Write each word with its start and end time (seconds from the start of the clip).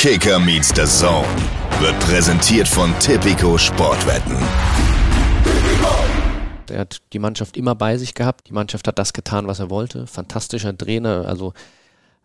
Kicker 0.00 0.38
meets 0.38 0.68
the 0.74 0.86
Zone 0.86 1.28
wird 1.78 2.00
präsentiert 2.00 2.66
von 2.66 2.98
Tipico 3.00 3.58
Sportwetten. 3.58 4.34
Er 6.70 6.78
hat 6.78 7.02
die 7.12 7.18
Mannschaft 7.18 7.58
immer 7.58 7.74
bei 7.74 7.98
sich 7.98 8.14
gehabt. 8.14 8.48
Die 8.48 8.54
Mannschaft 8.54 8.88
hat 8.88 8.98
das 8.98 9.12
getan, 9.12 9.46
was 9.46 9.58
er 9.58 9.68
wollte. 9.68 10.06
Fantastischer 10.06 10.74
Trainer, 10.74 11.26
also 11.26 11.52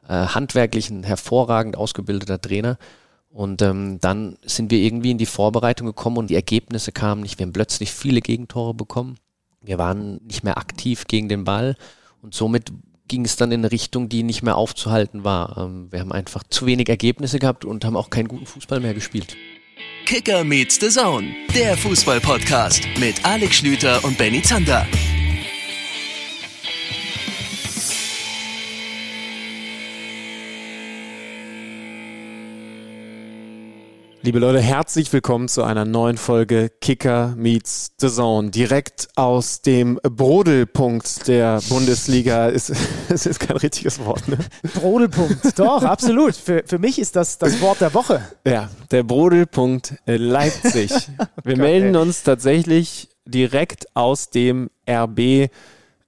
äh, 0.07 0.13
handwerklich 0.13 0.89
ein 0.89 1.03
hervorragend 1.03 1.75
ausgebildeter 1.75 2.39
Trainer. 2.39 2.77
Und 3.27 3.61
ähm, 3.61 3.99
dann 3.99 4.37
sind 4.45 4.71
wir 4.71 4.79
irgendwie 4.79 5.11
in 5.11 5.17
die 5.17 5.25
Vorbereitung 5.25 5.85
gekommen 5.85 6.15
und 6.15 6.29
die 6.29 6.35
Ergebnisse 6.35 6.93
kamen 6.93 7.23
nicht. 7.23 7.39
Wir 7.39 7.45
haben 7.45 7.51
plötzlich 7.51 7.91
viele 7.91 8.21
Gegentore 8.21 8.73
bekommen. 8.73 9.17
Wir 9.59 9.77
waren 9.77 10.21
nicht 10.25 10.45
mehr 10.45 10.57
aktiv 10.57 11.07
gegen 11.07 11.27
den 11.27 11.43
Ball 11.43 11.75
und 12.21 12.33
somit 12.33 12.71
ging 13.07 13.25
es 13.25 13.35
dann 13.35 13.51
in 13.51 13.61
eine 13.61 13.71
Richtung, 13.71 14.09
die 14.09 14.23
nicht 14.23 14.43
mehr 14.43 14.55
aufzuhalten 14.55 15.23
war. 15.23 15.57
Ähm, 15.57 15.87
wir 15.91 15.99
haben 15.99 16.11
einfach 16.11 16.43
zu 16.49 16.65
wenig 16.65 16.89
Ergebnisse 16.89 17.39
gehabt 17.39 17.65
und 17.65 17.85
haben 17.85 17.95
auch 17.95 18.09
keinen 18.09 18.27
guten 18.27 18.45
Fußball 18.45 18.79
mehr 18.79 18.93
gespielt. 18.93 19.35
Kicker 20.05 20.43
meets 20.43 20.79
the 20.79 20.89
Zone, 20.89 21.27
der 21.55 21.75
Fußball-Podcast 21.77 22.87
mit 22.99 23.25
Alex 23.25 23.57
Schlüter 23.57 24.03
und 24.03 24.17
Benny 24.17 24.41
Zander. 24.41 24.85
Liebe 34.25 34.39
Leute, 34.39 34.59
herzlich 34.59 35.13
willkommen 35.13 35.47
zu 35.47 35.61
einer 35.61 35.85
neuen 35.85 36.17
Folge 36.17 36.71
Kicker 36.81 37.35
Meets 37.37 37.91
the 37.99 38.07
Zone. 38.09 38.49
Direkt 38.49 39.07
aus 39.15 39.61
dem 39.61 39.99
Brodelpunkt 40.01 41.27
der 41.27 41.61
Bundesliga. 41.69 42.47
Ist, 42.55 42.73
das 43.07 43.27
ist 43.27 43.39
kein 43.39 43.57
richtiges 43.57 44.03
Wort, 44.03 44.27
ne? 44.27 44.39
Brodelpunkt, 44.73 45.59
doch, 45.59 45.83
absolut. 45.83 46.35
Für, 46.35 46.63
für 46.65 46.79
mich 46.79 46.97
ist 46.97 47.15
das 47.15 47.37
das 47.37 47.61
Wort 47.61 47.81
der 47.81 47.93
Woche. 47.93 48.27
Ja, 48.47 48.71
der 48.89 49.03
Brodelpunkt 49.03 49.93
Leipzig. 50.07 50.91
Wir 51.43 51.57
melden 51.57 51.95
uns 51.95 52.23
tatsächlich 52.23 53.09
direkt 53.27 53.95
aus 53.95 54.31
dem 54.31 54.71
RB. 54.89 55.51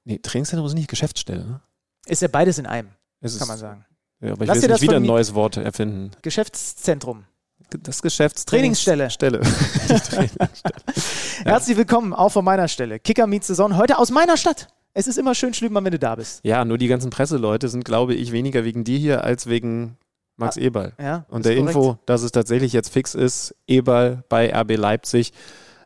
Nee, 0.06 0.18
Trainingszentrum 0.24 0.66
ist 0.66 0.74
nicht 0.74 0.90
Geschäftsstelle, 0.90 1.46
ne? 1.46 1.62
Ist 2.08 2.24
ja 2.24 2.30
beides 2.30 2.58
in 2.58 2.66
einem, 2.66 2.90
Es 3.22 3.34
kann 3.34 3.44
ist- 3.44 3.48
man 3.48 3.58
sagen. 3.60 3.86
Ja, 4.22 4.32
aber 4.32 4.42
ich 4.42 4.48
Lass 4.48 4.56
will 4.56 4.62
dir 4.62 4.68
jetzt 4.70 4.74
das 4.74 4.82
nicht 4.82 4.90
wieder 4.90 5.00
ein 5.00 5.06
neues 5.06 5.36
Wort 5.36 5.58
erfinden. 5.58 6.10
Geschäftszentrum. 6.24 7.26
Das 7.70 8.02
Geschäfts 8.02 8.46
Trainingsstelle. 8.46 9.10
Stelle. 9.10 9.42
Herzlich 11.44 11.76
willkommen 11.76 12.14
auch 12.14 12.30
von 12.30 12.46
meiner 12.46 12.70
Stelle. 12.70 12.98
Kicker 13.00 13.28
meets 13.28 13.48
Zone, 13.48 13.76
heute 13.76 13.98
aus 13.98 14.10
meiner 14.10 14.38
Stadt. 14.38 14.68
Es 14.94 15.06
ist 15.06 15.18
immer 15.18 15.36
schön, 15.36 15.54
Schlübenmann, 15.54 15.84
wenn 15.84 15.92
du 15.92 16.00
da 16.00 16.16
bist. 16.16 16.40
Ja, 16.44 16.64
nur 16.64 16.78
die 16.78 16.88
ganzen 16.88 17.10
Presseleute 17.10 17.68
sind, 17.68 17.84
glaube 17.84 18.16
ich, 18.16 18.32
weniger 18.32 18.64
wegen 18.64 18.86
dir 18.86 18.98
hier 18.98 19.24
als 19.26 19.48
wegen 19.48 19.98
Max 20.38 20.58
Ah, 20.58 20.62
Eberl. 20.62 20.94
Ja, 21.00 21.26
Und 21.30 21.46
der 21.46 21.56
korrekt. 21.58 21.76
Info, 21.76 21.98
dass 22.06 22.22
es 22.22 22.32
tatsächlich 22.32 22.72
jetzt 22.72 22.90
fix 22.94 23.14
ist, 23.16 23.54
Eberl 23.68 24.24
bei 24.30 24.50
RB 24.54 24.78
Leipzig. 24.78 25.34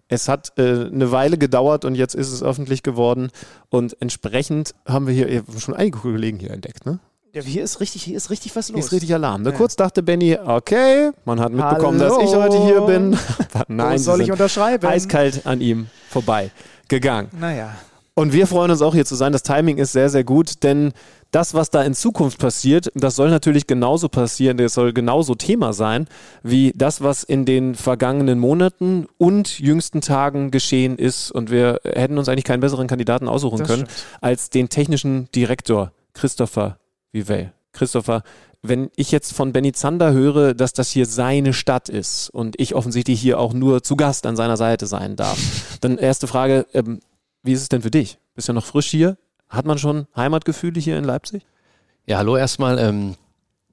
Es 0.07 0.27
hat 0.27 0.53
äh, 0.59 0.85
eine 0.85 1.11
Weile 1.11 1.37
gedauert 1.39 1.83
und 1.83 1.95
jetzt 1.95 2.13
ist 2.13 2.31
es 2.31 2.43
öffentlich 2.43 2.83
geworden. 2.83 3.31
Und 3.69 3.99
entsprechend 4.01 4.75
haben 4.85 5.07
wir 5.07 5.13
hier 5.13 5.43
schon 5.57 5.73
einige 5.73 5.97
Kollegen 5.97 6.37
hier 6.37 6.51
entdeckt, 6.51 6.85
ne? 6.85 6.99
Ja, 7.33 7.41
hier 7.41 7.63
ist 7.63 7.79
richtig, 7.79 8.03
hier 8.03 8.17
ist 8.17 8.29
richtig 8.29 8.55
was 8.57 8.67
Hier 8.67 8.75
los. 8.75 8.85
ist 8.87 8.91
richtig 8.91 9.13
Alarm. 9.13 9.43
Ne? 9.43 9.51
Ja. 9.51 9.55
Kurz 9.55 9.77
dachte 9.77 10.03
Benny, 10.03 10.37
okay, 10.43 11.11
man 11.23 11.39
hat 11.39 11.53
mitbekommen, 11.53 11.97
dass 11.97 12.17
ich 12.17 12.33
Hallo. 12.33 12.43
heute 12.43 12.63
hier 12.65 12.81
bin. 12.81 13.17
Nein, 13.69 13.93
Wo 13.93 13.97
soll 14.03 14.21
ich 14.21 14.31
unterschreiben? 14.31 14.85
eiskalt 14.85 15.45
an 15.45 15.61
ihm 15.61 15.87
vorbei 16.09 16.51
gegangen. 16.89 17.29
Naja. 17.39 17.73
Und 18.15 18.33
wir 18.33 18.45
freuen 18.47 18.69
uns 18.69 18.81
auch 18.81 18.93
hier 18.93 19.05
zu 19.05 19.15
sein. 19.15 19.31
Das 19.31 19.43
Timing 19.43 19.77
ist 19.77 19.93
sehr, 19.93 20.09
sehr 20.09 20.25
gut, 20.25 20.63
denn 20.63 20.91
das, 21.31 21.53
was 21.53 21.69
da 21.69 21.81
in 21.83 21.93
Zukunft 21.93 22.37
passiert, 22.39 22.91
das 22.93 23.15
soll 23.15 23.29
natürlich 23.29 23.65
genauso 23.65 24.09
passieren, 24.09 24.57
das 24.57 24.73
soll 24.73 24.91
genauso 24.91 25.33
Thema 25.33 25.71
sein, 25.71 26.07
wie 26.43 26.73
das, 26.75 26.99
was 27.01 27.23
in 27.23 27.45
den 27.45 27.75
vergangenen 27.75 28.37
Monaten 28.39 29.07
und 29.17 29.57
jüngsten 29.57 30.01
Tagen 30.01 30.51
geschehen 30.51 30.97
ist. 30.97 31.31
Und 31.31 31.49
wir 31.49 31.79
hätten 31.85 32.17
uns 32.17 32.27
eigentlich 32.27 32.43
keinen 32.43 32.59
besseren 32.59 32.87
Kandidaten 32.87 33.29
aussuchen 33.29 33.59
Das 33.59 33.67
können 33.69 33.85
stimmt. 33.85 34.17
als 34.19 34.49
den 34.49 34.67
technischen 34.67 35.29
Direktor 35.33 35.93
Christopher 36.13 36.77
Vivey. 37.11 37.49
Christopher, 37.73 38.23
wenn 38.61 38.91
ich 38.95 39.11
jetzt 39.11 39.33
von 39.33 39.53
Benny 39.53 39.71
Zander 39.71 40.13
höre, 40.13 40.53
dass 40.53 40.73
das 40.73 40.91
hier 40.91 41.05
seine 41.05 41.53
Stadt 41.53 41.89
ist 41.89 42.29
und 42.29 42.59
ich 42.59 42.75
offensichtlich 42.75 43.19
hier 43.19 43.39
auch 43.39 43.53
nur 43.53 43.81
zu 43.83 43.95
Gast 43.95 44.25
an 44.25 44.35
seiner 44.35 44.57
Seite 44.57 44.85
sein 44.87 45.15
darf, 45.15 45.39
dann 45.81 45.97
erste 45.97 46.27
Frage, 46.27 46.67
ähm, 46.73 46.99
wie 47.43 47.53
ist 47.53 47.61
es 47.61 47.69
denn 47.69 47.81
für 47.81 47.91
dich? 47.91 48.19
Bist 48.35 48.47
ja 48.47 48.53
noch 48.53 48.65
frisch 48.65 48.89
hier? 48.89 49.17
Hat 49.49 49.65
man 49.65 49.77
schon 49.77 50.07
Heimatgefühle 50.15 50.79
hier 50.79 50.97
in 50.97 51.03
Leipzig? 51.03 51.45
Ja, 52.05 52.17
hallo 52.17 52.37
erstmal. 52.37 52.77
Ähm, 52.79 53.15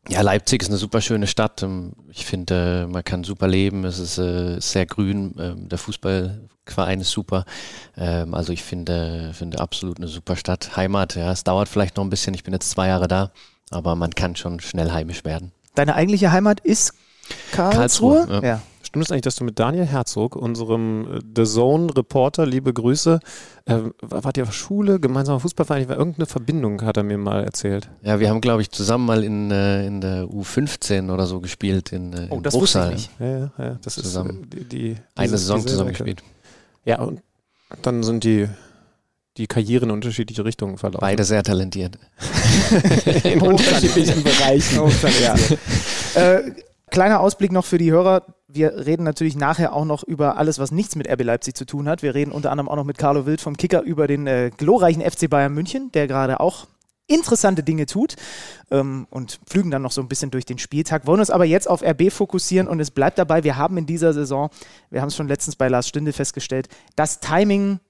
ja, 0.09 0.23
Leipzig 0.23 0.63
ist 0.63 0.69
eine 0.69 0.79
super 0.79 1.01
schöne 1.01 1.27
Stadt. 1.27 1.63
Ähm, 1.63 1.93
Ich 2.11 2.27
finde, 2.27 2.85
äh, 2.85 2.87
man 2.87 3.05
kann 3.05 3.25
super 3.25 3.47
leben. 3.47 3.85
Es 3.85 3.99
ist 3.99 4.19
äh, 4.19 4.59
sehr 4.61 4.87
grün. 4.87 5.35
Ähm, 5.39 5.69
der 5.69 5.79
Fußballverein 5.79 7.01
ist 7.01 7.11
super. 7.11 7.45
Ähm, 7.97 8.35
also 8.35 8.53
ich 8.53 8.63
finde, 8.63 9.33
finde 9.35 9.61
absolut 9.61 9.99
eine 9.99 10.09
super 10.09 10.37
Stadt. 10.37 10.77
Heimat, 10.77 11.15
ja, 11.15 11.31
es 11.31 11.45
dauert 11.45 11.69
vielleicht 11.69 11.97
noch 11.97 12.05
ein 12.05 12.11
bisschen. 12.11 12.35
Ich 12.35 12.45
bin 12.45 12.55
jetzt 12.55 12.71
zwei 12.71 12.89
Jahre 12.89 13.09
da, 13.09 13.31
aber 13.71 13.95
man 13.95 14.15
kann 14.15 14.37
schon 14.37 14.61
schnell 14.61 14.91
heimisch 14.93 15.25
werden. 15.25 15.53
Deine 15.75 15.95
eigentliche 15.95 16.33
Heimat 16.33 16.61
ist 16.61 16.95
Karlsruhe? 17.53 18.27
Karlsruhe, 18.27 18.47
ja. 18.47 18.63
Stimmt 18.89 19.05
es 19.05 19.11
eigentlich, 19.11 19.23
dass 19.23 19.37
du 19.37 19.45
mit 19.45 19.59
Daniel 19.59 19.85
Herzog, 19.85 20.35
unserem 20.35 21.17
äh, 21.17 21.21
The 21.37 21.45
Zone-Reporter, 21.45 22.47
liebe 22.47 22.73
Grüße, 22.73 23.21
äh, 23.67 23.79
wart 24.01 24.39
ihr 24.39 24.45
auf 24.45 24.55
Schule, 24.55 24.99
gemeinsamer 24.99 25.41
Fußballverein, 25.41 25.91
irgendeine 25.91 26.25
Verbindung 26.25 26.81
hat 26.81 26.97
er 26.97 27.03
mir 27.03 27.19
mal 27.19 27.45
erzählt. 27.45 27.91
Ja, 28.01 28.19
wir 28.19 28.31
haben, 28.31 28.41
glaube 28.41 28.63
ich, 28.63 28.71
zusammen 28.71 29.05
mal 29.05 29.25
in, 29.25 29.51
äh, 29.51 29.87
in 29.87 30.01
der 30.01 30.25
U15 30.25 31.13
oder 31.13 31.27
so 31.27 31.41
gespielt 31.41 31.93
in, 31.93 32.15
äh, 32.15 32.29
Oh, 32.31 32.37
in 32.37 32.43
das 32.43 32.55
wusste 32.55 32.79
ich 32.79 32.85
Bruchsal. 32.85 32.95
nicht. 32.95 33.11
Ja, 33.21 33.27
ja, 33.27 33.51
ja 33.59 33.79
das 33.83 33.95
Zusammen. 33.95 34.49
ist 34.51 34.59
äh, 34.59 34.65
die, 34.65 34.95
die 34.95 34.97
Eine 35.17 35.29
Saison 35.37 35.67
zusammen 35.67 35.91
gespielt. 35.91 36.23
Ja, 36.87 37.01
und 37.03 37.21
dann 37.83 38.03
sind 38.03 38.25
die, 38.25 38.49
die 39.37 39.47
Karrieren 39.47 39.91
in 39.91 39.97
unterschiedliche 39.97 40.47
Richtungen 40.47 40.79
verlaufen. 40.79 41.03
Beide 41.03 41.25
sehr 41.25 41.43
talentiert. 41.43 41.99
in 43.25 43.43
unterschiedlichen 43.43 44.23
Bereichen. 44.25 44.81
ja. 45.23 45.35
äh, 46.23 46.53
kleiner 46.91 47.21
Ausblick 47.21 47.53
noch 47.53 47.65
für 47.65 47.79
die 47.79 47.91
Hörer. 47.91 48.23
Wir 48.49 48.87
reden 48.87 49.05
natürlich 49.05 49.37
nachher 49.37 49.73
auch 49.73 49.85
noch 49.85 50.03
über 50.03 50.37
alles, 50.37 50.59
was 50.59 50.71
nichts 50.71 50.97
mit 50.97 51.09
RB 51.09 51.23
Leipzig 51.23 51.57
zu 51.57 51.65
tun 51.65 51.89
hat. 51.89 52.03
Wir 52.03 52.15
reden 52.15 52.33
unter 52.33 52.51
anderem 52.51 52.69
auch 52.69 52.77
noch 52.77 52.85
mit 52.85 52.99
Carlo 52.99 53.27
Wild 53.27 53.41
vom 53.41 53.57
Kicker 53.57 53.83
über 53.83 54.07
den 54.07 54.27
äh, 54.27 54.51
glorreichen 54.57 55.03
FC 55.03 55.29
Bayern 55.29 55.53
München, 55.53 55.93
der 55.93 56.07
gerade 56.07 56.41
auch 56.41 56.67
interessante 57.09 57.63
Dinge 57.63 57.87
tut 57.87 58.17
ähm, 58.71 59.07
und 59.11 59.41
flügen 59.49 59.71
dann 59.71 59.83
noch 59.83 59.93
so 59.93 60.01
ein 60.01 60.09
bisschen 60.09 60.31
durch 60.31 60.45
den 60.45 60.59
Spieltag. 60.59 61.07
Wollen 61.07 61.21
uns 61.21 61.31
aber 61.31 61.45
jetzt 61.45 61.69
auf 61.69 61.83
RB 61.83 62.13
fokussieren 62.13 62.69
und 62.69 62.81
es 62.81 62.91
bleibt 62.91 63.19
dabei, 63.19 63.45
wir 63.45 63.57
haben 63.57 63.77
in 63.79 63.87
dieser 63.87 64.13
Saison, 64.13 64.51
wir 64.91 65.01
haben 65.01 65.09
es 65.09 65.17
schon 65.17 65.29
letztens 65.29 65.57
bei 65.57 65.69
Lars 65.69 65.89
Stindl 65.89 66.13
festgestellt, 66.13 66.69
das 66.97 67.21
Timing 67.21 67.81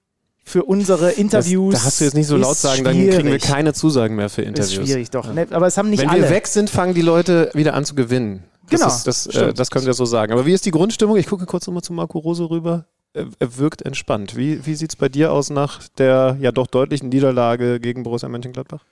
für 0.45 0.65
unsere 0.65 1.11
Interviews. 1.11 1.75
Das, 1.75 1.83
da 1.83 1.87
hast 1.87 2.01
du 2.01 2.05
jetzt 2.05 2.15
nicht 2.15 2.27
so 2.27 2.37
laut 2.37 2.57
sagen, 2.57 2.83
dann 2.85 2.95
kriegen 2.95 3.29
wir 3.29 3.39
keine 3.39 3.75
Zusagen 3.75 4.17
mehr 4.17 4.31
für 4.31 4.43
Interviews. 4.43 4.79
Ist 4.79 4.87
schwierig, 4.87 5.11
doch. 5.11 5.33
Ne, 5.33 5.47
aber 5.51 5.67
es 5.67 5.77
haben 5.77 5.91
nicht 5.91 6.01
Wenn 6.01 6.09
alle. 6.09 6.23
wir 6.23 6.31
weg 6.31 6.47
sind, 6.47 6.71
fangen 6.71 6.95
die 6.95 7.03
Leute 7.03 7.51
wieder 7.55 7.75
an 7.75 7.85
zu 7.85 7.95
gewinnen. 7.95 8.45
Das 8.71 8.81
Genau, 8.81 8.93
Ist, 8.93 9.07
das, 9.07 9.27
äh, 9.27 9.55
das 9.55 9.71
können 9.71 9.87
wir 9.87 9.95
so 9.95 10.05
sagen. 10.05 10.33
Aber 10.33 10.47
wie 10.47 10.53
ist 10.53 10.67
die 10.67 10.71
Grundstimmung? 10.71 11.17
Ich 11.17 11.27
gucke 11.27 11.47
kurz 11.47 11.67
nochmal 11.67 11.83
zu 11.83 11.93
Marco 11.93 12.19
Rose 12.19 12.49
rüber. 12.51 12.87
Er, 13.15 13.27
er 13.39 13.57
wirkt 13.57 13.83
entspannt. 13.83 14.37
Wie, 14.37 14.65
wie 14.67 14.75
sieht 14.75 14.91
es 14.91 14.97
bei 14.97 15.09
dir 15.09 15.33
aus 15.33 15.51
nach 15.51 15.87
der 15.99 16.37
ja 16.41 16.53
doch 16.53 16.67
deutlichen 16.67 17.09
Niederlage 17.09 17.81
gegen 17.81 18.03
Borussia 18.03 18.29
Mönchengladbach? 18.29 18.85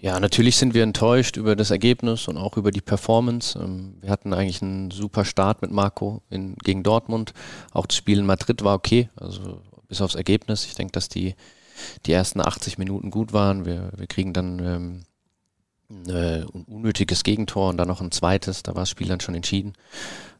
Ja, 0.00 0.20
natürlich 0.20 0.56
sind 0.56 0.74
wir 0.74 0.84
enttäuscht 0.84 1.36
über 1.36 1.56
das 1.56 1.70
Ergebnis 1.72 2.28
und 2.28 2.36
auch 2.36 2.56
über 2.56 2.70
die 2.70 2.80
Performance. 2.80 3.58
Ähm, 3.58 3.96
Wir 4.00 4.10
hatten 4.10 4.32
eigentlich 4.32 4.62
einen 4.62 4.90
super 4.92 5.24
Start 5.24 5.60
mit 5.60 5.72
Marco 5.72 6.22
in, 6.30 6.54
gegen 6.62 6.82
Dortmund. 6.84 7.34
Auch 7.72 7.86
das 7.86 7.96
Spiel 7.96 8.18
in 8.18 8.26
Madrid 8.26 8.62
war 8.62 8.74
okay, 8.76 9.10
also 9.16 9.60
bis 9.88 10.00
aufs 10.00 10.14
Ergebnis. 10.14 10.64
Ich 10.66 10.74
denke, 10.76 10.92
dass 10.92 11.08
die, 11.08 11.34
die 12.06 12.12
ersten 12.12 12.40
80 12.40 12.78
Minuten 12.78 13.10
gut 13.10 13.32
waren. 13.32 13.64
Wir, 13.66 13.90
wir 13.96 14.06
kriegen 14.06 14.32
dann 14.32 14.58
ähm, 14.60 15.02
ein 15.90 16.08
äh, 16.10 16.44
unnötiges 16.66 17.24
Gegentor 17.24 17.70
und 17.70 17.78
dann 17.78 17.88
noch 17.88 18.00
ein 18.00 18.12
zweites. 18.12 18.62
Da 18.62 18.74
war 18.74 18.82
das 18.82 18.90
Spiel 18.90 19.08
dann 19.08 19.20
schon 19.20 19.34
entschieden. 19.34 19.72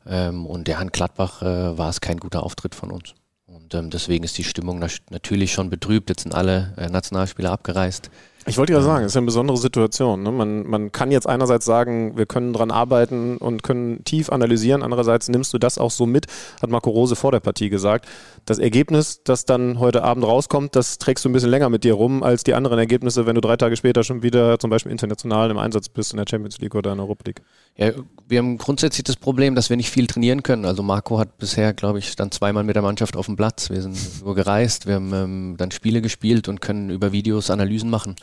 Ähm, 0.07 0.47
und 0.47 0.69
ja, 0.69 0.81
in 0.81 0.91
Gladbach 0.91 1.43
äh, 1.43 1.79
war 1.79 1.89
es 1.89 2.01
kein 2.01 2.19
guter 2.19 2.43
Auftritt 2.43 2.75
von 2.75 2.91
uns. 2.91 3.15
Und 3.47 3.75
ähm, 3.75 3.91
deswegen 3.91 4.25
ist 4.25 4.37
die 4.37 4.45
Stimmung 4.45 4.79
natürlich 5.11 5.53
schon 5.53 5.71
betrübt. 5.71 6.11
Jetzt 6.11 6.23
sind 6.23 6.35
alle 6.35 6.75
äh, 6.77 6.89
Nationalspieler 6.89 7.51
abgereist. 7.51 8.11
Ich 8.49 8.57
wollte 8.57 8.73
ja 8.73 8.81
sagen, 8.81 9.05
es 9.05 9.13
ist 9.13 9.17
eine 9.17 9.27
besondere 9.27 9.59
Situation. 9.59 10.23
Ne? 10.23 10.33
Man, 10.33 10.67
man 10.67 10.91
kann 10.91 11.11
jetzt 11.11 11.29
einerseits 11.29 11.67
sagen, 11.67 12.17
wir 12.17 12.25
können 12.25 12.53
dran 12.53 12.71
arbeiten 12.71 13.37
und 13.37 13.63
können 13.63 14.03
tief 14.05 14.31
analysieren. 14.31 14.83
Andererseits 14.83 15.29
nimmst 15.29 15.53
du 15.53 15.59
das 15.59 15.77
auch 15.77 15.91
so 15.91 16.07
mit, 16.07 16.27
hat 16.63 16.71
Marco 16.71 16.89
Rose 16.91 17.15
vor 17.15 17.31
der 17.31 17.41
Partie 17.41 17.69
gesagt. 17.69 18.07
Das 18.47 18.59
Ergebnis, 18.59 19.23
das 19.23 19.45
dann 19.45 19.79
heute 19.79 20.03
Abend 20.03 20.25
rauskommt, 20.25 20.75
das 20.77 20.97
trägst 20.97 21.25
du 21.25 21.29
ein 21.29 21.33
bisschen 21.33 21.51
länger 21.51 21.69
mit 21.69 21.85
dir 21.85 21.93
rum 21.93 22.23
als 22.23 22.43
die 22.43 22.55
anderen 22.55 22.79
Ergebnisse, 22.79 23.27
wenn 23.27 23.35
du 23.35 23.43
drei 23.43 23.57
Tage 23.57 23.77
später 23.77 24.03
schon 24.03 24.23
wieder 24.23 24.59
zum 24.59 24.71
Beispiel 24.71 24.93
international 24.93 25.51
im 25.51 25.59
Einsatz 25.59 25.89
bist 25.91 26.13
in 26.13 26.17
der 26.17 26.27
Champions 26.29 26.59
League 26.59 26.75
oder 26.75 26.93
in 26.93 26.97
der 26.97 27.05
Europa 27.05 27.25
League. 27.27 27.43
Ja, 27.77 27.93
wir 28.29 28.39
haben 28.39 28.59
grundsätzlich 28.59 29.05
das 29.05 29.17
Problem, 29.17 29.55
dass 29.55 29.71
wir 29.71 29.77
nicht 29.77 29.91
viel 29.91 30.07
trainieren 30.07 30.43
können. 30.43 30.67
Also 30.67 30.83
Marco 30.83 31.19
hat 31.19 31.39
bisher, 31.39 31.73
glaube 31.73 31.99
ich, 31.99 32.15
dann 32.15 32.31
zweimal 32.31 32.65
mit 32.65 32.77
der 32.77 32.83
Mannschaft 32.83 33.17
auf 33.17 33.27
dem 33.27 33.37
Platz. 33.37 33.71
Wir 33.71 33.81
sind 33.81 33.97
nur 34.25 34.35
gereist, 34.35 34.87
wir 34.87 34.97
haben 34.97 35.13
ähm, 35.15 35.55
dann 35.57 35.71
Spiele 35.71 36.03
gespielt 36.03 36.49
und 36.49 36.61
können 36.61 36.91
über 36.91 37.13
Videos 37.13 37.51
Analysen 37.51 37.89
machen. 37.89 38.17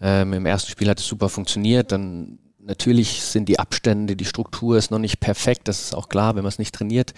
Ähm, 0.00 0.32
Im 0.32 0.46
ersten 0.46 0.70
Spiel 0.70 0.88
hat 0.88 1.00
es 1.00 1.06
super 1.06 1.28
funktioniert, 1.28 1.92
dann 1.92 2.38
natürlich 2.66 3.22
sind 3.22 3.48
die 3.48 3.58
Abstände, 3.58 4.16
die 4.16 4.24
Struktur 4.24 4.76
ist 4.76 4.90
noch 4.90 4.98
nicht 4.98 5.20
perfekt, 5.20 5.68
das 5.68 5.80
ist 5.80 5.94
auch 5.94 6.08
klar, 6.08 6.34
wenn 6.34 6.42
man 6.42 6.48
es 6.48 6.58
nicht 6.58 6.74
trainiert. 6.74 7.14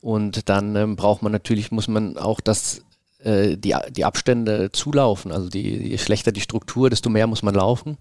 Und 0.00 0.48
dann 0.48 0.76
ähm, 0.76 0.96
braucht 0.96 1.22
man 1.22 1.32
natürlich, 1.32 1.70
muss 1.72 1.88
man 1.88 2.16
auch 2.16 2.40
das, 2.40 2.82
äh, 3.22 3.56
die, 3.56 3.74
die 3.90 4.04
Abstände 4.04 4.70
zulaufen. 4.72 5.32
Also 5.32 5.48
die, 5.48 5.88
je 5.88 5.98
schlechter 5.98 6.32
die 6.32 6.40
Struktur, 6.40 6.90
desto 6.90 7.10
mehr 7.10 7.26
muss 7.26 7.42
man 7.42 7.54
laufen. 7.54 7.96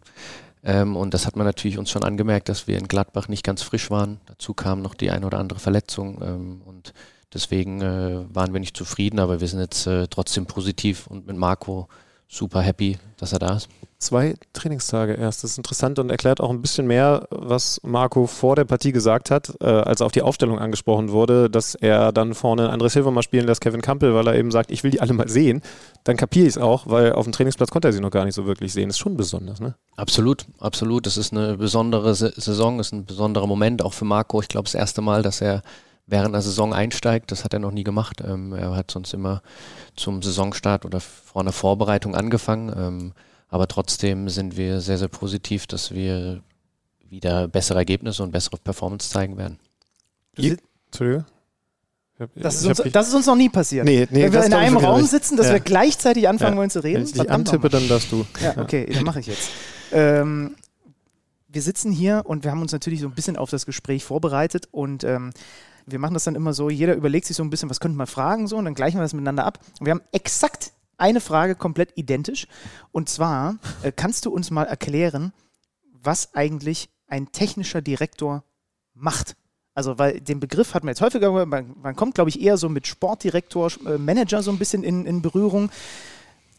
Ähm, 0.66 0.96
und 0.98 1.14
das 1.14 1.28
hat 1.28 1.36
man 1.36 1.46
natürlich 1.46 1.78
uns 1.78 1.92
schon 1.92 2.04
angemerkt, 2.04 2.50
dass 2.50 2.68
wir 2.68 2.78
in 2.78 2.88
Gladbach 2.88 3.28
nicht 3.28 3.44
ganz 3.44 3.62
frisch 3.62 3.92
waren. 3.92 4.20
Dazu 4.26 4.56
kam 4.56 4.82
noch 4.82 4.96
die 4.96 5.12
eine 5.12 5.26
oder 5.26 5.38
andere 5.38 5.60
Verletzung. 5.60 6.22
Ähm, 6.24 6.62
und 6.66 6.94
deswegen 7.34 7.82
äh, 7.82 8.26
waren 8.34 8.52
wir 8.52 8.60
nicht 8.60 8.76
zufrieden, 8.76 9.20
aber 9.20 9.40
wir 9.40 9.48
sind 9.48 9.60
jetzt 9.60 9.86
äh, 9.86 10.08
trotzdem 10.08 10.48
positiv 10.48 11.06
und 11.06 11.28
mit 11.28 11.38
Marco 11.38 11.88
super 12.28 12.62
happy, 12.62 12.98
dass 13.18 13.32
er 13.32 13.40
da 13.40 13.58
ist. 13.58 13.70
Zwei 13.98 14.36
Trainingstage 14.54 15.14
erst. 15.14 15.44
Das 15.44 15.52
ist 15.52 15.58
interessant 15.58 16.00
und 16.00 16.10
erklärt 16.10 16.42
auch 16.42 16.50
ein 16.50 16.62
bisschen 16.62 16.86
mehr, 16.86 17.28
was 17.32 17.80
Marco 17.84 18.28
vor 18.28 18.56
der 18.56 18.66
Partie 18.66 18.92
gesagt 18.92 19.32
hat, 19.32 19.54
äh, 19.62 19.66
als 19.66 20.02
auf 20.02 20.12
die 20.12 20.22
Aufstellung 20.22 20.60
angesprochen 20.60 21.12
wurde, 21.12 21.50
dass 21.50 21.76
er 21.76 22.12
dann 22.12 22.34
vorne 22.34 22.74
André 22.74 22.90
Silva 22.90 23.12
mal 23.12 23.24
spielen 23.24 23.48
lässt, 23.48 23.62
Kevin 23.62 23.82
Campbell, 23.82 24.14
weil 24.14 24.28
er 24.28 24.36
eben 24.36 24.52
sagt, 24.52 24.70
ich 24.70 24.84
will 24.84 24.92
die 24.92 25.00
alle 25.00 25.14
mal 25.14 25.30
sehen. 25.30 25.62
Dann 26.04 26.18
kapiere 26.18 26.46
ich 26.46 26.56
es 26.56 26.58
auch, 26.58 26.88
weil 26.88 27.14
auf 27.14 27.24
dem 27.24 27.32
Trainingsplatz 27.32 27.72
konnte 27.72 27.88
er 27.88 27.94
sie 27.94 28.02
noch 28.02 28.12
gar 28.12 28.26
nicht 28.26 28.36
so 28.36 28.46
wirklich 28.46 28.74
sehen. 28.74 28.90
Ist 28.90 29.00
schon 29.00 29.16
besonders, 29.16 29.62
ne? 29.62 29.76
Absolut, 29.96 30.46
absolut. 30.60 31.06
Das 31.06 31.16
ist 31.16 31.32
eine 31.32 31.58
besondere 31.58 32.14
Saison, 32.16 32.80
ist 32.80 32.92
ein 32.92 33.06
besonderer 33.06 33.48
Moment, 33.48 33.82
auch 33.82 33.94
für 33.94 34.06
Marco. 34.06 34.42
Ich 34.42 34.50
glaube, 34.50 34.66
das 34.66 34.76
erste 34.76 35.02
Mal, 35.02 35.22
dass 35.22 35.40
er 35.40 35.62
während 36.08 36.36
der 36.36 36.42
Saison 36.42 36.74
einsteigt. 36.74 37.32
Das 37.32 37.44
hat 37.44 37.54
er 37.54 37.60
noch 37.60 37.72
nie 37.72 37.84
gemacht. 37.84 38.22
Ähm, 38.26 38.54
er 38.54 38.76
hat 38.76 38.92
sonst 38.92 39.14
immer 39.14 39.42
zum 39.96 40.22
Saisonstart 40.22 40.86
oder 40.86 41.00
vor 41.00 41.42
einer 41.42 41.52
Vorbereitung 41.52 42.16
angefangen. 42.16 42.74
Ähm, 42.78 43.14
aber 43.50 43.68
trotzdem 43.68 44.30
sind 44.30 44.58
wir 44.58 44.82
sehr, 44.82 44.98
sehr 44.98 45.08
positiv, 45.08 45.68
dass 45.68 45.94
wir 45.94 46.42
wieder 47.10 47.48
bessere 47.48 47.80
Ergebnisse 47.80 48.24
und 48.24 48.32
bessere 48.32 48.58
Performance 48.58 49.10
zeigen 49.10 49.38
werden. 49.38 49.60
Entschuldigung. 50.36 51.26
Das 52.36 52.56
ist, 52.56 52.66
uns, 52.66 52.92
das 52.94 53.10
ist, 53.10 53.14
uns, 53.14 53.26
noch 53.26 53.36
nie 53.36 53.50
passiert. 53.50 53.84
Nee, 53.84 54.08
nee, 54.10 54.24
Wenn 54.24 54.34
wir 54.34 54.46
in 54.46 54.54
einem 54.54 54.78
Raum 54.78 55.04
sitzen, 55.04 55.36
dass 55.36 55.48
ja. 55.48 55.54
wir 55.54 55.60
gleichzeitig 55.60 56.30
anfangen 56.30 56.54
ja. 56.54 56.60
wollen 56.60 56.70
zu 56.70 56.82
reden. 56.82 57.00
Wenn 57.00 57.08
ich 57.08 57.12
dich 57.12 57.30
antippe, 57.30 57.68
dann 57.68 57.88
darfst 57.90 58.10
du. 58.12 58.26
Ja, 58.42 58.58
okay, 58.58 58.90
dann 58.94 59.04
mache 59.04 59.20
ich 59.20 59.28
jetzt. 59.28 59.50
Ähm, 59.92 60.56
wir 61.50 61.62
sitzen 61.62 61.92
hier 61.92 62.24
und 62.26 62.46
wir 62.46 62.52
haben 62.52 62.62
uns 62.62 62.72
natürlich 62.72 63.02
so 63.02 63.08
ein 63.08 63.14
bisschen 63.14 63.36
auf 63.36 63.50
das 63.50 63.66
Gespräch 63.66 64.06
vorbereitet 64.06 64.70
und 64.72 65.04
ähm, 65.04 65.32
wir 65.86 66.00
machen 66.00 66.14
das 66.14 66.24
dann 66.24 66.36
immer 66.36 66.54
so, 66.54 66.70
jeder 66.70 66.96
überlegt 66.96 67.26
sich 67.26 67.36
so 67.36 67.44
ein 67.44 67.50
bisschen, 67.50 67.70
was 67.70 67.80
könnte 67.80 67.98
man 67.98 68.08
fragen, 68.08 68.48
so, 68.48 68.58
und 68.58 68.66
dann 68.66 68.76
gleichen 68.76 68.98
wir 68.98 69.04
das 69.04 69.14
miteinander 69.14 69.46
ab. 69.46 69.60
Und 69.80 69.86
wir 69.86 69.92
haben 69.92 70.02
exakt 70.12 70.72
eine 70.98 71.22
Frage 71.22 71.56
komplett 71.56 71.94
identisch. 71.96 72.48
Und 72.92 73.10
zwar, 73.10 73.58
äh, 73.84 73.92
kannst 73.92 74.26
du 74.26 74.32
uns 74.32 74.52
mal 74.52 74.66
erklären, 74.66 75.34
was 75.92 76.34
eigentlich 76.34 76.90
ein 77.08 77.32
technischer 77.32 77.82
Direktor 77.82 78.44
macht? 78.94 79.36
Also, 79.74 80.00
weil 80.00 80.22
den 80.22 80.40
Begriff 80.40 80.74
hat 80.74 80.84
man 80.84 80.92
jetzt 80.92 81.02
häufiger, 81.02 81.46
man, 81.46 81.76
man 81.82 81.96
kommt, 81.96 82.16
glaube 82.16 82.30
ich, 82.30 82.42
eher 82.42 82.58
so 82.58 82.70
mit 82.70 82.88
Sportdirektor, 82.88 83.72
äh, 83.86 83.98
Manager 83.98 84.42
so 84.42 84.52
ein 84.52 84.58
bisschen 84.58 84.84
in, 84.84 85.06
in 85.06 85.22
Berührung. 85.22 85.70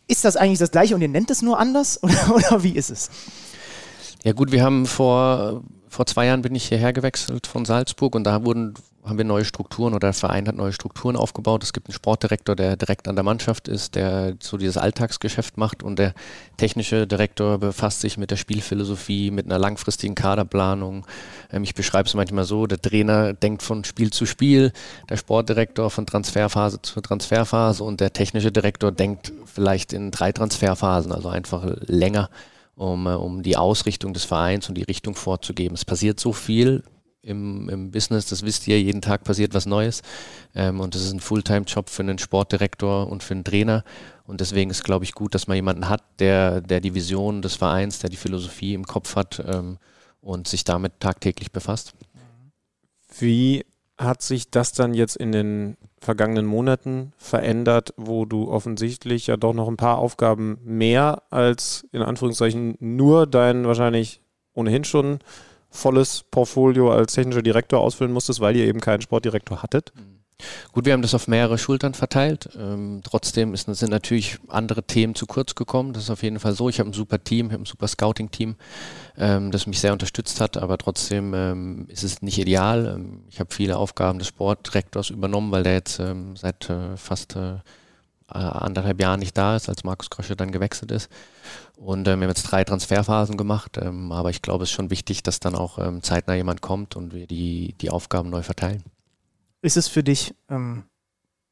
Ist 0.06 0.24
das 0.24 0.36
eigentlich 0.36 0.58
das 0.58 0.70
Gleiche 0.70 0.94
und 0.94 1.00
ihr 1.00 1.08
nennt 1.08 1.30
es 1.30 1.42
nur 1.42 1.58
anders? 1.58 2.02
Oder, 2.02 2.34
oder 2.34 2.62
wie 2.62 2.76
ist 2.76 2.90
es? 2.90 3.10
Ja 4.26 4.32
gut, 4.32 4.50
wir 4.50 4.64
haben 4.64 4.86
vor, 4.86 5.62
vor 5.88 6.04
zwei 6.04 6.26
Jahren 6.26 6.42
bin 6.42 6.52
ich 6.56 6.66
hierher 6.66 6.92
gewechselt 6.92 7.46
von 7.46 7.64
Salzburg 7.64 8.16
und 8.16 8.24
da 8.24 8.44
wurden 8.44 8.74
haben 9.04 9.18
wir 9.18 9.24
neue 9.24 9.44
Strukturen 9.44 9.94
oder 9.94 10.08
der 10.08 10.14
Verein 10.14 10.48
hat 10.48 10.56
neue 10.56 10.72
Strukturen 10.72 11.14
aufgebaut. 11.14 11.62
Es 11.62 11.72
gibt 11.72 11.86
einen 11.86 11.94
Sportdirektor, 11.94 12.56
der 12.56 12.76
direkt 12.76 13.06
an 13.06 13.14
der 13.14 13.22
Mannschaft 13.22 13.68
ist, 13.68 13.94
der 13.94 14.34
so 14.42 14.56
dieses 14.56 14.78
Alltagsgeschäft 14.78 15.58
macht 15.58 15.84
und 15.84 16.00
der 16.00 16.12
technische 16.56 17.06
Direktor 17.06 17.58
befasst 17.58 18.00
sich 18.00 18.18
mit 18.18 18.32
der 18.32 18.36
Spielphilosophie, 18.36 19.30
mit 19.30 19.46
einer 19.46 19.60
langfristigen 19.60 20.16
Kaderplanung. 20.16 21.06
Ähm, 21.52 21.62
ich 21.62 21.76
beschreibe 21.76 22.08
es 22.08 22.14
manchmal 22.14 22.46
so, 22.46 22.66
der 22.66 22.82
Trainer 22.82 23.32
denkt 23.32 23.62
von 23.62 23.84
Spiel 23.84 24.12
zu 24.12 24.26
Spiel, 24.26 24.72
der 25.08 25.18
Sportdirektor 25.18 25.88
von 25.88 26.04
Transferphase 26.04 26.82
zu 26.82 27.00
Transferphase 27.00 27.84
und 27.84 28.00
der 28.00 28.12
technische 28.12 28.50
Direktor 28.50 28.90
denkt 28.90 29.32
vielleicht 29.44 29.92
in 29.92 30.10
drei 30.10 30.32
Transferphasen, 30.32 31.12
also 31.12 31.28
einfach 31.28 31.64
länger 31.86 32.28
um, 32.76 33.06
äh, 33.06 33.14
um 33.14 33.42
die 33.42 33.56
Ausrichtung 33.56 34.12
des 34.14 34.24
Vereins 34.24 34.68
und 34.68 34.76
die 34.76 34.84
Richtung 34.84 35.14
vorzugeben. 35.14 35.74
Es 35.74 35.84
passiert 35.84 36.20
so 36.20 36.32
viel 36.32 36.84
im, 37.22 37.68
im 37.68 37.90
Business, 37.90 38.26
das 38.26 38.44
wisst 38.44 38.68
ihr, 38.68 38.80
jeden 38.80 39.02
Tag 39.02 39.24
passiert 39.24 39.52
was 39.52 39.66
Neues. 39.66 40.02
Ähm, 40.54 40.78
und 40.78 40.94
das 40.94 41.02
ist 41.02 41.12
ein 41.12 41.20
Fulltime-Job 41.20 41.90
für 41.90 42.02
einen 42.02 42.18
Sportdirektor 42.18 43.08
und 43.08 43.24
für 43.24 43.34
einen 43.34 43.42
Trainer. 43.42 43.82
Und 44.24 44.40
deswegen 44.40 44.70
ist, 44.70 44.84
glaube 44.84 45.04
ich, 45.04 45.12
gut, 45.12 45.34
dass 45.34 45.48
man 45.48 45.56
jemanden 45.56 45.88
hat, 45.88 46.04
der, 46.20 46.60
der 46.60 46.80
die 46.80 46.94
Vision 46.94 47.42
des 47.42 47.56
Vereins, 47.56 47.98
der 47.98 48.10
die 48.10 48.16
Philosophie 48.16 48.74
im 48.74 48.84
Kopf 48.84 49.16
hat 49.16 49.42
ähm, 49.44 49.78
und 50.20 50.46
sich 50.46 50.62
damit 50.62 51.00
tagtäglich 51.00 51.50
befasst. 51.50 51.94
Wie 53.18 53.64
hat 53.98 54.22
sich 54.22 54.50
das 54.50 54.72
dann 54.72 54.94
jetzt 54.94 55.16
in 55.16 55.32
den 55.32 55.76
vergangenen 56.00 56.46
Monaten 56.46 57.12
verändert, 57.16 57.94
wo 57.96 58.24
du 58.26 58.48
offensichtlich 58.50 59.26
ja 59.26 59.36
doch 59.36 59.54
noch 59.54 59.68
ein 59.68 59.76
paar 59.76 59.98
Aufgaben 59.98 60.58
mehr 60.64 61.22
als 61.30 61.86
in 61.92 62.02
Anführungszeichen 62.02 62.76
nur 62.80 63.26
dein 63.26 63.66
wahrscheinlich 63.66 64.20
ohnehin 64.54 64.84
schon 64.84 65.18
volles 65.70 66.24
Portfolio 66.30 66.90
als 66.90 67.14
technischer 67.14 67.42
Direktor 67.42 67.80
ausfüllen 67.80 68.12
musstest, 68.12 68.40
weil 68.40 68.56
ihr 68.56 68.66
eben 68.66 68.80
keinen 68.80 69.02
Sportdirektor 69.02 69.62
hattet? 69.62 69.92
Gut, 70.72 70.84
wir 70.84 70.92
haben 70.92 71.02
das 71.02 71.14
auf 71.14 71.26
mehrere 71.26 71.56
Schultern 71.56 71.94
verteilt. 71.94 72.50
Ähm, 72.58 73.00
trotzdem 73.02 73.54
ist, 73.54 73.66
sind 73.66 73.90
natürlich 73.90 74.38
andere 74.48 74.82
Themen 74.82 75.14
zu 75.14 75.26
kurz 75.26 75.54
gekommen. 75.54 75.94
Das 75.94 76.04
ist 76.04 76.10
auf 76.10 76.22
jeden 76.22 76.38
Fall 76.38 76.54
so. 76.54 76.68
Ich 76.68 76.78
habe 76.78 76.90
ein 76.90 76.92
super 76.92 77.22
Team, 77.24 77.46
ich 77.46 77.52
habe 77.52 77.62
ein 77.62 77.66
super 77.66 77.88
Scouting-Team, 77.88 78.56
ähm, 79.16 79.50
das 79.50 79.66
mich 79.66 79.80
sehr 79.80 79.94
unterstützt 79.94 80.40
hat, 80.40 80.58
aber 80.58 80.76
trotzdem 80.76 81.32
ähm, 81.32 81.86
ist 81.88 82.04
es 82.04 82.20
nicht 82.20 82.38
ideal. 82.38 82.94
Ähm, 82.96 83.24
ich 83.30 83.40
habe 83.40 83.54
viele 83.54 83.78
Aufgaben 83.78 84.18
des 84.18 84.28
Sportdirektors 84.28 85.10
übernommen, 85.10 85.50
weil 85.50 85.62
der 85.62 85.74
jetzt 85.74 85.98
ähm, 85.98 86.36
seit 86.36 86.68
äh, 86.68 86.98
fast 86.98 87.36
äh, 87.36 87.54
äh, 87.54 88.38
anderthalb 88.38 89.00
Jahren 89.00 89.20
nicht 89.20 89.38
da 89.38 89.56
ist, 89.56 89.70
als 89.70 89.84
Markus 89.84 90.10
Krösche 90.10 90.36
dann 90.36 90.52
gewechselt 90.52 90.90
ist. 90.90 91.08
Und 91.76 92.08
ähm, 92.08 92.20
wir 92.20 92.26
haben 92.26 92.34
jetzt 92.34 92.42
drei 92.42 92.64
Transferphasen 92.64 93.38
gemacht, 93.38 93.78
ähm, 93.80 94.12
aber 94.12 94.28
ich 94.28 94.42
glaube, 94.42 94.64
es 94.64 94.70
ist 94.70 94.76
schon 94.76 94.90
wichtig, 94.90 95.22
dass 95.22 95.40
dann 95.40 95.54
auch 95.54 95.78
ähm, 95.78 96.02
zeitnah 96.02 96.34
jemand 96.34 96.60
kommt 96.60 96.96
und 96.96 97.14
wir 97.14 97.26
die, 97.26 97.74
die 97.80 97.88
Aufgaben 97.88 98.28
neu 98.28 98.42
verteilen. 98.42 98.82
Ist 99.66 99.76
es 99.76 99.88
für 99.88 100.04
dich 100.04 100.32
ähm, 100.48 100.84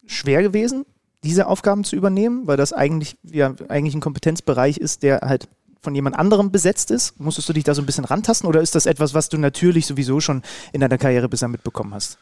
schwer 0.07 0.41
gewesen, 0.41 0.87
diese 1.25 1.49
Aufgaben 1.49 1.83
zu 1.83 1.97
übernehmen, 1.97 2.47
weil 2.47 2.57
das 2.57 2.73
eigentlich, 2.73 3.19
ja, 3.25 3.57
eigentlich 3.67 3.97
ein 3.97 4.01
Kompetenzbereich 4.01 4.79
ist, 4.79 5.03
der 5.03 5.23
halt 5.23 5.49
von 5.83 5.97
jemand 5.97 6.15
anderem 6.15 6.53
besetzt 6.53 6.93
ist? 6.93 7.19
Musstest 7.19 7.49
du 7.49 7.53
dich 7.53 7.65
da 7.65 7.75
so 7.75 7.83
ein 7.83 7.87
bisschen 7.87 8.05
rantasten 8.05 8.49
oder 8.49 8.61
ist 8.61 8.77
das 8.77 8.87
etwas, 8.87 9.15
was 9.15 9.31
du 9.31 9.37
natürlich 9.37 9.87
sowieso 9.87 10.21
schon 10.21 10.43
in 10.73 10.81
deiner 10.81 10.97
Karriere 10.97 11.29
bisher 11.29 11.49
mitbekommen 11.49 11.93
hast? 11.93 12.19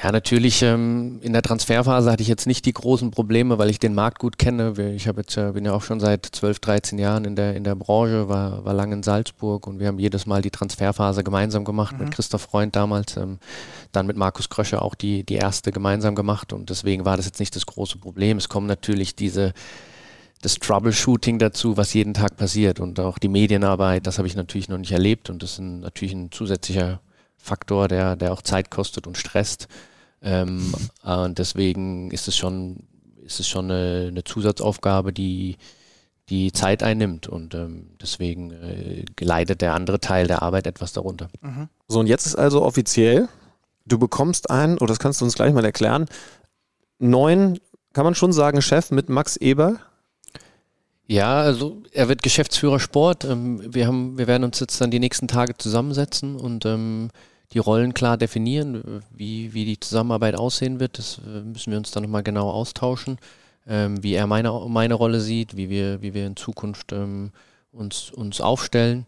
Ja, 0.00 0.12
natürlich. 0.12 0.62
Ähm, 0.62 1.18
in 1.22 1.32
der 1.32 1.42
Transferphase 1.42 2.12
hatte 2.12 2.22
ich 2.22 2.28
jetzt 2.28 2.46
nicht 2.46 2.64
die 2.66 2.72
großen 2.72 3.10
Probleme, 3.10 3.58
weil 3.58 3.68
ich 3.68 3.80
den 3.80 3.94
Markt 3.94 4.20
gut 4.20 4.38
kenne. 4.38 4.74
Ich 4.94 5.08
habe 5.08 5.22
jetzt, 5.22 5.36
äh, 5.36 5.50
bin 5.50 5.64
ja 5.64 5.72
auch 5.72 5.82
schon 5.82 5.98
seit 5.98 6.24
12, 6.24 6.60
13 6.60 6.98
Jahren 7.00 7.24
in 7.24 7.34
der, 7.34 7.56
in 7.56 7.64
der 7.64 7.74
Branche, 7.74 8.28
war, 8.28 8.64
war 8.64 8.74
lange 8.74 8.94
in 8.94 9.02
Salzburg 9.02 9.66
und 9.66 9.80
wir 9.80 9.88
haben 9.88 9.98
jedes 9.98 10.24
Mal 10.24 10.40
die 10.40 10.52
Transferphase 10.52 11.24
gemeinsam 11.24 11.64
gemacht 11.64 11.94
mhm. 11.94 12.04
mit 12.04 12.14
Christoph 12.14 12.42
Freund 12.42 12.76
damals, 12.76 13.16
ähm, 13.16 13.40
dann 13.90 14.06
mit 14.06 14.16
Markus 14.16 14.48
Krösche 14.48 14.82
auch 14.82 14.94
die, 14.94 15.24
die 15.24 15.34
erste 15.34 15.72
gemeinsam 15.72 16.14
gemacht 16.14 16.52
und 16.52 16.70
deswegen 16.70 17.04
war 17.04 17.16
das 17.16 17.26
jetzt 17.26 17.40
nicht 17.40 17.56
das 17.56 17.66
große 17.66 17.98
Problem. 17.98 18.36
Es 18.36 18.48
kommen 18.48 18.68
natürlich 18.68 19.16
diese 19.16 19.52
das 20.42 20.60
Troubleshooting 20.60 21.40
dazu, 21.40 21.76
was 21.76 21.92
jeden 21.94 22.14
Tag 22.14 22.36
passiert 22.36 22.78
und 22.78 23.00
auch 23.00 23.18
die 23.18 23.26
Medienarbeit, 23.26 24.06
das 24.06 24.18
habe 24.18 24.28
ich 24.28 24.36
natürlich 24.36 24.68
noch 24.68 24.78
nicht 24.78 24.92
erlebt 24.92 25.28
und 25.28 25.42
das 25.42 25.54
ist 25.54 25.58
ein, 25.58 25.80
natürlich 25.80 26.14
ein 26.14 26.30
zusätzlicher 26.30 27.00
Faktor, 27.38 27.88
der, 27.88 28.16
der 28.16 28.32
auch 28.32 28.42
Zeit 28.42 28.70
kostet 28.70 29.06
und 29.06 29.16
stresst. 29.16 29.68
Ähm, 30.20 30.72
äh, 31.04 31.16
und 31.16 31.38
deswegen 31.38 32.10
ist 32.10 32.28
es 32.28 32.36
schon, 32.36 32.84
ist 33.24 33.40
es 33.40 33.48
schon 33.48 33.70
eine, 33.70 34.08
eine 34.08 34.24
Zusatzaufgabe, 34.24 35.12
die, 35.12 35.56
die 36.28 36.52
Zeit 36.52 36.82
einnimmt 36.82 37.26
und 37.26 37.54
ähm, 37.54 37.90
deswegen 38.00 38.50
äh, 38.50 39.04
leidet 39.20 39.62
der 39.62 39.74
andere 39.74 40.00
Teil 40.00 40.26
der 40.26 40.42
Arbeit 40.42 40.66
etwas 40.66 40.92
darunter. 40.92 41.28
Mhm. 41.40 41.68
So, 41.86 42.00
und 42.00 42.06
jetzt 42.06 42.26
ist 42.26 42.34
also 42.36 42.62
offiziell, 42.62 43.28
du 43.86 43.98
bekommst 43.98 44.50
einen, 44.50 44.76
oder 44.78 44.88
das 44.88 44.98
kannst 44.98 45.20
du 45.20 45.24
uns 45.24 45.34
gleich 45.34 45.54
mal 45.54 45.64
erklären, 45.64 46.06
neuen, 46.98 47.58
kann 47.92 48.04
man 48.04 48.14
schon 48.14 48.32
sagen, 48.32 48.60
Chef 48.60 48.90
mit 48.90 49.08
Max 49.08 49.36
Eber. 49.36 49.78
Ja, 51.10 51.40
also 51.40 51.82
er 51.92 52.08
wird 52.08 52.22
Geschäftsführer 52.22 52.78
Sport. 52.78 53.24
Ähm, 53.24 53.62
wir, 53.74 53.86
haben, 53.86 54.18
wir 54.18 54.26
werden 54.26 54.44
uns 54.44 54.60
jetzt 54.60 54.78
dann 54.80 54.90
die 54.90 54.98
nächsten 55.00 55.26
Tage 55.26 55.56
zusammensetzen 55.56 56.36
und 56.36 56.66
ähm, 56.66 57.08
die 57.52 57.58
Rollen 57.58 57.94
klar 57.94 58.18
definieren, 58.18 59.02
wie, 59.10 59.54
wie 59.54 59.64
die 59.64 59.80
Zusammenarbeit 59.80 60.36
aussehen 60.36 60.80
wird. 60.80 60.98
Das 60.98 61.18
äh, 61.26 61.40
müssen 61.40 61.70
wir 61.70 61.78
uns 61.78 61.90
dann 61.92 62.02
nochmal 62.02 62.22
genau 62.22 62.50
austauschen, 62.50 63.18
ähm, 63.66 64.02
wie 64.02 64.12
er 64.12 64.26
meine, 64.26 64.52
meine 64.68 64.94
Rolle 64.94 65.20
sieht, 65.20 65.56
wie 65.56 65.70
wir, 65.70 66.02
wie 66.02 66.12
wir 66.12 66.26
in 66.26 66.36
Zukunft 66.36 66.92
ähm, 66.92 67.32
uns, 67.72 68.10
uns 68.10 68.42
aufstellen. 68.42 69.06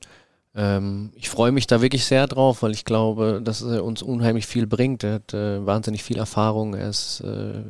Ähm, 0.55 1.13
ich 1.17 1.29
freue 1.29 1.53
mich 1.53 1.67
da 1.67 1.83
wirklich 1.83 2.07
sehr 2.07 2.27
drauf, 2.27 2.63
weil 2.63 2.73
ich 2.73 2.87
glaube, 2.87 3.43
dass 3.45 3.61
er 3.61 3.85
uns 3.85 4.01
unheimlich 4.03 4.47
viel 4.47 4.67
bringt. 4.67 5.05
Er 5.05 5.15
hat 5.15 5.35
äh, 5.35 5.67
wahnsinnig 5.67 6.03
viel 6.03 6.17
Erfahrung. 6.17 6.73
Er 6.73 6.89
ist 6.89 7.21
äh, 7.21 7.63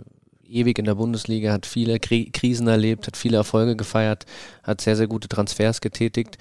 ewig 0.50 0.78
in 0.78 0.85
der 0.85 0.95
Bundesliga, 0.95 1.52
hat 1.52 1.66
viele 1.66 1.99
Kri 1.99 2.30
Krisen 2.33 2.69
erlebt, 2.69 3.07
hat 3.07 3.16
viele 3.16 3.37
Erfolge 3.37 3.76
gefeiert, 3.76 4.26
hat 4.62 4.80
sehr, 4.80 4.97
sehr 4.97 5.07
gute 5.07 5.28
Transfers 5.28 5.80
getätigt. 5.80 6.38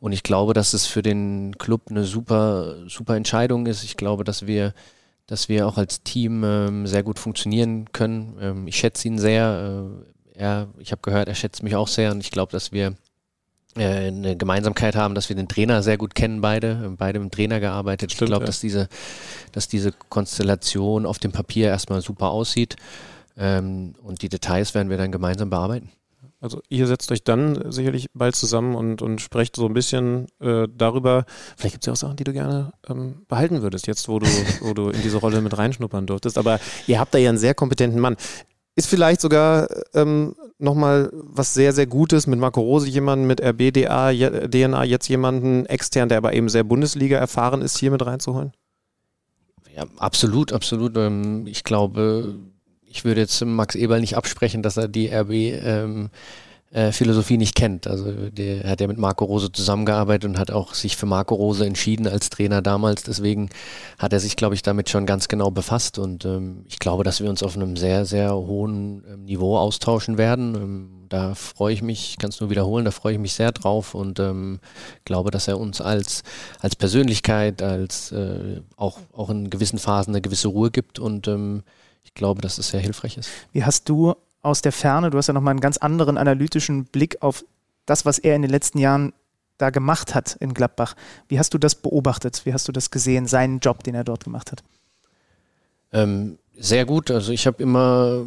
Und 0.00 0.12
ich 0.12 0.22
glaube, 0.22 0.54
dass 0.54 0.74
es 0.74 0.86
für 0.86 1.02
den 1.02 1.56
Club 1.58 1.82
eine 1.90 2.04
super, 2.04 2.76
super 2.88 3.16
Entscheidung 3.16 3.66
ist. 3.66 3.82
Ich 3.82 3.96
glaube, 3.96 4.24
dass 4.24 4.46
wir, 4.46 4.72
dass 5.26 5.48
wir 5.48 5.66
auch 5.66 5.76
als 5.76 6.02
Team 6.02 6.44
ähm, 6.44 6.86
sehr 6.86 7.02
gut 7.02 7.18
funktionieren 7.18 7.92
können. 7.92 8.36
Ähm, 8.40 8.66
ich 8.68 8.76
schätze 8.76 9.08
ihn 9.08 9.18
sehr. 9.18 9.90
Äh, 10.34 10.40
er, 10.40 10.68
ich 10.78 10.92
habe 10.92 11.02
gehört, 11.02 11.28
er 11.28 11.34
schätzt 11.34 11.64
mich 11.64 11.74
auch 11.74 11.88
sehr 11.88 12.12
und 12.12 12.20
ich 12.20 12.30
glaube, 12.30 12.52
dass 12.52 12.70
wir 12.70 12.94
äh, 13.76 14.06
eine 14.06 14.36
Gemeinsamkeit 14.36 14.94
haben, 14.94 15.16
dass 15.16 15.28
wir 15.28 15.36
den 15.36 15.48
Trainer 15.48 15.82
sehr 15.82 15.98
gut 15.98 16.14
kennen, 16.14 16.40
beide, 16.40 16.94
beide 16.96 17.18
mit 17.18 17.32
dem 17.32 17.36
Trainer 17.36 17.58
gearbeitet. 17.60 18.12
Stimmt, 18.12 18.22
ich 18.22 18.30
glaube, 18.30 18.44
ja. 18.44 18.46
dass 18.46 18.60
diese, 18.60 18.88
dass 19.50 19.66
diese 19.66 19.92
Konstellation 20.08 21.06
auf 21.06 21.18
dem 21.18 21.32
Papier 21.32 21.66
erstmal 21.68 22.00
super 22.00 22.30
aussieht. 22.30 22.76
Ähm, 23.38 23.94
und 24.02 24.22
die 24.22 24.28
Details 24.28 24.74
werden 24.74 24.90
wir 24.90 24.96
dann 24.96 25.12
gemeinsam 25.12 25.48
bearbeiten. 25.48 25.90
Also 26.40 26.60
ihr 26.68 26.86
setzt 26.86 27.10
euch 27.10 27.24
dann 27.24 27.72
sicherlich 27.72 28.10
bald 28.14 28.36
zusammen 28.36 28.74
und, 28.76 29.02
und 29.02 29.20
sprecht 29.20 29.56
so 29.56 29.66
ein 29.66 29.74
bisschen 29.74 30.26
äh, 30.40 30.68
darüber. 30.72 31.24
Vielleicht 31.56 31.74
gibt 31.74 31.84
es 31.84 31.86
ja 31.86 31.92
auch 31.92 31.96
Sachen, 31.96 32.16
die 32.16 32.24
du 32.24 32.32
gerne 32.32 32.72
ähm, 32.88 33.22
behalten 33.28 33.62
würdest, 33.62 33.86
jetzt 33.86 34.08
wo 34.08 34.18
du, 34.18 34.26
wo 34.60 34.72
du 34.74 34.90
in 34.90 35.02
diese 35.02 35.18
Rolle 35.18 35.40
mit 35.40 35.56
reinschnuppern 35.56 36.06
durftest. 36.06 36.38
Aber 36.38 36.60
ihr 36.86 37.00
habt 37.00 37.14
da 37.14 37.18
ja 37.18 37.30
einen 37.30 37.38
sehr 37.38 37.54
kompetenten 37.54 38.00
Mann. 38.00 38.16
Ist 38.76 38.88
vielleicht 38.88 39.20
sogar 39.20 39.68
ähm, 39.94 40.36
nochmal 40.58 41.10
was 41.12 41.54
sehr, 41.54 41.72
sehr 41.72 41.86
Gutes 41.86 42.28
mit 42.28 42.38
Marco 42.38 42.60
Rose, 42.60 42.88
jemanden 42.88 43.26
mit 43.26 43.40
RBDA, 43.40 44.12
DNA, 44.12 44.84
jetzt 44.84 45.08
jemanden 45.08 45.66
extern, 45.66 46.08
der 46.08 46.18
aber 46.18 46.34
eben 46.34 46.48
sehr 46.48 46.62
Bundesliga 46.62 47.18
erfahren 47.18 47.62
ist, 47.62 47.78
hier 47.78 47.90
mit 47.90 48.06
reinzuholen? 48.06 48.52
Ja, 49.74 49.86
absolut, 49.98 50.52
absolut. 50.52 50.96
Ähm, 50.96 51.48
ich 51.48 51.64
glaube, 51.64 52.36
ich 52.90 53.04
würde 53.04 53.20
jetzt 53.20 53.44
Max 53.44 53.74
Eberl 53.74 54.00
nicht 54.00 54.16
absprechen, 54.16 54.62
dass 54.62 54.76
er 54.76 54.88
die 54.88 55.08
RB 55.08 55.30
ähm, 55.32 56.10
äh, 56.70 56.92
Philosophie 56.92 57.38
nicht 57.38 57.54
kennt. 57.54 57.86
Also 57.86 58.12
der 58.30 58.68
hat 58.68 58.80
ja 58.80 58.86
mit 58.86 58.98
Marco 58.98 59.24
Rose 59.24 59.50
zusammengearbeitet 59.50 60.28
und 60.28 60.38
hat 60.38 60.50
auch 60.50 60.74
sich 60.74 60.96
für 60.96 61.06
Marco 61.06 61.34
Rose 61.34 61.64
entschieden 61.64 62.06
als 62.06 62.28
Trainer 62.28 62.60
damals. 62.60 63.02
Deswegen 63.04 63.48
hat 63.98 64.12
er 64.12 64.20
sich, 64.20 64.36
glaube 64.36 64.54
ich, 64.54 64.62
damit 64.62 64.90
schon 64.90 65.06
ganz 65.06 65.28
genau 65.28 65.50
befasst. 65.50 65.98
Und 65.98 66.24
ähm, 66.24 66.64
ich 66.68 66.78
glaube, 66.78 67.04
dass 67.04 67.22
wir 67.22 67.30
uns 67.30 67.42
auf 67.42 67.56
einem 67.56 67.76
sehr, 67.76 68.04
sehr 68.04 68.34
hohen 68.34 69.02
ähm, 69.10 69.24
Niveau 69.24 69.56
austauschen 69.56 70.18
werden. 70.18 70.54
Ähm, 70.54 70.90
da 71.08 71.34
freue 71.34 71.72
ich 71.72 71.80
mich, 71.80 72.10
ich 72.10 72.18
kann 72.18 72.28
es 72.28 72.40
nur 72.40 72.50
wiederholen, 72.50 72.84
da 72.84 72.90
freue 72.90 73.14
ich 73.14 73.18
mich 73.18 73.32
sehr 73.32 73.50
drauf 73.50 73.94
und 73.94 74.20
ähm, 74.20 74.60
glaube, 75.06 75.30
dass 75.30 75.48
er 75.48 75.58
uns 75.58 75.80
als, 75.80 76.22
als 76.60 76.76
Persönlichkeit, 76.76 77.62
als 77.62 78.12
äh, 78.12 78.60
auch, 78.76 78.98
auch 79.14 79.30
in 79.30 79.48
gewissen 79.48 79.78
Phasen 79.78 80.12
eine 80.12 80.20
gewisse 80.20 80.48
Ruhe 80.48 80.70
gibt 80.70 80.98
und 80.98 81.26
ähm, 81.26 81.62
glaube, 82.18 82.42
dass 82.42 82.58
es 82.58 82.68
sehr 82.68 82.80
hilfreich 82.80 83.16
ist. 83.16 83.30
Wie 83.52 83.64
hast 83.64 83.88
du 83.88 84.14
aus 84.42 84.60
der 84.60 84.72
Ferne, 84.72 85.10
du 85.10 85.16
hast 85.18 85.28
ja 85.28 85.34
nochmal 85.34 85.52
einen 85.52 85.60
ganz 85.60 85.78
anderen 85.78 86.18
analytischen 86.18 86.84
Blick 86.84 87.22
auf 87.22 87.44
das, 87.86 88.04
was 88.04 88.18
er 88.18 88.36
in 88.36 88.42
den 88.42 88.50
letzten 88.50 88.78
Jahren 88.78 89.12
da 89.56 89.70
gemacht 89.70 90.14
hat 90.14 90.36
in 90.40 90.54
Gladbach. 90.54 90.94
Wie 91.26 91.38
hast 91.38 91.52
du 91.52 91.58
das 91.58 91.74
beobachtet? 91.74 92.42
Wie 92.44 92.52
hast 92.52 92.68
du 92.68 92.72
das 92.72 92.90
gesehen, 92.90 93.26
seinen 93.26 93.58
Job, 93.58 93.82
den 93.82 93.94
er 93.94 94.04
dort 94.04 94.24
gemacht 94.24 94.52
hat? 94.52 94.62
Ähm, 95.92 96.38
sehr 96.56 96.84
gut. 96.84 97.10
Also 97.10 97.32
ich 97.32 97.46
habe 97.46 97.62
immer, 97.62 98.24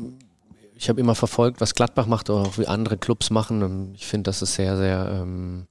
ich 0.76 0.90
habe 0.90 1.00
immer 1.00 1.16
verfolgt, 1.16 1.62
was 1.62 1.74
Gladbach 1.74 2.06
macht, 2.06 2.30
oder 2.30 2.42
auch 2.42 2.58
wie 2.58 2.68
andere 2.68 2.98
Clubs 2.98 3.30
machen. 3.30 3.94
Ich 3.96 4.06
finde, 4.06 4.30
das 4.30 4.42
ist 4.42 4.56
sehr, 4.56 4.78
sehr 4.78 5.10
ähm, 5.22 5.68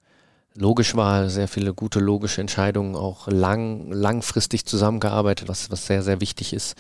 logisch 0.61 0.95
war, 0.95 1.31
sehr 1.31 1.49
viele 1.49 1.73
gute 1.75 2.01
logische 2.01 2.41
Entscheidungen, 2.41 2.95
auch 2.95 3.27
lang, 3.29 3.91
langfristig 3.91 4.67
zusammengearbeitet, 4.67 5.49
was, 5.49 5.71
was 5.71 5.87
sehr, 5.87 6.03
sehr 6.03 6.21
wichtig 6.21 6.53
ist. 6.53 6.77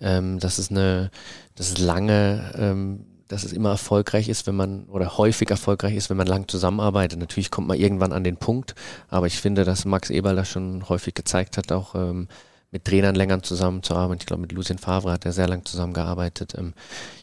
Ähm, 0.00 0.40
dass 0.40 0.58
es 0.58 0.70
eine, 0.70 1.10
dass 1.54 1.70
es 1.70 1.78
lange, 1.78 2.52
ähm, 2.56 3.06
dass 3.28 3.44
es 3.44 3.52
immer 3.52 3.70
erfolgreich 3.70 4.28
ist, 4.28 4.48
wenn 4.48 4.56
man, 4.56 4.84
oder 4.86 5.16
häufig 5.16 5.48
erfolgreich 5.48 5.94
ist, 5.94 6.10
wenn 6.10 6.16
man 6.16 6.26
lang 6.26 6.48
zusammenarbeitet. 6.48 7.18
Natürlich 7.20 7.52
kommt 7.52 7.68
man 7.68 7.78
irgendwann 7.78 8.12
an 8.12 8.24
den 8.24 8.36
Punkt, 8.36 8.74
aber 9.08 9.28
ich 9.28 9.40
finde, 9.40 9.64
dass 9.64 9.84
Max 9.84 10.10
Eberl 10.10 10.34
das 10.34 10.48
schon 10.48 10.88
häufig 10.88 11.14
gezeigt 11.14 11.56
hat, 11.56 11.70
auch 11.70 11.94
ähm, 11.94 12.26
mit 12.72 12.84
Trainern 12.84 13.14
länger 13.14 13.42
zusammenzuarbeiten. 13.42 14.20
Ich 14.20 14.26
glaube, 14.26 14.42
mit 14.42 14.52
Lucien 14.52 14.78
Favre 14.78 15.12
hat 15.12 15.24
er 15.24 15.32
sehr 15.32 15.48
lang 15.48 15.64
zusammengearbeitet. 15.64 16.54
Ähm, 16.58 16.74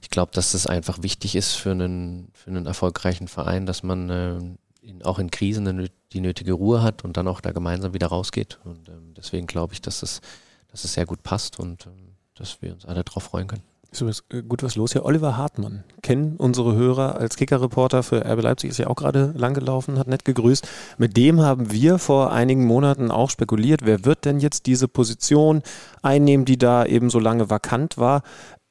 ich 0.02 0.10
glaube, 0.10 0.32
dass 0.34 0.54
das 0.54 0.68
einfach 0.68 1.04
wichtig 1.04 1.36
ist 1.36 1.54
für 1.56 1.72
einen, 1.72 2.30
für 2.34 2.50
einen 2.50 2.66
erfolgreichen 2.66 3.28
Verein, 3.28 3.66
dass 3.66 3.84
man 3.84 4.10
äh, 4.10 4.40
in, 4.88 5.04
auch 5.04 5.20
in 5.20 5.32
Krisen 5.32 5.68
die 6.14 6.22
nötige 6.22 6.54
Ruhe 6.54 6.82
hat 6.82 7.04
und 7.04 7.18
dann 7.18 7.28
auch 7.28 7.42
da 7.42 7.52
gemeinsam 7.52 7.94
wieder 7.94 8.08
rausgeht. 8.08 8.60
Und 8.64 8.90
ähm, 8.90 9.14
deswegen 9.16 9.48
glaube 9.48 9.74
ich, 9.74 9.82
dass 9.82 10.04
es, 10.04 10.22
dass 10.70 10.84
es 10.84 10.94
sehr 10.94 11.06
gut 11.06 11.24
passt 11.24 11.60
und 11.60 11.88
ähm, 11.88 12.16
dass 12.36 12.62
wir 12.62 12.74
uns 12.74 12.86
alle 12.86 13.04
darauf 13.04 13.24
freuen 13.24 13.48
können. 13.48 13.64
Ist 13.92 14.24
äh, 14.32 14.44
gut 14.44 14.64
was 14.64 14.76
los 14.76 14.94
hier. 14.94 15.06
Oliver 15.06 15.38
Hartmann 15.38 15.84
kennen 16.02 16.36
unsere 16.38 16.76
Hörer 16.76 17.16
als 17.16 17.36
Kicker-Reporter 17.38 18.04
für 18.04 18.26
RB 18.26 18.42
Leipzig, 18.42 18.70
ist 18.70 18.78
ja 18.78 18.88
auch 18.88 18.96
gerade 18.96 19.34
langgelaufen, 19.36 19.98
hat 19.98 20.08
nett 20.08 20.26
gegrüßt. 20.26 20.68
Mit 20.98 21.18
dem 21.18 21.42
haben 21.42 21.72
wir 21.72 21.98
vor 21.98 22.32
einigen 22.32 22.66
Monaten 22.66 23.12
auch 23.12 23.30
spekuliert, 23.30 23.86
wer 23.86 24.06
wird 24.06 24.26
denn 24.26 24.40
jetzt 24.40 24.66
diese 24.66 24.88
Position 24.88 25.62
einnehmen, 26.02 26.46
die 26.46 26.58
da 26.58 26.86
eben 26.86 27.10
so 27.10 27.20
lange 27.20 27.50
vakant 27.50 27.98
war. 27.98 28.24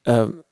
Ähm, 0.05 0.43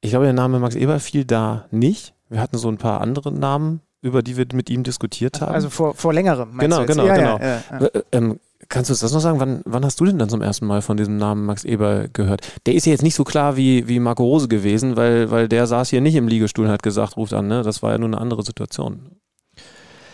ich 0.00 0.10
glaube, 0.10 0.26
der 0.26 0.34
Name 0.34 0.58
Max 0.58 0.74
Eber 0.74 1.00
fiel 1.00 1.24
da 1.24 1.66
nicht. 1.70 2.14
Wir 2.28 2.40
hatten 2.40 2.58
so 2.58 2.68
ein 2.68 2.78
paar 2.78 3.00
andere 3.00 3.32
Namen 3.32 3.80
über 4.04 4.22
die 4.22 4.36
wir 4.36 4.44
mit 4.52 4.68
ihm 4.68 4.82
diskutiert 4.82 5.40
haben. 5.40 5.54
Also 5.54 5.70
vor, 5.70 5.94
vor 5.94 6.12
längerem. 6.12 6.58
Genau, 6.58 6.84
genau, 6.84 7.06
ja, 7.06 7.16
genau. 7.16 7.38
Ja, 7.38 7.62
ja, 7.70 7.86
äh, 7.86 8.02
ähm, 8.12 8.38
kannst 8.68 8.90
du 8.90 8.92
uns 8.92 9.00
das 9.00 9.12
noch 9.12 9.20
sagen? 9.20 9.40
Wann, 9.40 9.62
wann 9.64 9.82
hast 9.82 9.98
du 9.98 10.04
denn 10.04 10.18
dann 10.18 10.28
zum 10.28 10.42
ersten 10.42 10.66
Mal 10.66 10.82
von 10.82 10.98
diesem 10.98 11.16
Namen 11.16 11.46
Max 11.46 11.64
Eber 11.64 12.08
gehört? 12.12 12.42
Der 12.66 12.74
ist 12.74 12.84
ja 12.84 12.92
jetzt 12.92 13.02
nicht 13.02 13.14
so 13.14 13.24
klar 13.24 13.56
wie, 13.56 13.88
wie 13.88 13.98
Marco 14.00 14.22
Rose 14.22 14.46
gewesen, 14.46 14.98
weil, 14.98 15.30
weil 15.30 15.48
der 15.48 15.66
saß 15.66 15.88
hier 15.88 16.02
nicht 16.02 16.16
im 16.16 16.28
Liegestuhl 16.28 16.66
und 16.66 16.70
hat 16.70 16.82
gesagt, 16.82 17.16
ruft 17.16 17.32
an. 17.32 17.48
Ne? 17.48 17.62
Das 17.62 17.82
war 17.82 17.92
ja 17.92 17.98
nur 17.98 18.08
eine 18.08 18.20
andere 18.20 18.42
Situation. 18.42 19.16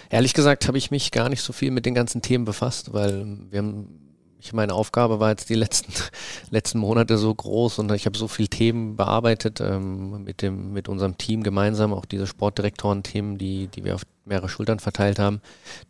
Ehrlich 0.08 0.34
gesagt 0.34 0.68
habe 0.68 0.78
ich 0.78 0.92
mich 0.92 1.10
gar 1.10 1.28
nicht 1.28 1.42
so 1.42 1.52
viel 1.52 1.72
mit 1.72 1.84
den 1.84 1.94
ganzen 1.94 2.22
Themen 2.22 2.44
befasst, 2.44 2.92
weil 2.92 3.26
wir 3.50 3.58
haben 3.58 3.99
ich 4.40 4.52
meine 4.52 4.74
Aufgabe 4.74 5.20
war 5.20 5.30
jetzt 5.30 5.50
die 5.50 5.54
letzten, 5.54 5.92
letzten 6.50 6.78
Monate 6.78 7.18
so 7.18 7.34
groß 7.34 7.78
und 7.78 7.92
ich 7.92 8.06
habe 8.06 8.16
so 8.16 8.28
viele 8.28 8.48
Themen 8.48 8.96
bearbeitet 8.96 9.60
ähm, 9.60 10.24
mit 10.24 10.42
dem, 10.42 10.72
mit 10.72 10.88
unserem 10.88 11.18
Team 11.18 11.42
gemeinsam, 11.42 11.92
auch 11.92 12.04
diese 12.04 12.26
Sportdirektoren-Themen, 12.26 13.38
die, 13.38 13.68
die 13.68 13.84
wir 13.84 13.94
auf 13.94 14.02
mehrere 14.24 14.48
Schultern 14.48 14.78
verteilt 14.78 15.18
haben. 15.18 15.40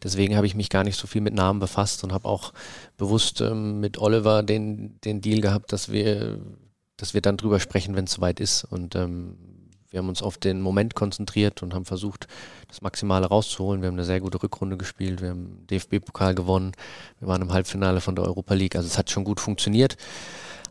Deswegen 0.03 0.37
habe 0.37 0.47
ich 0.47 0.55
mich 0.55 0.69
gar 0.69 0.85
nicht 0.85 0.99
so 0.99 1.07
viel 1.07 1.21
mit 1.21 1.35
Namen 1.35 1.61
befasst 1.61 2.03
und 2.05 2.13
habe 2.13 2.29
auch 2.29 2.53
bewusst 2.97 3.41
ähm, 3.41 3.81
mit 3.81 3.99
Oliver 3.99 4.43
den, 4.43 5.01
den 5.05 5.21
Deal 5.21 5.41
gehabt, 5.41 5.73
dass 5.73 5.93
wir, 5.93 6.39
dass 6.97 7.15
wir 7.15 7.21
dann 7.21 7.37
drüber 7.37 7.61
sprechen, 7.61 7.95
wenn 7.95 8.05
es 8.05 8.13
soweit 8.13 8.41
ist. 8.41 8.65
Und 8.65 8.97
ähm, 8.97 9.37
wir 9.91 9.99
haben 9.99 10.09
uns 10.09 10.23
auf 10.23 10.39
den 10.39 10.61
Moment 10.61 10.95
konzentriert 10.95 11.63
und 11.63 11.75
haben 11.75 11.85
versucht, 11.85 12.29
das 12.69 12.81
Maximale 12.81 13.27
rauszuholen. 13.27 13.83
Wir 13.83 13.89
haben 13.89 13.97
eine 13.97 14.05
sehr 14.05 14.21
gute 14.21 14.43
Rückrunde 14.43 14.77
gespielt, 14.77 15.21
wir 15.21 15.31
haben 15.31 15.67
DFB-Pokal 15.69 16.35
gewonnen, 16.35 16.73
wir 17.19 17.29
waren 17.29 17.43
im 17.43 17.53
Halbfinale 17.53 18.01
von 18.01 18.15
der 18.15 18.25
Europa 18.25 18.55
League, 18.55 18.77
also 18.77 18.87
es 18.87 18.99
hat 18.99 19.11
schon 19.11 19.25
gut 19.25 19.41
funktioniert. 19.41 19.97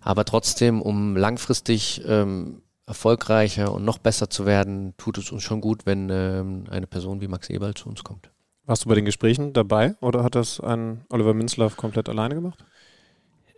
Aber 0.01 0.23
trotzdem, 0.23 0.81
um 0.81 1.17
langfristig 1.17 2.01
ähm, 2.07 2.61
erfolgreicher 2.85 3.73
und 3.73 3.83
noch 3.83 3.97
besser 3.97 4.29
zu 4.29 4.45
werden, 4.45 4.93
tut 4.97 5.17
es 5.17 5.31
uns 5.31 5.43
schon 5.43 5.59
gut, 5.59 5.85
wenn 5.85 6.09
ähm, 6.09 6.63
eine 6.69 6.87
Person 6.87 7.19
wie 7.19 7.27
Max 7.27 7.49
Eberl 7.49 7.73
zu 7.73 7.89
uns 7.89 8.03
kommt. 8.03 8.31
Warst 8.65 8.85
du 8.85 8.89
bei 8.89 8.95
den 8.95 9.05
Gesprächen 9.05 9.51
dabei 9.51 9.95
oder 9.99 10.23
hat 10.23 10.35
das 10.35 10.59
ein 10.59 11.03
Oliver 11.09 11.33
Minzlaff 11.33 11.75
komplett 11.75 12.07
alleine 12.07 12.35
gemacht? 12.35 12.63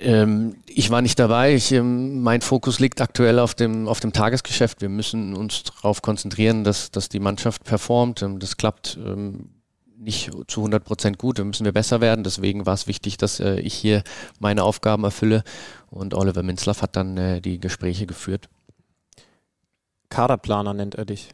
Ähm, 0.02 0.56
ich 0.66 0.90
war 0.90 1.02
nicht 1.02 1.20
dabei. 1.20 1.54
Ich, 1.54 1.72
ähm, 1.72 2.22
mein 2.22 2.42
Fokus 2.42 2.80
liegt 2.80 3.02
aktuell 3.02 3.38
auf 3.38 3.54
dem, 3.54 3.88
auf 3.88 4.00
dem 4.00 4.14
Tagesgeschäft. 4.14 4.82
Wir 4.82 4.90
müssen 4.90 5.36
uns 5.36 5.64
darauf 5.64 6.02
konzentrieren, 6.02 6.64
dass, 6.64 6.90
dass 6.90 7.08
die 7.08 7.20
Mannschaft 7.20 7.64
performt. 7.64 8.24
Ähm, 8.24 8.40
das 8.40 8.58
klappt 8.58 8.98
ähm, 9.06 9.52
nicht 9.96 10.32
zu 10.48 10.62
100 10.62 10.84
Prozent 10.84 11.18
gut. 11.20 11.38
Da 11.38 11.44
müssen 11.44 11.66
wir 11.66 11.72
besser 11.72 12.02
werden. 12.02 12.24
Deswegen 12.24 12.66
war 12.66 12.74
es 12.74 12.88
wichtig, 12.88 13.18
dass 13.18 13.40
äh, 13.40 13.60
ich 13.60 13.76
hier 13.76 14.04
meine 14.40 14.64
Aufgaben 14.64 15.04
erfülle. 15.04 15.44
Und 15.92 16.16
Oliver 16.16 16.42
Minzlaff 16.42 16.82
hat 16.82 16.96
dann 16.96 17.18
äh, 17.18 17.40
die 17.40 17.60
Gespräche 17.60 18.08
geführt. 18.08 18.50
Kaderplaner 20.10 20.74
nennt 20.74 20.96
er 20.96 21.06
dich. 21.06 21.30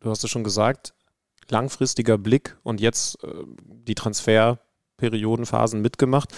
Du 0.00 0.10
hast 0.10 0.24
es 0.24 0.30
schon 0.30 0.44
gesagt, 0.44 0.94
langfristiger 1.50 2.16
Blick 2.16 2.56
und 2.62 2.80
jetzt 2.80 3.22
äh, 3.22 3.28
die 3.66 3.94
Transferperiodenphasen 3.94 5.82
mitgemacht. 5.82 6.32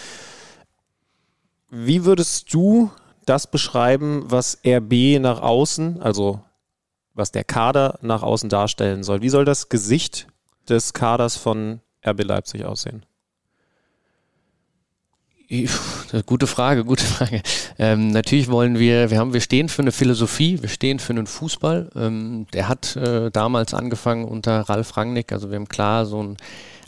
Wie 1.70 2.04
würdest 2.04 2.52
du 2.54 2.90
das 3.26 3.46
beschreiben, 3.46 4.25
was 4.26 4.58
RB 4.66 5.20
nach 5.20 5.42
außen, 5.42 6.00
also 6.00 6.40
was 7.14 7.30
der 7.30 7.44
Kader 7.44 7.98
nach 8.00 8.22
außen 8.22 8.48
darstellen 8.48 9.02
soll? 9.02 9.20
Wie 9.20 9.28
soll 9.28 9.44
das 9.44 9.68
Gesicht 9.68 10.28
des 10.68 10.94
Kaders 10.94 11.37
von 11.37 11.80
RB 12.06 12.25
Leipzig 12.25 12.64
aussehen? 12.64 13.04
Gute 16.26 16.46
Frage, 16.46 16.84
gute 16.84 17.04
Frage. 17.04 17.42
Ähm, 17.78 18.08
natürlich 18.08 18.50
wollen 18.50 18.78
wir, 18.78 19.10
wir 19.10 19.18
haben, 19.18 19.32
wir 19.32 19.40
stehen 19.40 19.70
für 19.70 19.80
eine 19.80 19.92
Philosophie, 19.92 20.60
wir 20.60 20.68
stehen 20.68 20.98
für 20.98 21.14
einen 21.14 21.26
Fußball. 21.26 21.90
Ähm, 21.96 22.46
der 22.52 22.68
hat 22.68 22.96
äh, 22.96 23.30
damals 23.30 23.72
angefangen 23.72 24.26
unter 24.26 24.60
Ralf 24.60 24.96
Rangnick, 24.96 25.32
also 25.32 25.50
wir 25.50 25.56
haben 25.56 25.68
klar 25.68 26.04
so 26.04 26.22
ein 26.22 26.37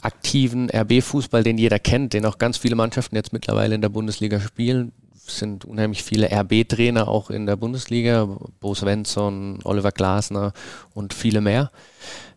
aktiven 0.03 0.71
RB-Fußball, 0.71 1.43
den 1.43 1.59
jeder 1.59 1.79
kennt, 1.79 2.13
den 2.13 2.27
auch 2.27 2.39
ganz 2.39 2.59
viele 2.59 2.77
Mannschaften 2.77 3.17
jetzt 3.17 3.33
mittlerweile 3.33 3.75
in 3.75 3.83
der 3.83 3.89
Bundesliga 3.89 4.41
spielen. 4.41 4.93
sind 5.27 5.65
unheimlich 5.65 6.03
viele 6.03 6.31
RB-Trainer 6.31 7.09
auch 7.09 7.31
in 7.31 7.47
der 7.47 7.57
Bundesliga, 7.57 8.27
Bo 8.61 8.75
Svensson, 8.75 9.61
Oliver 9.65 9.93
Glasner 9.93 10.53
und 10.95 11.15
viele 11.15 11.41
mehr. 11.41 11.71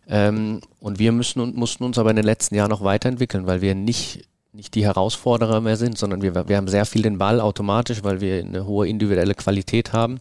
Ähm, 0.06 0.60
und 0.80 0.98
wir 0.98 1.12
müssen 1.12 1.40
und 1.40 1.56
mussten 1.56 1.84
uns 1.84 1.98
aber 1.98 2.10
in 2.10 2.16
den 2.16 2.24
letzten 2.24 2.54
Jahren 2.54 2.70
noch 2.70 2.84
weiterentwickeln, 2.84 3.46
weil 3.46 3.62
wir 3.62 3.74
nicht 3.74 4.28
nicht 4.54 4.74
die 4.74 4.84
Herausforderer 4.84 5.60
mehr 5.60 5.76
sind, 5.76 5.98
sondern 5.98 6.22
wir, 6.22 6.48
wir 6.48 6.56
haben 6.56 6.68
sehr 6.68 6.86
viel 6.86 7.02
den 7.02 7.18
Ball 7.18 7.40
automatisch, 7.40 8.04
weil 8.04 8.20
wir 8.20 8.38
eine 8.38 8.66
hohe 8.66 8.86
individuelle 8.86 9.34
Qualität 9.34 9.92
haben. 9.92 10.20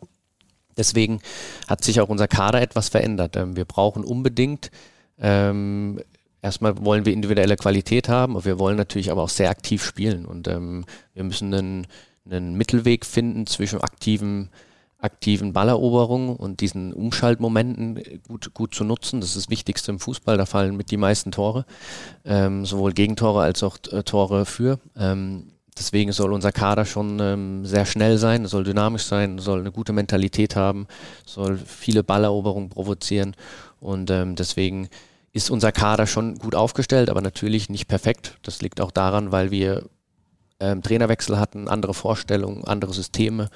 Deswegen 0.75 1.21
hat 1.67 1.83
sich 1.83 2.01
auch 2.01 2.09
unser 2.09 2.27
Kader 2.27 2.61
etwas 2.61 2.89
verändert. 2.89 3.35
Ähm, 3.35 3.55
wir 3.55 3.65
brauchen 3.65 4.03
unbedingt, 4.03 4.71
ähm, 5.19 5.99
erstmal 6.43 6.85
wollen 6.85 7.05
wir 7.05 7.13
individuelle 7.13 7.55
Qualität 7.55 8.09
haben, 8.09 8.35
aber 8.35 8.45
wir 8.45 8.59
wollen 8.59 8.77
natürlich 8.77 9.09
aber 9.09 9.23
auch 9.23 9.29
sehr 9.29 9.49
aktiv 9.49 9.83
spielen 9.83 10.25
und 10.25 10.47
ähm, 10.47 10.85
wir 11.15 11.23
müssen 11.23 11.51
einen, 11.53 11.87
einen 12.29 12.55
Mittelweg 12.55 13.05
finden 13.05 13.47
zwischen 13.47 13.81
aktiven 13.81 14.49
aktiven 14.99 15.51
Balleroberungen 15.51 16.33
und 16.37 16.61
diesen 16.61 16.93
Umschaltmomenten 16.93 18.01
gut, 18.25 18.53
gut 18.53 18.73
zu 18.73 18.85
nutzen. 18.85 19.19
Das 19.19 19.31
ist 19.31 19.35
das 19.35 19.49
Wichtigste 19.49 19.91
im 19.91 19.99
Fußball, 19.99 20.37
da 20.37 20.45
fallen 20.45 20.77
mit 20.77 20.91
die 20.91 20.97
meisten 20.97 21.31
Tore, 21.31 21.65
ähm, 22.23 22.65
sowohl 22.65 22.93
Gegentore 22.93 23.41
als 23.41 23.63
auch 23.63 23.77
äh, 23.91 24.03
Tore 24.03 24.45
für. 24.45 24.79
Ähm, 24.95 25.47
deswegen 25.77 26.13
soll 26.13 26.31
unser 26.31 26.53
Kader 26.53 26.85
schon 26.85 27.19
ähm, 27.19 27.65
sehr 27.65 27.85
schnell 27.85 28.17
sein, 28.17 28.45
soll 28.45 28.63
dynamisch 28.63 29.03
sein, 29.03 29.39
soll 29.39 29.59
eine 29.59 29.73
gute 29.73 29.91
Mentalität 29.91 30.55
haben, 30.55 30.87
soll 31.25 31.57
viele 31.57 32.03
Balleroberungen 32.03 32.69
provozieren 32.69 33.35
und 33.81 34.09
ähm, 34.09 34.37
deswegen 34.37 34.87
ist 35.33 35.49
unser 35.49 35.71
Kader 35.71 36.07
schon 36.07 36.37
gut 36.37 36.55
aufgestellt, 36.55 37.09
aber 37.09 37.21
natürlich 37.21 37.69
nicht 37.69 37.87
perfekt. 37.87 38.37
Das 38.43 38.61
liegt 38.61 38.79
auch 38.79 38.91
daran, 38.91 39.31
weil 39.31 39.51
wir 39.51 39.89
ähm, 40.59 40.81
Trainerwechsel 40.81 41.39
hatten, 41.39 41.67
andere 41.67 41.93
Vorstellungen, 41.93 42.63
andere 42.63 42.93
Systeme 42.93 43.49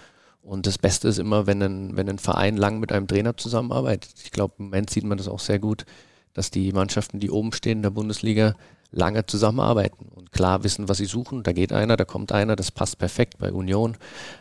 und 0.48 0.66
das 0.66 0.78
Beste 0.78 1.10
ist 1.10 1.20
immer, 1.20 1.46
wenn 1.46 1.62
ein, 1.62 1.98
wenn 1.98 2.08
ein 2.08 2.20
Verein 2.20 2.56
lang 2.56 2.80
mit 2.80 2.94
einem 2.94 3.06
Trainer 3.06 3.36
zusammenarbeitet. 3.36 4.14
Ich 4.24 4.32
glaube, 4.32 4.54
im 4.60 4.66
Moment 4.66 4.90
sieht 4.90 5.04
man 5.04 5.18
das 5.18 5.28
auch 5.28 5.42
sehr 5.42 5.60
gut, 5.60 5.86
dass 6.34 6.52
die 6.52 6.72
Mannschaften, 6.72 7.20
die 7.20 7.30
oben 7.30 7.52
stehen 7.52 7.80
in 7.80 7.82
der 7.82 7.90
Bundesliga, 7.90 8.56
lange 8.90 9.26
zusammenarbeiten 9.26 10.08
und 10.16 10.32
klar 10.32 10.64
wissen, 10.64 10.88
was 10.88 11.00
sie 11.00 11.06
suchen. 11.06 11.44
Da 11.44 11.52
geht 11.52 11.74
einer, 11.74 11.98
da 11.98 12.06
kommt 12.06 12.32
einer, 12.32 12.56
das 12.56 12.72
passt 12.72 12.98
perfekt 12.98 13.40
bei 13.40 13.52
Union. 13.52 13.98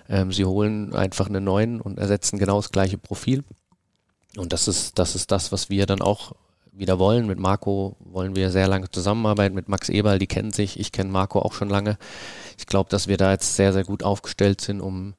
Ähm, 0.08 0.30
sie 0.30 0.44
holen 0.44 0.94
einfach 0.94 1.26
einen 1.26 1.42
neuen 1.42 1.80
und 1.80 1.98
ersetzen 1.98 2.38
genau 2.38 2.58
das 2.58 2.70
gleiche 2.70 2.98
Profil. 2.98 3.42
Und 4.36 4.52
das 4.52 4.68
ist, 4.68 5.00
das 5.00 5.16
ist 5.16 5.32
das, 5.32 5.50
was 5.50 5.70
wir 5.70 5.86
dann 5.86 6.02
auch 6.02 6.36
wieder 6.78 6.98
wollen. 6.98 7.26
Mit 7.26 7.38
Marco 7.38 7.96
wollen 8.00 8.36
wir 8.36 8.50
sehr 8.50 8.68
lange 8.68 8.90
zusammenarbeiten. 8.90 9.54
Mit 9.54 9.68
Max 9.68 9.88
Eberl, 9.88 10.18
die 10.18 10.26
kennen 10.26 10.52
sich. 10.52 10.78
Ich 10.78 10.92
kenne 10.92 11.10
Marco 11.10 11.40
auch 11.40 11.52
schon 11.52 11.68
lange. 11.68 11.98
Ich 12.58 12.66
glaube, 12.66 12.90
dass 12.90 13.08
wir 13.08 13.16
da 13.16 13.32
jetzt 13.32 13.56
sehr, 13.56 13.72
sehr 13.72 13.84
gut 13.84 14.02
aufgestellt 14.02 14.60
sind, 14.60 14.80
um 14.80 15.14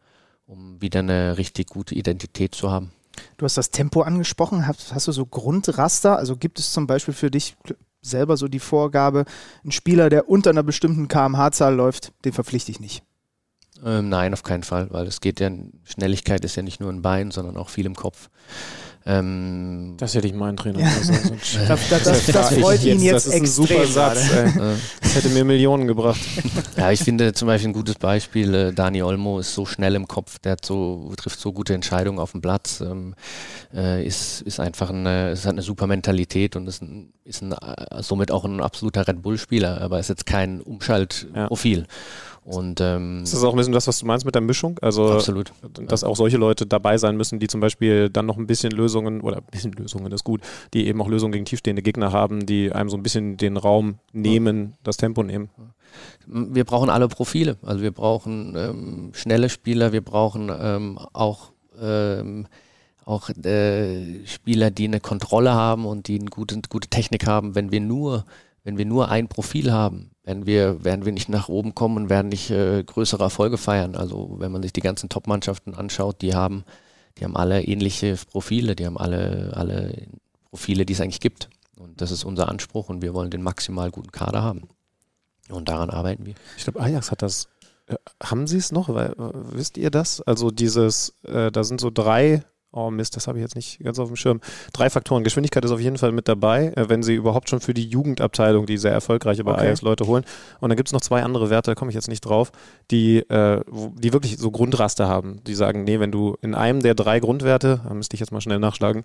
um 0.48 0.82
wieder 0.82 1.00
eine 1.00 1.38
richtig 1.38 1.68
gute 1.68 1.94
Identität 1.94 2.56
zu 2.56 2.72
haben. 2.72 2.92
Du 3.38 3.46
hast 3.46 3.58
das 3.58 3.72
Tempo 3.72 4.02
angesprochen. 4.02 4.66
Hast, 4.66 4.94
hast, 4.94 5.08
du 5.08 5.12
so 5.12 5.26
Grundraster? 5.26 6.18
Also 6.18 6.38
gibt 6.38 6.60
es 6.60 6.72
zum 6.72 6.88
Beispiel 6.88 7.14
für 7.14 7.30
dich 7.30 7.58
selber 8.02 8.38
so 8.38 8.48
die 8.48 8.60
Vorgabe, 8.60 9.26
ein 9.66 9.72
Spieler, 9.72 10.10
der 10.10 10.30
unter 10.30 10.52
einer 10.52 10.64
bestimmten 10.64 11.08
kmh-Zahl 11.08 11.76
läuft, 11.76 12.14
den 12.24 12.32
verpflichte 12.32 12.72
ich 12.72 12.80
nicht? 12.80 13.04
Ähm, 13.86 14.10
nein, 14.10 14.34
auf 14.34 14.44
keinen 14.44 14.64
Fall, 14.64 14.88
weil 14.92 15.08
es 15.08 15.22
geht 15.22 15.40
ja, 15.40 15.52
Schnelligkeit 15.84 16.44
ist 16.44 16.56
ja 16.56 16.64
nicht 16.64 16.80
nur 16.80 16.92
ein 16.92 17.02
Bein, 17.02 17.32
sondern 17.32 17.58
auch 17.58 17.70
viel 17.70 17.86
im 17.86 17.96
Kopf. 17.96 18.30
Ähm, 19.10 19.94
das 19.98 20.16
hätte 20.16 20.28
ich 20.28 20.34
meinen 20.34 20.58
Trainer. 20.58 20.80
Ja. 20.80 20.88
Also, 20.88 21.14
das, 21.68 21.90
das, 21.90 22.04
das, 22.04 22.26
das, 22.26 22.54
freut 22.56 22.84
ihn 22.84 23.00
jetzt, 23.00 23.04
jetzt 23.04 23.28
Das 23.28 23.34
ist 23.34 23.42
ein 23.42 23.46
super 23.46 23.88
Satz. 23.88 24.30
Das 25.02 25.16
hätte 25.16 25.30
mir 25.30 25.46
Millionen 25.46 25.88
gebracht. 25.88 26.20
Ja, 26.76 26.92
ich 26.92 27.00
finde 27.00 27.32
zum 27.32 27.48
Beispiel 27.48 27.70
ein 27.70 27.74
gutes 27.74 27.96
Beispiel, 27.96 28.54
äh, 28.54 28.74
Dani 28.74 29.02
Olmo 29.02 29.40
ist 29.40 29.54
so 29.54 29.66
schnell 29.66 29.96
im 29.96 30.08
Kopf, 30.08 30.40
der 30.40 30.58
so, 30.62 31.14
trifft 31.16 31.40
so 31.40 31.54
gute 31.54 31.74
Entscheidungen 31.74 32.20
auf 32.20 32.34
dem 32.34 32.42
Platz, 32.42 32.82
ähm, 32.82 33.16
äh, 33.74 34.06
ist, 34.06 34.42
ist 34.42 34.60
einfach 34.60 34.90
eine, 34.90 35.32
ist 35.32 35.46
hat 35.46 35.54
eine 35.54 35.62
super 35.62 35.88
Mentalität 35.88 36.58
und 36.58 36.68
ist, 36.68 36.82
ein, 36.82 37.14
ist 37.24 37.42
ein, 37.42 37.54
äh, 37.54 38.04
somit 38.04 38.32
auch 38.32 38.44
ein 38.44 38.60
absoluter 38.60 39.08
Red 39.08 39.22
Bull-Spieler, 39.22 39.80
aber 39.80 40.00
ist 40.00 40.10
jetzt 40.10 40.26
kein 40.26 40.60
Umschaltprofil. 40.60 41.80
Ja. 41.80 41.86
Und, 42.48 42.80
ähm, 42.80 43.24
ist 43.24 43.34
das 43.34 43.44
auch 43.44 43.52
ein 43.52 43.58
bisschen 43.58 43.74
das, 43.74 43.88
was 43.88 44.00
du 44.00 44.06
meinst 44.06 44.26
mit 44.26 44.34
der 44.34 44.42
Mischung? 44.42 44.80
Also, 44.82 45.12
absolut. 45.12 45.52
Dass 45.88 46.06
auch 46.06 46.16
solche 46.16 46.38
Leute 46.38 46.66
dabei 46.66 46.98
sein 46.98 47.18
müssen, 47.18 47.40
die 47.40 47.48
zum 47.48 47.60
Beispiel 47.60 48.10
dann 48.10 48.26
noch 48.26 48.38
ein 48.38 48.48
bisschen 48.48 48.72
Lösungen, 48.72 49.20
oder 49.20 49.38
ein 49.38 49.44
bisschen 49.52 49.74
Lösungen 49.74 50.10
ist 50.14 50.24
gut, 50.24 50.40
die 50.74 50.88
eben 50.88 51.02
auch 51.02 51.10
Lösungen 51.10 51.34
gegen 51.34 51.44
tiefstehende 51.44 51.82
Gegner 51.82 52.14
haben, 52.14 52.46
die 52.46 52.72
einem 52.72 52.90
so 52.90 52.96
ein 52.96 53.04
bisschen 53.04 53.36
den 53.36 53.58
Raum 53.58 53.96
nehmen, 54.14 54.76
das 54.84 54.96
Tempo 54.96 55.24
nehmen. 55.24 55.50
Wir 56.26 56.64
brauchen 56.64 56.90
alle 56.90 57.10
Profile. 57.10 57.58
Also 57.64 57.82
wir 57.82 57.92
brauchen 57.92 58.56
ähm, 58.56 59.10
schnelle 59.14 59.50
Spieler, 59.50 59.92
wir 59.92 60.02
brauchen 60.02 60.50
ähm, 60.58 60.98
auch 61.12 61.52
ähm, 61.82 62.48
auch 63.04 63.30
äh, 63.30 64.26
Spieler, 64.26 64.72
die 64.72 64.86
eine 64.86 65.02
Kontrolle 65.02 65.54
haben 65.54 65.86
und 65.86 66.08
die 66.08 66.20
eine 66.20 66.30
gute, 66.30 66.62
gute 66.70 66.88
Technik 66.88 67.28
haben. 67.28 67.56
Wenn 67.56 67.72
wir 67.74 67.82
nur 67.82 68.24
wenn 68.68 68.78
wir 68.78 68.86
nur 68.86 69.10
ein 69.10 69.30
Profil 69.30 69.72
haben, 69.72 70.12
werden 70.28 70.46
wir, 70.46 70.84
werden 70.84 71.06
wir 71.06 71.14
nicht 71.14 71.30
nach 71.30 71.48
oben 71.48 71.74
kommen 71.74 71.96
und 71.96 72.10
werden 72.10 72.28
nicht 72.28 72.52
äh, 72.52 72.84
größere 72.84 73.24
Erfolge 73.24 73.58
feiern. 73.58 73.96
Also 73.96 74.36
wenn 74.40 74.52
man 74.52 74.62
sich 74.62 74.74
die 74.74 74.82
ganzen 74.82 75.08
Top-Mannschaften 75.08 75.74
anschaut, 75.74 76.22
die 76.22 76.36
haben, 76.36 76.66
die 77.18 77.24
haben 77.24 77.38
alle 77.38 77.64
ähnliche 77.64 78.18
Profile, 78.30 78.76
die 78.76 78.86
haben 78.86 78.98
alle, 78.98 79.54
alle 79.56 79.94
Profile, 80.50 80.86
die 80.86 80.92
es 80.92 81.00
eigentlich 81.00 81.22
gibt. 81.22 81.50
Und 81.80 82.02
das 82.02 82.12
ist 82.12 82.26
unser 82.26 82.50
Anspruch 82.50 82.90
und 82.90 83.02
wir 83.02 83.14
wollen 83.14 83.30
den 83.32 83.42
maximal 83.42 83.90
guten 83.90 84.12
Kader 84.12 84.44
haben. 84.44 84.68
Und 85.48 85.70
daran 85.70 85.90
arbeiten 85.90 86.26
wir. 86.26 86.36
Ich 86.58 86.66
glaube, 86.66 86.82
Ajax 86.82 87.10
hat 87.10 87.22
das. 87.22 87.48
Äh, 87.88 87.96
haben 88.22 88.48
Sie 88.48 88.58
es 88.58 88.74
noch? 88.74 88.90
Weil, 88.90 89.14
wisst 89.18 89.78
ihr 89.78 89.92
das? 89.92 90.20
Also 90.20 90.52
dieses, 90.52 91.14
äh, 91.24 91.54
da 91.54 91.64
sind 91.64 91.80
so 91.80 91.90
drei 91.90 92.44
Oh 92.72 92.92
Mist, 92.92 93.16
das 93.16 93.28
habe 93.28 93.38
ich 93.38 93.42
jetzt 93.42 93.56
nicht 93.56 93.80
ganz 93.80 93.98
auf 93.98 94.10
dem 94.10 94.18
Schirm. 94.18 94.42
Drei 94.74 94.90
Faktoren. 94.90 95.24
Geschwindigkeit 95.24 95.64
ist 95.64 95.72
auf 95.72 95.80
jeden 95.80 95.98
Fall 95.98 96.12
mit 96.12 96.28
dabei, 96.28 96.74
äh, 96.76 96.90
wenn 96.90 97.02
sie 97.02 97.16
überhaupt 97.16 97.50
schon 97.50 97.62
für 97.62 97.74
die 97.74 97.88
Jugendabteilung, 97.88 98.66
die 98.66 98.78
sehr 98.78 98.92
erfolgreiche 98.92 99.44
bei 99.44 99.54
okay. 99.54 99.62
Ajax 99.62 99.82
Leute 99.82 100.06
holen. 100.06 100.26
Und 100.60 100.70
dann 100.70 100.76
gibt 100.76 100.90
es 100.90 100.94
noch 100.94 101.02
zwei 101.02 101.24
andere 101.24 101.50
Werte, 101.50 101.72
da 101.72 101.76
komme 101.76 101.90
ich 101.90 101.96
jetzt 101.96 102.10
nicht 102.10 102.22
drauf, 102.22 102.52
die, 102.92 103.20
äh, 103.30 103.62
die 103.70 104.12
wirklich 104.12 104.38
so 104.38 104.52
Grundraster 104.52 105.08
haben. 105.08 105.42
Die 105.48 105.56
sagen, 105.56 105.86
nee, 105.86 106.00
wenn 106.00 106.12
du 106.12 106.36
in 106.42 106.56
einem 106.56 106.82
der 106.82 106.94
drei 106.94 107.20
Grundwerte, 107.20 107.82
da 107.88 107.94
müsste 107.94 108.16
ich 108.16 108.20
jetzt 108.20 108.32
mal 108.32 108.42
schnell 108.42 108.60
nachschlagen, 108.60 109.04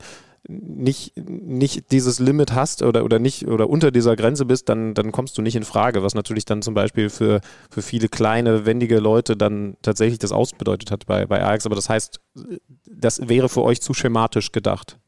nicht, 0.49 1.17
nicht 1.17 1.93
dieses 1.93 2.19
Limit 2.19 2.53
hast 2.53 2.83
oder, 2.83 3.05
oder 3.05 3.19
nicht 3.19 3.47
oder 3.47 3.71
unter 3.71 3.91
dieser 3.91 4.17
Grenze 4.17 4.45
bist, 4.45 4.69
dann, 4.69 4.95
dann 4.95 5.13
kommst 5.13 5.39
du 5.39 5.43
nicht 5.43 5.55
in 5.55 5.65
Frage, 5.65 6.03
was 6.03 6.15
natürlich 6.15 6.45
dann 6.45 6.63
zum 6.63 6.75
Beispiel 6.75 7.11
für, 7.11 7.41
für 7.71 7.83
viele 7.83 8.09
kleine, 8.09 8.67
wendige 8.67 8.99
Leute 8.99 9.37
dann 9.37 9.77
tatsächlich 9.83 10.19
das 10.19 10.33
ausbedeutet 10.33 10.91
hat 10.91 11.07
bei, 11.07 11.27
bei 11.27 11.43
Ajax. 11.43 11.67
Aber 11.67 11.77
das 11.77 11.89
heißt, 11.89 12.21
das 12.87 13.29
wäre 13.29 13.49
für 13.49 13.63
euch 13.63 13.81
zu 13.81 13.95
schematisch 13.95 14.53
gedacht. 14.53 14.99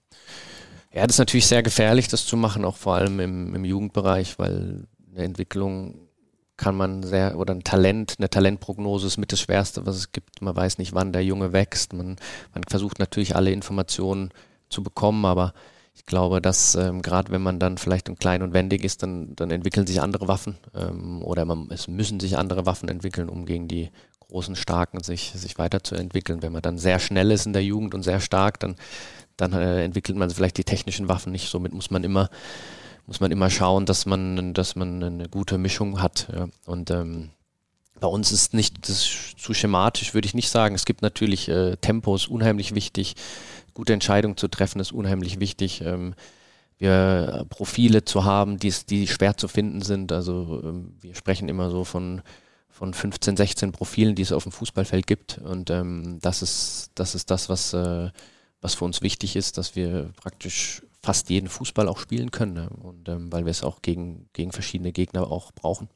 Ja, 0.92 1.02
das 1.06 1.16
ist 1.16 1.20
natürlich 1.20 1.46
sehr 1.46 1.64
gefährlich, 1.64 2.06
das 2.06 2.24
zu 2.26 2.36
machen, 2.36 2.64
auch 2.64 2.76
vor 2.76 2.94
allem 2.94 3.18
im, 3.18 3.54
im 3.54 3.64
Jugendbereich, 3.64 4.38
weil 4.38 4.86
eine 5.12 5.24
Entwicklung 5.24 6.08
kann 6.56 6.76
man 6.76 7.02
sehr, 7.02 7.36
oder 7.36 7.52
ein 7.52 7.64
Talent, 7.64 8.14
eine 8.18 8.30
Talentprognose 8.30 9.08
ist 9.08 9.18
mit 9.18 9.32
das 9.32 9.40
Schwerste, 9.40 9.86
was 9.86 9.96
es 9.96 10.12
gibt. 10.12 10.40
Man 10.40 10.54
weiß 10.54 10.78
nicht, 10.78 10.94
wann 10.94 11.12
der 11.12 11.24
Junge 11.24 11.52
wächst. 11.52 11.92
Man, 11.92 12.16
man 12.52 12.62
versucht 12.68 13.00
natürlich 13.00 13.34
alle 13.34 13.50
Informationen 13.50 14.30
zu 14.74 14.82
bekommen, 14.82 15.24
aber 15.24 15.54
ich 15.94 16.06
glaube, 16.06 16.42
dass 16.42 16.74
ähm, 16.74 17.02
gerade 17.02 17.30
wenn 17.30 17.42
man 17.42 17.60
dann 17.60 17.78
vielleicht 17.78 18.10
klein 18.18 18.42
und 18.42 18.52
wendig 18.52 18.84
ist, 18.84 19.02
dann, 19.02 19.36
dann 19.36 19.50
entwickeln 19.50 19.86
sich 19.86 20.02
andere 20.02 20.26
Waffen 20.26 20.56
ähm, 20.74 21.22
oder 21.22 21.44
man, 21.44 21.68
es 21.70 21.86
müssen 21.86 22.18
sich 22.18 22.36
andere 22.36 22.66
Waffen 22.66 22.88
entwickeln, 22.88 23.28
um 23.28 23.46
gegen 23.46 23.68
die 23.68 23.90
großen 24.28 24.56
Starken 24.56 25.02
sich, 25.02 25.32
sich 25.36 25.56
weiterzuentwickeln. 25.56 26.42
Wenn 26.42 26.52
man 26.52 26.62
dann 26.62 26.78
sehr 26.78 26.98
schnell 26.98 27.30
ist 27.30 27.46
in 27.46 27.52
der 27.52 27.62
Jugend 27.62 27.94
und 27.94 28.02
sehr 28.02 28.20
stark, 28.20 28.58
dann, 28.58 28.74
dann 29.36 29.52
äh, 29.52 29.84
entwickelt 29.84 30.18
man 30.18 30.30
vielleicht 30.30 30.58
die 30.58 30.64
technischen 30.64 31.08
Waffen 31.08 31.30
nicht. 31.30 31.48
Somit 31.48 31.72
muss 31.72 31.90
man 31.90 32.02
immer, 32.02 32.28
muss 33.06 33.20
man 33.20 33.30
immer 33.30 33.48
schauen, 33.48 33.86
dass 33.86 34.04
man, 34.04 34.52
dass 34.52 34.74
man 34.74 35.02
eine 35.02 35.28
gute 35.28 35.58
Mischung 35.58 36.02
hat. 36.02 36.28
Ja. 36.34 36.48
Und 36.66 36.90
ähm, 36.90 37.30
bei 38.00 38.08
uns 38.08 38.32
ist 38.32 38.54
nicht 38.54 38.88
das 38.88 39.08
zu 39.36 39.54
schematisch, 39.54 40.14
würde 40.14 40.26
ich 40.26 40.34
nicht 40.34 40.50
sagen. 40.50 40.74
Es 40.74 40.84
gibt 40.84 41.02
natürlich 41.02 41.48
äh, 41.48 41.76
Tempos 41.76 42.26
unheimlich 42.26 42.74
wichtig 42.74 43.14
gute 43.74 43.92
Entscheidungen 43.92 44.36
zu 44.36 44.48
treffen, 44.48 44.80
ist 44.80 44.92
unheimlich 44.92 45.40
wichtig. 45.40 45.82
Ähm, 45.82 46.14
wir 46.78 47.40
äh, 47.40 47.44
Profile 47.44 48.04
zu 48.04 48.24
haben, 48.24 48.58
die, 48.58 48.72
die 48.88 49.06
schwer 49.06 49.36
zu 49.36 49.48
finden 49.48 49.82
sind. 49.82 50.12
Also 50.12 50.60
ähm, 50.64 50.94
wir 51.00 51.14
sprechen 51.14 51.48
immer 51.48 51.70
so 51.70 51.84
von, 51.84 52.22
von 52.68 52.94
15, 52.94 53.36
16 53.36 53.72
Profilen, 53.72 54.14
die 54.14 54.22
es 54.22 54.32
auf 54.32 54.44
dem 54.44 54.52
Fußballfeld 54.52 55.06
gibt. 55.06 55.38
Und 55.38 55.70
ähm, 55.70 56.18
das 56.20 56.42
ist 56.42 56.90
das, 56.94 57.14
ist 57.14 57.30
das 57.30 57.48
was, 57.48 57.72
äh, 57.74 58.10
was 58.60 58.74
für 58.74 58.84
uns 58.84 59.02
wichtig 59.02 59.36
ist, 59.36 59.58
dass 59.58 59.76
wir 59.76 60.10
praktisch 60.16 60.82
fast 61.02 61.28
jeden 61.30 61.48
Fußball 61.48 61.88
auch 61.88 61.98
spielen 61.98 62.30
können. 62.30 62.54
Ne? 62.54 62.68
Und 62.70 63.08
ähm, 63.08 63.30
weil 63.30 63.44
wir 63.44 63.50
es 63.50 63.62
auch 63.62 63.82
gegen, 63.82 64.28
gegen 64.32 64.52
verschiedene 64.52 64.92
Gegner 64.92 65.30
auch 65.30 65.52
brauchen. 65.52 65.88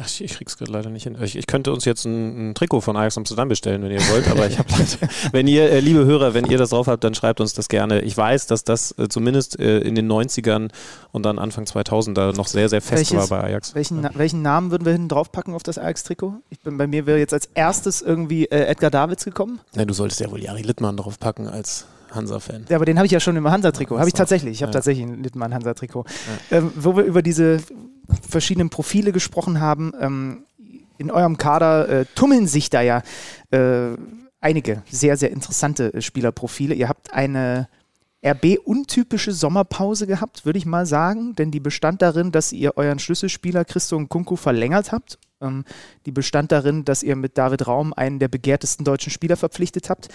Ach, 0.00 0.08
ich, 0.20 0.34
krieg's 0.34 0.56
gerade 0.56 0.72
leider 0.72 0.90
nicht 0.90 1.04
hin. 1.04 1.16
Ich, 1.22 1.36
ich, 1.36 1.46
könnte 1.46 1.72
uns 1.72 1.84
jetzt 1.84 2.04
ein, 2.04 2.50
ein, 2.50 2.54
Trikot 2.54 2.80
von 2.80 2.96
Ajax 2.96 3.16
Amsterdam 3.16 3.48
bestellen, 3.48 3.82
wenn 3.82 3.90
ihr 3.90 4.00
wollt, 4.10 4.28
aber 4.28 4.46
ich 4.46 4.58
habe 4.58 4.68
leider, 4.72 5.12
wenn 5.32 5.46
ihr, 5.46 5.70
äh, 5.70 5.80
liebe 5.80 6.04
Hörer, 6.04 6.34
wenn 6.34 6.46
ihr 6.46 6.58
das 6.58 6.70
drauf 6.70 6.86
habt, 6.86 7.04
dann 7.04 7.14
schreibt 7.14 7.40
uns 7.40 7.54
das 7.54 7.68
gerne. 7.68 8.00
Ich 8.02 8.16
weiß, 8.16 8.46
dass 8.46 8.64
das 8.64 8.96
äh, 8.98 9.08
zumindest 9.08 9.58
äh, 9.58 9.78
in 9.78 9.94
den 9.94 10.10
90ern 10.10 10.70
und 11.12 11.24
dann 11.24 11.38
Anfang 11.38 11.64
2000er 11.64 12.34
noch 12.36 12.46
sehr, 12.46 12.68
sehr 12.68 12.80
fest 12.80 13.10
Welches, 13.12 13.30
war 13.30 13.40
bei 13.40 13.48
Ajax. 13.48 13.74
Welchen, 13.74 14.02
ja. 14.02 14.10
welchen 14.14 14.42
Namen 14.42 14.70
würden 14.70 14.84
wir 14.84 14.92
hinten 14.92 15.08
draufpacken 15.08 15.54
auf 15.54 15.62
das 15.62 15.78
Ajax-Trikot? 15.78 16.34
Ich 16.50 16.60
bin 16.60 16.76
bei 16.76 16.86
mir 16.86 17.06
wäre 17.06 17.18
jetzt 17.18 17.34
als 17.34 17.48
erstes 17.54 18.02
irgendwie 18.02 18.46
äh, 18.46 18.66
Edgar 18.66 18.90
Davids 18.90 19.24
gekommen. 19.24 19.60
Ja, 19.74 19.84
du 19.84 19.94
solltest 19.94 20.20
ja 20.20 20.30
wohl 20.30 20.42
Jari 20.42 20.62
Littmann 20.62 20.96
draufpacken 20.96 21.48
als 21.48 21.86
Hansa-Fan. 22.14 22.66
Ja, 22.68 22.76
aber 22.76 22.84
den 22.84 22.98
habe 22.98 23.06
ich 23.06 23.12
ja 23.12 23.20
schon 23.20 23.36
im 23.36 23.50
Hansa-Trikot. 23.50 23.98
Habe 23.98 24.08
ich 24.08 24.14
tatsächlich. 24.14 24.52
Ich 24.52 24.62
habe 24.62 24.70
ja. 24.70 24.74
tatsächlich 24.74 25.06
ein 25.06 25.22
Littmann-Hansa-Trikot. 25.22 26.04
Ja. 26.50 26.58
Ähm, 26.58 26.72
wo 26.76 26.96
wir 26.96 27.04
über 27.04 27.22
diese 27.22 27.60
verschiedenen 28.28 28.70
Profile 28.70 29.12
gesprochen 29.12 29.60
haben, 29.60 29.92
ähm, 30.00 30.44
in 30.98 31.10
eurem 31.10 31.36
Kader 31.36 31.88
äh, 31.88 32.04
tummeln 32.14 32.46
sich 32.46 32.70
da 32.70 32.80
ja 32.80 33.02
äh, 33.50 33.96
einige 34.40 34.82
sehr, 34.90 35.16
sehr 35.16 35.30
interessante 35.30 35.92
äh, 35.94 36.02
Spielerprofile. 36.02 36.74
Ihr 36.74 36.88
habt 36.88 37.12
eine 37.12 37.68
RB-untypische 38.24 39.32
Sommerpause 39.32 40.06
gehabt, 40.06 40.46
würde 40.46 40.58
ich 40.58 40.66
mal 40.66 40.86
sagen, 40.86 41.34
denn 41.34 41.50
die 41.50 41.60
bestand 41.60 42.00
darin, 42.00 42.32
dass 42.32 42.52
ihr 42.52 42.76
euren 42.76 42.98
Schlüsselspieler 42.98 43.64
Christo 43.64 44.02
Kunku 44.06 44.36
verlängert 44.36 44.92
habt. 44.92 45.18
Ähm, 45.40 45.64
die 46.06 46.12
bestand 46.12 46.52
darin, 46.52 46.84
dass 46.84 47.02
ihr 47.02 47.16
mit 47.16 47.36
David 47.36 47.66
Raum 47.66 47.92
einen 47.92 48.18
der 48.18 48.28
begehrtesten 48.28 48.84
deutschen 48.84 49.10
Spieler 49.10 49.36
verpflichtet 49.36 49.90
habt. 49.90 50.08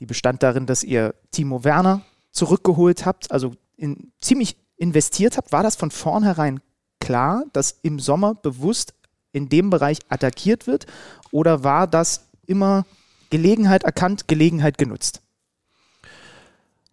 Die 0.00 0.06
bestand 0.06 0.42
darin, 0.42 0.66
dass 0.66 0.84
ihr 0.84 1.14
Timo 1.30 1.64
Werner 1.64 2.02
zurückgeholt 2.30 3.06
habt, 3.06 3.30
also 3.30 3.54
in, 3.76 4.12
ziemlich 4.20 4.56
investiert 4.76 5.36
habt. 5.36 5.52
War 5.52 5.62
das 5.62 5.76
von 5.76 5.90
vornherein 5.90 6.60
klar, 7.00 7.44
dass 7.52 7.78
im 7.82 8.00
Sommer 8.00 8.34
bewusst 8.34 8.94
in 9.32 9.48
dem 9.48 9.70
Bereich 9.70 9.98
attackiert 10.08 10.66
wird? 10.66 10.86
Oder 11.30 11.64
war 11.64 11.86
das 11.86 12.28
immer 12.46 12.84
Gelegenheit 13.30 13.84
erkannt, 13.84 14.28
Gelegenheit 14.28 14.78
genutzt? 14.78 15.22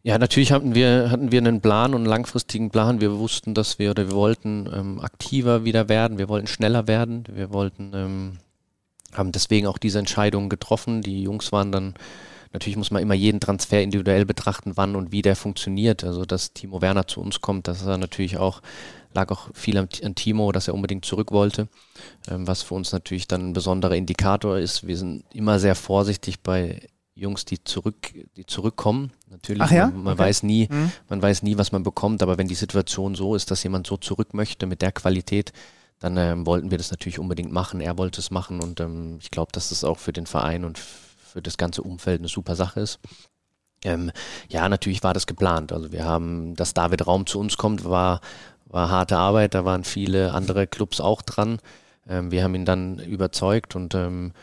Ja, 0.01 0.17
natürlich 0.17 0.53
hatten 0.53 0.75
wir, 0.75 1.11
hatten 1.11 1.31
wir 1.31 1.39
einen 1.39 1.59
Plan 1.59 1.93
und 1.93 2.01
einen 2.01 2.05
langfristigen 2.05 2.69
Plan. 2.69 3.01
Wir 3.01 3.17
wussten, 3.17 3.53
dass 3.53 3.79
wir 3.79 3.91
oder 3.91 4.07
wir 4.07 4.15
wollten 4.15 4.69
ähm, 4.73 4.99
aktiver 5.01 5.65
wieder 5.65 5.89
werden, 5.89 6.17
wir 6.17 6.29
wollten 6.29 6.47
schneller 6.47 6.87
werden, 6.87 7.25
wir 7.29 7.51
wollten, 7.51 7.91
ähm, 7.93 8.37
haben 9.13 9.33
deswegen 9.33 9.67
auch 9.67 9.77
diese 9.77 9.99
Entscheidung 9.99 10.47
getroffen. 10.47 11.01
Die 11.01 11.23
Jungs 11.23 11.51
waren 11.51 11.73
dann, 11.73 11.95
natürlich 12.53 12.77
muss 12.77 12.91
man 12.91 13.01
immer 13.01 13.13
jeden 13.13 13.39
Transfer 13.39 13.81
individuell 13.81 14.25
betrachten, 14.25 14.73
wann 14.75 14.95
und 14.95 15.11
wie 15.11 15.21
der 15.21 15.35
funktioniert. 15.35 16.03
Also, 16.03 16.25
dass 16.25 16.53
Timo 16.53 16.81
Werner 16.81 17.07
zu 17.07 17.21
uns 17.21 17.41
kommt, 17.41 17.67
das 17.67 17.81
ist 17.81 17.87
natürlich 17.87 18.37
auch 18.37 18.61
lag 19.13 19.31
auch 19.31 19.49
viel 19.53 19.77
an, 19.77 19.89
an 20.03 20.15
Timo, 20.15 20.51
dass 20.51 20.67
er 20.67 20.73
unbedingt 20.73 21.05
zurück 21.05 21.31
wollte, 21.31 21.67
ähm, 22.29 22.47
was 22.47 22.61
für 22.61 22.75
uns 22.75 22.91
natürlich 22.91 23.27
dann 23.27 23.49
ein 23.49 23.53
besonderer 23.53 23.95
Indikator 23.95 24.57
ist. 24.57 24.85
Wir 24.85 24.97
sind 24.97 25.23
immer 25.33 25.59
sehr 25.59 25.75
vorsichtig 25.75 26.41
bei 26.41 26.87
Jungs, 27.15 27.45
die 27.45 27.63
zurück, 27.63 28.13
die 28.37 28.45
zurückkommen. 28.45 29.11
Natürlich, 29.29 29.63
Ach 29.63 29.71
ja? 29.71 29.87
man, 29.87 30.03
man 30.03 30.13
okay. 30.13 30.23
weiß 30.23 30.43
nie, 30.43 30.67
mhm. 30.69 30.91
man 31.09 31.21
weiß 31.21 31.43
nie, 31.43 31.57
was 31.57 31.71
man 31.71 31.83
bekommt, 31.83 32.23
aber 32.23 32.37
wenn 32.37 32.47
die 32.47 32.55
Situation 32.55 33.15
so 33.15 33.35
ist, 33.35 33.51
dass 33.51 33.63
jemand 33.63 33.87
so 33.87 33.97
zurück 33.97 34.33
möchte 34.33 34.67
mit 34.67 34.81
der 34.81 34.91
Qualität, 34.91 35.51
dann 35.99 36.15
ähm, 36.15 36.45
wollten 36.45 36.71
wir 36.71 36.77
das 36.77 36.91
natürlich 36.91 37.19
unbedingt 37.19 37.51
machen. 37.51 37.81
Er 37.81 37.97
wollte 37.97 38.21
es 38.21 38.31
machen 38.31 38.61
und 38.61 38.79
ähm, 38.79 39.17
ich 39.19 39.31
glaube, 39.31 39.51
dass 39.51 39.69
das 39.69 39.83
auch 39.83 39.97
für 39.97 40.13
den 40.13 40.27
Verein 40.27 40.63
und 40.63 40.79
für 41.39 41.43
das 41.43 41.57
ganze 41.57 41.83
Umfeld 41.83 42.19
eine 42.19 42.27
super 42.27 42.55
Sache 42.55 42.81
ist. 42.81 42.99
Ähm, 43.85 44.11
ja, 44.49 44.67
natürlich 44.67 45.03
war 45.03 45.13
das 45.13 45.25
geplant. 45.25 45.71
Also 45.71 45.93
wir 45.93 46.03
haben, 46.03 46.53
dass 46.55 46.73
David 46.73 47.07
Raum 47.07 47.25
zu 47.25 47.39
uns 47.39 47.55
kommt, 47.55 47.85
war, 47.85 48.19
war 48.65 48.89
harte 48.89 49.17
Arbeit, 49.17 49.53
da 49.53 49.63
waren 49.63 49.85
viele 49.85 50.33
andere 50.33 50.67
Clubs 50.67 50.99
auch 50.99 51.21
dran. 51.21 51.59
Ähm, 52.09 52.31
wir 52.31 52.43
haben 52.43 52.55
ihn 52.55 52.65
dann 52.65 52.99
überzeugt 52.99 53.77
und, 53.77 53.95
ähm, 53.95 54.33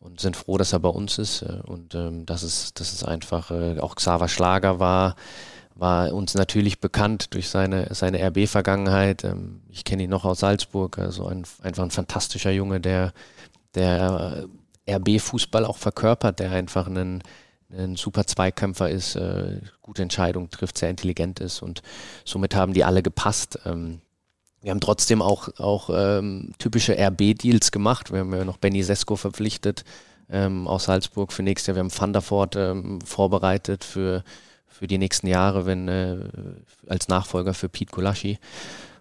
und 0.00 0.20
sind 0.20 0.34
froh, 0.34 0.56
dass 0.56 0.72
er 0.72 0.80
bei 0.80 0.88
uns 0.88 1.18
ist. 1.18 1.42
Äh, 1.42 1.60
und 1.66 1.94
ähm, 1.94 2.24
das 2.24 2.42
ist, 2.42 2.80
das 2.80 2.94
ist 2.94 3.04
einfach, 3.04 3.50
äh, 3.50 3.78
auch 3.78 3.94
Xaver 3.94 4.28
Schlager 4.28 4.80
war, 4.80 5.14
war 5.74 6.14
uns 6.14 6.32
natürlich 6.32 6.80
bekannt 6.80 7.34
durch 7.34 7.50
seine, 7.50 7.92
seine 7.94 8.26
RB-Vergangenheit. 8.26 9.24
Ähm, 9.24 9.60
ich 9.68 9.84
kenne 9.84 10.04
ihn 10.04 10.10
noch 10.10 10.24
aus 10.24 10.40
Salzburg, 10.40 10.98
also 10.98 11.26
ein, 11.26 11.44
einfach 11.60 11.84
ein 11.84 11.90
fantastischer 11.90 12.50
Junge, 12.50 12.80
der, 12.80 13.12
der 13.74 14.46
RB-Fußball 14.88 15.64
auch 15.64 15.76
verkörpert, 15.76 16.40
der 16.40 16.52
einfach 16.52 16.86
einen, 16.86 17.22
ein 17.70 17.96
super 17.96 18.26
Zweikämpfer 18.26 18.90
ist, 18.90 19.16
äh, 19.16 19.60
gute 19.82 20.02
Entscheidungen 20.02 20.50
trifft, 20.50 20.78
sehr 20.78 20.90
intelligent 20.90 21.40
ist 21.40 21.62
und 21.62 21.82
somit 22.24 22.54
haben 22.54 22.72
die 22.72 22.84
alle 22.84 23.02
gepasst. 23.02 23.58
Ähm, 23.64 24.00
wir 24.62 24.70
haben 24.70 24.80
trotzdem 24.80 25.22
auch, 25.22 25.48
auch 25.58 25.90
ähm, 25.92 26.52
typische 26.58 26.96
RB-Deals 26.98 27.70
gemacht. 27.70 28.12
Wir 28.12 28.20
haben 28.20 28.34
ja 28.34 28.44
noch 28.44 28.56
Benny 28.56 28.82
Sesko 28.82 29.16
verpflichtet 29.16 29.84
ähm, 30.28 30.66
aus 30.66 30.84
Salzburg 30.84 31.32
für 31.32 31.42
nächstes 31.42 31.68
Jahr. 31.68 31.76
Wir 31.76 31.84
haben 31.84 32.30
Voort 32.30 32.56
ähm, 32.56 33.00
vorbereitet 33.02 33.84
für, 33.84 34.24
für 34.66 34.86
die 34.86 34.98
nächsten 34.98 35.26
Jahre, 35.26 35.66
wenn 35.66 35.88
äh, 35.88 36.18
als 36.88 37.08
Nachfolger 37.08 37.54
für 37.54 37.68
Pete 37.68 37.92
Gulaschi. 37.92 38.38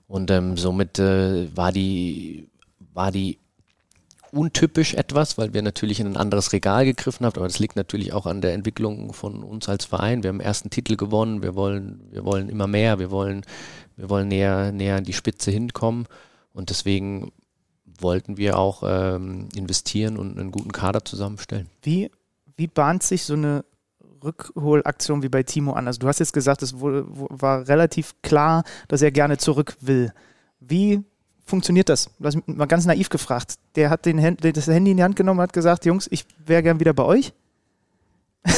Und 0.07 0.29
ähm, 0.29 0.55
somit 0.55 0.99
äh, 0.99 1.55
war 1.55 1.71
die 1.71 2.47
war 2.93 3.11
die 3.11 3.39
untypisch 4.35 4.93
etwas, 4.93 5.37
weil 5.37 5.53
wir 5.53 5.61
natürlich 5.61 5.99
in 5.99 6.07
ein 6.07 6.17
anderes 6.17 6.51
Regal 6.51 6.85
gegriffen 6.85 7.25
haben, 7.25 7.35
aber 7.35 7.47
das 7.47 7.59
liegt 7.59 7.75
natürlich 7.75 8.13
auch 8.13 8.25
an 8.25 8.41
der 8.41 8.53
Entwicklung 8.53 9.13
von 9.13 9.43
uns 9.43 9.69
als 9.69 9.85
Verein. 9.85 10.23
Wir 10.23 10.29
haben 10.29 10.41
ersten 10.41 10.69
Titel 10.69 10.97
gewonnen, 10.97 11.41
wir 11.41 11.55
wollen, 11.55 12.01
wir 12.11 12.25
wollen 12.25 12.49
immer 12.49 12.67
mehr, 12.67 12.99
wir 12.99 13.11
wollen, 13.11 13.45
wir 13.95 14.09
wollen 14.09 14.27
näher, 14.27 14.71
näher 14.71 14.97
an 14.97 15.05
die 15.05 15.13
Spitze 15.13 15.51
hinkommen 15.51 16.07
und 16.53 16.69
deswegen 16.69 17.31
wollten 17.99 18.35
wir 18.35 18.59
auch 18.59 18.83
ähm, 18.85 19.47
investieren 19.55 20.17
und 20.17 20.37
einen 20.37 20.51
guten 20.51 20.73
Kader 20.73 21.05
zusammenstellen. 21.05 21.69
Wie, 21.81 22.11
wie 22.57 22.67
bahnt 22.67 23.03
sich 23.03 23.23
so 23.23 23.33
eine 23.33 23.63
Rückholaktion 24.21 25.23
wie 25.23 25.29
bei 25.29 25.43
Timo 25.43 25.73
an? 25.73 25.87
Also 25.87 25.99
du 25.99 26.07
hast 26.07 26.19
jetzt 26.19 26.33
gesagt, 26.33 26.61
es 26.61 26.73
war 26.81 27.67
relativ 27.69 28.15
klar, 28.21 28.63
dass 28.89 29.01
er 29.01 29.11
gerne 29.11 29.37
zurück 29.37 29.77
will. 29.79 30.11
Wie 30.59 31.03
funktioniert 31.45 31.89
das? 31.89 32.09
Das 32.19 32.35
ist 32.35 32.47
mal 32.47 32.65
ganz 32.65 32.85
naiv 32.85 33.09
gefragt. 33.09 33.55
Der 33.75 33.89
hat 33.89 34.05
den 34.05 34.21
Hand, 34.21 34.43
das 34.43 34.67
Handy 34.67 34.91
in 34.91 34.97
die 34.97 35.03
Hand 35.03 35.15
genommen 35.15 35.39
und 35.39 35.43
hat 35.43 35.53
gesagt, 35.53 35.85
Jungs, 35.85 36.07
ich 36.11 36.25
wäre 36.45 36.63
gern 36.63 36.79
wieder 36.79 36.93
bei 36.93 37.03
euch. 37.03 37.33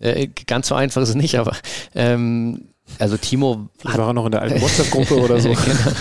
äh, 0.00 0.28
ganz 0.46 0.68
so 0.68 0.74
einfach 0.74 1.02
ist 1.02 1.10
es 1.10 1.14
nicht, 1.14 1.38
aber 1.38 1.56
ähm, 1.94 2.68
also 2.98 3.16
Timo. 3.16 3.68
Vielleicht 3.78 3.98
war 3.98 4.08
er 4.08 4.12
noch 4.12 4.26
in 4.26 4.32
der 4.32 4.42
alten 4.42 4.60
WhatsApp-Gruppe 4.60 5.16
oder 5.18 5.40
so. 5.40 5.48
genau. 5.54 5.96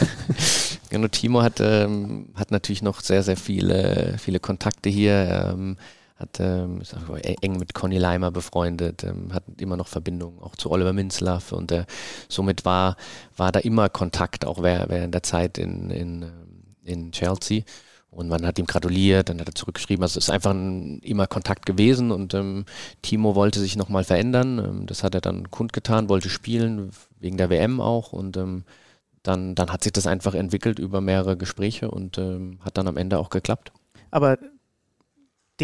genau. 0.89 1.07
Timo 1.07 1.41
hat, 1.41 1.59
ähm, 1.59 2.29
hat 2.35 2.51
natürlich 2.51 2.81
noch 2.81 3.01
sehr, 3.01 3.23
sehr 3.23 3.37
viele, 3.37 4.15
viele 4.19 4.39
Kontakte 4.39 4.89
hier. 4.89 5.51
Ähm, 5.53 5.77
hat 6.23 6.39
ähm, 6.39 6.81
eng 7.41 7.57
mit 7.57 7.73
Conny 7.73 7.97
Leimer 7.97 8.31
befreundet, 8.31 9.03
ähm, 9.03 9.33
hat 9.33 9.43
immer 9.57 9.77
noch 9.77 9.87
Verbindungen 9.87 10.39
auch 10.39 10.55
zu 10.55 10.71
Oliver 10.71 10.93
Minzlaff 10.93 11.51
und 11.51 11.71
äh, 11.71 11.85
somit 12.29 12.65
war, 12.65 12.95
war 13.37 13.51
da 13.51 13.59
immer 13.59 13.89
Kontakt, 13.89 14.45
auch 14.45 14.61
während 14.63 15.13
der 15.13 15.23
Zeit 15.23 15.57
in, 15.57 15.89
in, 15.89 16.23
ähm, 16.23 16.31
in 16.83 17.11
Chelsea. 17.11 17.63
Und 18.09 18.29
man 18.29 18.45
hat 18.45 18.59
ihm 18.59 18.67
gratuliert, 18.67 19.29
dann 19.29 19.39
hat 19.39 19.47
er 19.47 19.55
zurückgeschrieben. 19.55 20.03
Also 20.03 20.19
es 20.19 20.25
ist 20.25 20.29
einfach 20.29 20.51
ein, 20.51 20.99
immer 20.99 21.25
Kontakt 21.25 21.65
gewesen 21.65 22.11
und 22.11 22.35
ähm, 22.35 22.65
Timo 23.01 23.33
wollte 23.33 23.59
sich 23.59 23.75
nochmal 23.75 24.03
verändern. 24.03 24.59
Ähm, 24.59 24.85
das 24.85 25.03
hat 25.03 25.15
er 25.15 25.21
dann 25.21 25.49
kundgetan, 25.49 26.09
wollte 26.09 26.29
spielen, 26.29 26.91
wegen 27.19 27.37
der 27.37 27.49
WM 27.49 27.81
auch. 27.81 28.13
Und 28.13 28.37
ähm, 28.37 28.65
dann, 29.23 29.55
dann 29.55 29.71
hat 29.71 29.83
sich 29.83 29.93
das 29.93 30.05
einfach 30.05 30.35
entwickelt 30.35 30.77
über 30.77 31.01
mehrere 31.01 31.37
Gespräche 31.37 31.89
und 31.89 32.19
ähm, 32.19 32.59
hat 32.63 32.77
dann 32.77 32.87
am 32.87 32.97
Ende 32.97 33.17
auch 33.17 33.31
geklappt. 33.31 33.71
Aber 34.11 34.37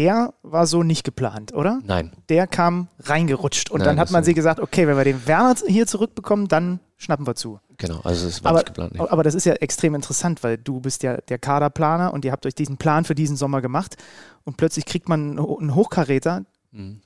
der 0.00 0.32
war 0.42 0.66
so 0.66 0.82
nicht 0.82 1.04
geplant, 1.04 1.52
oder? 1.52 1.80
Nein. 1.84 2.12
Der 2.30 2.46
kam 2.46 2.88
reingerutscht 3.00 3.70
und 3.70 3.80
Nein, 3.80 3.88
dann 3.88 4.00
hat 4.00 4.10
man 4.10 4.24
sich 4.24 4.34
gesagt, 4.34 4.58
okay, 4.58 4.86
wenn 4.86 4.96
wir 4.96 5.04
den 5.04 5.26
Werner 5.26 5.54
hier 5.66 5.86
zurückbekommen, 5.86 6.48
dann 6.48 6.80
schnappen 6.96 7.26
wir 7.26 7.34
zu. 7.34 7.60
Genau, 7.76 8.00
also 8.02 8.26
es 8.26 8.42
war 8.42 8.52
aber, 8.52 8.60
nicht 8.60 8.68
geplant. 8.68 8.94
Nee. 8.94 9.00
Aber 9.00 9.22
das 9.22 9.34
ist 9.34 9.44
ja 9.44 9.52
extrem 9.52 9.94
interessant, 9.94 10.42
weil 10.42 10.56
du 10.56 10.80
bist 10.80 11.02
ja 11.02 11.18
der 11.18 11.38
Kaderplaner 11.38 12.14
und 12.14 12.24
ihr 12.24 12.32
habt 12.32 12.46
euch 12.46 12.54
diesen 12.54 12.78
Plan 12.78 13.04
für 13.04 13.14
diesen 13.14 13.36
Sommer 13.36 13.60
gemacht 13.60 13.98
und 14.44 14.56
plötzlich 14.56 14.86
kriegt 14.86 15.06
man 15.10 15.38
einen 15.38 15.74
Hochkaräter. 15.74 16.46
Mhm. 16.72 17.02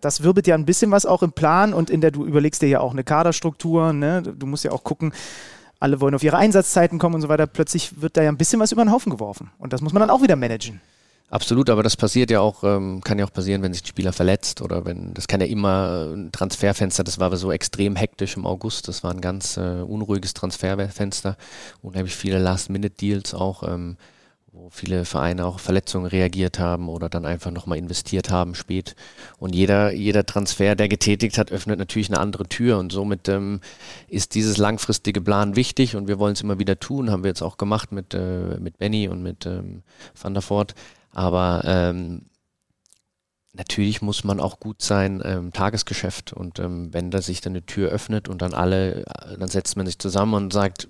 Das 0.00 0.22
wirbelt 0.22 0.46
ja 0.46 0.54
ein 0.54 0.64
bisschen 0.64 0.90
was 0.90 1.04
auch 1.04 1.22
im 1.22 1.32
Plan 1.32 1.74
und 1.74 1.90
in 1.90 2.00
der 2.00 2.12
du 2.12 2.24
überlegst 2.24 2.62
dir 2.62 2.68
ja 2.68 2.80
auch 2.80 2.92
eine 2.92 3.04
Kaderstruktur, 3.04 3.92
ne? 3.92 4.22
Du 4.22 4.46
musst 4.46 4.64
ja 4.64 4.72
auch 4.72 4.84
gucken, 4.84 5.12
alle 5.80 6.00
wollen 6.00 6.14
auf 6.14 6.22
ihre 6.22 6.38
Einsatzzeiten 6.38 6.98
kommen 6.98 7.16
und 7.16 7.20
so 7.20 7.28
weiter. 7.28 7.46
Plötzlich 7.46 8.00
wird 8.00 8.16
da 8.16 8.22
ja 8.22 8.30
ein 8.30 8.38
bisschen 8.38 8.58
was 8.60 8.72
über 8.72 8.82
den 8.82 8.90
Haufen 8.90 9.10
geworfen 9.10 9.50
und 9.58 9.74
das 9.74 9.82
muss 9.82 9.92
man 9.92 10.00
dann 10.00 10.10
auch 10.10 10.22
wieder 10.22 10.36
managen. 10.36 10.80
Absolut, 11.30 11.70
aber 11.70 11.82
das 11.82 11.96
passiert 11.96 12.30
ja 12.30 12.40
auch, 12.40 12.62
ähm, 12.62 13.00
kann 13.02 13.18
ja 13.18 13.24
auch 13.24 13.32
passieren, 13.32 13.62
wenn 13.62 13.72
sich 13.72 13.82
ein 13.82 13.88
Spieler 13.88 14.12
verletzt 14.12 14.60
oder 14.60 14.84
wenn, 14.84 15.14
das 15.14 15.26
kann 15.26 15.40
ja 15.40 15.46
immer 15.46 16.12
ein 16.14 16.30
Transferfenster, 16.30 17.02
das 17.02 17.18
war 17.18 17.26
aber 17.26 17.38
so 17.38 17.50
extrem 17.50 17.96
hektisch 17.96 18.36
im 18.36 18.46
August, 18.46 18.88
das 18.88 19.02
war 19.02 19.10
ein 19.10 19.20
ganz 19.20 19.56
äh, 19.56 19.80
unruhiges 19.80 20.34
Transferfenster, 20.34 21.36
unheimlich 21.82 22.14
viele 22.14 22.38
Last-Minute-Deals 22.38 23.34
auch, 23.34 23.62
ähm, 23.64 23.96
wo 24.52 24.68
viele 24.70 25.04
Vereine 25.04 25.46
auch 25.46 25.58
Verletzungen 25.58 26.06
reagiert 26.06 26.60
haben 26.60 26.88
oder 26.88 27.08
dann 27.08 27.24
einfach 27.24 27.50
nochmal 27.50 27.78
investiert 27.78 28.30
haben 28.30 28.54
spät. 28.54 28.94
Und 29.38 29.52
jeder, 29.54 29.92
jeder 29.92 30.24
Transfer, 30.24 30.76
der 30.76 30.88
getätigt 30.88 31.38
hat, 31.38 31.50
öffnet 31.50 31.80
natürlich 31.80 32.10
eine 32.10 32.20
andere 32.20 32.44
Tür 32.46 32.78
und 32.78 32.92
somit 32.92 33.28
ähm, 33.28 33.60
ist 34.06 34.36
dieses 34.36 34.56
langfristige 34.58 35.20
Plan 35.20 35.56
wichtig 35.56 35.96
und 35.96 36.06
wir 36.06 36.20
wollen 36.20 36.34
es 36.34 36.42
immer 36.42 36.60
wieder 36.60 36.78
tun, 36.78 37.10
haben 37.10 37.24
wir 37.24 37.30
jetzt 37.30 37.42
auch 37.42 37.56
gemacht 37.56 37.90
mit, 37.90 38.14
äh, 38.14 38.58
mit 38.60 38.78
Benny 38.78 39.08
und 39.08 39.22
mit 39.22 39.46
ähm, 39.46 39.82
Van 40.20 40.34
der 40.34 40.48
Voort. 40.48 40.74
Aber 41.14 41.62
ähm, 41.64 42.26
natürlich 43.52 44.02
muss 44.02 44.24
man 44.24 44.40
auch 44.40 44.60
gut 44.60 44.82
sein 44.82 45.22
ähm, 45.24 45.52
Tagesgeschäft 45.52 46.32
und 46.32 46.58
ähm, 46.58 46.92
wenn 46.92 47.10
da 47.10 47.22
sich 47.22 47.40
dann 47.40 47.52
eine 47.52 47.64
Tür 47.64 47.90
öffnet 47.90 48.28
und 48.28 48.42
dann 48.42 48.52
alle, 48.52 49.04
dann 49.38 49.48
setzt 49.48 49.76
man 49.76 49.86
sich 49.86 49.98
zusammen 49.98 50.34
und 50.34 50.52
sagt, 50.52 50.88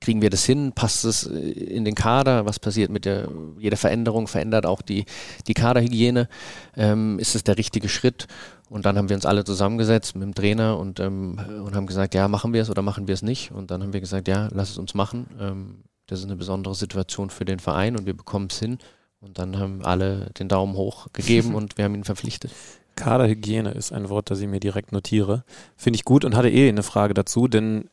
kriegen 0.00 0.22
wir 0.22 0.30
das 0.30 0.44
hin? 0.44 0.72
Passt 0.72 1.04
es 1.04 1.26
äh, 1.26 1.38
in 1.38 1.84
den 1.84 1.94
Kader? 1.94 2.46
Was 2.46 2.58
passiert 2.58 2.90
mit 2.90 3.04
der, 3.04 3.28
jeder 3.58 3.76
Veränderung 3.76 4.26
verändert 4.26 4.66
auch 4.66 4.82
die, 4.82 5.04
die 5.46 5.54
Kaderhygiene? 5.54 6.28
Ähm, 6.76 7.18
ist 7.18 7.34
es 7.34 7.44
der 7.44 7.58
richtige 7.58 7.88
Schritt? 7.88 8.26
Und 8.68 8.86
dann 8.86 8.96
haben 8.96 9.08
wir 9.08 9.16
uns 9.16 9.26
alle 9.26 9.44
zusammengesetzt 9.44 10.14
mit 10.14 10.22
dem 10.22 10.34
Trainer 10.34 10.78
und, 10.78 11.00
ähm, 11.00 11.38
und 11.64 11.74
haben 11.74 11.86
gesagt, 11.86 12.14
ja, 12.14 12.28
machen 12.28 12.52
wir 12.52 12.62
es 12.62 12.70
oder 12.70 12.82
machen 12.82 13.08
wir 13.08 13.14
es 13.14 13.22
nicht? 13.22 13.52
Und 13.52 13.70
dann 13.70 13.82
haben 13.82 13.92
wir 13.92 14.00
gesagt, 14.00 14.28
ja, 14.28 14.48
lass 14.52 14.70
es 14.70 14.78
uns 14.78 14.94
machen. 14.94 15.26
Ähm, 15.38 15.82
das 16.06 16.20
ist 16.20 16.24
eine 16.24 16.36
besondere 16.36 16.74
Situation 16.74 17.30
für 17.30 17.44
den 17.44 17.60
Verein 17.60 17.96
und 17.96 18.06
wir 18.06 18.16
bekommen 18.16 18.48
es 18.50 18.58
hin. 18.58 18.78
Und 19.20 19.38
dann 19.38 19.58
haben 19.58 19.84
alle 19.84 20.30
den 20.38 20.48
Daumen 20.48 20.74
hoch 20.74 21.08
gegeben 21.12 21.54
und 21.54 21.76
wir 21.76 21.84
haben 21.84 21.94
ihn 21.94 22.04
verpflichtet. 22.04 22.52
Kaderhygiene 22.96 23.70
ist 23.70 23.92
ein 23.92 24.08
Wort, 24.08 24.30
das 24.30 24.40
ich 24.40 24.48
mir 24.48 24.60
direkt 24.60 24.92
notiere. 24.92 25.44
Finde 25.76 25.96
ich 25.96 26.04
gut 26.04 26.24
und 26.24 26.36
hatte 26.36 26.50
eh 26.50 26.68
eine 26.68 26.82
Frage 26.82 27.14
dazu, 27.14 27.48
denn 27.48 27.88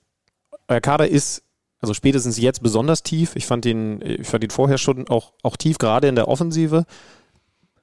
euer 0.68 0.82
Kader 0.82 1.08
ist 1.08 1.44
also 1.80 1.94
spätestens 1.94 2.38
jetzt 2.38 2.64
besonders 2.64 3.04
tief. 3.04 3.36
Ich 3.36 3.46
fand 3.46 3.66
ihn, 3.66 4.02
ich 4.02 4.28
fand 4.28 4.44
ihn 4.44 4.50
vorher 4.50 4.78
schon 4.78 5.08
auch, 5.08 5.34
auch 5.44 5.58
tief, 5.58 5.78
gerade 5.78 6.08
in 6.08 6.16
der 6.16 6.28
Offensive. 6.28 6.86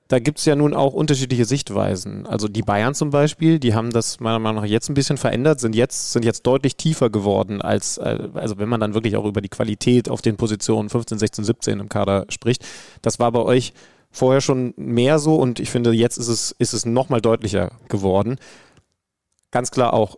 Da 0.08 0.18
gibt 0.18 0.38
es 0.38 0.44
ja 0.44 0.54
nun 0.54 0.74
auch 0.74 0.92
unterschiedliche 0.92 1.46
Sichtweisen. 1.46 2.26
Also 2.26 2.46
die 2.46 2.60
Bayern 2.60 2.94
zum 2.94 3.08
Beispiel, 3.08 3.58
die 3.58 3.74
haben 3.74 3.90
das 3.90 4.20
meiner 4.20 4.38
Meinung 4.38 4.62
nach 4.62 4.68
jetzt 4.68 4.90
ein 4.90 4.94
bisschen 4.94 5.16
verändert, 5.16 5.60
sind 5.60 5.74
jetzt, 5.74 6.12
sind 6.12 6.26
jetzt 6.26 6.42
deutlich 6.42 6.76
tiefer 6.76 7.08
geworden, 7.08 7.62
als 7.62 7.96
äh, 7.96 8.28
also 8.34 8.58
wenn 8.58 8.68
man 8.68 8.80
dann 8.80 8.92
wirklich 8.92 9.16
auch 9.16 9.24
über 9.24 9.40
die 9.40 9.48
Qualität 9.48 10.10
auf 10.10 10.20
den 10.20 10.36
Positionen 10.36 10.90
15, 10.90 11.18
16, 11.18 11.44
17 11.44 11.80
im 11.80 11.88
Kader 11.88 12.26
spricht. 12.28 12.66
Das 13.00 13.18
war 13.18 13.32
bei 13.32 13.40
euch 13.40 13.72
vorher 14.10 14.42
schon 14.42 14.74
mehr 14.76 15.18
so 15.18 15.36
und 15.36 15.58
ich 15.58 15.70
finde, 15.70 15.92
jetzt 15.92 16.18
ist 16.18 16.28
es, 16.28 16.54
ist 16.58 16.74
es 16.74 16.84
nochmal 16.84 17.22
deutlicher 17.22 17.72
geworden. 17.88 18.36
Ganz 19.50 19.70
klar 19.70 19.94
auch 19.94 20.16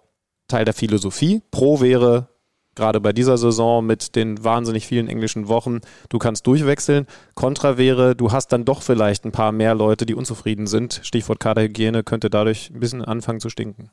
Teil 0.48 0.64
der 0.64 0.74
Philosophie. 0.74 1.42
Pro 1.50 1.80
wäre 1.80 2.28
gerade 2.76 3.00
bei 3.00 3.12
dieser 3.12 3.36
Saison 3.38 3.84
mit 3.84 4.14
den 4.14 4.44
wahnsinnig 4.44 4.86
vielen 4.86 5.08
englischen 5.08 5.48
Wochen, 5.48 5.80
du 6.08 6.18
kannst 6.18 6.46
durchwechseln. 6.46 7.06
Kontra 7.34 7.78
wäre, 7.78 8.14
du 8.14 8.30
hast 8.30 8.48
dann 8.48 8.64
doch 8.64 8.82
vielleicht 8.82 9.24
ein 9.24 9.32
paar 9.32 9.50
mehr 9.50 9.74
Leute, 9.74 10.06
die 10.06 10.14
unzufrieden 10.14 10.66
sind. 10.66 11.00
Stichwort 11.02 11.40
Kaderhygiene 11.40 12.04
könnte 12.04 12.30
dadurch 12.30 12.70
ein 12.70 12.78
bisschen 12.78 13.04
anfangen 13.04 13.40
zu 13.40 13.48
stinken. 13.48 13.90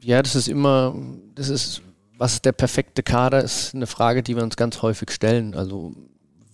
Ja, 0.00 0.22
das 0.22 0.34
ist 0.36 0.48
immer, 0.48 0.94
das 1.34 1.48
ist, 1.48 1.82
was 2.16 2.34
ist 2.34 2.44
der 2.44 2.52
perfekte 2.52 3.02
Kader, 3.02 3.42
ist 3.42 3.74
eine 3.74 3.86
Frage, 3.86 4.22
die 4.22 4.36
wir 4.36 4.42
uns 4.42 4.56
ganz 4.56 4.80
häufig 4.80 5.10
stellen. 5.10 5.54
Also 5.54 5.94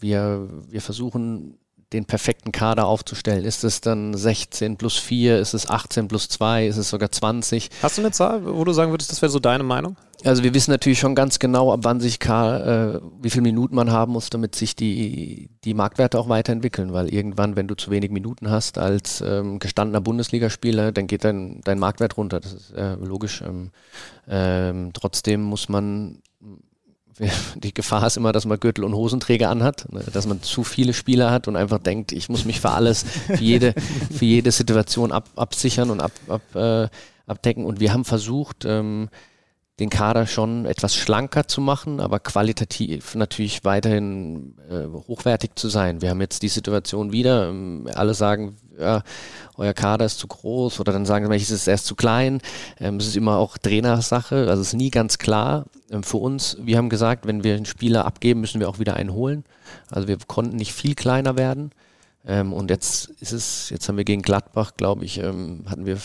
wir, 0.00 0.48
wir 0.68 0.80
versuchen 0.80 1.58
den 1.94 2.04
perfekten 2.04 2.52
Kader 2.52 2.86
aufzustellen. 2.86 3.44
Ist 3.44 3.64
es 3.64 3.80
dann 3.80 4.14
16 4.14 4.76
plus 4.76 4.98
4, 4.98 5.38
ist 5.38 5.54
es 5.54 5.68
18 5.68 6.08
plus 6.08 6.28
2, 6.28 6.66
ist 6.66 6.76
es 6.76 6.90
sogar 6.90 7.10
20? 7.10 7.70
Hast 7.82 7.98
du 7.98 8.02
eine 8.02 8.10
Zahl, 8.10 8.44
wo 8.44 8.64
du 8.64 8.72
sagen 8.72 8.92
würdest, 8.92 9.10
das 9.10 9.22
wäre 9.22 9.30
so 9.30 9.38
deine 9.38 9.64
Meinung? 9.64 9.96
Also 10.24 10.42
wir 10.42 10.54
wissen 10.54 10.70
natürlich 10.70 10.98
schon 10.98 11.14
ganz 11.14 11.38
genau, 11.38 11.72
ab 11.72 11.80
wann 11.82 12.00
sich 12.00 12.18
K, 12.18 12.94
äh, 12.94 13.00
wie 13.20 13.30
viele 13.30 13.42
Minuten 13.42 13.74
man 13.74 13.90
haben 13.90 14.12
muss, 14.12 14.30
damit 14.30 14.54
sich 14.54 14.74
die, 14.74 15.50
die 15.64 15.74
Marktwerte 15.74 16.18
auch 16.18 16.28
weiterentwickeln, 16.28 16.92
weil 16.92 17.12
irgendwann, 17.12 17.56
wenn 17.56 17.68
du 17.68 17.74
zu 17.74 17.90
wenig 17.90 18.10
Minuten 18.10 18.50
hast 18.50 18.78
als 18.78 19.20
ähm, 19.20 19.58
gestandener 19.58 20.00
Bundesligaspieler, 20.00 20.92
dann 20.92 21.06
geht 21.06 21.24
dein, 21.24 21.60
dein 21.64 21.78
Marktwert 21.78 22.16
runter. 22.16 22.40
Das 22.40 22.54
ist 22.54 22.72
äh, 22.72 22.94
logisch. 22.94 23.42
Ähm, 23.42 23.70
ähm, 24.26 24.90
trotzdem 24.94 25.42
muss 25.42 25.68
man 25.68 26.22
die 27.56 27.74
Gefahr 27.74 28.06
ist 28.06 28.16
immer, 28.16 28.32
dass 28.32 28.44
man 28.44 28.58
Gürtel 28.58 28.84
und 28.84 28.94
Hosenträger 28.94 29.50
anhat, 29.50 29.86
ne? 29.92 30.04
dass 30.12 30.26
man 30.26 30.42
zu 30.42 30.64
viele 30.64 30.92
Spieler 30.92 31.30
hat 31.30 31.48
und 31.48 31.56
einfach 31.56 31.78
denkt, 31.78 32.12
ich 32.12 32.28
muss 32.28 32.44
mich 32.44 32.60
für 32.60 32.70
alles, 32.70 33.02
für 33.02 33.34
jede, 33.34 33.74
für 34.12 34.24
jede 34.24 34.50
Situation 34.50 35.12
ab, 35.12 35.28
absichern 35.36 35.90
und 35.90 36.00
ab, 36.00 36.12
ab, 36.28 36.42
äh, 36.54 36.88
abdecken. 37.26 37.64
Und 37.64 37.80
wir 37.80 37.92
haben 37.92 38.04
versucht, 38.04 38.64
ähm, 38.64 39.08
den 39.80 39.90
Kader 39.90 40.28
schon 40.28 40.66
etwas 40.66 40.94
schlanker 40.94 41.48
zu 41.48 41.60
machen, 41.60 41.98
aber 41.98 42.20
qualitativ 42.20 43.16
natürlich 43.16 43.64
weiterhin 43.64 44.54
äh, 44.70 44.86
hochwertig 44.86 45.52
zu 45.56 45.68
sein. 45.68 46.00
Wir 46.00 46.10
haben 46.10 46.20
jetzt 46.20 46.42
die 46.42 46.48
Situation 46.48 47.10
wieder, 47.10 47.48
ähm, 47.48 47.88
alle 47.92 48.14
sagen, 48.14 48.56
ja, 48.78 49.02
euer 49.56 49.72
Kader 49.72 50.04
ist 50.04 50.18
zu 50.18 50.28
groß 50.28 50.78
oder 50.78 50.92
dann 50.92 51.06
sagen 51.06 51.26
sie, 51.28 51.36
es 51.36 51.50
ist 51.50 51.66
erst 51.66 51.86
zu 51.86 51.96
klein. 51.96 52.40
Ähm, 52.78 52.98
es 52.98 53.08
ist 53.08 53.16
immer 53.16 53.36
auch 53.38 53.58
Trainersache, 53.58 54.48
also 54.48 54.62
es 54.62 54.68
ist 54.68 54.74
nie 54.74 54.90
ganz 54.90 55.18
klar. 55.18 55.64
Ähm, 55.90 56.04
für 56.04 56.18
uns, 56.18 56.56
wir 56.60 56.76
haben 56.76 56.88
gesagt, 56.88 57.26
wenn 57.26 57.42
wir 57.42 57.56
einen 57.56 57.66
Spieler 57.66 58.04
abgeben, 58.04 58.40
müssen 58.40 58.60
wir 58.60 58.68
auch 58.68 58.78
wieder 58.78 58.94
einen 58.94 59.12
holen. 59.12 59.44
Also 59.90 60.06
wir 60.06 60.18
konnten 60.28 60.54
nicht 60.54 60.72
viel 60.72 60.94
kleiner 60.94 61.36
werden. 61.36 61.72
Ähm, 62.24 62.52
und 62.52 62.70
jetzt 62.70 63.10
ist 63.20 63.32
es, 63.32 63.70
jetzt 63.70 63.88
haben 63.88 63.96
wir 63.96 64.04
gegen 64.04 64.22
Gladbach, 64.22 64.72
glaube 64.76 65.04
ich, 65.04 65.18
ähm, 65.18 65.64
hatten 65.66 65.84
wir 65.84 65.98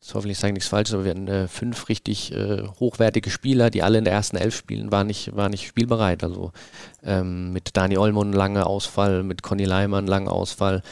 jetzt 0.00 0.14
hoffentlich 0.14 0.38
sage 0.38 0.52
ich 0.52 0.54
nichts 0.54 0.68
Falsches, 0.68 0.94
aber 0.94 1.04
wir 1.04 1.10
hatten 1.10 1.28
äh, 1.28 1.48
fünf 1.48 1.88
richtig 1.88 2.32
äh, 2.32 2.66
hochwertige 2.80 3.30
Spieler, 3.30 3.70
die 3.70 3.82
alle 3.82 3.98
in 3.98 4.04
der 4.04 4.14
ersten 4.14 4.36
Elf 4.36 4.56
spielen, 4.56 4.90
waren 4.90 5.06
nicht, 5.06 5.36
waren 5.36 5.50
nicht 5.50 5.66
spielbereit. 5.66 6.24
Also 6.24 6.52
ähm, 7.02 7.52
mit 7.52 7.76
Dani 7.76 7.98
Olmon 7.98 8.32
lange 8.32 8.66
Ausfall, 8.66 9.22
mit 9.22 9.42
Conny 9.42 9.64
Leimann 9.64 10.06
lange 10.06 10.30
Ausfall, 10.30 10.82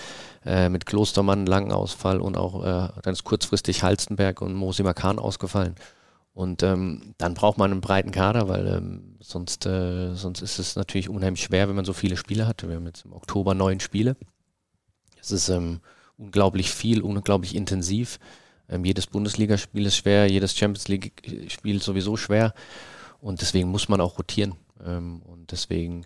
äh, 0.45 0.69
mit 0.69 0.87
Klostermann 0.87 1.47
langen 1.47 1.73
Ausfall 1.73 2.21
und 2.21 2.37
auch 2.37 2.63
äh, 2.63 2.89
dann 3.03 3.13
ist 3.13 3.25
kurzfristig 3.25 3.83
Halstenberg 3.83 4.43
und 4.43 4.55
Mosi 4.55 4.83
Makan 4.83 5.19
ausgefallen. 5.19 5.75
Und 6.35 6.63
ähm, 6.63 7.15
dann 7.19 7.35
braucht 7.35 7.59
man 7.59 7.73
einen 7.73 7.81
breiten 7.81 8.13
Kader, 8.13 8.49
weil 8.49 8.67
ähm, 8.69 9.17
sonst, 9.19 9.67
äh, 9.67 10.15
sonst 10.15 10.41
ist 10.41 10.61
es 10.61 10.77
natürlich 10.77 11.09
unheimlich 11.09 11.43
schwer, 11.43 11.69
wenn 11.69 11.75
man 11.75 11.85
so 11.85 11.93
viele 11.93 12.17
Spiele 12.17 12.47
hat. 12.47 12.63
Wir 12.69 12.77
haben 12.77 12.87
jetzt 12.87 13.05
im 13.05 13.13
Oktober 13.13 13.55
neun 13.55 13.81
Spiele. 13.81 14.17
Es 15.21 15.33
ist 15.33 15.49
ähm, 15.49 15.81
unglaublich 16.17 16.71
viel, 16.71 17.03
unglaublich 17.03 17.57
intensiv. 17.57 18.21
Ähm, 18.69 18.85
jedes 18.85 19.07
Bundesligaspiel 19.07 19.87
ist 19.87 19.97
schwer, 19.97 20.31
jedes 20.31 20.57
Champions 20.57 20.89
League-Spiel 20.89 21.83
sowieso 21.83 22.17
schwer. 22.17 22.53
Und 23.21 23.41
deswegen 23.41 23.69
muss 23.69 23.89
man 23.89 24.01
auch 24.01 24.19
rotieren. 24.19 24.55
Ähm, 24.85 25.23
und 25.23 25.51
deswegen 25.53 26.05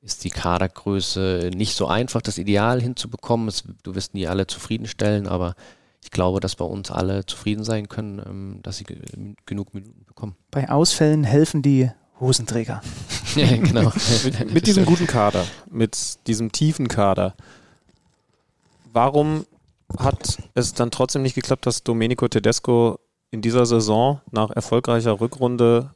ist 0.00 0.24
die 0.24 0.30
Kadergröße 0.30 1.50
nicht 1.54 1.74
so 1.74 1.86
einfach, 1.86 2.22
das 2.22 2.38
Ideal 2.38 2.80
hinzubekommen. 2.80 3.48
Es, 3.48 3.64
du 3.82 3.94
wirst 3.94 4.14
nie 4.14 4.26
alle 4.26 4.46
zufriedenstellen, 4.46 5.26
aber 5.26 5.54
ich 6.02 6.10
glaube, 6.10 6.40
dass 6.40 6.56
bei 6.56 6.64
uns 6.64 6.90
alle 6.90 7.24
zufrieden 7.24 7.64
sein 7.64 7.88
können, 7.88 8.22
ähm, 8.24 8.58
dass 8.62 8.76
sie 8.76 8.84
genug 9.46 9.74
Minuten 9.74 10.04
bekommen. 10.04 10.36
Bei 10.50 10.68
Ausfällen 10.70 11.24
helfen 11.24 11.62
die 11.62 11.90
Hosenträger. 12.20 12.82
ja, 13.34 13.56
genau. 13.56 13.92
mit, 14.24 14.52
mit 14.52 14.66
diesem 14.66 14.84
guten 14.84 15.06
Kader, 15.06 15.44
mit 15.70 16.26
diesem 16.26 16.52
tiefen 16.52 16.86
Kader, 16.88 17.34
warum 18.92 19.46
hat 19.98 20.38
es 20.54 20.74
dann 20.74 20.90
trotzdem 20.90 21.22
nicht 21.22 21.34
geklappt, 21.34 21.66
dass 21.66 21.82
Domenico 21.82 22.28
Tedesco 22.28 22.98
in 23.30 23.42
dieser 23.42 23.66
Saison 23.66 24.20
nach 24.30 24.50
erfolgreicher 24.50 25.20
Rückrunde 25.20 25.94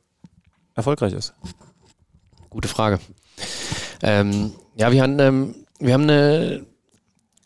erfolgreich 0.74 1.12
ist? 1.12 1.34
Gute 2.50 2.68
Frage. 2.68 2.98
Ähm, 4.02 4.52
ja, 4.76 4.90
wir 4.92 5.02
haben, 5.02 5.18
ähm, 5.18 5.54
wir 5.78 5.94
haben 5.94 6.04
eine, 6.04 6.66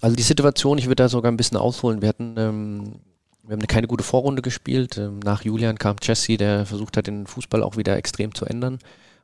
also 0.00 0.16
die 0.16 0.22
Situation, 0.22 0.78
ich 0.78 0.86
würde 0.86 1.02
da 1.02 1.08
sogar 1.08 1.30
ein 1.30 1.36
bisschen 1.36 1.56
ausholen. 1.56 2.02
Wir 2.02 2.08
hatten, 2.08 2.34
ähm, 2.36 3.00
wir 3.42 3.54
haben 3.56 3.66
keine 3.66 3.86
gute 3.86 4.04
Vorrunde 4.04 4.42
gespielt. 4.42 4.98
Ähm, 4.98 5.18
nach 5.20 5.42
Julian 5.44 5.78
kam 5.78 5.96
Jesse, 6.02 6.36
der 6.36 6.66
versucht 6.66 6.96
hat, 6.96 7.06
den 7.06 7.26
Fußball 7.26 7.62
auch 7.62 7.76
wieder 7.76 7.96
extrem 7.96 8.34
zu 8.34 8.44
ändern 8.44 8.78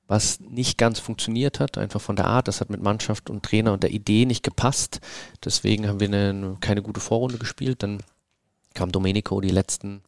was 0.08 0.40
nicht 0.40 0.78
ganz 0.78 0.98
funktioniert 0.98 1.60
hat, 1.60 1.76
einfach 1.78 2.00
von 2.00 2.16
der 2.16 2.26
Art. 2.26 2.48
Das 2.48 2.60
hat 2.60 2.70
mit 2.70 2.82
Mannschaft 2.82 3.28
und 3.28 3.44
Trainer 3.44 3.74
und 3.74 3.82
der 3.82 3.92
Idee 3.92 4.24
nicht 4.24 4.42
gepasst. 4.42 5.00
Deswegen 5.44 5.86
haben 5.86 6.00
wir 6.00 6.08
eine, 6.08 6.56
keine 6.60 6.82
gute 6.82 7.00
Vorrunde 7.00 7.36
gespielt. 7.36 7.82
Dann 7.82 7.98
kam 8.74 8.90
Domenico 8.90 9.40
die 9.42 9.50
letzten 9.50 10.02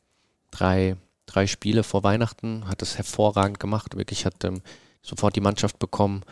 drei, 0.50 0.96
drei 1.26 1.46
Spiele 1.46 1.82
vor 1.82 2.02
Weihnachten, 2.02 2.66
hat 2.66 2.80
es 2.80 2.96
hervorragend 2.96 3.60
gemacht, 3.60 3.96
wirklich 3.96 4.24
hat 4.24 4.42
ähm, 4.44 4.62
sofort 5.02 5.36
die 5.36 5.42
Mannschaft 5.42 5.78
bekommen, 5.78 6.22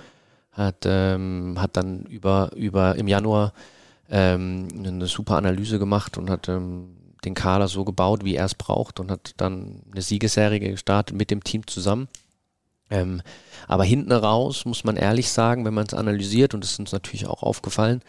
hat, 0.50 0.84
ähm, 0.86 1.56
hat 1.58 1.76
dann 1.76 2.04
über, 2.06 2.50
über 2.56 2.96
im 2.96 3.06
Januar 3.06 3.52
ähm, 4.08 4.68
eine 4.74 5.06
super 5.06 5.36
Analyse 5.36 5.78
gemacht 5.78 6.16
und 6.16 6.30
hat 6.30 6.48
ähm, 6.48 6.96
den 7.24 7.34
Kader 7.34 7.68
so 7.68 7.84
gebaut, 7.84 8.24
wie 8.24 8.36
er 8.36 8.46
es 8.46 8.54
braucht 8.54 8.98
und 8.98 9.10
hat 9.10 9.34
dann 9.36 9.82
eine 9.92 10.00
Siegesserie 10.00 10.60
gestartet 10.60 11.16
mit 11.16 11.30
dem 11.30 11.44
Team 11.44 11.66
zusammen. 11.66 12.08
Ähm, 12.90 13.22
aber 13.66 13.84
hinten 13.84 14.12
raus 14.12 14.64
muss 14.64 14.84
man 14.84 14.96
ehrlich 14.96 15.30
sagen, 15.30 15.64
wenn 15.64 15.74
man 15.74 15.86
es 15.86 15.94
analysiert, 15.94 16.54
und 16.54 16.64
das 16.64 16.72
ist 16.72 16.80
uns 16.80 16.92
natürlich 16.92 17.26
auch 17.26 17.42
aufgefallen, 17.42 18.02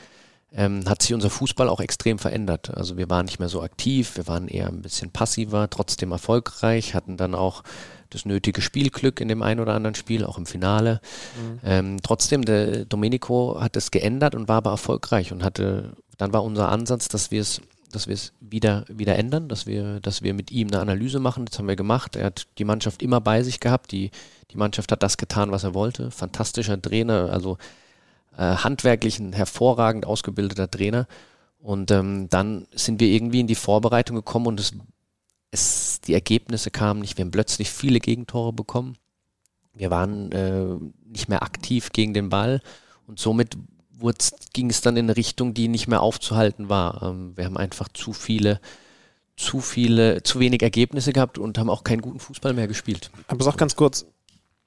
ähm, 0.54 0.88
hat 0.88 1.02
sich 1.02 1.14
unser 1.14 1.30
Fußball 1.30 1.70
auch 1.70 1.80
extrem 1.80 2.18
verändert. 2.18 2.76
Also 2.76 2.98
wir 2.98 3.10
waren 3.10 3.26
nicht 3.26 3.40
mehr 3.40 3.50
so 3.50 3.62
aktiv, 3.62 4.16
wir 4.16 4.28
waren 4.28 4.48
eher 4.48 4.68
ein 4.68 4.82
bisschen 4.82 5.12
passiver, 5.12 5.70
trotzdem 5.70 6.12
erfolgreich, 6.12 6.96
hatten 6.96 7.18
dann 7.18 7.36
auch 7.36 7.64
das 8.10 8.26
nötige 8.26 8.62
Spielglück 8.62 9.22
in 9.22 9.28
dem 9.28 9.44
einen 9.44 9.60
oder 9.60 9.76
anderen 9.76 9.94
Spiel, 9.94 10.26
auch 10.26 10.40
im 10.40 10.48
Finale. 10.48 11.02
Mhm. 11.36 11.60
Ähm, 11.64 11.98
trotzdem, 12.02 12.44
der 12.44 12.86
Domenico 12.86 13.62
hat 13.62 13.76
es 13.76 13.92
geändert 13.92 14.34
und 14.34 14.48
war 14.48 14.58
aber 14.58 14.72
erfolgreich 14.72 15.32
und 15.32 15.44
hatte, 15.44 15.92
dann 16.18 16.34
war 16.34 16.44
unser 16.44 16.70
Ansatz, 16.70 17.08
dass 17.08 17.32
wir 17.32 17.42
es 17.42 17.62
dass 17.92 18.06
wir 18.06 18.14
es 18.14 18.34
wieder, 18.40 18.86
wieder 18.88 19.18
ändern, 19.18 19.48
dass 19.48 19.66
wir, 19.66 20.00
dass 20.00 20.22
wir 20.22 20.36
mit 20.36 20.52
ihm 20.52 20.68
eine 20.68 20.80
Analyse 20.80 21.20
machen. 21.20 21.46
Das 21.46 21.58
haben 21.58 21.68
wir 21.68 21.76
gemacht. 21.76 22.16
Er 22.16 22.26
hat 22.26 22.46
die 22.60 22.64
Mannschaft 22.64 23.02
immer 23.02 23.20
bei 23.20 23.42
sich 23.42 23.60
gehabt. 23.60 23.92
Die, 23.92 24.12
die 24.52 24.58
Mannschaft 24.58 24.92
hat 24.92 25.04
das 25.04 25.18
getan, 25.18 25.52
was 25.52 25.64
er 25.64 25.74
wollte. 25.74 26.12
Fantastischer 26.12 26.82
Trainer, 26.82 27.30
also 27.32 27.58
äh, 28.38 28.56
handwerklich 28.56 29.20
ein 29.20 29.34
hervorragend 29.34 30.06
ausgebildeter 30.06 30.70
Trainer. 30.70 31.08
Und 31.60 31.92
ähm, 31.92 32.30
dann 32.30 32.68
sind 32.74 33.00
wir 33.00 33.10
irgendwie 33.10 33.42
in 33.42 33.48
die 33.48 33.56
Vorbereitung 33.56 34.16
gekommen 34.16 34.48
und 34.48 34.60
es, 34.60 34.74
es, 35.52 36.02
die 36.02 36.14
Ergebnisse 36.14 36.72
kamen 36.72 37.02
nicht. 37.02 37.18
Wir 37.18 37.26
haben 37.26 37.32
plötzlich 37.32 37.70
viele 37.70 38.00
Gegentore 38.00 38.54
bekommen. 38.54 38.96
Wir 39.74 39.92
waren 39.92 40.32
äh, 40.32 40.78
nicht 41.06 41.30
mehr 41.30 41.44
aktiv 41.44 41.92
gegen 41.92 42.14
den 42.14 42.30
Ball 42.30 42.62
und 43.08 43.20
somit 43.20 43.58
ging 44.54 44.70
es 44.70 44.82
dann 44.82 44.98
in 44.98 45.06
eine 45.06 45.18
Richtung, 45.18 45.54
die 45.54 45.68
nicht 45.68 45.88
mehr 45.88 46.02
aufzuhalten 46.02 46.70
war. 46.70 47.04
Ähm, 47.04 47.34
wir 47.36 47.46
haben 47.46 47.58
einfach 47.58 47.90
zu 47.90 48.14
viele, 48.14 48.62
zu 49.36 49.60
viele, 49.60 50.24
zu 50.24 50.40
wenig 50.40 50.62
Ergebnisse 50.62 51.14
gehabt 51.14 51.38
und 51.38 51.58
haben 51.58 51.70
auch 51.70 51.84
keinen 51.84 52.02
guten 52.02 52.20
Fußball 52.20 52.54
mehr 52.54 52.68
gespielt. 52.68 53.12
Aber 53.28 53.44
sag 53.44 53.58
ganz 53.58 53.76
kurz, 53.76 54.06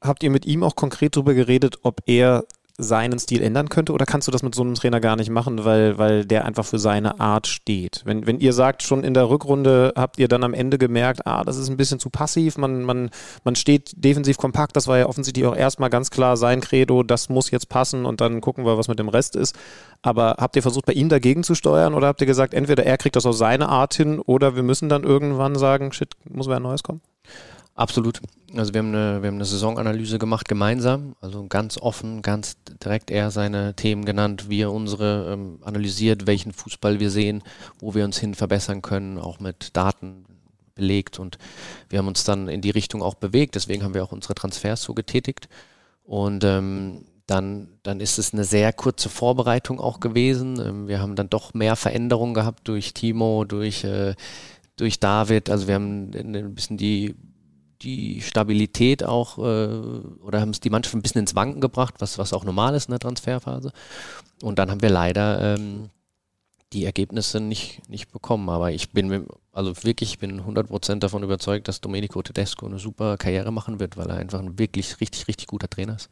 habt 0.03 0.23
ihr 0.23 0.31
mit 0.31 0.47
ihm 0.47 0.63
auch 0.63 0.77
konkret 0.77 1.17
darüber 1.17 1.35
geredet, 1.35 1.79
ob 1.83 2.03
er 2.07 2.45
seinen 2.79 3.19
Stil 3.19 3.43
ändern 3.43 3.69
könnte 3.69 3.93
oder 3.93 4.07
kannst 4.07 4.29
du 4.29 4.33
das 4.33 4.43
mit 4.43 4.55
so 4.55 4.63
einem 4.63 4.75
Trainer 4.75 5.01
gar 5.01 5.17
nicht 5.17 5.31
machen, 5.31 5.65
weil, 5.65 5.99
weil 5.99 6.25
der 6.25 6.45
einfach 6.45 6.65
für 6.65 6.79
seine 6.79 7.21
Art 7.21 7.47
steht? 7.47 8.03
Wenn, 8.05 8.27
wenn 8.27 8.41
ihr 8.41 8.53
sagt, 8.53 8.83
schon 8.83 9.05
in 9.05 9.15
der 9.15 9.29
Rückrunde 9.29 9.93
habt 9.97 10.19
ihr 10.19 10.29
dann 10.29 10.43
am 10.43 10.55
Ende 10.55 10.79
gemerkt, 10.79 11.27
ah, 11.27 11.45
das 11.45 11.59
ist 11.59 11.69
ein 11.69 11.77
bisschen 11.77 11.99
zu 11.99 12.09
passiv, 12.11 12.57
man, 12.57 12.83
man, 12.83 13.11
man 13.45 13.57
steht 13.57 13.93
defensiv 13.97 14.39
kompakt, 14.39 14.75
das 14.75 14.89
war 14.89 14.99
ja 14.99 15.07
offensichtlich 15.07 15.47
auch 15.47 15.57
erstmal 15.57 15.91
ganz 15.91 16.11
klar 16.11 16.37
sein 16.37 16.61
Credo, 16.61 17.03
das 17.03 17.29
muss 17.29 17.51
jetzt 17.51 17.69
passen 17.69 18.07
und 18.07 18.21
dann 18.21 18.41
gucken 18.41 18.65
wir, 18.65 18.79
was 18.79 18.89
mit 18.89 18.99
dem 18.99 19.09
Rest 19.09 19.37
ist. 19.37 19.55
Aber 20.01 20.37
habt 20.39 20.57
ihr 20.57 20.63
versucht, 20.63 20.87
bei 20.87 20.95
ihm 20.95 21.09
dagegen 21.09 21.45
zu 21.45 21.55
steuern 21.55 21.95
oder 21.95 22.09
habt 22.09 22.21
ihr 22.21 22.27
gesagt, 22.27 22.55
entweder 22.55 22.85
er 22.85 22.99
kriegt 22.99 23.17
das 23.17 23.27
auf 23.27 23.37
seine 23.37 23.69
Art 23.69 23.95
hin 23.95 24.19
oder 24.19 24.57
wir 24.57 24.63
müssen 24.63 24.89
dann 24.89 25.05
irgendwann 25.05 25.57
sagen, 25.57 25.93
shit, 25.93 26.15
muss 26.29 26.49
wer 26.49 26.59
Neues 26.59 26.83
kommen? 26.83 27.03
Absolut. 27.75 28.21
Also 28.55 28.75
wir 28.75 28.81
haben, 28.81 28.89
eine, 28.89 29.23
wir 29.23 29.29
haben 29.29 29.37
eine 29.37 29.47
Saisonanalyse 29.47 30.19
gemacht 30.19 30.47
gemeinsam, 30.47 31.17
also 31.23 31.47
ganz 31.49 31.79
offen, 31.79 32.21
ganz 32.21 32.59
direkt 32.85 33.11
er 33.11 33.31
seine 33.31 33.75
Themen 33.75 34.05
genannt, 34.05 34.51
wie 34.51 34.61
er 34.61 34.73
unsere 34.73 35.33
ähm, 35.33 35.59
analysiert, 35.63 36.27
welchen 36.27 36.53
Fußball 36.53 37.01
wir 37.01 37.11
sehen, 37.11 37.43
wo 37.79 37.95
wir 37.95 38.05
uns 38.05 38.19
hin 38.19 38.35
verbessern 38.35 38.83
können, 38.83 39.17
auch 39.17 39.41
mit 39.41 39.75
Daten 39.75 40.27
belegt 40.75 41.19
und 41.19 41.39
wir 41.89 41.99
haben 41.99 42.09
uns 42.09 42.25
dann 42.25 42.49
in 42.49 42.61
die 42.61 42.71
Richtung 42.71 43.03
auch 43.03 43.15
bewegt, 43.15 43.55
deswegen 43.55 43.83
haben 43.85 43.95
wir 43.95 44.05
auch 44.05 44.13
unsere 44.13 44.35
Transfers 44.35 44.83
so 44.83 44.93
getätigt 44.93 45.49
und 46.05 46.45
ähm, 46.45 47.07
dann, 47.27 47.69
dann 47.83 48.01
ist 48.01 48.19
es 48.19 48.35
eine 48.35 48.45
sehr 48.45 48.75
kurze 48.75 49.09
Vorbereitung 49.09 49.81
auch 49.81 50.01
gewesen. 50.01 50.61
Ähm, 50.61 50.89
wir 50.89 51.01
haben 51.01 51.15
dann 51.17 51.31
doch 51.31 51.55
mehr 51.55 51.77
Veränderungen 51.77 52.35
gehabt 52.35 52.69
durch 52.69 52.93
Timo, 52.93 53.45
durch, 53.45 53.85
äh, 53.85 54.15
durch 54.77 55.01
David. 55.01 55.49
Also 55.49 55.69
wir 55.69 55.77
haben 55.77 56.11
ein 56.15 56.55
bisschen 56.55 56.77
die 56.77 57.15
die 57.83 58.21
Stabilität 58.21 59.05
auch 59.05 59.39
äh, 59.39 59.43
oder 60.23 60.41
haben 60.41 60.51
es 60.51 60.61
die 60.61 60.71
Mannschaft 60.71 60.95
ein 60.95 61.03
bisschen 61.03 61.21
ins 61.21 61.35
Wanken 61.35 61.61
gebracht, 61.61 61.95
was, 61.99 62.19
was 62.19 62.33
auch 62.33 62.45
normal 62.45 62.75
ist 62.75 62.89
in 62.89 62.93
der 62.93 63.01
Transferphase. 63.01 63.73
Und 64.43 64.59
dann 64.59 64.71
haben 64.71 64.83
wir 64.83 64.91
leider 64.91 65.55
ähm, 65.57 65.91
die 66.73 66.85
Ergebnisse 66.85 67.41
nicht, 67.41 67.89
nicht 67.89 68.11
bekommen. 68.13 68.49
Aber 68.49 68.73
ich 68.73 68.91
bin 68.91 69.27
also 69.53 69.75
wirklich, 69.85 70.13
ich 70.13 70.19
bin 70.19 70.41
100% 70.41 70.99
davon 70.99 71.23
überzeugt, 71.23 71.69
dass 71.69 71.81
Domenico 71.81 72.23
Tedesco 72.23 72.67
eine 72.67 72.79
super 72.79 73.17
Karriere 73.17 73.53
machen 73.53 73.81
wird, 73.81 73.97
weil 73.97 74.09
er 74.09 74.17
einfach 74.17 74.41
ein 74.41 74.59
wirklich 74.59 75.01
richtig, 75.01 75.29
richtig 75.29 75.47
guter 75.47 75.69
Trainer 75.69 75.97
ist 75.97 76.09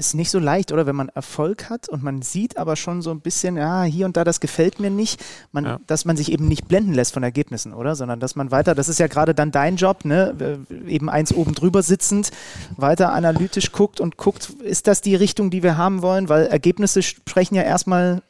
ist 0.00 0.14
nicht 0.14 0.30
so 0.30 0.38
leicht, 0.38 0.72
oder? 0.72 0.86
Wenn 0.86 0.96
man 0.96 1.10
Erfolg 1.10 1.68
hat 1.70 1.88
und 1.88 2.02
man 2.02 2.22
sieht 2.22 2.56
aber 2.56 2.74
schon 2.74 3.02
so 3.02 3.10
ein 3.10 3.20
bisschen, 3.20 3.56
ja, 3.56 3.84
hier 3.84 4.06
und 4.06 4.16
da, 4.16 4.24
das 4.24 4.40
gefällt 4.40 4.80
mir 4.80 4.90
nicht, 4.90 5.22
man, 5.52 5.64
ja. 5.64 5.80
dass 5.86 6.04
man 6.04 6.16
sich 6.16 6.32
eben 6.32 6.48
nicht 6.48 6.66
blenden 6.66 6.94
lässt 6.94 7.12
von 7.12 7.22
Ergebnissen, 7.22 7.74
oder? 7.74 7.94
Sondern 7.94 8.18
dass 8.18 8.34
man 8.34 8.50
weiter, 8.50 8.74
das 8.74 8.88
ist 8.88 8.98
ja 8.98 9.06
gerade 9.06 9.34
dann 9.34 9.52
dein 9.52 9.76
Job, 9.76 10.04
ne? 10.04 10.58
Eben 10.86 11.08
eins 11.08 11.32
oben 11.32 11.54
drüber 11.54 11.82
sitzend, 11.82 12.30
weiter 12.76 13.12
analytisch 13.12 13.72
guckt 13.72 14.00
und 14.00 14.16
guckt, 14.16 14.50
ist 14.64 14.86
das 14.86 15.02
die 15.02 15.14
Richtung, 15.14 15.50
die 15.50 15.62
wir 15.62 15.76
haben 15.76 16.02
wollen? 16.02 16.28
Weil 16.28 16.46
Ergebnisse 16.46 17.02
sprechen 17.02 17.54
ja 17.54 17.62
erstmal, 17.62 18.22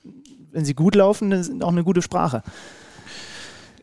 wenn 0.52 0.64
sie 0.64 0.74
gut 0.74 0.96
laufen, 0.96 1.42
sind 1.42 1.62
auch 1.62 1.68
eine 1.68 1.84
gute 1.84 2.02
Sprache. 2.02 2.42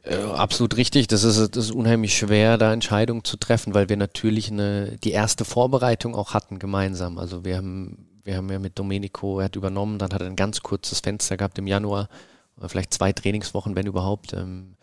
Äh, 0.07 0.15
absolut 0.15 0.77
richtig. 0.77 1.07
Das 1.07 1.23
ist, 1.23 1.55
das 1.55 1.65
ist 1.65 1.71
unheimlich 1.71 2.17
schwer, 2.17 2.57
da 2.57 2.71
Entscheidungen 2.71 3.23
zu 3.23 3.37
treffen, 3.37 3.73
weil 3.73 3.89
wir 3.89 3.97
natürlich 3.97 4.51
eine, 4.51 4.97
die 5.03 5.11
erste 5.11 5.45
Vorbereitung 5.45 6.15
auch 6.15 6.33
hatten 6.33 6.59
gemeinsam. 6.59 7.17
Also 7.17 7.43
wir 7.43 7.57
haben, 7.57 8.07
wir 8.23 8.37
haben 8.37 8.49
ja 8.49 8.59
mit 8.59 8.79
Domenico, 8.79 9.39
er 9.39 9.45
hat 9.45 9.55
übernommen, 9.55 9.99
dann 9.99 10.13
hat 10.13 10.21
er 10.21 10.27
ein 10.27 10.35
ganz 10.35 10.61
kurzes 10.61 11.01
Fenster 11.01 11.37
gehabt 11.37 11.57
im 11.59 11.67
Januar, 11.67 12.07
vielleicht 12.67 12.93
zwei 12.93 13.11
Trainingswochen, 13.11 13.75
wenn 13.75 13.85
überhaupt, 13.85 14.33
ähm, 14.33 14.75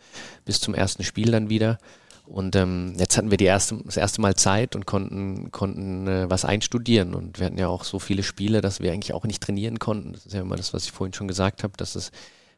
bis 0.45 0.61
zum 0.61 0.73
ersten 0.73 1.03
Spiel 1.03 1.31
dann 1.31 1.49
wieder. 1.49 1.77
Und 2.25 2.55
ähm, 2.55 2.93
jetzt 2.97 3.17
hatten 3.17 3.29
wir 3.29 3.37
die 3.37 3.45
erste, 3.45 3.77
das 3.85 3.97
erste 3.97 4.21
Mal 4.21 4.35
Zeit 4.35 4.75
und 4.75 4.87
konnten, 4.87 5.51
konnten 5.51 6.07
äh, 6.07 6.29
was 6.29 6.43
einstudieren. 6.43 7.13
Und 7.13 7.39
wir 7.39 7.45
hatten 7.45 7.57
ja 7.57 7.67
auch 7.67 7.83
so 7.83 7.99
viele 7.99 8.23
Spiele, 8.23 8.61
dass 8.61 8.79
wir 8.79 8.91
eigentlich 8.91 9.13
auch 9.13 9.25
nicht 9.25 9.43
trainieren 9.43 9.77
konnten. 9.77 10.13
Das 10.13 10.25
ist 10.25 10.33
ja 10.33 10.41
immer 10.41 10.55
das, 10.55 10.73
was 10.73 10.85
ich 10.85 10.91
vorhin 10.91 11.13
schon 11.13 11.27
gesagt 11.27 11.63
habe, 11.63 11.73
dass 11.77 11.95
es 11.95 12.11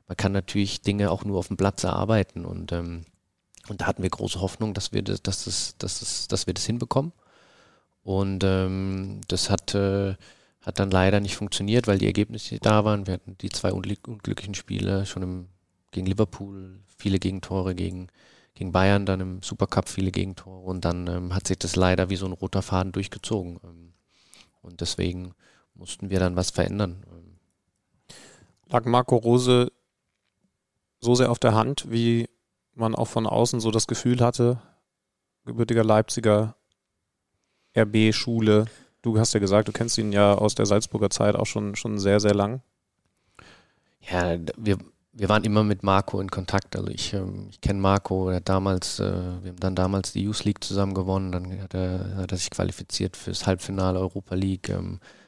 man 0.08 0.18
kann 0.18 0.32
natürlich 0.32 0.82
Dinge 0.82 1.12
auch 1.12 1.26
nur 1.26 1.38
auf 1.38 1.48
dem 1.48 1.58
Platz 1.58 1.84
erarbeiten 1.84 2.46
und, 2.46 2.72
ähm, 2.72 3.06
und 3.68 3.82
da 3.82 3.88
hatten 3.88 4.04
wir 4.04 4.10
große 4.10 4.40
Hoffnung, 4.40 4.74
dass 4.74 4.94
wir 4.94 5.02
das, 5.02 5.22
dass 5.22 5.44
das, 5.44 5.76
dass 5.78 6.00
das, 6.00 6.28
dass 6.28 6.48
wir 6.48 6.54
das 6.54 6.66
hinbekommen. 6.66 7.12
Und 8.04 8.46
ähm, 8.46 9.20
das 9.28 9.50
hat, 9.50 9.76
äh, 9.76 10.16
hat 10.62 10.80
dann 10.80 10.90
leider 10.90 11.20
nicht 11.20 11.36
funktioniert, 11.36 11.88
weil 11.88 11.98
die 11.98 12.06
Ergebnisse 12.06 12.58
da 12.60 12.86
waren. 12.86 13.06
Wir 13.06 13.16
hatten 13.16 13.38
die 13.40 13.50
zwei 13.50 13.74
unglücklichen 13.74 14.56
Spiele 14.56 15.06
schon 15.06 15.24
im, 15.24 15.48
gegen 15.92 16.06
Liverpool, 16.06 16.80
viele 16.98 17.20
Gegentore 17.20 17.76
gegen, 17.76 18.08
gegen 18.56 18.72
Bayern, 18.72 19.06
dann 19.06 19.20
im 19.20 19.44
Supercup 19.44 19.90
viele 19.90 20.12
Gegentore 20.12 20.62
und 20.62 20.86
dann 20.86 21.08
ähm, 21.08 21.36
hat 21.36 21.48
sich 21.48 21.60
das 21.60 21.76
leider 21.76 22.10
wie 22.10 22.16
so 22.16 22.26
ein 22.26 22.32
roter 22.32 22.62
Faden 22.62 22.94
durchgezogen. 22.94 23.60
Ähm, 23.66 23.92
und 24.62 24.80
deswegen 24.80 25.34
mussten 25.76 26.10
wir 26.10 26.20
dann 26.20 26.38
was 26.38 26.52
verändern. 26.52 27.04
Lag 28.70 28.86
Marco 28.86 29.18
Rose 29.18 29.72
so 31.00 31.16
sehr 31.16 31.32
auf 31.32 31.40
der 31.40 31.54
Hand, 31.54 31.86
wie 31.90 32.30
man 32.74 32.96
auch 32.96 33.08
von 33.08 33.26
außen 33.26 33.60
so 33.60 33.72
das 33.72 33.88
Gefühl 33.88 34.22
hatte, 34.22 34.62
gebürtiger 35.46 35.84
Leipziger 35.84 36.56
RB-Schule. 37.76 38.66
Du 39.02 39.20
hast 39.20 39.34
ja 39.34 39.40
gesagt, 39.40 39.68
du 39.68 39.72
kennst 39.72 39.98
ihn 39.98 40.12
ja 40.12 40.34
aus 40.36 40.56
der 40.56 40.66
Salzburger 40.66 41.10
Zeit 41.10 41.36
auch 41.36 41.46
schon, 41.46 41.76
schon 41.76 41.98
sehr, 41.98 42.20
sehr 42.20 42.34
lang. 42.34 42.62
Ja, 44.02 44.38
wir, 44.58 44.78
wir 45.14 45.30
waren 45.30 45.44
immer 45.44 45.64
mit 45.64 45.84
Marco 45.84 46.20
in 46.20 46.30
Kontakt. 46.30 46.76
Also 46.76 46.90
ich, 46.90 47.14
ähm, 47.14 47.48
ich 47.50 47.62
kenne 47.62 47.80
Marco, 47.80 48.30
er 48.30 48.38
hat 48.38 48.50
damals, 48.50 49.00
äh, 49.00 49.12
wir 49.42 49.50
haben 49.50 49.60
dann 49.60 49.76
damals 49.76 50.14
die 50.14 50.24
Youth 50.24 50.44
League 50.46 50.64
zusammen 50.64 50.94
gewonnen, 50.94 51.32
dann 51.32 51.62
hat 51.62 51.74
er, 51.74 52.16
hat 52.18 52.32
er 52.32 52.38
sich 52.38 52.50
qualifiziert 52.50 53.18
fürs 53.18 53.46
Halbfinale 53.46 54.00
Europa 54.00 54.36
League. 54.36 54.70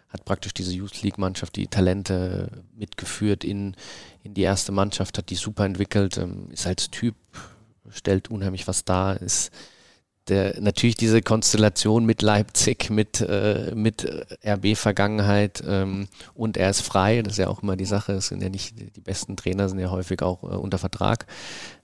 Hat 0.09 0.25
praktisch 0.25 0.53
diese 0.53 0.73
Youth 0.73 1.01
League 1.03 1.17
Mannschaft 1.17 1.55
die 1.55 1.67
Talente 1.67 2.63
mitgeführt 2.75 3.43
in, 3.43 3.75
in 4.23 4.33
die 4.33 4.41
erste 4.41 4.71
Mannschaft, 4.71 5.17
hat 5.17 5.29
die 5.29 5.35
super 5.35 5.65
entwickelt, 5.65 6.17
ähm, 6.17 6.49
ist 6.51 6.65
als 6.65 6.89
Typ, 6.89 7.15
stellt 7.89 8.29
unheimlich 8.29 8.67
was 8.67 8.85
dar, 8.85 9.21
ist 9.21 9.51
der, 10.29 10.59
natürlich 10.61 10.95
diese 10.95 11.21
Konstellation 11.21 12.05
mit 12.05 12.21
Leipzig, 12.21 12.89
mit, 12.89 13.21
äh, 13.21 13.73
mit 13.75 14.07
RB-Vergangenheit 14.45 15.63
ähm, 15.67 16.07
und 16.33 16.57
er 16.57 16.69
ist 16.69 16.81
frei, 16.81 17.21
das 17.21 17.33
ist 17.33 17.39
ja 17.39 17.47
auch 17.47 17.61
immer 17.63 17.75
die 17.75 17.85
Sache, 17.85 18.13
es 18.13 18.27
sind 18.27 18.41
ja 18.41 18.49
nicht, 18.49 18.75
die 18.95 19.01
besten 19.01 19.35
Trainer 19.35 19.69
sind 19.69 19.79
ja 19.79 19.89
häufig 19.91 20.21
auch 20.21 20.43
äh, 20.43 20.55
unter 20.55 20.77
Vertrag, 20.77 21.25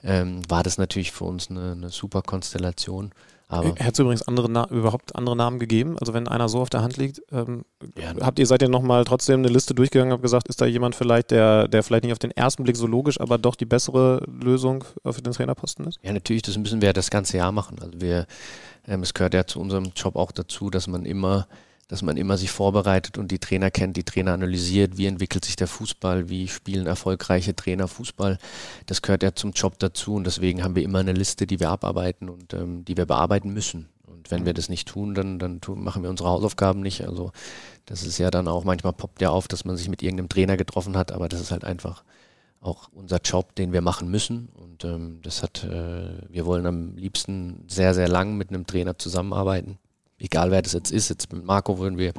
ähm, 0.04 0.42
war 0.50 0.64
das 0.64 0.78
natürlich 0.78 1.12
für 1.12 1.26
uns 1.26 1.50
eine, 1.50 1.74
eine 1.74 1.90
super 1.90 2.22
Konstellation. 2.22 3.12
Aber 3.60 3.70
Hätte 3.70 3.92
es 3.92 4.00
übrigens 4.00 4.22
andere 4.24 4.68
überhaupt 4.70 5.16
andere 5.16 5.36
Namen 5.36 5.60
gegeben? 5.60 5.98
Also 6.00 6.14
wenn 6.14 6.28
einer 6.28 6.50
so 6.50 6.60
auf 6.60 6.70
der 6.70 6.82
Hand 6.82 6.98
liegt, 6.98 7.22
ähm, 7.32 7.64
ja. 7.98 8.14
habt 8.22 8.40
ihr 8.40 8.46
seid 8.46 8.62
ihr 8.62 8.70
nochmal 8.70 9.04
trotzdem 9.06 9.40
eine 9.40 9.50
Liste 9.50 9.74
durchgegangen 9.74 10.14
und 10.14 10.22
gesagt, 10.22 10.48
ist 10.48 10.62
da 10.62 10.66
jemand 10.66 10.96
vielleicht, 10.96 11.32
der, 11.32 11.68
der 11.68 11.84
vielleicht 11.84 12.04
nicht 12.04 12.14
auf 12.14 12.20
den 12.20 12.32
ersten 12.32 12.64
Blick 12.64 12.78
so 12.78 12.88
logisch, 12.88 13.20
aber 13.20 13.38
doch 13.38 13.56
die 13.56 13.66
bessere 13.66 14.24
Lösung 14.28 14.84
für 15.04 15.22
den 15.22 15.34
Trainerposten 15.34 15.86
ist? 15.88 16.00
Ja, 16.04 16.14
natürlich, 16.14 16.42
das 16.42 16.58
müssen 16.58 16.82
wir 16.82 16.88
ja 16.88 16.94
das 16.94 17.10
ganze 17.10 17.38
Jahr 17.38 17.52
machen. 17.52 17.78
Also 17.82 18.00
wir, 18.00 18.26
ähm, 18.88 19.04
es 19.04 19.14
gehört 19.14 19.34
ja 19.34 19.46
zu 19.46 19.60
unserem 19.60 19.92
Job 19.96 20.16
auch 20.16 20.32
dazu, 20.32 20.70
dass 20.70 20.88
man 20.88 21.06
immer 21.06 21.48
dass 21.88 22.02
man 22.02 22.18
immer 22.18 22.38
sich 22.38 22.50
vorbereitet 22.50 23.18
und 23.18 23.30
die 23.30 23.40
Trainer 23.40 23.70
kennt, 23.70 23.96
die 23.96 24.04
Trainer 24.04 24.34
analysiert, 24.34 24.98
wie 24.98 25.06
entwickelt 25.06 25.46
sich 25.46 25.56
der 25.56 25.68
Fußball, 25.68 26.30
wie 26.30 26.48
spielen 26.48 26.88
erfolgreiche 26.88 27.56
Trainer 27.56 27.88
Fußball. 27.88 28.40
Das 28.88 29.02
gehört 29.04 29.22
ja 29.22 29.36
zum 29.36 29.52
Job 29.52 29.78
dazu 29.78 30.16
und 30.16 30.26
deswegen 30.26 30.64
haben 30.64 30.76
wir 30.76 30.84
immer 30.84 31.00
eine 31.00 31.14
Liste, 31.14 31.46
die 31.46 31.60
wir 31.60 31.70
abarbeiten 31.70 32.30
und 32.30 32.54
ähm, 32.54 32.86
die 32.86 32.98
wir 32.98 33.06
bearbeiten 33.06 33.54
müssen. 33.54 33.90
Und 34.08 34.32
wenn 34.32 34.46
wir 34.46 34.56
das 34.56 34.70
nicht 34.70 34.88
tun, 34.88 35.14
dann, 35.14 35.38
dann 35.38 35.62
tun, 35.62 35.84
machen 35.84 36.02
wir 36.02 36.10
unsere 36.10 36.30
Hausaufgaben 36.30 36.82
nicht. 36.82 37.06
Also 37.06 37.32
das 37.86 38.04
ist 38.04 38.18
ja 38.18 38.32
dann 38.32 38.48
auch 38.48 38.64
manchmal 38.64 38.94
poppt 38.94 39.22
ja 39.22 39.30
auf, 39.30 39.48
dass 39.48 39.66
man 39.66 39.78
sich 39.78 39.90
mit 39.90 40.02
irgendeinem 40.02 40.30
Trainer 40.30 40.58
getroffen 40.58 40.98
hat, 40.98 41.12
aber 41.12 41.30
das 41.30 41.42
ist 41.42 41.52
halt 41.52 41.66
einfach 41.66 42.04
auch 42.62 42.90
unser 42.94 43.20
Job, 43.24 43.54
den 43.54 43.74
wir 43.74 43.82
machen 43.82 44.10
müssen. 44.10 44.50
Und 44.56 44.84
ähm, 44.86 45.20
das 45.22 45.44
hat, 45.44 45.64
äh, 45.64 46.18
wir 46.30 46.48
wollen 46.48 46.66
am 46.66 46.96
liebsten 46.96 47.64
sehr, 47.68 47.94
sehr 47.94 48.08
lang 48.08 48.38
mit 48.38 48.50
einem 48.50 48.66
Trainer 48.66 48.98
zusammenarbeiten 48.98 49.78
egal 50.18 50.52
wer 50.52 50.62
das 50.62 50.74
jetzt 50.74 50.92
ist, 50.92 51.10
jetzt 51.10 51.32
mit 51.32 51.44
Marco 51.44 51.80
würden 51.80 51.98
wir 51.98 52.14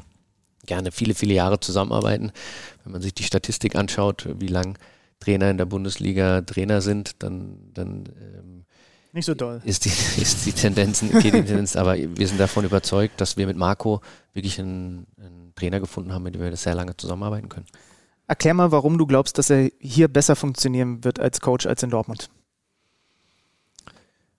gerne 0.66 0.92
viele, 0.92 1.14
viele 1.14 1.34
Jahre 1.34 1.60
zusammenarbeiten. 1.60 2.32
Wenn 2.84 2.92
man 2.92 3.02
sich 3.02 3.14
die 3.14 3.22
Statistik 3.22 3.76
anschaut, 3.76 4.28
wie 4.40 4.48
lang 4.48 4.78
Trainer 5.20 5.50
in 5.50 5.58
der 5.58 5.64
Bundesliga 5.64 6.42
Trainer 6.42 6.80
sind, 6.80 7.22
dann, 7.22 7.70
dann 7.72 8.04
ähm, 8.20 8.64
nicht 9.12 9.24
so 9.24 9.34
doll. 9.34 9.62
Ist 9.64 9.86
die, 9.86 9.88
ist 10.20 10.44
die 10.44 10.52
Tendenz, 10.52 11.00
geht 11.00 11.24
die 11.24 11.30
Tendenz, 11.30 11.74
aber 11.74 11.96
wir 11.96 12.28
sind 12.28 12.38
davon 12.38 12.66
überzeugt, 12.66 13.18
dass 13.20 13.38
wir 13.38 13.46
mit 13.46 13.56
Marco 13.56 14.02
wirklich 14.34 14.60
einen, 14.60 15.06
einen 15.18 15.54
Trainer 15.54 15.80
gefunden 15.80 16.12
haben, 16.12 16.22
mit 16.22 16.34
dem 16.34 16.42
wir 16.42 16.50
das 16.50 16.64
sehr 16.64 16.74
lange 16.74 16.94
zusammenarbeiten 16.96 17.48
können. 17.48 17.66
Erklär 18.28 18.52
mal, 18.52 18.72
warum 18.72 18.98
du 18.98 19.06
glaubst, 19.06 19.38
dass 19.38 19.48
er 19.48 19.70
hier 19.78 20.08
besser 20.08 20.36
funktionieren 20.36 21.02
wird 21.02 21.18
als 21.18 21.40
Coach 21.40 21.64
als 21.66 21.82
in 21.82 21.90
Dortmund. 21.90 22.28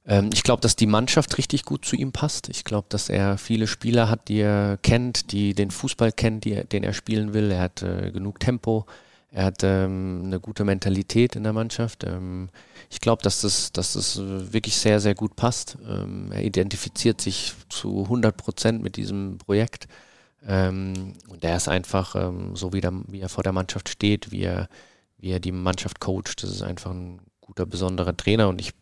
Ähm, 0.07 0.29
ich 0.33 0.43
glaube, 0.43 0.61
dass 0.61 0.75
die 0.75 0.87
Mannschaft 0.87 1.37
richtig 1.37 1.65
gut 1.65 1.85
zu 1.85 1.95
ihm 1.95 2.11
passt. 2.11 2.49
Ich 2.49 2.63
glaube, 2.63 2.87
dass 2.89 3.09
er 3.09 3.37
viele 3.37 3.67
Spieler 3.67 4.09
hat, 4.09 4.29
die 4.29 4.39
er 4.39 4.77
kennt, 4.81 5.31
die 5.31 5.53
den 5.53 5.69
Fußball 5.69 6.11
kennt, 6.11 6.45
die, 6.45 6.63
den 6.63 6.83
er 6.83 6.93
spielen 6.93 7.33
will. 7.33 7.51
Er 7.51 7.61
hat 7.61 7.83
äh, 7.83 8.11
genug 8.11 8.39
Tempo. 8.39 8.85
Er 9.29 9.45
hat 9.45 9.63
ähm, 9.63 10.23
eine 10.25 10.39
gute 10.39 10.63
Mentalität 10.63 11.35
in 11.35 11.43
der 11.43 11.53
Mannschaft. 11.53 12.05
Ähm, 12.05 12.49
ich 12.89 13.01
glaube, 13.01 13.21
dass 13.21 13.41
das, 13.41 13.73
dass 13.73 13.93
das 13.93 14.17
wirklich 14.17 14.77
sehr, 14.77 15.01
sehr 15.01 15.15
gut 15.15 15.35
passt. 15.35 15.77
Ähm, 15.87 16.31
er 16.31 16.43
identifiziert 16.43 17.19
sich 17.19 17.53
zu 17.69 18.03
100 18.03 18.37
Prozent 18.37 18.81
mit 18.81 18.95
diesem 18.95 19.37
Projekt. 19.37 19.87
Ähm, 20.47 21.13
und 21.27 21.43
er 21.43 21.57
ist 21.57 21.67
einfach, 21.67 22.15
ähm, 22.15 22.55
so 22.55 22.71
wie, 22.71 22.79
der, 22.79 22.93
wie 23.07 23.19
er 23.19 23.29
vor 23.29 23.43
der 23.43 23.51
Mannschaft 23.51 23.89
steht, 23.89 24.31
wie 24.31 24.43
er, 24.43 24.69
wie 25.17 25.31
er 25.31 25.41
die 25.41 25.51
Mannschaft 25.51 25.99
coacht. 25.99 26.41
Das 26.41 26.49
ist 26.51 26.61
einfach 26.61 26.91
ein 26.91 27.19
guter, 27.41 27.65
besonderer 27.65 28.15
Trainer. 28.15 28.47
Und 28.47 28.61
ich 28.61 28.73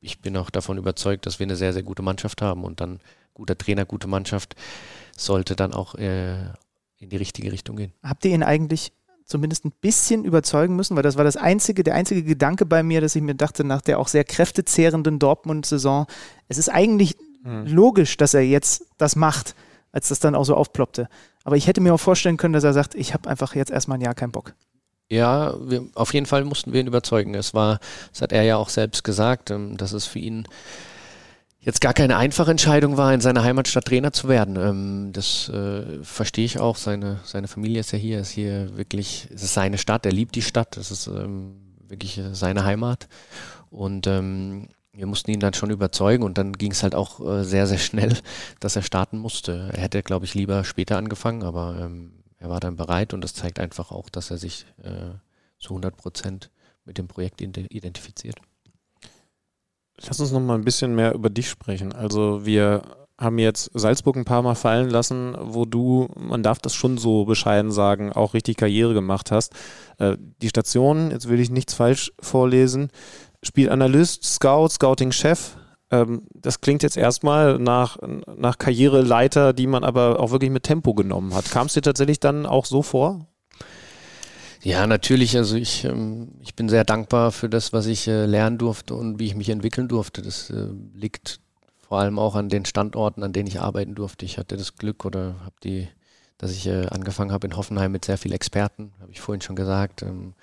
ich 0.00 0.20
bin 0.20 0.36
auch 0.36 0.50
davon 0.50 0.78
überzeugt, 0.78 1.26
dass 1.26 1.38
wir 1.38 1.46
eine 1.46 1.56
sehr, 1.56 1.72
sehr 1.72 1.82
gute 1.82 2.02
Mannschaft 2.02 2.42
haben 2.42 2.64
und 2.64 2.80
dann 2.80 3.00
guter 3.34 3.56
Trainer, 3.56 3.84
gute 3.84 4.08
Mannschaft 4.08 4.54
sollte 5.16 5.56
dann 5.56 5.72
auch 5.72 5.94
äh, 5.94 6.36
in 6.98 7.10
die 7.10 7.16
richtige 7.16 7.52
Richtung 7.52 7.76
gehen. 7.76 7.92
Habt 8.02 8.24
ihr 8.24 8.32
ihn 8.32 8.42
eigentlich 8.42 8.92
zumindest 9.24 9.64
ein 9.64 9.72
bisschen 9.80 10.24
überzeugen 10.24 10.76
müssen, 10.76 10.96
weil 10.96 11.02
das 11.02 11.16
war 11.16 11.24
das 11.24 11.36
einzige, 11.36 11.82
der 11.82 11.94
einzige 11.94 12.22
Gedanke 12.22 12.64
bei 12.64 12.82
mir, 12.82 13.00
dass 13.00 13.16
ich 13.16 13.22
mir 13.22 13.34
dachte, 13.34 13.64
nach 13.64 13.82
der 13.82 13.98
auch 13.98 14.08
sehr 14.08 14.24
kräftezehrenden 14.24 15.18
Dortmund-Saison, 15.18 16.06
es 16.48 16.58
ist 16.58 16.68
eigentlich 16.68 17.16
mhm. 17.42 17.66
logisch, 17.66 18.16
dass 18.16 18.34
er 18.34 18.42
jetzt 18.42 18.86
das 18.98 19.16
macht, 19.16 19.54
als 19.90 20.08
das 20.08 20.20
dann 20.20 20.34
auch 20.34 20.44
so 20.44 20.54
aufploppte. 20.54 21.08
Aber 21.42 21.56
ich 21.56 21.66
hätte 21.66 21.80
mir 21.80 21.92
auch 21.92 22.00
vorstellen 22.00 22.36
können, 22.36 22.54
dass 22.54 22.64
er 22.64 22.72
sagt, 22.72 22.94
ich 22.94 23.14
habe 23.14 23.28
einfach 23.28 23.54
jetzt 23.54 23.70
erstmal 23.70 23.98
ein 23.98 24.02
Jahr 24.02 24.14
keinen 24.14 24.32
Bock. 24.32 24.54
Ja, 25.08 25.54
wir, 25.60 25.86
auf 25.94 26.14
jeden 26.14 26.26
Fall 26.26 26.44
mussten 26.44 26.72
wir 26.72 26.80
ihn 26.80 26.88
überzeugen. 26.88 27.34
Es 27.34 27.54
war, 27.54 27.78
das 28.12 28.22
hat 28.22 28.32
er 28.32 28.42
ja 28.42 28.56
auch 28.56 28.68
selbst 28.68 29.04
gesagt, 29.04 29.50
ähm, 29.50 29.76
dass 29.76 29.92
es 29.92 30.06
für 30.06 30.18
ihn 30.18 30.48
jetzt 31.60 31.80
gar 31.80 31.94
keine 31.94 32.16
einfache 32.16 32.50
Entscheidung 32.50 32.96
war, 32.96 33.14
in 33.14 33.20
seiner 33.20 33.44
Heimatstadt 33.44 33.84
Trainer 33.84 34.12
zu 34.12 34.28
werden. 34.28 34.56
Ähm, 34.56 35.12
das 35.12 35.48
äh, 35.48 36.02
verstehe 36.02 36.44
ich 36.44 36.58
auch. 36.58 36.76
Seine, 36.76 37.20
seine 37.24 37.46
Familie 37.46 37.80
ist 37.80 37.92
ja 37.92 37.98
hier, 37.98 38.20
ist 38.20 38.30
hier 38.30 38.76
wirklich, 38.76 39.28
es 39.32 39.44
ist 39.44 39.54
seine 39.54 39.78
Stadt, 39.78 40.06
er 40.06 40.12
liebt 40.12 40.34
die 40.34 40.42
Stadt, 40.42 40.76
es 40.76 40.90
ist 40.90 41.06
ähm, 41.06 41.54
wirklich 41.88 42.20
seine 42.32 42.64
Heimat. 42.64 43.08
Und 43.70 44.06
wir 44.06 45.06
mussten 45.06 45.30
ihn 45.30 45.40
dann 45.40 45.52
schon 45.52 45.70
überzeugen 45.70 46.22
und 46.22 46.38
dann 46.38 46.54
ging 46.54 46.72
es 46.72 46.82
halt 46.82 46.94
auch 46.94 47.20
äh, 47.20 47.44
sehr, 47.44 47.66
sehr 47.66 47.78
schnell, 47.78 48.16
dass 48.60 48.76
er 48.76 48.82
starten 48.82 49.18
musste. 49.18 49.70
Er 49.74 49.82
hätte, 49.82 50.02
glaube 50.02 50.24
ich, 50.24 50.34
lieber 50.34 50.64
später 50.64 50.96
angefangen, 50.96 51.42
aber 51.42 51.90
er 52.38 52.50
war 52.50 52.60
dann 52.60 52.76
bereit 52.76 53.14
und 53.14 53.22
das 53.22 53.34
zeigt 53.34 53.58
einfach 53.58 53.90
auch, 53.90 54.08
dass 54.08 54.30
er 54.30 54.38
sich 54.38 54.66
äh, 54.82 55.14
zu 55.58 55.70
100 55.70 55.96
Prozent 55.96 56.50
mit 56.84 56.98
dem 56.98 57.08
Projekt 57.08 57.40
identifiziert. 57.40 58.36
Lass 60.06 60.20
uns 60.20 60.30
noch 60.32 60.40
mal 60.40 60.54
ein 60.54 60.64
bisschen 60.64 60.94
mehr 60.94 61.14
über 61.14 61.30
dich 61.30 61.48
sprechen. 61.48 61.92
Also 61.92 62.44
wir 62.44 62.82
haben 63.18 63.38
jetzt 63.38 63.70
Salzburg 63.72 64.16
ein 64.16 64.26
paar 64.26 64.42
Mal 64.42 64.54
fallen 64.54 64.90
lassen, 64.90 65.34
wo 65.40 65.64
du, 65.64 66.08
man 66.16 66.42
darf 66.42 66.58
das 66.58 66.74
schon 66.74 66.98
so 66.98 67.24
bescheiden 67.24 67.72
sagen, 67.72 68.12
auch 68.12 68.34
richtig 68.34 68.58
Karriere 68.58 68.92
gemacht 68.92 69.30
hast. 69.30 69.54
Äh, 69.98 70.16
die 70.42 70.50
Station, 70.50 71.10
jetzt 71.10 71.28
will 71.28 71.40
ich 71.40 71.50
nichts 71.50 71.72
falsch 71.72 72.12
vorlesen, 72.20 72.90
Spielanalyst, 73.42 74.22
Scout, 74.24 74.68
Scouting-Chef, 74.68 75.56
das 75.88 76.60
klingt 76.60 76.82
jetzt 76.82 76.96
erstmal 76.96 77.58
nach, 77.58 77.98
nach 78.36 78.58
Karriereleiter, 78.58 79.52
die 79.52 79.68
man 79.68 79.84
aber 79.84 80.18
auch 80.18 80.32
wirklich 80.32 80.50
mit 80.50 80.64
Tempo 80.64 80.94
genommen 80.94 81.32
hat. 81.32 81.50
Kam 81.50 81.68
es 81.68 81.74
dir 81.74 81.82
tatsächlich 81.82 82.18
dann 82.18 82.44
auch 82.44 82.64
so 82.64 82.82
vor? 82.82 83.28
Ja, 84.62 84.88
natürlich. 84.88 85.36
Also 85.36 85.56
ich, 85.56 85.84
ähm, 85.84 86.32
ich 86.40 86.56
bin 86.56 86.68
sehr 86.68 86.82
dankbar 86.82 87.30
für 87.30 87.48
das, 87.48 87.72
was 87.72 87.86
ich 87.86 88.08
äh, 88.08 88.26
lernen 88.26 88.58
durfte 88.58 88.96
und 88.96 89.20
wie 89.20 89.26
ich 89.26 89.36
mich 89.36 89.48
entwickeln 89.48 89.86
durfte. 89.86 90.22
Das 90.22 90.50
äh, 90.50 90.66
liegt 90.92 91.38
vor 91.86 92.00
allem 92.00 92.18
auch 92.18 92.34
an 92.34 92.48
den 92.48 92.64
Standorten, 92.64 93.22
an 93.22 93.32
denen 93.32 93.46
ich 93.46 93.60
arbeiten 93.60 93.94
durfte. 93.94 94.24
Ich 94.24 94.38
hatte 94.38 94.56
das 94.56 94.74
Glück 94.74 95.04
oder 95.04 95.36
habe 95.44 95.54
die, 95.62 95.86
dass 96.36 96.50
ich 96.50 96.66
äh, 96.66 96.86
angefangen 96.86 97.30
habe 97.30 97.46
in 97.46 97.56
Hoffenheim 97.56 97.92
mit 97.92 98.04
sehr 98.04 98.18
vielen 98.18 98.34
Experten, 98.34 98.92
habe 99.00 99.12
ich 99.12 99.20
vorhin 99.20 99.40
schon 99.40 99.54
gesagt. 99.54 100.02
Ähm, 100.02 100.34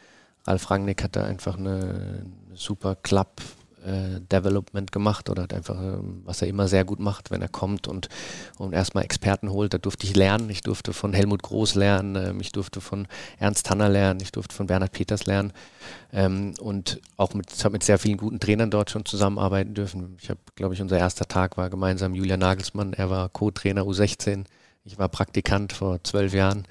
Ralf 0.46 0.72
Rangnick 0.72 1.04
hatte 1.04 1.26
einfach 1.26 1.58
eine, 1.58 2.24
eine 2.48 2.56
super 2.56 2.96
Club 2.96 3.42
äh, 3.86 4.20
Development 4.32 4.92
gemacht 4.92 5.30
oder 5.30 5.44
hat 5.44 5.54
einfach, 5.54 5.80
äh, 5.82 5.98
was 6.24 6.42
er 6.42 6.48
immer 6.48 6.68
sehr 6.68 6.86
gut 6.86 7.00
macht, 7.00 7.32
wenn 7.32 7.42
er 7.42 7.50
kommt 7.50 7.88
und, 7.88 8.10
und 8.58 8.74
erstmal 8.74 9.04
Experten 9.04 9.50
holt. 9.50 9.74
Da 9.74 9.78
durfte 9.78 10.06
ich 10.06 10.16
lernen. 10.16 10.50
Ich 10.50 10.62
durfte 10.62 10.94
von 10.94 11.14
Helmut 11.14 11.44
Groß 11.44 11.76
lernen, 11.76 12.16
äh, 12.16 12.34
ich 12.40 12.52
durfte 12.52 12.82
von 12.82 13.08
Ernst 13.40 13.66
Tanner 13.66 13.90
lernen, 13.90 14.20
ich 14.22 14.32
durfte 14.32 14.56
von 14.56 14.68
Bernhard 14.68 14.92
Peters 14.92 15.26
lernen 15.26 15.54
ähm, 16.12 16.54
und 16.60 17.02
auch 17.18 17.34
mit, 17.34 17.48
mit 17.72 17.84
sehr 17.84 18.00
vielen 18.00 18.18
guten 18.18 18.40
Trainern 18.40 18.72
dort 18.72 18.90
schon 18.90 19.06
zusammenarbeiten 19.06 19.74
dürfen. 19.74 20.18
Ich 20.22 20.30
habe, 20.30 20.40
glaube 20.56 20.74
ich, 20.74 20.82
unser 20.82 20.98
erster 20.98 21.26
Tag 21.26 21.58
war 21.58 21.70
gemeinsam 21.70 22.16
Julian 22.16 22.40
Nagelsmann. 22.40 22.94
Er 22.94 23.10
war 23.10 23.30
Co-Trainer 23.30 23.84
U16 23.84 24.46
ich 24.86 24.98
war 24.98 25.08
Praktikant 25.08 25.74
vor 25.74 26.04
zwölf 26.04 26.34
Jahren 26.34 26.66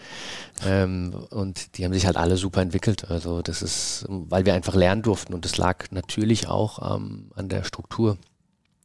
ähm, 0.66 1.14
und 1.30 1.76
die 1.76 1.84
haben 1.84 1.94
sich 1.94 2.06
halt 2.06 2.16
alle 2.16 2.36
super 2.36 2.60
entwickelt. 2.60 3.10
Also 3.10 3.42
das 3.42 3.62
ist, 3.62 4.04
weil 4.08 4.44
wir 4.44 4.54
einfach 4.54 4.74
lernen 4.74 5.02
durften 5.02 5.32
und 5.34 5.44
das 5.44 5.56
lag 5.56 5.90
natürlich 5.90 6.48
auch 6.48 6.96
ähm, 6.96 7.30
an 7.34 7.48
der 7.48 7.64
Struktur 7.64 8.18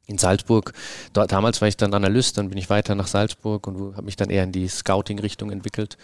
in 0.05 0.17
Salzburg. 0.17 0.73
Dort, 1.11 1.34
damals 1.34 1.59
war 1.59 1.67
ich 1.67 1.75
dann 1.75 1.93
Analyst, 1.93 2.38
dann 2.38 2.49
bin 2.49 2.57
ich 2.57 2.69
weiter 2.69 2.95
nach 2.95 3.07
Salzburg 3.07 3.67
und 3.67 3.95
habe 3.95 4.05
mich 4.05 4.15
dann 4.15 4.30
eher 4.30 4.43
in 4.43 4.53
die 4.53 4.67
Scouting-Richtung 4.67 5.51
entwickelt. 5.51 5.97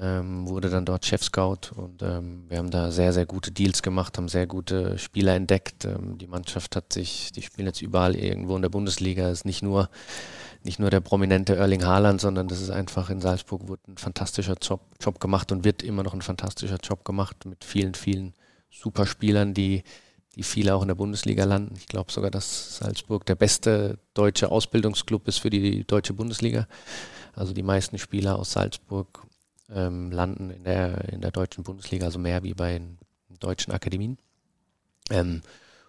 Ähm, 0.00 0.48
wurde 0.48 0.70
dann 0.70 0.84
dort 0.84 1.06
Chef-Scout 1.06 1.70
und 1.76 2.02
ähm, 2.02 2.46
wir 2.48 2.58
haben 2.58 2.70
da 2.72 2.90
sehr, 2.90 3.12
sehr 3.12 3.26
gute 3.26 3.52
Deals 3.52 3.80
gemacht, 3.80 4.18
haben 4.18 4.26
sehr 4.26 4.48
gute 4.48 4.98
Spieler 4.98 5.36
entdeckt. 5.36 5.84
Ähm, 5.84 6.18
die 6.18 6.26
Mannschaft 6.26 6.74
hat 6.74 6.92
sich, 6.92 7.30
die 7.30 7.42
spielen 7.42 7.68
jetzt 7.68 7.80
überall 7.80 8.16
irgendwo 8.16 8.56
in 8.56 8.62
der 8.62 8.70
Bundesliga, 8.70 9.30
ist 9.30 9.44
nicht 9.44 9.62
nur 9.62 9.88
nicht 10.64 10.78
nur 10.78 10.90
der 10.90 11.00
prominente 11.00 11.56
Erling 11.56 11.84
Haaland, 11.84 12.20
sondern 12.20 12.48
das 12.48 12.60
ist 12.60 12.70
einfach 12.70 13.10
in 13.10 13.20
Salzburg 13.20 13.68
wurde 13.68 13.82
ein 13.86 13.98
fantastischer 13.98 14.56
Job, 14.60 14.80
Job 15.00 15.20
gemacht 15.20 15.52
und 15.52 15.62
wird 15.64 15.82
immer 15.82 16.02
noch 16.02 16.14
ein 16.14 16.22
fantastischer 16.22 16.78
Job 16.82 17.04
gemacht 17.04 17.44
mit 17.44 17.64
vielen, 17.64 17.94
vielen 17.94 18.32
Superspielern, 18.70 19.52
die, 19.52 19.84
die 20.34 20.42
viele 20.42 20.74
auch 20.74 20.82
in 20.82 20.88
der 20.88 20.94
Bundesliga 20.94 21.44
landen. 21.44 21.74
Ich 21.76 21.86
glaube 21.86 22.10
sogar, 22.10 22.30
dass 22.30 22.78
Salzburg 22.78 23.26
der 23.26 23.34
beste 23.34 23.98
deutsche 24.14 24.50
Ausbildungsclub 24.50 25.28
ist 25.28 25.38
für 25.38 25.50
die 25.50 25.84
deutsche 25.84 26.14
Bundesliga. 26.14 26.66
Also 27.34 27.52
die 27.52 27.62
meisten 27.62 27.98
Spieler 27.98 28.38
aus 28.38 28.52
Salzburg 28.52 29.26
ähm, 29.70 30.10
landen 30.12 30.50
in 30.50 30.64
der, 30.64 31.12
in 31.12 31.20
der 31.20 31.30
deutschen 31.30 31.62
Bundesliga, 31.62 32.06
also 32.06 32.18
mehr 32.18 32.42
wie 32.42 32.54
bei 32.54 32.72
den 32.78 32.98
deutschen 33.38 33.72
Akademien. 33.72 34.16
Ähm, 35.10 35.42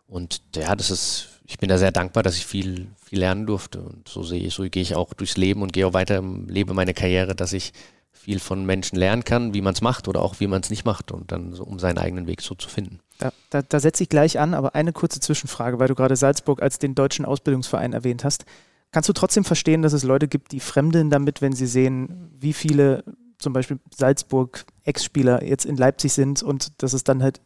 und 0.07 0.41
ja, 0.55 0.75
das 0.75 0.91
ist, 0.91 1.29
ich 1.45 1.57
bin 1.57 1.69
da 1.69 1.77
sehr 1.77 1.91
dankbar, 1.91 2.23
dass 2.23 2.37
ich 2.37 2.45
viel, 2.45 2.87
viel 3.03 3.19
lernen 3.19 3.45
durfte. 3.45 3.81
Und 3.81 4.07
so 4.07 4.23
sehe 4.23 4.41
ich, 4.41 4.53
so 4.53 4.63
gehe 4.63 4.81
ich 4.81 4.95
auch 4.95 5.13
durchs 5.13 5.37
Leben 5.37 5.61
und 5.61 5.73
gehe 5.73 5.87
auch 5.87 5.93
weiter 5.93 6.17
im 6.17 6.47
Leben 6.47 6.75
meine 6.75 6.93
Karriere, 6.93 7.35
dass 7.35 7.53
ich 7.53 7.73
viel 8.11 8.39
von 8.39 8.65
Menschen 8.65 8.97
lernen 8.97 9.23
kann, 9.23 9.53
wie 9.53 9.61
man 9.61 9.73
es 9.73 9.81
macht 9.81 10.07
oder 10.07 10.21
auch 10.21 10.39
wie 10.39 10.47
man 10.47 10.61
es 10.61 10.71
nicht 10.71 10.85
macht 10.85 11.11
und 11.11 11.31
dann 11.31 11.53
so, 11.53 11.63
um 11.63 11.77
seinen 11.77 11.99
eigenen 11.99 12.25
Weg 12.25 12.41
so 12.41 12.55
zu 12.55 12.69
finden. 12.69 12.99
Da, 13.19 13.31
da, 13.51 13.61
da 13.61 13.79
setze 13.79 14.03
ich 14.03 14.09
gleich 14.09 14.39
an, 14.39 14.55
aber 14.55 14.73
eine 14.73 14.93
kurze 14.93 15.19
Zwischenfrage, 15.19 15.77
weil 15.77 15.87
du 15.87 15.95
gerade 15.95 16.15
Salzburg 16.15 16.61
als 16.61 16.79
den 16.79 16.95
deutschen 16.95 17.25
Ausbildungsverein 17.25 17.93
erwähnt 17.93 18.23
hast. 18.23 18.45
Kannst 18.91 19.09
du 19.09 19.13
trotzdem 19.13 19.43
verstehen, 19.43 19.83
dass 19.83 19.93
es 19.93 20.03
Leute 20.03 20.27
gibt, 20.27 20.53
die 20.53 20.59
fremdeln 20.59 21.09
damit, 21.09 21.41
wenn 21.41 21.53
sie 21.53 21.67
sehen, 21.67 22.31
wie 22.39 22.53
viele 22.53 23.03
zum 23.37 23.53
Beispiel 23.53 23.79
Salzburg 23.93 24.65
Ex-Spieler 24.85 25.43
jetzt 25.43 25.65
in 25.65 25.77
Leipzig 25.77 26.13
sind 26.13 26.41
und 26.41 26.81
dass 26.81 26.93
es 26.93 27.03
dann 27.03 27.21
halt 27.21 27.41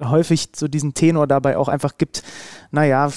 häufig 0.00 0.50
so 0.54 0.68
diesen 0.68 0.94
Tenor 0.94 1.26
dabei 1.26 1.56
auch 1.56 1.68
einfach 1.68 1.98
gibt, 1.98 2.22
naja, 2.70 3.10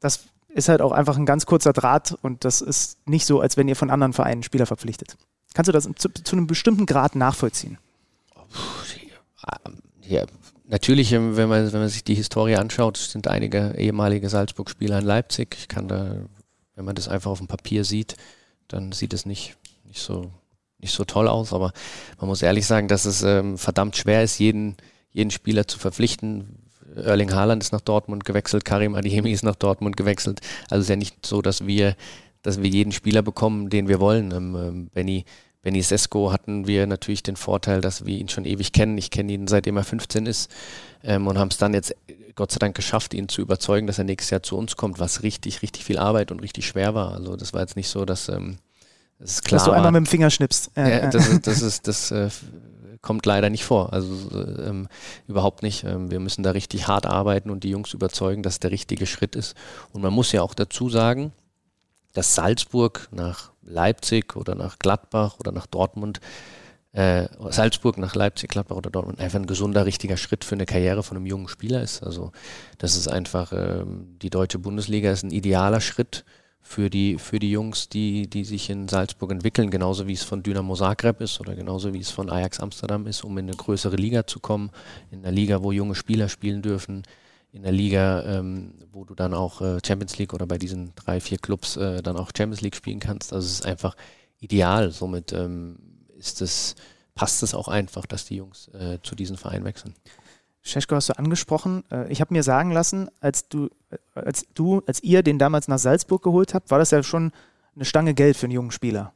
das 0.00 0.24
ist 0.48 0.68
halt 0.68 0.80
auch 0.80 0.92
einfach 0.92 1.16
ein 1.16 1.26
ganz 1.26 1.46
kurzer 1.46 1.72
Draht 1.72 2.16
und 2.22 2.44
das 2.44 2.60
ist 2.60 2.98
nicht 3.06 3.26
so, 3.26 3.40
als 3.40 3.56
wenn 3.56 3.68
ihr 3.68 3.76
von 3.76 3.90
anderen 3.90 4.12
Vereinen 4.12 4.42
Spieler 4.42 4.66
verpflichtet. 4.66 5.16
Kannst 5.54 5.68
du 5.68 5.72
das 5.72 5.88
zu, 5.96 6.08
zu 6.08 6.36
einem 6.36 6.46
bestimmten 6.46 6.86
Grad 6.86 7.16
nachvollziehen? 7.16 7.78
Ja, 10.02 10.24
natürlich, 10.66 11.12
ähm, 11.12 11.36
wenn 11.36 11.48
man, 11.48 11.72
wenn 11.72 11.80
man 11.80 11.88
sich 11.88 12.04
die 12.04 12.14
Historie 12.14 12.56
anschaut, 12.56 12.96
sind 12.96 13.28
einige 13.28 13.74
ehemalige 13.76 14.28
Salzburg-Spieler 14.28 14.98
in 14.98 15.04
Leipzig. 15.04 15.56
Ich 15.58 15.68
kann 15.68 15.88
da, 15.88 16.16
wenn 16.74 16.84
man 16.84 16.94
das 16.94 17.08
einfach 17.08 17.30
auf 17.30 17.38
dem 17.38 17.46
Papier 17.46 17.84
sieht, 17.84 18.16
dann 18.68 18.92
sieht 18.92 19.12
es 19.12 19.26
nicht, 19.26 19.56
nicht, 19.84 20.00
so, 20.00 20.30
nicht 20.78 20.94
so 20.94 21.04
toll 21.04 21.28
aus. 21.28 21.52
Aber 21.52 21.72
man 22.18 22.28
muss 22.28 22.42
ehrlich 22.42 22.66
sagen, 22.66 22.88
dass 22.88 23.04
es 23.04 23.22
ähm, 23.22 23.58
verdammt 23.58 23.96
schwer 23.96 24.22
ist, 24.22 24.38
jeden, 24.38 24.76
jeden 25.18 25.30
Spieler 25.30 25.66
zu 25.66 25.78
verpflichten. 25.78 26.62
Erling 26.96 27.32
Haaland 27.34 27.62
ist 27.62 27.72
nach 27.72 27.82
Dortmund 27.82 28.24
gewechselt, 28.24 28.64
Karim 28.64 28.94
Adeyemi 28.94 29.30
ist 29.30 29.44
nach 29.44 29.56
Dortmund 29.56 29.96
gewechselt. 29.96 30.40
Also 30.70 30.80
es 30.80 30.84
ist 30.86 30.90
ja 30.90 30.96
nicht 30.96 31.26
so, 31.26 31.42
dass 31.42 31.66
wir 31.66 31.94
dass 32.42 32.62
wir 32.62 32.70
jeden 32.70 32.92
Spieler 32.92 33.22
bekommen, 33.22 33.68
den 33.68 33.88
wir 33.88 34.00
wollen. 34.00 34.30
Ähm, 34.30 34.56
ähm, 34.56 34.90
Benny, 34.94 35.24
Benny 35.62 35.82
Sesko 35.82 36.32
hatten 36.32 36.66
wir 36.66 36.86
natürlich 36.86 37.22
den 37.22 37.36
Vorteil, 37.36 37.80
dass 37.80 38.06
wir 38.06 38.16
ihn 38.16 38.28
schon 38.28 38.44
ewig 38.44 38.72
kennen. 38.72 38.96
Ich 38.96 39.10
kenne 39.10 39.32
ihn 39.32 39.48
seitdem 39.48 39.76
er 39.76 39.84
15 39.84 40.26
ist 40.26 40.50
ähm, 41.02 41.26
und 41.26 41.36
haben 41.38 41.48
es 41.48 41.58
dann 41.58 41.74
jetzt 41.74 41.94
Gott 42.36 42.52
sei 42.52 42.58
Dank 42.58 42.76
geschafft, 42.76 43.14
ihn 43.14 43.28
zu 43.28 43.42
überzeugen, 43.42 43.86
dass 43.86 43.98
er 43.98 44.04
nächstes 44.04 44.30
Jahr 44.30 44.42
zu 44.42 44.56
uns 44.56 44.76
kommt, 44.76 45.00
was 45.00 45.22
richtig, 45.22 45.62
richtig 45.62 45.84
viel 45.84 45.98
Arbeit 45.98 46.30
und 46.30 46.40
richtig 46.40 46.66
schwer 46.66 46.94
war. 46.94 47.12
Also 47.12 47.36
das 47.36 47.52
war 47.52 47.60
jetzt 47.60 47.74
nicht 47.74 47.88
so, 47.88 48.04
dass 48.04 48.28
ähm, 48.28 48.58
das 49.18 49.32
ist 49.32 49.44
klar. 49.44 49.58
Dass 49.58 49.64
du 49.64 49.72
einmal 49.72 49.90
mit 49.90 49.98
dem 49.98 50.06
Finger 50.06 50.30
schnippst. 50.30 50.70
Ja, 50.76 50.88
ja. 50.88 51.10
Das, 51.10 51.26
ist, 51.28 51.46
das, 51.46 51.62
ist, 51.62 51.88
das 51.88 52.10
äh, 52.12 52.30
kommt 53.02 53.26
leider 53.26 53.50
nicht 53.50 53.64
vor. 53.64 53.92
Also 53.92 54.12
ähm, 54.34 54.88
überhaupt 55.26 55.62
nicht. 55.62 55.84
Ähm, 55.84 56.10
wir 56.10 56.20
müssen 56.20 56.42
da 56.42 56.52
richtig 56.52 56.88
hart 56.88 57.06
arbeiten 57.06 57.50
und 57.50 57.64
die 57.64 57.70
Jungs 57.70 57.94
überzeugen, 57.94 58.42
dass 58.42 58.60
der 58.60 58.70
richtige 58.70 59.06
Schritt 59.06 59.36
ist. 59.36 59.56
Und 59.92 60.02
man 60.02 60.12
muss 60.12 60.32
ja 60.32 60.42
auch 60.42 60.54
dazu 60.54 60.88
sagen, 60.88 61.32
dass 62.12 62.34
Salzburg 62.34 63.08
nach 63.10 63.50
Leipzig 63.62 64.36
oder 64.36 64.54
nach 64.54 64.78
Gladbach 64.78 65.36
oder 65.38 65.52
nach 65.52 65.66
Dortmund 65.66 66.20
äh, 66.92 67.28
Salzburg 67.50 67.98
nach 67.98 68.14
Leipzig, 68.14 68.50
Gladbach 68.50 68.76
oder 68.76 68.90
Dortmund 68.90 69.20
einfach 69.20 69.38
ein 69.38 69.46
gesunder, 69.46 69.84
richtiger 69.86 70.16
Schritt 70.16 70.42
für 70.44 70.54
eine 70.54 70.66
Karriere 70.66 71.02
von 71.02 71.16
einem 71.16 71.26
jungen 71.26 71.48
Spieler 71.48 71.82
ist. 71.82 72.02
Also 72.02 72.32
das 72.78 72.96
ist 72.96 73.08
einfach, 73.08 73.52
ähm, 73.52 74.16
die 74.20 74.30
deutsche 74.30 74.58
Bundesliga 74.58 75.12
ist 75.12 75.22
ein 75.22 75.30
idealer 75.30 75.80
Schritt 75.80 76.24
für 76.68 76.90
die, 76.90 77.16
für 77.16 77.38
die 77.38 77.50
Jungs, 77.50 77.88
die, 77.88 78.28
die 78.28 78.44
sich 78.44 78.68
in 78.68 78.88
Salzburg 78.88 79.32
entwickeln, 79.32 79.70
genauso 79.70 80.06
wie 80.06 80.12
es 80.12 80.22
von 80.22 80.42
Dynamo 80.42 80.74
Zagreb 80.74 81.22
ist 81.22 81.40
oder 81.40 81.56
genauso 81.56 81.94
wie 81.94 81.98
es 81.98 82.10
von 82.10 82.28
Ajax 82.28 82.60
Amsterdam 82.60 83.06
ist, 83.06 83.24
um 83.24 83.38
in 83.38 83.46
eine 83.46 83.56
größere 83.56 83.96
Liga 83.96 84.26
zu 84.26 84.38
kommen, 84.38 84.70
in 85.10 85.20
einer 85.20 85.32
Liga, 85.32 85.62
wo 85.62 85.72
junge 85.72 85.94
Spieler 85.94 86.28
spielen 86.28 86.60
dürfen, 86.60 87.04
in 87.52 87.62
der 87.62 87.72
Liga, 87.72 88.22
ähm, 88.24 88.74
wo 88.92 89.06
du 89.06 89.14
dann 89.14 89.32
auch 89.32 89.62
äh, 89.62 89.78
Champions 89.84 90.18
League 90.18 90.34
oder 90.34 90.46
bei 90.46 90.58
diesen 90.58 90.92
drei, 90.94 91.20
vier 91.20 91.38
Clubs 91.38 91.78
äh, 91.78 92.02
dann 92.02 92.18
auch 92.18 92.32
Champions 92.36 92.60
League 92.60 92.76
spielen 92.76 93.00
kannst. 93.00 93.32
Also 93.32 93.46
es 93.46 93.52
ist 93.60 93.66
einfach 93.66 93.96
ideal. 94.38 94.90
Somit 94.90 95.32
ähm, 95.32 95.78
ist 96.18 96.42
es, 96.42 96.74
passt 97.14 97.42
es 97.42 97.54
auch 97.54 97.68
einfach, 97.68 98.04
dass 98.04 98.26
die 98.26 98.36
Jungs 98.36 98.68
äh, 98.74 98.98
zu 99.02 99.14
diesem 99.14 99.38
Verein 99.38 99.64
wechseln. 99.64 99.94
Scheschko 100.68 100.96
hast 100.96 101.08
du 101.08 101.18
angesprochen. 101.18 101.84
Äh, 101.90 102.10
ich 102.12 102.20
habe 102.20 102.34
mir 102.34 102.42
sagen 102.42 102.70
lassen, 102.70 103.08
als 103.20 103.48
du, 103.48 103.68
äh, 103.90 103.96
als 104.14 104.46
du, 104.54 104.82
als 104.86 105.02
ihr 105.02 105.22
den 105.22 105.38
damals 105.38 105.68
nach 105.68 105.78
Salzburg 105.78 106.22
geholt 106.22 106.54
habt, 106.54 106.70
war 106.70 106.78
das 106.78 106.90
ja 106.90 107.02
schon 107.02 107.32
eine 107.74 107.84
Stange 107.84 108.14
Geld 108.14 108.36
für 108.36 108.46
einen 108.46 108.52
jungen 108.52 108.70
Spieler. 108.70 109.12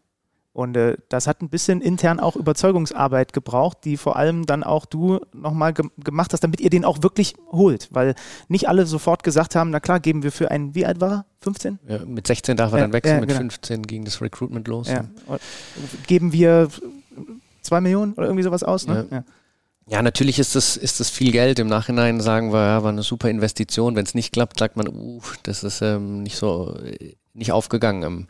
Und 0.55 0.77
äh, 0.77 0.97
das 1.09 1.27
hat 1.27 1.41
ein 1.41 1.49
bisschen 1.49 1.81
intern 1.81 2.21
auch 2.21 2.37
Überzeugungsarbeit 2.37 3.33
gebraucht, 3.33 3.79
die 3.85 3.97
vor 3.97 4.17
allem 4.17 4.45
dann 4.45 4.63
auch 4.63 4.85
du 4.85 5.21
nochmal 5.33 5.73
ge 5.73 5.87
gemacht 5.97 6.35
hast, 6.35 6.45
damit 6.45 6.61
ihr 6.61 6.69
den 6.69 6.85
auch 6.85 7.03
wirklich 7.03 7.35
holt. 7.51 7.89
Weil 7.91 8.15
nicht 8.49 8.69
alle 8.69 8.85
sofort 8.85 9.23
gesagt 9.23 9.55
haben, 9.55 9.71
na 9.71 9.81
klar, 9.81 9.99
geben 9.99 10.23
wir 10.23 10.31
für 10.31 10.51
einen, 10.51 10.75
wie 10.75 10.85
alt 10.85 11.01
war 11.01 11.11
er? 11.11 11.25
15? 11.41 11.79
Ja, 11.89 11.99
mit 12.05 12.27
16 12.27 12.57
darf 12.57 12.73
er 12.73 12.79
ja, 12.79 12.85
dann 12.85 12.93
wechseln, 12.93 13.15
ja, 13.15 13.21
mit 13.21 13.31
genau. 13.31 13.41
15 13.41 13.83
ging 13.83 14.05
das 14.05 14.21
Recruitment 14.21 14.69
los. 14.69 14.91
Geben 16.07 16.33
wir 16.33 16.69
zwei 17.63 17.81
Millionen 17.81 18.13
oder 18.13 18.27
irgendwie 18.27 18.45
sowas 18.45 18.63
aus? 18.63 18.87
Ne? 18.87 19.25
Ja. 19.89 20.03
natürlich 20.03 20.39
ist 20.39 20.55
das, 20.55 20.77
ist 20.77 21.01
das 21.01 21.11
viel 21.11 21.33
Geld. 21.33 21.59
Im 21.59 21.67
Nachhinein 21.67 22.21
sagen 22.21 22.53
wir, 22.53 22.61
ja, 22.61 22.83
war 22.83 22.91
eine 22.91 23.03
super 23.03 23.29
Investition. 23.29 23.97
Wenn 23.97 24.07
es 24.07 24.15
nicht 24.15 24.33
klappt, 24.33 24.59
sagt 24.59 24.77
man, 24.77 24.89
uh, 24.89 25.21
das 25.43 25.65
ist 25.65 25.83
ähm, 25.83 26.23
nicht 26.23 26.37
so, 26.37 26.77
äh, 26.85 27.15
nicht 27.35 27.53
aufgegangen. 27.53 28.03
Ähm, 28.03 28.27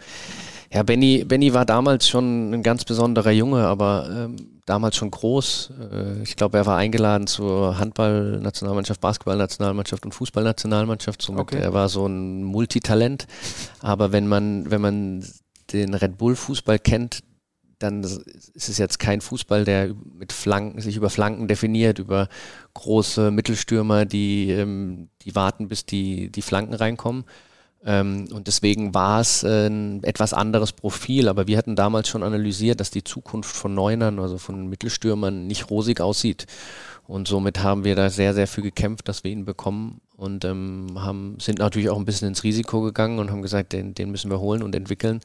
ja, 0.72 0.82
Benny, 0.82 1.24
Benny 1.24 1.52
war 1.52 1.66
damals 1.66 2.08
schon 2.08 2.52
ein 2.52 2.62
ganz 2.62 2.84
besonderer 2.84 3.30
Junge, 3.30 3.66
aber 3.66 4.08
ähm, 4.10 4.36
damals 4.64 4.96
schon 4.96 5.10
groß. 5.10 5.72
Äh, 5.92 6.22
ich 6.22 6.36
glaube, 6.36 6.56
er 6.56 6.66
war 6.66 6.78
eingeladen 6.78 7.26
zur 7.26 7.78
Handball-Nationalmannschaft, 7.78 9.00
Basketball-Nationalmannschaft 9.00 10.04
und 10.06 10.12
Fußball-Nationalmannschaft. 10.12 11.20
Somit 11.20 11.42
okay. 11.42 11.58
er 11.58 11.74
war 11.74 11.88
so 11.88 12.06
ein 12.06 12.42
Multitalent. 12.42 13.26
Aber 13.80 14.12
wenn 14.12 14.26
man, 14.26 14.70
wenn 14.70 14.80
man 14.80 15.24
den 15.72 15.94
Red 15.94 16.16
Bull-Fußball 16.16 16.78
kennt, 16.78 17.20
dann 17.82 18.02
ist 18.02 18.68
es 18.68 18.78
jetzt 18.78 18.98
kein 18.98 19.20
Fußball, 19.20 19.64
der 19.64 19.94
mit 20.18 20.32
Flanken, 20.32 20.80
sich 20.80 20.96
über 20.96 21.10
Flanken 21.10 21.48
definiert, 21.48 21.98
über 21.98 22.28
große 22.74 23.30
Mittelstürmer, 23.30 24.04
die, 24.04 24.50
ähm, 24.50 25.08
die 25.22 25.34
warten, 25.34 25.68
bis 25.68 25.86
die, 25.86 26.30
die 26.30 26.42
Flanken 26.42 26.74
reinkommen, 26.74 27.24
ähm, 27.84 28.28
und 28.32 28.46
deswegen 28.46 28.94
war 28.94 29.20
es 29.20 29.42
äh, 29.42 29.66
ein 29.66 30.04
etwas 30.04 30.32
anderes 30.32 30.72
Profil, 30.72 31.28
aber 31.28 31.46
wir 31.48 31.58
hatten 31.58 31.74
damals 31.74 32.08
schon 32.08 32.22
analysiert, 32.22 32.78
dass 32.80 32.90
die 32.90 33.02
Zukunft 33.02 33.56
von 33.56 33.74
Neunern, 33.74 34.20
also 34.20 34.38
von 34.38 34.68
Mittelstürmern, 34.68 35.46
nicht 35.46 35.70
rosig 35.70 36.00
aussieht. 36.00 36.46
Und 37.08 37.26
somit 37.26 37.62
haben 37.62 37.84
wir 37.84 37.96
da 37.96 38.10
sehr, 38.10 38.34
sehr 38.34 38.46
viel 38.46 38.62
gekämpft, 38.62 39.08
dass 39.08 39.24
wir 39.24 39.32
ihn 39.32 39.44
bekommen 39.44 40.00
und 40.16 40.44
ähm, 40.44 40.92
haben, 40.96 41.36
sind 41.40 41.58
natürlich 41.58 41.90
auch 41.90 41.98
ein 41.98 42.04
bisschen 42.04 42.28
ins 42.28 42.44
Risiko 42.44 42.80
gegangen 42.82 43.18
und 43.18 43.30
haben 43.30 43.42
gesagt, 43.42 43.72
den, 43.72 43.94
den 43.94 44.10
müssen 44.12 44.30
wir 44.30 44.38
holen 44.38 44.62
und 44.62 44.74
entwickeln. 44.76 45.20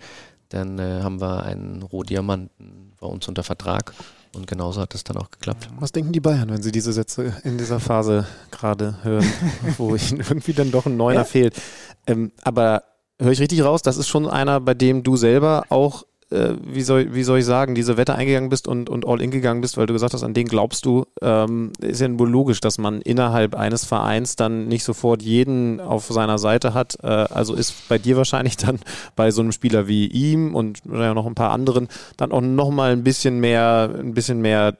Dann 0.50 0.80
äh, 0.80 1.02
haben 1.04 1.20
wir 1.20 1.44
einen 1.44 1.84
Rohdiamanten 1.84 2.94
bei 3.00 3.08
uns 3.08 3.28
unter 3.28 3.44
Vertrag 3.44 3.94
und 4.36 4.48
genauso 4.48 4.82
hat 4.82 4.94
es 4.96 5.04
dann 5.04 5.18
auch 5.18 5.32
geklappt. 5.32 5.70
Was 5.80 5.92
denken 5.92 6.12
die 6.12 6.20
Bayern, 6.20 6.50
wenn 6.50 6.62
sie 6.62 6.72
diese 6.72 6.94
Sätze 6.94 7.34
in 7.44 7.58
dieser 7.58 7.80
Phase 7.80 8.26
gerade 8.52 8.98
hören, 9.04 9.26
wo 9.78 9.96
ihnen 9.96 10.20
irgendwie 10.20 10.54
dann 10.54 10.72
doch 10.72 10.86
ein 10.86 10.98
Neuner 10.98 11.20
ja. 11.20 11.26
fehlt? 11.26 11.60
Ähm, 12.06 12.32
aber 12.44 12.84
höre 13.20 13.32
ich 13.32 13.40
richtig 13.40 13.64
raus, 13.64 13.82
das 13.82 13.98
ist 13.98 14.08
schon 14.08 14.28
einer, 14.28 14.60
bei 14.60 14.74
dem 14.74 15.04
du 15.04 15.18
selber 15.18 15.66
auch 15.70 16.06
äh, 16.30 16.56
wie, 16.62 16.82
soll, 16.82 17.14
wie 17.14 17.24
soll 17.24 17.40
ich 17.40 17.46
sagen, 17.46 17.74
diese 17.74 17.96
Wette 17.98 18.16
eingegangen 18.16 18.50
bist 18.50 18.68
und, 18.68 18.90
und 18.90 19.08
all 19.08 19.22
in 19.22 19.32
gegangen 19.32 19.62
bist, 19.62 19.78
weil 19.78 19.86
du 19.86 19.94
gesagt 19.94 20.14
hast, 20.14 20.24
an 20.24 20.34
den 20.34 20.48
glaubst 20.48 20.86
du, 20.86 21.06
ähm, 21.22 21.72
ist 21.80 22.02
ja 22.02 22.20
wohl 22.20 22.30
logisch, 22.30 22.60
dass 22.60 22.78
man 22.78 23.02
innerhalb 23.02 23.56
eines 23.56 23.86
Vereins 23.86 24.36
dann 24.36 24.68
nicht 24.68 24.84
sofort 24.84 25.22
jeden 25.22 25.80
auf 25.80 26.06
seiner 26.08 26.38
Seite 26.38 26.74
hat. 26.74 26.98
Äh, 27.02 27.08
also 27.08 27.54
ist 27.54 27.88
bei 27.88 27.98
dir 27.98 28.18
wahrscheinlich 28.18 28.58
dann 28.58 28.80
bei 29.16 29.32
so 29.32 29.42
einem 29.42 29.52
Spieler 29.52 29.88
wie 29.88 30.08
ihm 30.08 30.54
und 30.56 30.82
ja, 30.92 31.14
noch 31.14 31.26
ein 31.26 31.36
paar 31.36 31.52
anderen 31.52 31.88
dann 32.18 32.32
auch 32.32 32.42
nochmal 32.42 32.92
ein 32.92 33.04
bisschen 33.04 33.40
mehr, 33.40 33.90
ein 33.98 34.14
bisschen 34.14 34.42
mehr 34.42 34.78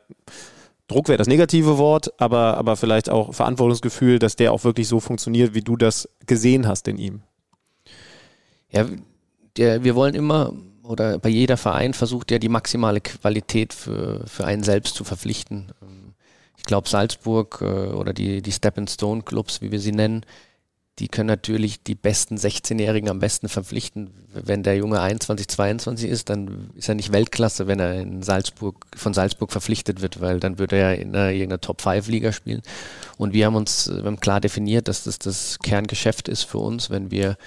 Druck 0.88 1.10
wäre 1.10 1.18
das 1.18 1.28
negative 1.28 1.78
Wort, 1.78 2.14
aber, 2.18 2.58
aber 2.58 2.78
vielleicht 2.78 3.10
auch 3.10 3.34
Verantwortungsgefühl, 3.34 4.20
dass 4.20 4.38
der 4.38 4.54
auch 4.54 4.64
wirklich 4.64 4.88
so 4.88 5.02
funktioniert, 5.02 5.54
wie 5.54 5.62
du 5.62 5.76
das 5.76 6.10
gesehen 6.26 6.66
hast 6.66 6.88
in 6.88 6.98
ihm. 6.98 7.22
Ja, 8.70 8.86
der, 9.58 9.84
wir 9.84 9.96
wollen 9.96 10.16
immer 10.16 10.54
oder 10.88 11.20
bei 11.20 11.30
jeder 11.30 11.58
Verein 11.58 11.94
versucht 11.94 12.32
ja 12.32 12.40
die 12.40 12.50
maximale 12.50 13.02
Qualität 13.02 13.74
für, 13.74 14.26
für 14.26 14.46
einen 14.46 14.64
selbst 14.64 14.96
zu 14.96 15.04
verpflichten. 15.04 15.72
Ähm, 15.82 16.14
ich 16.58 16.64
glaube, 16.64 16.90
Salzburg 16.90 17.60
äh, 17.62 17.66
oder 17.66 18.14
die, 18.14 18.42
die 18.42 18.52
Step-and-Stone-Clubs, 18.52 19.62
wie 19.62 19.72
wir 19.72 19.80
sie 19.80 19.92
nennen, 19.92 20.26
die 21.00 21.08
können 21.08 21.28
natürlich 21.28 21.84
die 21.84 21.94
besten 21.94 22.38
16-Jährigen 22.38 23.10
am 23.10 23.20
besten 23.20 23.50
verpflichten. 23.50 24.10
Wenn 24.34 24.64
der 24.64 24.78
Junge 24.78 25.00
21, 25.00 25.48
22 25.48 26.10
ist, 26.10 26.30
dann 26.30 26.72
ist 26.76 26.90
er 26.90 26.96
nicht 26.96 27.12
Weltklasse, 27.12 27.68
wenn 27.68 27.80
er 27.80 28.02
in 28.02 28.24
Salzburg, 28.24 28.88
von 28.96 29.14
Salzburg 29.14 29.52
verpflichtet 29.52 30.02
wird, 30.02 30.22
weil 30.22 30.40
dann 30.40 30.58
würde 30.58 30.78
er 30.78 30.98
in 30.98 31.16
einer, 31.16 31.30
irgendeiner 31.30 31.62
Top-5-Liga 31.62 32.32
spielen. 32.32 32.64
Und 33.18 33.34
wir 33.34 33.46
haben 33.46 33.56
uns 33.56 33.90
wir 33.90 34.06
haben 34.06 34.20
klar 34.20 34.42
definiert, 34.42 34.88
dass 34.88 35.04
das 35.04 35.20
das 35.20 35.60
Kerngeschäft 35.60 36.28
ist 36.28 36.44
für 36.44 36.58
uns, 36.58 36.90
wenn 36.90 37.12
wir 37.12 37.38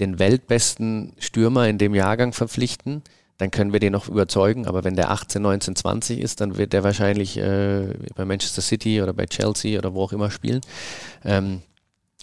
den 0.00 0.18
weltbesten 0.18 1.12
Stürmer 1.18 1.68
in 1.68 1.78
dem 1.78 1.94
Jahrgang 1.94 2.32
verpflichten, 2.32 3.02
dann 3.38 3.50
können 3.50 3.72
wir 3.72 3.80
den 3.80 3.92
noch 3.92 4.08
überzeugen. 4.08 4.66
Aber 4.66 4.84
wenn 4.84 4.96
der 4.96 5.10
18, 5.10 5.42
19, 5.42 5.76
20 5.76 6.20
ist, 6.20 6.40
dann 6.40 6.56
wird 6.56 6.72
der 6.72 6.84
wahrscheinlich 6.84 7.36
äh, 7.36 7.94
bei 8.14 8.24
Manchester 8.24 8.62
City 8.62 9.02
oder 9.02 9.12
bei 9.12 9.26
Chelsea 9.26 9.78
oder 9.78 9.94
wo 9.94 10.02
auch 10.02 10.12
immer 10.12 10.30
spielen. 10.30 10.60
Ähm, 11.24 11.62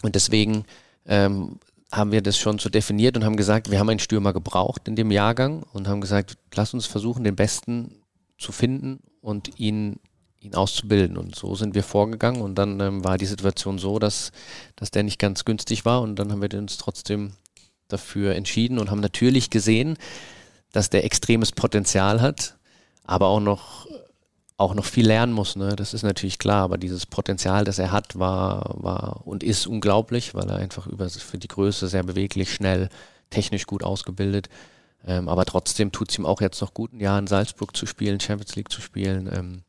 und 0.02 0.16
deswegen 0.16 0.66
ähm, 1.06 1.60
haben 1.92 2.12
wir 2.12 2.22
das 2.22 2.38
schon 2.38 2.58
so 2.58 2.70
definiert 2.70 3.16
und 3.16 3.24
haben 3.24 3.38
gesagt, 3.38 3.70
wir 3.70 3.80
haben 3.80 3.90
einen 3.90 4.00
Stürmer 4.00 4.34
gebraucht 4.34 4.88
in 4.88 4.96
dem 4.96 5.12
Jahrgang 5.12 5.64
und 5.74 5.88
haben 5.88 6.02
gesagt, 6.02 6.38
lass 6.56 6.74
uns 6.74 6.88
versuchen, 6.88 7.24
den 7.24 7.36
Besten 7.36 8.02
zu 8.40 8.52
finden 8.52 9.00
und 9.22 9.60
ihn, 9.60 10.00
ihn 10.40 10.56
auszubilden. 10.56 11.18
Und 11.18 11.36
so 11.36 11.54
sind 11.54 11.76
wir 11.76 11.84
vorgegangen 11.84 12.42
und 12.42 12.56
dann 12.56 12.80
ähm, 12.80 13.04
war 13.04 13.20
die 13.20 13.28
Situation 13.28 13.78
so, 13.78 14.00
dass, 14.00 14.32
dass 14.76 14.90
der 14.90 15.04
nicht 15.04 15.20
ganz 15.20 15.46
günstig 15.46 15.86
war 15.86 16.02
und 16.02 16.18
dann 16.18 16.32
haben 16.32 16.42
wir 16.42 16.58
uns 16.58 16.78
trotzdem 16.78 17.34
dafür 17.94 18.36
entschieden 18.36 18.80
und 18.80 18.92
haben 18.92 19.00
natürlich 19.00 19.50
gesehen, 19.50 19.98
dass 20.72 20.90
der 20.90 21.06
extremes 21.06 21.52
Potenzial 21.52 22.22
hat, 22.22 22.58
aber 23.06 23.28
auch 23.28 23.40
noch 23.40 23.88
auch 24.58 24.76
noch 24.76 24.86
viel 24.86 25.08
lernen 25.08 25.34
muss, 25.34 25.56
ne? 25.56 25.76
Das 25.76 25.94
ist 25.94 26.04
natürlich 26.04 26.38
klar, 26.38 26.64
aber 26.64 26.78
dieses 26.78 27.06
Potenzial, 27.06 27.66
das 27.66 27.80
er 27.80 27.92
hat, 27.92 28.18
war, 28.20 28.76
war 28.78 29.26
und 29.26 29.44
ist 29.44 29.68
unglaublich, 29.68 30.36
weil 30.36 30.50
er 30.50 30.58
einfach 30.58 30.88
über 30.88 31.10
für 31.10 31.38
die 31.38 31.48
Größe 31.48 31.88
sehr 31.88 32.04
beweglich, 32.04 32.54
schnell, 32.54 32.90
technisch 33.30 33.66
gut 33.66 33.84
ausgebildet. 33.84 34.50
Ähm, 35.06 35.28
aber 35.28 35.46
trotzdem 35.46 35.92
tut 35.92 36.12
es 36.12 36.18
ihm 36.18 36.26
auch 36.26 36.40
jetzt 36.40 36.62
noch 36.62 36.74
gut, 36.74 36.94
ein 36.94 37.00
Jahr 37.00 37.20
in 37.20 37.28
Salzburg 37.28 37.76
zu 37.76 37.86
spielen, 37.86 38.20
Champions 38.20 38.56
League 38.56 38.72
zu 38.72 38.80
spielen. 38.80 39.30
Ähm, 39.34 39.64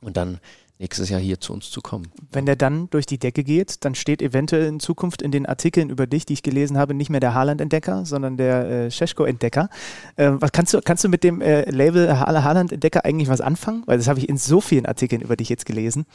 und 0.00 0.16
dann 0.16 0.40
nächstes 0.78 1.08
Jahr 1.08 1.20
hier 1.20 1.40
zu 1.40 1.52
uns 1.52 1.70
zu 1.70 1.80
kommen. 1.80 2.08
Wenn 2.30 2.46
der 2.46 2.56
dann 2.56 2.88
durch 2.90 3.06
die 3.06 3.18
Decke 3.18 3.42
geht, 3.42 3.84
dann 3.84 3.94
steht 3.94 4.22
eventuell 4.22 4.66
in 4.66 4.80
Zukunft 4.80 5.22
in 5.22 5.30
den 5.30 5.46
Artikeln 5.46 5.90
über 5.90 6.06
dich, 6.06 6.24
die 6.24 6.34
ich 6.34 6.42
gelesen 6.42 6.78
habe, 6.78 6.94
nicht 6.94 7.10
mehr 7.10 7.20
der 7.20 7.34
Haaland-Entdecker, 7.34 8.04
sondern 8.06 8.36
der 8.36 8.68
äh, 8.70 8.90
Scheschko-Entdecker. 8.90 9.68
Äh, 10.16 10.30
was 10.34 10.52
kannst 10.52 10.74
du, 10.74 10.80
kannst 10.80 11.02
du 11.04 11.08
mit 11.08 11.24
dem 11.24 11.40
äh, 11.40 11.68
Label 11.70 12.18
Haaland-Entdecker 12.18 13.04
eigentlich 13.04 13.28
was 13.28 13.40
anfangen? 13.40 13.82
Weil 13.86 13.98
das 13.98 14.06
habe 14.08 14.20
ich 14.20 14.28
in 14.28 14.38
so 14.38 14.60
vielen 14.60 14.86
Artikeln 14.86 15.20
über 15.20 15.36
dich 15.36 15.48
jetzt 15.48 15.66
gelesen. 15.66 16.06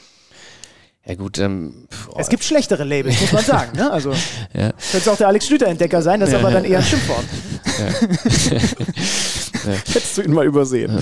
Ja 1.06 1.16
gut, 1.16 1.38
ähm, 1.38 1.86
es 2.16 2.30
gibt 2.30 2.44
schlechtere 2.44 2.82
Labels, 2.84 3.20
muss 3.20 3.32
man 3.32 3.44
sagen. 3.44 3.76
Ne? 3.76 3.90
Also 3.90 4.12
ja. 4.54 4.72
könnte 4.90 5.12
auch 5.12 5.18
der 5.18 5.28
Alex 5.28 5.46
Schlüter 5.46 5.66
Entdecker 5.66 6.00
sein, 6.00 6.20
das 6.20 6.30
ist 6.30 6.32
ja. 6.32 6.38
aber 6.38 6.50
dann 6.50 6.64
eher 6.64 6.78
ein 6.78 6.84
Schimpfwort. 6.84 7.24
Hättest 9.92 10.16
du 10.16 10.22
ihn 10.22 10.32
mal 10.32 10.46
übersehen. 10.46 10.98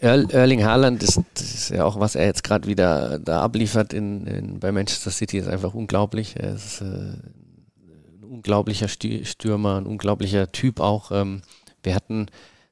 Erling 0.00 0.64
Haaland 0.64 1.02
ist, 1.02 1.20
ist, 1.34 1.70
ja 1.70 1.84
auch, 1.84 1.98
was 1.98 2.14
er 2.14 2.26
jetzt 2.26 2.44
gerade 2.44 2.68
wieder 2.68 3.18
da 3.18 3.42
abliefert 3.42 3.92
in, 3.92 4.26
in, 4.26 4.60
bei 4.60 4.70
Manchester 4.70 5.10
City, 5.10 5.38
ist 5.38 5.48
einfach 5.48 5.74
unglaublich. 5.74 6.36
Er 6.36 6.54
ist 6.54 6.80
äh, 6.80 6.84
ein 6.84 8.24
unglaublicher 8.24 8.86
Stürmer, 8.88 9.80
ein 9.80 9.86
unglaublicher 9.86 10.52
Typ 10.52 10.78
auch. 10.78 11.10
Ähm, 11.10 11.42
wir 11.82 11.96
hatten 11.96 12.28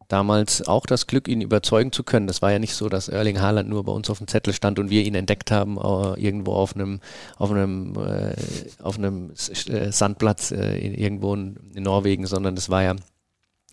damals 0.09 0.67
auch 0.67 0.87
das 0.87 1.07
Glück, 1.07 1.27
ihn 1.29 1.41
überzeugen 1.41 1.93
zu 1.93 2.05
können. 2.05 2.27
Das 2.27 2.43
war 2.43 2.53
ja 2.53 2.59
nicht 2.59 2.75
so, 2.75 2.89
dass 2.89 3.09
Erling 3.09 3.41
Haaland 3.41 3.69
nur 3.69 3.85
bei 3.85 3.93
uns 3.93 4.09
auf 4.09 4.19
dem 4.19 4.29
Zettel 4.29 4.53
stand 4.53 4.79
und 4.79 4.91
wir 4.91 5.05
ihn 5.05 5.15
entdeckt 5.15 5.51
haben, 5.51 5.79
äh, 5.79 6.21
irgendwo 6.21 6.53
auf 6.53 6.75
einem, 6.75 7.01
auf 7.39 7.51
einem, 7.51 7.95
äh, 7.97 8.37
auf 8.83 8.99
einem 8.99 9.33
äh, 9.33 9.91
Sandplatz 9.91 10.53
äh, 10.53 10.79
irgendwo 10.79 11.35
in, 11.35 11.59
in, 11.75 11.83
Norwegen, 11.83 12.27
sondern 12.27 12.57
es 12.57 12.71
war 12.71 12.83
ja, 12.83 12.95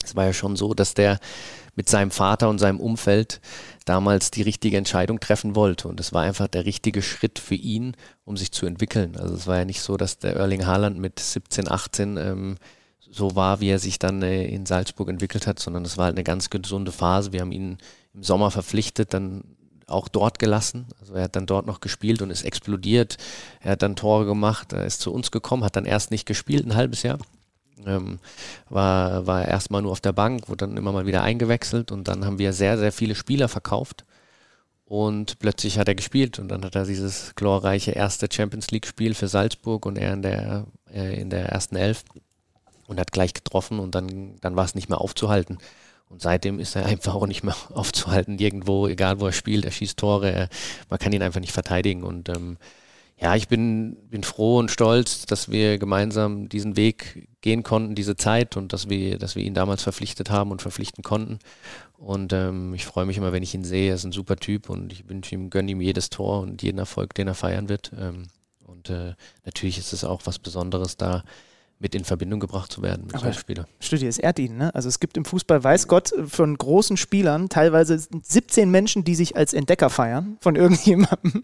es 0.03 0.15
war 0.15 0.25
ja 0.25 0.33
schon 0.33 0.55
so, 0.55 0.73
dass 0.73 0.95
der 0.95 1.19
mit 1.75 1.89
seinem 1.89 2.11
Vater 2.11 2.49
und 2.49 2.59
seinem 2.59 2.79
Umfeld 2.79 3.41
damals 3.85 4.31
die 4.31 4.43
richtige 4.43 4.77
Entscheidung 4.77 5.19
treffen 5.19 5.55
wollte. 5.55 5.87
Und 5.87 5.99
es 5.99 6.13
war 6.13 6.21
einfach 6.21 6.47
der 6.47 6.65
richtige 6.65 7.01
Schritt 7.01 7.39
für 7.39 7.55
ihn, 7.55 7.95
um 8.25 8.37
sich 8.37 8.51
zu 8.51 8.65
entwickeln. 8.65 9.17
Also 9.17 9.35
es 9.35 9.47
war 9.47 9.57
ja 9.57 9.65
nicht 9.65 9.81
so, 9.81 9.97
dass 9.97 10.19
der 10.19 10.35
Erling 10.35 10.65
Haaland 10.65 10.99
mit 10.99 11.19
17, 11.19 11.69
18 11.69 12.17
ähm, 12.17 12.55
so 13.13 13.35
war, 13.35 13.59
wie 13.59 13.69
er 13.69 13.79
sich 13.79 13.99
dann 13.99 14.21
äh, 14.21 14.45
in 14.45 14.65
Salzburg 14.65 15.09
entwickelt 15.09 15.47
hat, 15.47 15.59
sondern 15.59 15.85
es 15.85 15.97
war 15.97 16.05
halt 16.05 16.15
eine 16.15 16.23
ganz 16.23 16.49
gesunde 16.49 16.91
Phase. 16.91 17.31
Wir 17.31 17.41
haben 17.41 17.51
ihn 17.51 17.77
im 18.13 18.23
Sommer 18.23 18.51
verpflichtet, 18.51 19.13
dann 19.13 19.43
auch 19.87 20.07
dort 20.07 20.39
gelassen. 20.39 20.87
Also 20.99 21.13
er 21.13 21.23
hat 21.23 21.35
dann 21.35 21.45
dort 21.45 21.65
noch 21.65 21.79
gespielt 21.79 22.21
und 22.21 22.29
ist 22.29 22.43
explodiert. 22.43 23.17
Er 23.61 23.73
hat 23.73 23.81
dann 23.81 23.95
Tore 23.95 24.25
gemacht, 24.25 24.73
er 24.73 24.85
ist 24.85 25.01
zu 25.01 25.13
uns 25.13 25.31
gekommen, 25.31 25.63
hat 25.63 25.75
dann 25.75 25.85
erst 25.85 26.11
nicht 26.11 26.25
gespielt, 26.25 26.65
ein 26.65 26.75
halbes 26.75 27.03
Jahr. 27.03 27.19
Ähm, 27.87 28.19
war, 28.69 29.27
war 29.27 29.47
erstmal 29.47 29.81
nur 29.81 29.91
auf 29.91 30.01
der 30.01 30.13
Bank, 30.13 30.49
wurde 30.49 30.67
dann 30.67 30.77
immer 30.77 30.91
mal 30.91 31.05
wieder 31.05 31.23
eingewechselt 31.23 31.91
und 31.91 32.07
dann 32.07 32.25
haben 32.25 32.39
wir 32.39 32.53
sehr, 32.53 32.77
sehr 32.77 32.91
viele 32.91 33.15
Spieler 33.15 33.47
verkauft. 33.47 34.05
Und 34.85 35.39
plötzlich 35.39 35.79
hat 35.79 35.87
er 35.87 35.95
gespielt 35.95 36.39
und 36.39 36.49
dann 36.49 36.63
hat 36.63 36.75
er 36.75 36.85
dieses 36.85 37.33
glorreiche 37.35 37.91
erste 37.91 38.27
Champions 38.31 38.69
League-Spiel 38.71 39.15
für 39.15 39.27
Salzburg 39.27 39.85
und 39.85 39.97
er 39.97 40.13
in 40.13 40.21
der, 40.21 40.65
äh, 40.93 41.19
in 41.19 41.29
der 41.29 41.49
ersten 41.49 41.75
Elf 41.75 42.03
und 42.87 42.99
hat 42.99 43.11
gleich 43.11 43.33
getroffen 43.33 43.79
und 43.79 43.95
dann, 43.95 44.35
dann 44.41 44.55
war 44.55 44.65
es 44.65 44.75
nicht 44.75 44.89
mehr 44.89 45.01
aufzuhalten. 45.01 45.57
Und 46.09 46.21
seitdem 46.21 46.59
ist 46.59 46.75
er 46.75 46.85
einfach 46.85 47.15
auch 47.15 47.27
nicht 47.27 47.43
mehr 47.43 47.55
aufzuhalten, 47.73 48.37
irgendwo, 48.37 48.87
egal 48.87 49.19
wo 49.19 49.25
er 49.25 49.31
spielt, 49.31 49.65
er 49.65 49.71
schießt 49.71 49.97
Tore, 49.97 50.31
er, 50.31 50.49
man 50.89 50.99
kann 50.99 51.13
ihn 51.13 51.23
einfach 51.23 51.39
nicht 51.39 51.53
verteidigen. 51.53 52.03
Und 52.03 52.29
ähm, 52.29 52.57
ja, 53.23 53.37
ich 53.37 53.47
bin, 53.47 53.95
bin 54.09 54.23
froh 54.23 54.57
und 54.57 54.69
stolz, 54.69 55.25
dass 55.25 55.49
wir 55.49 55.77
gemeinsam 55.77 56.49
diesen 56.49 56.75
Weg 56.75 57.29
gehen 57.39 57.63
konnten, 57.63 57.95
diese 57.95 58.17
Zeit 58.17 58.57
und 58.57 58.73
dass 58.73 58.89
wir, 58.89 59.17
dass 59.17 59.37
wir 59.37 59.43
ihn 59.45 59.53
damals 59.53 59.81
verpflichtet 59.81 60.29
haben 60.29 60.51
und 60.51 60.61
verpflichten 60.61 61.05
konnten. 61.05 61.39
Und 61.97 62.33
ähm, 62.33 62.73
ich 62.73 62.85
freue 62.85 63.05
mich 63.05 63.15
immer, 63.15 63.31
wenn 63.31 63.41
ich 63.41 63.53
ihn 63.53 63.63
sehe. 63.63 63.89
Er 63.89 63.95
ist 63.95 64.03
ein 64.03 64.11
super 64.11 64.35
Typ 64.35 64.69
und 64.69 64.91
ich 64.91 65.07
wünsche 65.07 65.35
ihm, 65.35 65.49
gönne 65.49 65.71
ihm 65.71 65.79
jedes 65.79 66.09
Tor 66.09 66.41
und 66.41 66.61
jeden 66.63 66.79
Erfolg, 66.79 67.13
den 67.13 67.29
er 67.29 67.33
feiern 67.33 67.69
wird. 67.69 67.93
Ähm, 67.97 68.23
und 68.59 68.89
äh, 68.89 69.13
natürlich 69.45 69.77
ist 69.77 69.93
es 69.93 70.03
auch 70.03 70.23
was 70.25 70.37
Besonderes, 70.37 70.97
da 70.97 71.23
mit 71.79 71.95
in 71.95 72.05
Verbindung 72.05 72.39
gebracht 72.39 72.71
zu 72.71 72.81
werden 72.81 73.07
mit 73.07 73.19
solchen 73.19 73.39
Spielern. 73.39 73.65
Studio, 73.79 74.07
es 74.07 74.17
ehrt 74.17 74.39
ihn. 74.39 74.57
Ne? 74.57 74.73
Also 74.73 74.87
es 74.87 74.99
gibt 74.99 75.17
im 75.17 75.25
Fußball, 75.25 75.63
weiß 75.63 75.87
Gott, 75.87 76.13
von 76.27 76.57
großen 76.57 76.95
Spielern 76.95 77.49
teilweise 77.49 77.97
17 77.99 78.71
Menschen, 78.71 79.03
die 79.03 79.15
sich 79.15 79.35
als 79.35 79.53
Entdecker 79.53 79.89
feiern 79.89 80.37
von 80.39 80.55
irgendjemandem. 80.63 81.43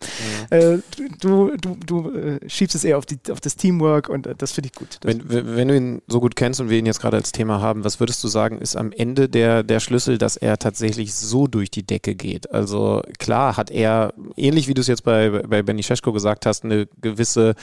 Ja. 0.49 0.57
Äh, 0.57 0.79
du 1.19 1.49
du, 1.57 1.75
du 1.85 2.11
äh, 2.11 2.49
schiebst 2.49 2.75
es 2.75 2.83
eher 2.83 2.97
auf, 2.97 3.05
die, 3.05 3.17
auf 3.31 3.41
das 3.41 3.55
Teamwork 3.55 4.09
und 4.09 4.27
äh, 4.27 4.35
das 4.35 4.51
finde 4.51 4.69
ich 4.71 4.73
gut. 4.73 4.99
Wenn, 5.03 5.29
wenn, 5.29 5.67
du 5.67 5.75
ihn 5.75 6.01
so 6.07 6.19
gut 6.19 6.35
kennst 6.35 6.59
und 6.61 6.69
wir 6.69 6.77
ihn 6.77 6.85
jetzt 6.85 7.01
gerade 7.01 7.17
als 7.17 7.31
Thema 7.31 7.61
haben, 7.61 7.83
was 7.83 7.99
würdest 7.99 8.23
du 8.23 8.27
sagen, 8.27 8.59
ist 8.59 8.75
am 8.75 8.91
Ende 8.91 9.29
der, 9.29 9.63
der 9.63 9.79
Schlüssel, 9.79 10.17
dass 10.17 10.37
er 10.37 10.57
tatsächlich 10.57 11.13
so 11.13 11.47
durch 11.47 11.71
die 11.71 11.83
Decke 11.83 12.15
geht? 12.15 12.51
Also 12.51 13.01
klar 13.17 13.57
hat 13.57 13.71
er, 13.71 14.13
ähnlich 14.35 14.67
wie 14.67 14.73
du 14.73 14.81
es 14.81 14.87
jetzt 14.87 15.03
bei, 15.03 15.29
bei 15.29 15.61
Benny 15.61 15.83
Scheschko 15.83 16.11
gesagt 16.13 16.45
hast, 16.45 16.63
eine 16.63 16.87
gewisse 17.01 17.55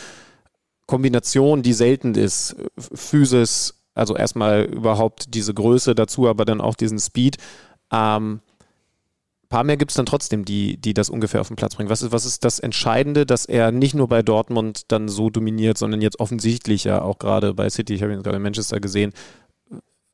Kombination, 0.86 1.62
die 1.62 1.72
selten 1.72 2.14
ist. 2.14 2.56
Physis, 2.78 3.74
also 3.94 4.16
erstmal 4.16 4.64
überhaupt 4.64 5.34
diese 5.34 5.54
Größe 5.54 5.94
dazu, 5.94 6.28
aber 6.28 6.44
dann 6.44 6.60
auch 6.60 6.74
diesen 6.74 6.98
Speed. 6.98 7.38
Ähm, 7.92 8.40
ein 9.46 9.48
paar 9.48 9.64
mehr 9.64 9.76
gibt 9.76 9.92
es 9.92 9.96
dann 9.96 10.06
trotzdem, 10.06 10.44
die, 10.44 10.76
die 10.76 10.92
das 10.92 11.08
ungefähr 11.08 11.40
auf 11.40 11.48
den 11.48 11.56
Platz 11.56 11.76
bringen. 11.76 11.88
Was 11.88 12.02
ist, 12.02 12.12
was 12.12 12.24
ist 12.24 12.44
das 12.44 12.58
Entscheidende, 12.58 13.26
dass 13.26 13.46
er 13.46 13.70
nicht 13.70 13.94
nur 13.94 14.08
bei 14.08 14.22
Dortmund 14.22 14.82
dann 14.88 15.08
so 15.08 15.30
dominiert, 15.30 15.78
sondern 15.78 16.00
jetzt 16.00 16.18
offensichtlich 16.18 16.84
ja 16.84 17.00
auch 17.00 17.18
gerade 17.18 17.54
bei 17.54 17.70
City, 17.70 17.94
ich 17.94 18.02
habe 18.02 18.12
ihn 18.12 18.22
gerade 18.22 18.38
in 18.38 18.42
Manchester 18.42 18.80
gesehen, 18.80 19.12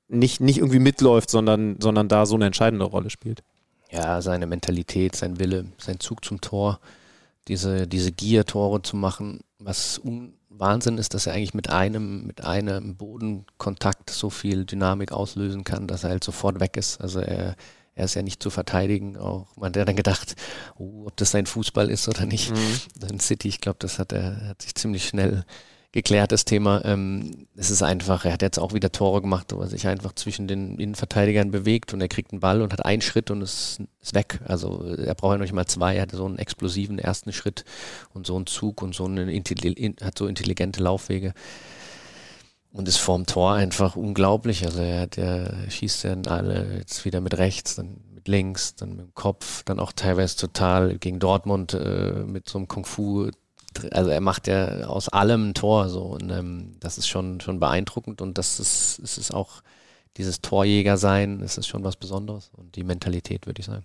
nicht, 0.08 0.40
nicht 0.40 0.58
irgendwie 0.58 0.78
mitläuft, 0.78 1.30
sondern, 1.30 1.76
sondern 1.80 2.08
da 2.08 2.26
so 2.26 2.34
eine 2.34 2.44
entscheidende 2.44 2.84
Rolle 2.84 3.08
spielt? 3.08 3.42
Ja, 3.90 4.20
seine 4.20 4.46
Mentalität, 4.46 5.16
sein 5.16 5.38
Wille, 5.38 5.64
sein 5.78 5.98
Zug 5.98 6.24
zum 6.24 6.40
Tor, 6.42 6.78
diese, 7.48 7.86
diese 7.86 8.12
Gier-Tore 8.12 8.82
zu 8.82 8.96
machen, 8.96 9.40
was 9.58 9.98
un 9.98 10.34
Wahnsinn 10.62 10.96
ist, 10.96 11.12
dass 11.12 11.26
er 11.26 11.34
eigentlich 11.34 11.54
mit 11.54 11.68
einem, 11.68 12.26
mit 12.26 12.44
einem 12.44 12.96
Bodenkontakt 12.96 14.10
so 14.10 14.30
viel 14.30 14.64
Dynamik 14.64 15.12
auslösen 15.12 15.64
kann, 15.64 15.88
dass 15.88 16.04
er 16.04 16.10
halt 16.10 16.24
sofort 16.24 16.60
weg 16.60 16.76
ist. 16.76 17.00
Also 17.00 17.20
er, 17.20 17.56
er 17.94 18.04
ist 18.04 18.14
ja 18.14 18.22
nicht 18.22 18.42
zu 18.42 18.48
verteidigen. 18.48 19.16
Auch 19.16 19.48
man 19.56 19.74
hat 19.74 19.88
dann 19.88 19.96
gedacht, 19.96 20.36
oh, 20.76 21.04
ob 21.06 21.16
das 21.16 21.32
sein 21.32 21.46
Fußball 21.46 21.90
ist 21.90 22.08
oder 22.08 22.24
nicht. 22.26 22.52
Mhm. 22.52 23.08
In 23.10 23.20
City, 23.20 23.48
ich 23.48 23.60
glaube, 23.60 23.78
das 23.80 23.98
hat 23.98 24.12
er 24.12 24.48
hat 24.48 24.62
sich 24.62 24.74
ziemlich 24.74 25.06
schnell 25.06 25.30
geklärt, 25.30 25.46
das 26.32 26.46
Thema. 26.46 26.82
Ähm, 26.84 27.46
es 27.54 27.70
ist 27.70 27.82
einfach, 27.82 28.24
er 28.24 28.32
hat 28.32 28.42
jetzt 28.42 28.58
auch 28.58 28.72
wieder 28.72 28.90
Tore 28.90 29.20
gemacht, 29.20 29.52
wo 29.52 29.60
er 29.60 29.68
sich 29.68 29.86
einfach 29.86 30.14
zwischen 30.14 30.48
den 30.48 30.78
Innenverteidigern 30.78 31.50
bewegt 31.50 31.92
und 31.92 32.00
er 32.00 32.08
kriegt 32.08 32.32
einen 32.32 32.40
Ball 32.40 32.62
und 32.62 32.72
hat 32.72 32.84
einen 32.84 33.02
Schritt 33.02 33.30
und 33.30 33.42
ist, 33.42 33.82
ist 34.00 34.14
weg. 34.14 34.40
Also 34.46 34.84
er 34.84 35.14
braucht 35.14 35.32
ja 35.32 35.38
noch 35.38 35.44
nicht 35.44 35.52
mal 35.52 35.66
zwei, 35.66 35.96
er 35.96 36.02
hat 36.02 36.12
so 36.12 36.24
einen 36.24 36.38
explosiven 36.38 36.98
ersten 36.98 37.32
Schritt 37.32 37.64
und 38.14 38.26
so 38.26 38.36
einen 38.36 38.46
Zug 38.46 38.82
und 38.82 38.94
so 38.94 39.04
eine 39.04 39.30
hat 40.00 40.18
so 40.18 40.26
intelligente 40.26 40.82
Laufwege. 40.82 41.34
Und 42.72 42.88
ist 42.88 42.96
vorm 42.96 43.26
Tor 43.26 43.52
einfach 43.52 43.96
unglaublich. 43.96 44.64
Also 44.64 44.80
er 44.80 45.02
hat 45.02 45.18
ja, 45.18 45.70
schießt 45.70 46.04
ja 46.04 46.16
alle 46.26 46.78
jetzt 46.78 47.04
wieder 47.04 47.20
mit 47.20 47.36
rechts, 47.36 47.74
dann 47.74 47.98
mit 48.14 48.28
links, 48.28 48.76
dann 48.76 48.96
mit 48.96 49.00
dem 49.00 49.14
Kopf, 49.14 49.62
dann 49.64 49.78
auch 49.78 49.92
teilweise 49.92 50.36
total 50.36 50.96
gegen 50.96 51.18
Dortmund 51.18 51.74
äh, 51.74 52.24
mit 52.24 52.48
so 52.48 52.56
einem 52.56 52.68
Kung-Fu 52.68 53.30
also 53.90 54.10
er 54.10 54.20
macht 54.20 54.46
ja 54.46 54.86
aus 54.86 55.08
allem 55.08 55.50
ein 55.50 55.54
Tor 55.54 55.88
so 55.88 56.02
und 56.02 56.30
ähm, 56.30 56.76
das 56.80 56.98
ist 56.98 57.08
schon, 57.08 57.40
schon 57.40 57.60
beeindruckend 57.60 58.20
und 58.20 58.38
das 58.38 58.60
ist, 58.60 59.00
es 59.02 59.18
ist 59.18 59.32
auch 59.32 59.62
dieses 60.16 60.40
Torjäger 60.40 60.96
sein, 60.96 61.40
es 61.42 61.58
ist 61.58 61.66
schon 61.66 61.84
was 61.84 61.96
Besonderes 61.96 62.50
und 62.56 62.76
die 62.76 62.84
Mentalität, 62.84 63.46
würde 63.46 63.60
ich 63.60 63.66
sagen. 63.66 63.84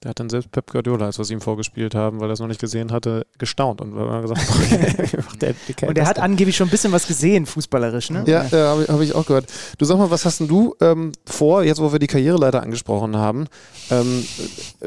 Da 0.00 0.10
hat 0.10 0.20
dann 0.20 0.30
selbst 0.30 0.52
Pep 0.52 0.70
Guardiola, 0.70 1.06
als 1.06 1.18
wir 1.18 1.24
es 1.24 1.30
ihm 1.30 1.40
vorgespielt 1.40 1.96
haben, 1.96 2.20
weil 2.20 2.30
er 2.30 2.34
es 2.34 2.38
noch 2.38 2.46
nicht 2.46 2.60
gesehen 2.60 2.92
hatte, 2.92 3.26
gestaunt 3.36 3.80
und 3.80 3.96
wir 3.96 4.22
gesagt, 4.22 4.40
der, 5.40 5.54
der 5.80 5.88
und 5.88 5.98
er 5.98 6.06
hat 6.06 6.20
angeblich 6.20 6.56
schon 6.56 6.68
ein 6.68 6.70
bisschen 6.70 6.92
was 6.92 7.08
gesehen, 7.08 7.46
fußballerisch, 7.46 8.10
ne? 8.10 8.22
Ja, 8.26 8.44
ja 8.44 8.68
habe 8.68 8.86
hab 8.88 9.00
ich 9.00 9.14
auch 9.14 9.26
gehört. 9.26 9.46
Du 9.76 9.84
sag 9.84 9.98
mal, 9.98 10.10
was 10.10 10.24
hast 10.24 10.38
denn 10.38 10.46
du 10.46 10.76
ähm, 10.80 11.12
vor, 11.26 11.64
jetzt 11.64 11.80
wo 11.80 11.90
wir 11.90 11.98
die 11.98 12.06
Karriereleiter 12.06 12.62
angesprochen 12.62 13.16
haben? 13.16 13.48
Ähm, 13.90 14.24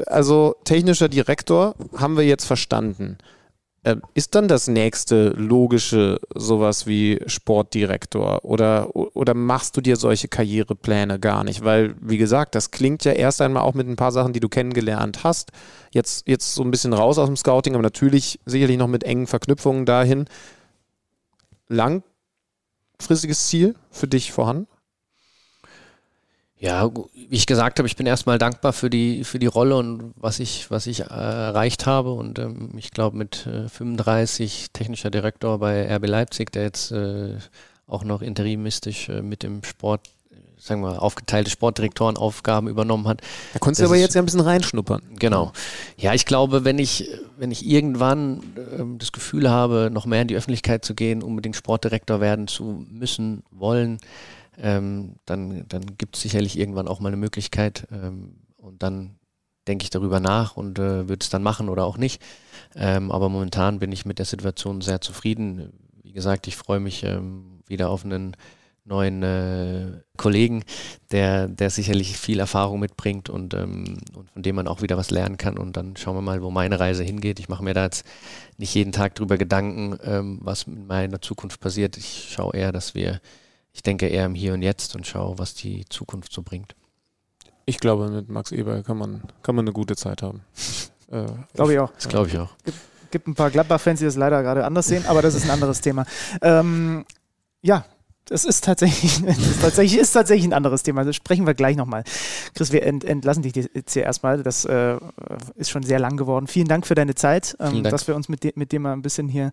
also 0.05 0.55
technischer 0.63 1.09
Direktor 1.09 1.75
haben 1.97 2.15
wir 2.15 2.23
jetzt 2.23 2.45
verstanden. 2.45 3.17
Ähm, 3.83 4.03
ist 4.13 4.35
dann 4.35 4.47
das 4.47 4.67
nächste 4.67 5.29
logische 5.29 6.19
sowas 6.35 6.85
wie 6.85 7.19
Sportdirektor 7.25 8.45
oder, 8.45 8.95
oder 8.95 9.33
machst 9.33 9.75
du 9.75 9.81
dir 9.81 9.95
solche 9.95 10.27
Karrierepläne 10.27 11.19
gar 11.19 11.43
nicht? 11.43 11.63
Weil, 11.63 11.95
wie 11.99 12.19
gesagt, 12.19 12.53
das 12.53 12.69
klingt 12.69 13.03
ja 13.05 13.13
erst 13.13 13.41
einmal 13.41 13.63
auch 13.63 13.73
mit 13.73 13.87
ein 13.87 13.95
paar 13.95 14.11
Sachen, 14.11 14.33
die 14.33 14.39
du 14.39 14.49
kennengelernt 14.49 15.23
hast. 15.23 15.51
Jetzt, 15.89 16.27
jetzt 16.27 16.53
so 16.53 16.63
ein 16.63 16.69
bisschen 16.69 16.93
raus 16.93 17.17
aus 17.17 17.27
dem 17.27 17.37
Scouting, 17.37 17.73
aber 17.73 17.81
natürlich 17.81 18.39
sicherlich 18.45 18.77
noch 18.77 18.87
mit 18.87 19.03
engen 19.03 19.25
Verknüpfungen 19.25 19.87
dahin. 19.87 20.25
Langfristiges 21.67 23.47
Ziel 23.47 23.75
für 23.89 24.07
dich 24.07 24.31
vorhanden? 24.31 24.67
Ja, 26.61 26.91
wie 26.93 27.35
ich 27.35 27.47
gesagt 27.47 27.79
habe, 27.79 27.87
ich 27.87 27.95
bin 27.95 28.05
erstmal 28.05 28.37
dankbar 28.37 28.71
für 28.71 28.91
die, 28.91 29.23
für 29.23 29.39
die 29.39 29.47
Rolle 29.47 29.75
und 29.77 30.13
was 30.15 30.39
ich, 30.39 30.69
was 30.69 30.85
ich 30.85 30.99
äh, 30.99 31.05
erreicht 31.05 31.87
habe. 31.87 32.13
Und 32.13 32.37
ähm, 32.37 32.69
ich 32.77 32.91
glaube, 32.91 33.17
mit 33.17 33.47
äh, 33.47 33.67
35 33.67 34.67
technischer 34.71 35.09
Direktor 35.09 35.57
bei 35.57 35.91
RB 35.91 36.05
Leipzig, 36.05 36.51
der 36.51 36.61
jetzt 36.61 36.91
äh, 36.91 37.37
auch 37.87 38.03
noch 38.03 38.21
interimistisch 38.21 39.09
äh, 39.09 39.23
mit 39.23 39.41
dem 39.41 39.63
Sport, 39.63 40.01
sagen 40.55 40.83
wir, 40.83 41.01
aufgeteilte 41.01 41.49
Sportdirektorenaufgaben 41.49 42.69
übernommen 42.69 43.07
hat. 43.07 43.21
Da 43.53 43.59
konntest 43.59 43.81
du 43.81 43.85
aber 43.85 43.97
jetzt 43.97 44.13
ja 44.13 44.21
ein 44.21 44.25
bisschen 44.25 44.41
reinschnuppern. 44.41 45.01
Genau. 45.17 45.53
Ja, 45.97 46.13
ich 46.13 46.27
glaube, 46.27 46.63
wenn 46.63 46.77
ich, 46.77 47.09
wenn 47.39 47.49
ich 47.49 47.65
irgendwann 47.65 48.43
ähm, 48.77 48.99
das 48.99 49.11
Gefühl 49.11 49.49
habe, 49.49 49.89
noch 49.91 50.05
mehr 50.05 50.21
in 50.21 50.27
die 50.27 50.35
Öffentlichkeit 50.35 50.85
zu 50.85 50.93
gehen, 50.93 51.23
unbedingt 51.23 51.55
Sportdirektor 51.55 52.21
werden 52.21 52.47
zu 52.47 52.85
müssen, 52.91 53.41
wollen, 53.49 53.97
ähm, 54.61 55.15
dann, 55.25 55.65
dann 55.67 55.97
gibt 55.97 56.15
es 56.15 56.21
sicherlich 56.21 56.57
irgendwann 56.57 56.87
auch 56.87 56.99
mal 56.99 57.09
eine 57.09 57.17
Möglichkeit 57.17 57.87
ähm, 57.91 58.37
und 58.57 58.83
dann 58.83 59.19
denke 59.67 59.83
ich 59.83 59.89
darüber 59.89 60.19
nach 60.19 60.57
und 60.57 60.79
äh, 60.79 61.07
würde 61.09 61.21
es 61.21 61.29
dann 61.29 61.43
machen 61.43 61.69
oder 61.69 61.85
auch 61.85 61.97
nicht. 61.97 62.21
Ähm, 62.75 63.11
aber 63.11 63.29
momentan 63.29 63.79
bin 63.79 63.91
ich 63.91 64.05
mit 64.05 64.19
der 64.19 64.25
Situation 64.25 64.81
sehr 64.81 65.01
zufrieden. 65.01 65.73
Wie 66.03 66.13
gesagt, 66.13 66.47
ich 66.47 66.55
freue 66.55 66.79
mich 66.79 67.03
ähm, 67.03 67.61
wieder 67.67 67.89
auf 67.89 68.05
einen 68.05 68.35
neuen 68.83 69.21
äh, 69.21 70.01
Kollegen, 70.17 70.63
der, 71.11 71.47
der 71.47 71.69
sicherlich 71.69 72.17
viel 72.17 72.39
Erfahrung 72.39 72.79
mitbringt 72.79 73.29
und, 73.29 73.53
ähm, 73.53 73.99
und 74.15 74.31
von 74.31 74.41
dem 74.41 74.55
man 74.55 74.67
auch 74.67 74.81
wieder 74.81 74.97
was 74.97 75.11
lernen 75.11 75.37
kann. 75.37 75.57
Und 75.57 75.77
dann 75.77 75.95
schauen 75.95 76.15
wir 76.15 76.21
mal, 76.21 76.41
wo 76.41 76.49
meine 76.49 76.79
Reise 76.79 77.03
hingeht. 77.03 77.39
Ich 77.39 77.47
mache 77.47 77.63
mir 77.63 77.73
da 77.73 77.85
jetzt 77.85 78.05
nicht 78.57 78.73
jeden 78.73 78.91
Tag 78.91 79.15
drüber 79.15 79.37
Gedanken, 79.37 79.97
ähm, 80.03 80.39
was 80.41 80.63
in 80.63 80.87
meiner 80.87 81.21
Zukunft 81.21 81.59
passiert. 81.59 81.97
Ich 81.97 82.29
schaue 82.31 82.55
eher, 82.55 82.71
dass 82.71 82.95
wir, 82.95 83.21
ich 83.73 83.83
denke 83.83 84.07
eher 84.07 84.25
im 84.25 84.35
Hier 84.35 84.53
und 84.53 84.61
Jetzt 84.61 84.95
und 84.95 85.07
schaue, 85.07 85.37
was 85.37 85.53
die 85.53 85.85
Zukunft 85.89 86.33
so 86.33 86.41
bringt. 86.41 86.75
Ich 87.65 87.79
glaube, 87.79 88.09
mit 88.09 88.29
Max 88.29 88.51
Eber 88.51 88.83
kann 88.83 88.97
man, 88.97 89.21
kann 89.43 89.55
man 89.55 89.65
eine 89.65 89.73
gute 89.73 89.95
Zeit 89.95 90.21
haben. 90.21 90.41
Äh, 91.11 91.25
glaube 91.53 91.73
ich 91.73 91.79
auch. 91.79 91.91
Das 91.91 92.07
glaube 92.07 92.29
ich 92.29 92.37
auch. 92.37 92.47
Gibt, 92.63 92.77
gibt 93.11 93.27
ein 93.27 93.35
paar 93.35 93.51
Gladbach-Fans, 93.51 93.99
die 93.99 94.05
das 94.05 94.15
leider 94.15 94.41
gerade 94.43 94.63
anders 94.63 94.87
sehen, 94.87 95.05
aber 95.07 95.21
das 95.21 95.35
ist 95.35 95.43
ein 95.43 95.49
anderes 95.49 95.81
Thema. 95.81 96.05
Ähm, 96.41 97.03
ja, 97.61 97.83
das 98.31 98.45
ist 98.45 98.63
tatsächlich, 98.63 99.21
das 99.25 99.37
ist 99.37 99.61
tatsächlich, 99.61 99.99
ist 99.99 100.13
tatsächlich 100.13 100.47
ein 100.47 100.53
anderes 100.53 100.83
Thema. 100.83 101.03
Das 101.03 101.17
sprechen 101.17 101.45
wir 101.45 101.53
gleich 101.53 101.75
nochmal. 101.75 102.05
Chris, 102.55 102.71
wir 102.71 102.83
ent, 102.83 103.03
entlassen 103.03 103.43
dich 103.43 103.55
jetzt 103.55 103.91
hier 103.93 104.03
erstmal. 104.03 104.41
Das 104.41 104.63
äh, 104.63 104.97
ist 105.55 105.69
schon 105.69 105.83
sehr 105.83 105.99
lang 105.99 106.15
geworden. 106.15 106.47
Vielen 106.47 106.69
Dank 106.69 106.87
für 106.87 106.95
deine 106.95 107.13
Zeit, 107.13 107.57
ähm, 107.59 107.83
dass 107.83 108.07
wir 108.07 108.15
uns 108.15 108.29
mit, 108.29 108.45
de, 108.45 108.53
mit 108.55 108.71
dir 108.71 108.79
mal 108.79 108.93
ein 108.93 109.01
bisschen 109.01 109.27
hier 109.27 109.51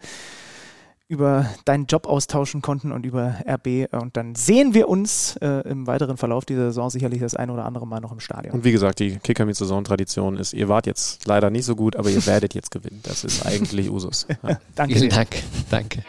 über 1.09 1.47
deinen 1.65 1.87
Job 1.87 2.07
austauschen 2.07 2.61
konnten 2.61 2.93
und 2.93 3.07
über 3.07 3.37
RB. 3.49 3.93
Und 3.93 4.17
dann 4.17 4.35
sehen 4.35 4.75
wir 4.75 4.89
uns 4.89 5.37
äh, 5.37 5.67
im 5.69 5.87
weiteren 5.87 6.19
Verlauf 6.19 6.45
dieser 6.45 6.67
Saison 6.67 6.91
sicherlich 6.91 7.21
das 7.21 7.35
ein 7.35 7.49
oder 7.49 7.65
andere 7.65 7.87
Mal 7.87 8.01
noch 8.01 8.13
im 8.13 8.21
Stadion. 8.21 8.55
Und 8.55 8.65
wie 8.65 8.73
gesagt, 8.73 8.99
die 8.99 9.17
kicker 9.17 9.47
mit 9.47 9.57
Saison-Tradition 9.57 10.37
ist, 10.37 10.53
ihr 10.53 10.69
wart 10.69 10.87
jetzt 10.87 11.27
leider 11.27 11.49
nicht 11.49 11.65
so 11.65 11.75
gut, 11.75 11.97
aber 11.97 12.11
ihr 12.11 12.25
werdet 12.27 12.55
jetzt 12.55 12.71
gewinnen. 12.71 13.01
Das 13.03 13.25
ist 13.25 13.45
eigentlich 13.47 13.91
Usus. 13.91 14.27
Ja. 14.49 14.61
Danke. 14.77 14.95
Vielen 14.95 15.11
Dank. 15.11 15.29
Danke. 15.69 16.05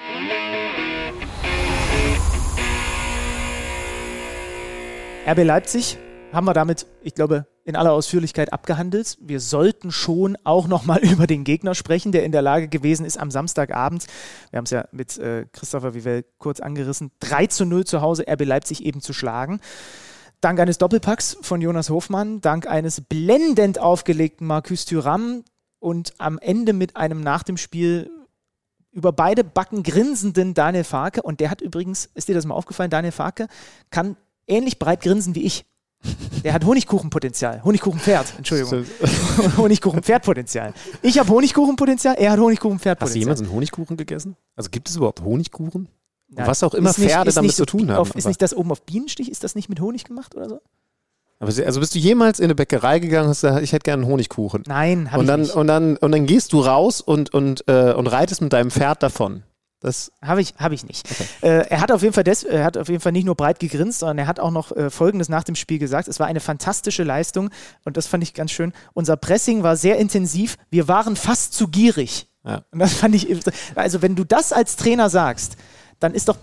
RB 5.28 5.44
Leipzig 5.44 5.98
haben 6.32 6.46
wir 6.46 6.54
damit, 6.54 6.86
ich 7.04 7.16
glaube, 7.16 7.46
in 7.66 7.76
aller 7.76 7.94
Ausführlichkeit 7.94 8.54
abgehandelt. 8.54 9.18
Wir 9.22 9.40
sollten 9.40 9.92
schon 9.92 10.38
auch 10.44 10.68
nochmal 10.68 11.00
über 11.04 11.28
den 11.28 11.44
Gegner 11.44 11.76
sprechen, 11.76 12.12
der 12.12 12.24
in 12.24 12.32
der 12.32 12.42
Lage 12.42 12.68
gewesen 12.68 13.06
ist, 13.06 13.18
am 13.18 13.32
Samstagabend, 13.32 14.06
wir 14.52 14.58
haben 14.58 14.66
es 14.66 14.72
ja 14.72 14.86
mit 14.92 15.18
äh, 15.18 15.46
Christopher 15.52 15.94
Vivell 15.94 16.26
kurz 16.38 16.60
angerissen, 16.60 17.12
3 17.20 17.48
zu 17.48 17.66
0 17.66 17.86
zu 17.86 18.02
Hause 18.02 18.26
RB 18.28 18.46
Leipzig 18.46 18.84
eben 18.84 19.02
zu 19.02 19.14
schlagen. 19.14 19.60
Dank 20.42 20.60
eines 20.60 20.78
Doppelpacks 20.78 21.38
von 21.42 21.62
Jonas 21.62 21.90
Hofmann, 21.90 22.40
dank 22.40 22.66
eines 22.66 23.02
blendend 23.02 23.80
aufgelegten 23.80 24.48
Marcus 24.48 24.86
Thuram 24.86 25.44
und 25.80 26.14
am 26.18 26.38
Ende 26.38 26.74
mit 26.74 26.96
einem 26.96 27.22
nach 27.22 27.44
dem 27.44 27.58
Spiel 27.58 28.10
über 28.92 29.12
beide 29.12 29.44
Backen 29.44 29.84
grinsenden 29.84 30.54
Daniel 30.54 30.84
Farke. 30.84 31.22
Und 31.22 31.40
der 31.40 31.50
hat 31.50 31.62
übrigens, 31.62 32.10
ist 32.14 32.28
dir 32.28 32.36
das 32.36 32.46
mal 32.46 32.56
aufgefallen, 32.56 32.90
Daniel 32.90 33.12
Farke 33.12 33.48
kann 33.90 34.18
ähnlich 34.48 34.80
breit 34.80 35.02
grinsen 35.02 35.36
wie 35.36 35.44
ich. 35.44 35.66
Der 36.44 36.54
hat 36.54 36.66
Honigkuchenpotenzial. 36.66 37.64
Honigkuchenpferd, 37.64 38.34
Entschuldigung. 38.38 38.86
Honigkuchenpferdpotenzial. 39.58 40.74
Ich 41.02 41.20
habe 41.20 41.30
Honigkuchenpotenzial, 41.30 42.16
er 42.18 42.32
hat 42.32 42.40
Honigkuchenpferdpotenzial. 42.40 43.08
Hast 43.08 43.16
du 43.16 43.20
jemals 43.20 43.42
einen 43.42 43.52
Honigkuchen 43.52 43.98
gegessen? 43.98 44.36
Also 44.56 44.70
gibt 44.70 44.90
es 44.90 44.96
überhaupt 44.96 45.22
Honigkuchen? 45.22 45.90
Ja, 46.30 46.48
was 46.48 46.64
auch 46.64 46.74
immer 46.74 46.94
Pferde 46.94 47.30
nicht, 47.30 47.38
damit 47.38 47.56
zu 47.56 47.66
tun 47.66 47.90
haben. 47.90 48.00
Auf, 48.00 48.16
ist 48.16 48.28
nicht 48.28 48.42
das 48.42 48.54
oben 48.54 48.72
auf 48.72 48.84
Bienenstich? 48.84 49.30
Ist 49.32 49.44
das 49.44 49.56
nicht 49.56 49.68
mit 49.68 49.80
Honig 49.82 50.06
gemacht 50.06 50.36
oder 50.36 50.48
so? 50.48 50.62
Aber 51.40 51.52
also 51.66 51.80
bist 51.80 51.96
du 51.96 52.00
jemals 52.00 52.40
in 52.40 52.46
eine 52.46 52.56
Bäckerei 52.56 53.00
gegangen 53.00 53.26
und 53.26 53.30
hast 53.30 53.42
gesagt, 53.42 53.64
ich 53.64 53.72
hätte 53.72 53.84
gerne 53.84 54.04
einen 54.04 54.12
Honigkuchen? 54.12 54.64
Nein, 54.68 55.12
habe 55.12 55.24
ich 55.24 55.28
dann, 55.28 55.42
nicht. 55.42 55.56
Und 55.56 55.68
dann, 55.68 55.98
und 55.98 56.12
dann 56.12 56.26
gehst 56.26 56.54
du 56.54 56.60
raus 56.60 57.02
und, 57.02 57.34
und, 57.34 57.64
äh, 57.68 57.94
und 57.94 58.08
reitest 58.08 58.42
mit 58.42 58.52
deinem 58.54 58.72
Pferd 58.72 59.02
davon. 59.02 59.44
Das 59.82 60.12
habe 60.22 60.42
ich, 60.42 60.56
hab 60.58 60.74
ich 60.74 60.86
nicht. 60.86 61.10
Okay. 61.10 61.26
Äh, 61.42 61.68
er, 61.70 61.80
hat 61.80 61.92
auf 61.92 62.02
jeden 62.02 62.14
Fall 62.14 62.26
des, 62.26 62.44
er 62.44 62.66
hat 62.66 62.78
auf 62.78 62.90
jeden 62.90 63.00
Fall 63.00 63.14
nicht 63.14 63.24
nur 63.24 63.36
breit 63.36 63.60
gegrinst, 63.60 64.00
sondern 64.00 64.18
er 64.18 64.28
hat 64.28 64.40
auch 64.40 64.52
noch 64.52 64.76
äh, 64.76 64.90
Folgendes 64.90 65.30
nach 65.30 65.46
dem 65.46 65.56
Spiel 65.56 65.80
gesagt. 65.80 66.10
Es 66.10 66.20
war 66.20 66.28
eine 66.28 66.42
fantastische 66.42 67.04
Leistung 67.04 67.50
und 67.86 67.96
das 67.96 68.06
fand 68.06 68.24
ich 68.24 68.34
ganz 68.34 68.52
schön. 68.52 68.74
Unser 68.94 69.16
Pressing 69.16 69.64
war 69.64 69.78
sehr 69.78 69.98
intensiv. 69.98 70.58
Wir 70.70 70.90
waren 70.90 71.16
fast 71.16 71.54
zu 71.54 71.70
gierig. 71.70 72.28
Ja. 72.44 72.64
Und 72.72 72.80
das 72.80 72.94
fand 72.94 73.16
ich, 73.16 73.28
also 73.76 74.02
wenn 74.02 74.16
du 74.16 74.26
das 74.26 74.52
als 74.52 74.76
Trainer 74.76 75.10
sagst, 75.10 75.56
dann 76.00 76.14
ist 76.14 76.28
doch 76.28 76.38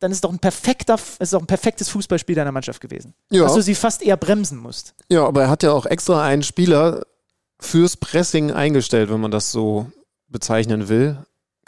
dann 0.00 0.12
ist 0.12 0.22
doch 0.22 0.30
ein 0.30 0.38
perfekter, 0.38 0.96
ist 1.18 1.32
doch 1.32 1.40
ein 1.40 1.46
perfektes 1.46 1.88
Fußballspiel 1.88 2.36
deiner 2.36 2.52
Mannschaft 2.52 2.80
gewesen. 2.80 3.14
Ja. 3.30 3.42
Dass 3.42 3.54
du 3.54 3.62
sie 3.62 3.74
fast 3.74 4.00
eher 4.00 4.16
bremsen 4.16 4.58
musst. 4.58 4.94
Ja, 5.08 5.26
aber 5.26 5.42
er 5.42 5.50
hat 5.50 5.64
ja 5.64 5.72
auch 5.72 5.86
extra 5.86 6.24
einen 6.24 6.44
Spieler 6.44 7.04
fürs 7.58 7.96
Pressing 7.96 8.52
eingestellt, 8.52 9.10
wenn 9.10 9.20
man 9.20 9.32
das 9.32 9.50
so 9.50 9.90
bezeichnen 10.28 10.88
will. 10.88 11.18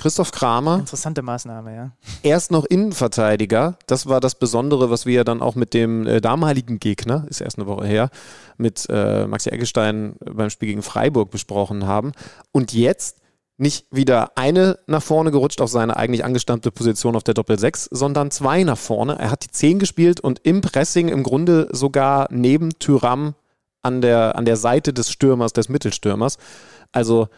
Christoph 0.00 0.32
Kramer. 0.32 0.78
Interessante 0.78 1.20
Maßnahme, 1.20 1.76
ja. 1.76 1.92
Erst 2.22 2.50
noch 2.50 2.64
Innenverteidiger. 2.64 3.78
Das 3.86 4.06
war 4.06 4.20
das 4.20 4.34
Besondere, 4.34 4.90
was 4.90 5.04
wir 5.04 5.14
ja 5.14 5.24
dann 5.24 5.42
auch 5.42 5.56
mit 5.56 5.74
dem 5.74 6.06
äh, 6.06 6.22
damaligen 6.22 6.80
Gegner, 6.80 7.26
ist 7.28 7.42
erst 7.42 7.58
eine 7.58 7.66
Woche 7.66 7.86
her, 7.86 8.08
mit 8.56 8.86
äh, 8.88 9.26
Maxi 9.26 9.50
Eggestein 9.50 10.14
beim 10.20 10.48
Spiel 10.48 10.70
gegen 10.70 10.82
Freiburg 10.82 11.30
besprochen 11.30 11.86
haben. 11.86 12.12
Und 12.50 12.72
jetzt 12.72 13.18
nicht 13.58 13.88
wieder 13.90 14.38
eine 14.38 14.78
nach 14.86 15.02
vorne 15.02 15.30
gerutscht 15.30 15.60
auf 15.60 15.68
seine 15.68 15.98
eigentlich 15.98 16.24
angestammte 16.24 16.72
Position 16.72 17.14
auf 17.14 17.22
der 17.22 17.34
Doppel-6, 17.34 17.88
sondern 17.90 18.30
zwei 18.30 18.64
nach 18.64 18.78
vorne. 18.78 19.18
Er 19.18 19.30
hat 19.30 19.44
die 19.44 19.50
10 19.50 19.78
gespielt 19.78 20.18
und 20.18 20.40
im 20.44 20.62
Pressing 20.62 21.08
im 21.08 21.22
Grunde 21.22 21.68
sogar 21.72 22.26
neben 22.30 22.70
Tyram 22.78 23.34
an 23.82 24.00
der, 24.00 24.36
an 24.36 24.46
der 24.46 24.56
Seite 24.56 24.94
des 24.94 25.10
Stürmers, 25.10 25.52
des 25.52 25.68
Mittelstürmers. 25.68 26.38
Also 26.90 27.28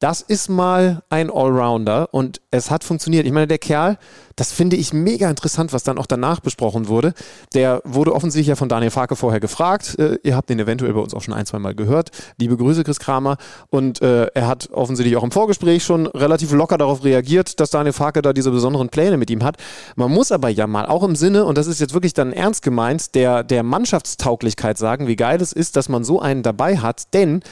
das 0.00 0.22
ist 0.22 0.48
mal 0.48 1.02
ein 1.10 1.30
Allrounder 1.30 2.08
und 2.10 2.40
es 2.50 2.70
hat 2.70 2.84
funktioniert. 2.84 3.26
Ich 3.26 3.32
meine, 3.32 3.46
der 3.46 3.58
Kerl, 3.58 3.98
das 4.34 4.50
finde 4.50 4.76
ich 4.76 4.94
mega 4.94 5.28
interessant, 5.28 5.74
was 5.74 5.82
dann 5.82 5.98
auch 5.98 6.06
danach 6.06 6.40
besprochen 6.40 6.88
wurde. 6.88 7.12
Der 7.52 7.82
wurde 7.84 8.14
offensichtlich 8.14 8.46
ja 8.46 8.56
von 8.56 8.70
Daniel 8.70 8.90
Farke 8.90 9.14
vorher 9.14 9.40
gefragt. 9.40 9.98
Äh, 9.98 10.16
ihr 10.22 10.34
habt 10.34 10.48
den 10.48 10.58
eventuell 10.58 10.94
bei 10.94 11.00
uns 11.00 11.12
auch 11.12 11.20
schon 11.20 11.34
ein, 11.34 11.44
zwei 11.44 11.58
Mal 11.58 11.74
gehört. 11.74 12.12
Liebe 12.38 12.56
Grüße, 12.56 12.82
Chris 12.82 12.98
Kramer. 12.98 13.36
Und 13.68 14.00
äh, 14.00 14.28
er 14.28 14.46
hat 14.48 14.70
offensichtlich 14.72 15.18
auch 15.18 15.22
im 15.22 15.32
Vorgespräch 15.32 15.84
schon 15.84 16.06
relativ 16.06 16.50
locker 16.52 16.78
darauf 16.78 17.04
reagiert, 17.04 17.60
dass 17.60 17.68
Daniel 17.68 17.92
Farke 17.92 18.22
da 18.22 18.32
diese 18.32 18.50
besonderen 18.50 18.88
Pläne 18.88 19.18
mit 19.18 19.28
ihm 19.28 19.44
hat. 19.44 19.58
Man 19.96 20.10
muss 20.10 20.32
aber 20.32 20.48
ja 20.48 20.66
mal 20.66 20.86
auch 20.86 21.02
im 21.02 21.14
Sinne, 21.14 21.44
und 21.44 21.58
das 21.58 21.66
ist 21.66 21.78
jetzt 21.78 21.92
wirklich 21.92 22.14
dann 22.14 22.32
ernst 22.32 22.62
gemeint, 22.62 23.14
der, 23.14 23.44
der 23.44 23.62
Mannschaftstauglichkeit 23.62 24.78
sagen, 24.78 25.08
wie 25.08 25.16
geil 25.16 25.42
es 25.42 25.52
ist, 25.52 25.76
dass 25.76 25.90
man 25.90 26.04
so 26.04 26.20
einen 26.20 26.42
dabei 26.42 26.78
hat. 26.78 27.12
Denn 27.12 27.42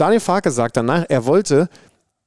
Daniel 0.00 0.20
Farke 0.20 0.50
sagt 0.50 0.78
danach, 0.78 1.04
er 1.10 1.26
wollte 1.26 1.68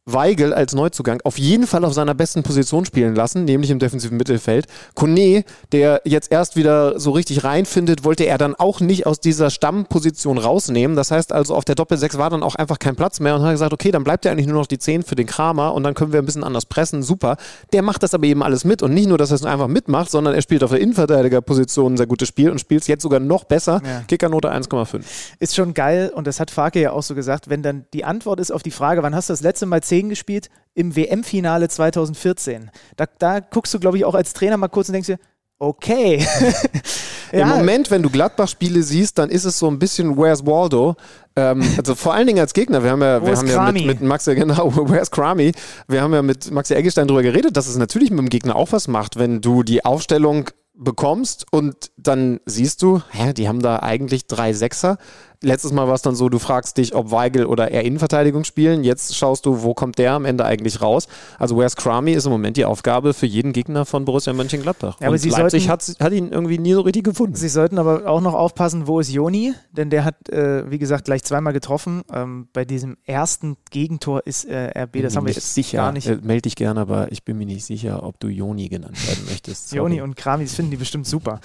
Weigel 0.06 0.54
als 0.54 0.74
Neuzugang 0.74 1.22
auf 1.24 1.40
jeden 1.40 1.66
Fall 1.66 1.86
auf 1.86 1.94
seiner 1.94 2.14
besten 2.14 2.44
Position 2.44 2.86
spielen 2.86 3.16
lassen, 3.16 3.46
nämlich 3.46 3.72
im 3.72 3.80
defensiven 3.80 4.18
Mittelfeld. 4.18 4.66
Kone, 4.96 5.46
der 5.72 6.02
jetzt 6.04 6.30
erst 6.30 6.58
wieder 6.58 7.00
so 7.00 7.12
richtig 7.12 7.46
reinfindet, 7.46 8.04
wollte 8.04 8.26
er 8.26 8.38
dann 8.38 8.54
auch 8.54 8.82
nicht 8.82 9.06
aus 9.06 9.22
dieser 9.22 9.50
Stammposition 9.50 10.38
rausnehmen. 10.38 10.98
Das 10.98 11.12
heißt 11.12 11.32
also, 11.32 11.56
auf 11.56 11.64
der 11.64 11.76
Doppel-6 11.76 12.18
war 12.18 12.30
dann 12.30 12.44
auch 12.44 12.56
einfach 12.56 12.80
kein 12.80 12.98
Platz 12.98 13.22
mehr 13.22 13.36
und 13.36 13.44
hat 13.44 13.52
gesagt, 13.52 13.72
okay, 13.72 13.92
dann 13.92 14.04
bleibt 14.04 14.26
ja 14.26 14.32
eigentlich 14.32 14.48
nur 14.48 14.58
noch 14.60 14.68
die 14.68 14.78
10 14.78 15.04
für 15.04 15.16
den 15.16 15.26
Kramer 15.26 15.74
und 15.74 15.84
dann 15.84 15.94
können 15.94 16.12
wir 16.12 16.20
ein 16.20 16.26
bisschen 16.26 16.44
anders 16.44 16.66
pressen. 16.66 17.02
Super. 17.02 17.38
Der 17.72 17.82
macht 17.82 18.04
das 18.04 18.14
aber 18.14 18.26
eben 18.26 18.44
alles 18.44 18.66
mit 18.66 18.84
und 18.84 18.94
nicht 18.94 19.08
nur, 19.08 19.18
dass 19.18 19.32
er 19.32 19.36
es 19.36 19.46
einfach 19.46 19.70
mitmacht, 19.70 20.12
sondern 20.12 20.34
er 20.34 20.42
spielt 20.42 20.66
auf 20.66 20.72
der 20.72 20.82
Innenverteidigerposition 20.82 21.94
ein 21.94 21.98
sehr 21.98 22.08
gutes 22.08 22.28
Spiel 22.28 22.50
und 22.50 22.60
spielt 22.60 22.82
es 22.82 22.88
jetzt 22.88 23.04
sogar 23.04 23.22
noch 23.22 23.46
besser. 23.46 23.82
Ja. 23.86 24.02
Kickernote 24.06 24.52
1,5. 24.52 25.02
Ist 25.40 25.56
schon 25.56 25.74
geil 25.74 26.12
und 26.14 26.28
das 26.28 26.42
hat 26.42 26.52
Farke 26.52 26.82
ja 26.82 26.92
auch 26.92 27.04
so 27.04 27.16
gesagt, 27.16 27.50
wenn 27.50 27.64
dann 27.64 27.86
die 27.94 28.04
Antwort 28.04 28.42
ist 28.42 28.52
auf 28.52 28.64
die 28.64 28.72
Frage, 28.72 29.02
wann 29.02 29.16
hast 29.16 29.30
du 29.30 29.34
das 29.34 29.42
letzte 29.42 29.66
Mal 29.66 29.82
10 29.82 29.93
10 29.94 30.10
gespielt 30.10 30.50
im 30.74 30.96
WM-Finale 30.96 31.70
2014. 31.70 32.72
Da, 32.96 33.06
da 33.20 33.42
guckst 33.42 33.76
du, 33.76 33.80
glaube 33.80 33.98
ich, 33.98 34.06
auch 34.06 34.16
als 34.16 34.34
Trainer 34.34 34.58
mal 34.58 34.70
kurz 34.70 34.90
und 34.90 34.94
denkst 34.94 35.06
dir, 35.06 35.20
okay. 35.60 36.26
ja. 37.32 37.42
Im 37.42 37.48
Moment, 37.50 37.92
wenn 37.92 38.02
du 38.02 38.10
Gladbach-Spiele 38.10 38.82
siehst, 38.82 39.20
dann 39.20 39.30
ist 39.30 39.46
es 39.46 39.60
so 39.60 39.68
ein 39.68 39.78
bisschen 39.78 40.18
Where's 40.18 40.44
Waldo. 40.48 40.96
Ähm, 41.36 41.62
also 41.78 41.94
vor 41.94 42.16
allen 42.16 42.26
Dingen 42.26 42.40
als 42.40 42.56
Gegner. 42.56 42.84
Wir 42.84 42.90
haben 42.90 43.04
ja, 43.04 43.24
wir 43.24 43.38
haben 43.38 43.48
ja 43.48 43.72
mit, 43.72 43.86
mit 43.86 44.02
Max, 44.02 44.26
genau, 44.26 44.76
Where's 44.90 45.12
Crami? 45.12 45.52
Wir 45.88 46.02
haben 46.02 46.14
ja 46.16 46.24
mit 46.24 46.50
Maxi 46.50 46.74
Eggestein 46.74 47.08
darüber 47.08 47.22
geredet, 47.22 47.56
dass 47.56 47.68
es 47.68 47.78
natürlich 47.78 48.10
mit 48.10 48.18
dem 48.18 48.30
Gegner 48.30 48.56
auch 48.56 48.72
was 48.72 48.88
macht, 48.88 49.20
wenn 49.20 49.42
du 49.42 49.62
die 49.62 49.86
Aufstellung 49.86 50.50
bekommst 50.74 51.46
und 51.52 51.92
dann 51.98 52.40
siehst 52.48 52.82
du, 52.82 53.04
hä, 53.12 53.34
die 53.34 53.48
haben 53.48 53.62
da 53.62 53.78
eigentlich 53.78 54.26
drei 54.26 54.54
Sechser 54.54 54.98
letztes 55.44 55.72
Mal 55.72 55.88
war 55.88 55.94
es 55.94 56.02
dann 56.02 56.16
so, 56.16 56.30
du 56.30 56.40
fragst 56.40 56.78
dich, 56.78 56.96
ob 56.96 57.12
Weigel 57.12 57.46
oder 57.46 57.72
er 57.72 57.84
Innenverteidigung 57.84 58.44
spielen. 58.44 58.84
Jetzt 58.84 59.16
schaust 59.16 59.46
du, 59.46 59.62
wo 59.62 59.74
kommt 59.74 59.98
der 59.98 60.14
am 60.14 60.26
Ende 60.26 60.46
eigentlich 60.46 60.82
raus. 60.82 61.08
Also 61.38 61.58
Where's 61.58 61.76
Crami 61.76 62.14
ist 62.14 62.26
im 62.26 62.32
Moment 62.32 62.58
die 62.58 62.66
Aufgabe 62.66 63.14
für 63.14 63.26
jeden 63.26 63.54
Gegner 63.54 63.86
von 63.86 64.06
Borussia 64.06 64.34
Mönchengladbach. 64.34 65.00
Ja, 65.00 65.08
aber 65.08 65.16
Und 65.16 65.26
Leipzig 65.26 65.66
sollten, 65.66 65.70
hat, 65.70 65.96
hat, 66.00 66.14
ihn 66.14 66.32
irgendwie 66.32 66.58
nie 66.58 66.74
so 66.74 66.82
richtig 66.82 67.04
gefunden. 67.04 67.36
Sie 67.36 67.50
sollten 67.50 67.78
aber 67.78 68.08
auch 68.08 68.22
noch 68.22 68.34
aufpassen, 68.34 68.88
wo 68.88 69.00
ist 69.00 69.12
Joni? 69.12 69.54
Denn 69.72 69.90
der 69.90 70.06
hat, 70.06 70.30
äh, 70.30 70.70
wie 70.72 70.80
gesagt, 70.80 71.06
gleich 71.06 71.24
zweimal 71.24 71.54
getroffen. 71.54 72.04
Ähm, 72.12 72.48
bei 72.54 72.66
diesem 72.66 72.98
ersten 73.06 73.58
Gegentor 73.70 74.26
ist 74.26 74.46
äh, 74.46 74.72
RB, 74.84 75.02
das 75.02 75.16
haben 75.16 75.26
wir 75.26 75.34
jetzt 75.34 75.54
sicher. 75.54 75.78
gar 75.78 75.92
nicht. 75.92 76.08
Äh, 76.08 76.20
meld 76.24 76.46
dich 76.46 76.56
gerne, 76.56 76.80
aber 76.80 77.12
ich 77.12 77.24
bin 77.24 77.38
mir 77.38 77.46
nicht 77.46 77.66
sicher, 77.66 78.04
ob 78.04 78.20
du 78.20 78.28
Joni 78.28 78.70
genannt 78.70 79.08
werden 79.08 79.26
möchtest. 79.26 79.72
Joni 79.74 80.02
und 80.02 80.16
Crami, 80.16 80.46
das 80.46 80.54
finden 80.54 80.72
die 80.72 80.78
bestimmt 80.78 81.06
super. 81.06 81.40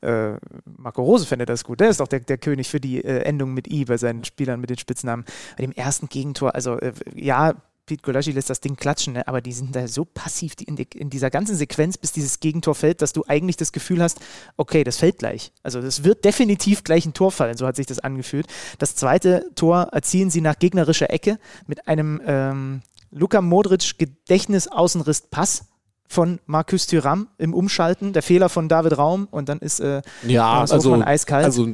Äh, 0.00 0.34
Marco 0.76 1.02
Rose 1.02 1.26
fände 1.26 1.46
das 1.46 1.64
gut. 1.64 1.80
Der 1.80 1.90
ist 1.90 2.00
doch 2.00 2.08
der, 2.08 2.20
der 2.20 2.38
König 2.38 2.68
für 2.68 2.80
die 2.80 3.04
äh, 3.04 3.22
Endung 3.40 3.54
mit 3.54 3.70
I 3.70 3.86
bei 3.86 3.96
seinen 3.96 4.24
Spielern 4.24 4.60
mit 4.60 4.70
den 4.70 4.78
Spitznamen. 4.78 5.24
Bei 5.56 5.62
dem 5.62 5.72
ersten 5.72 6.08
Gegentor, 6.08 6.54
also 6.54 6.78
äh, 6.78 6.92
ja, 7.14 7.54
Pete 7.86 8.02
Golaschi 8.02 8.32
lässt 8.32 8.50
das 8.50 8.60
Ding 8.60 8.76
klatschen, 8.76 9.14
ne? 9.14 9.26
aber 9.26 9.40
die 9.40 9.52
sind 9.52 9.74
da 9.74 9.88
so 9.88 10.04
passiv 10.04 10.54
die 10.54 10.64
in, 10.64 10.76
die, 10.76 10.86
in, 10.94 11.10
dieser 11.10 11.30
ganzen 11.30 11.56
Sequenz, 11.56 11.98
bis 11.98 12.12
dieses 12.12 12.38
Gegentor 12.38 12.74
fällt, 12.74 13.02
dass 13.02 13.12
du 13.12 13.24
eigentlich 13.26 13.56
das 13.56 13.72
Gefühl 13.72 14.00
hast, 14.02 14.20
okay, 14.56 14.84
das 14.84 14.98
fällt 14.98 15.18
gleich. 15.18 15.50
Also 15.64 15.80
das 15.80 16.04
wird 16.04 16.24
definitiv 16.24 16.84
gleich 16.84 17.04
ein 17.06 17.14
Tor 17.14 17.32
fallen, 17.32 17.56
so 17.56 17.66
hat 17.66 17.76
sich 17.76 17.86
das 17.86 17.98
angefühlt. 17.98 18.46
Das 18.78 18.94
zweite 18.94 19.50
Tor 19.56 19.88
erzielen 19.92 20.30
sie 20.30 20.40
nach 20.40 20.58
gegnerischer 20.58 21.10
Ecke 21.10 21.38
mit 21.66 21.88
einem 21.88 22.20
ähm, 22.24 22.82
Luka 23.10 23.40
Modric 23.40 23.98
Gedächtnis-Außenriss-Pass 23.98 25.69
von 26.10 26.40
Marcus 26.46 26.88
Thuram 26.88 27.28
im 27.38 27.54
Umschalten, 27.54 28.12
der 28.12 28.22
Fehler 28.22 28.48
von 28.48 28.68
David 28.68 28.98
Raum 28.98 29.28
und 29.30 29.48
dann 29.48 29.60
ist 29.60 29.78
äh, 29.78 30.02
ja, 30.26 30.62
also, 30.62 31.00
eiskalt. 31.02 31.44
Also, 31.44 31.68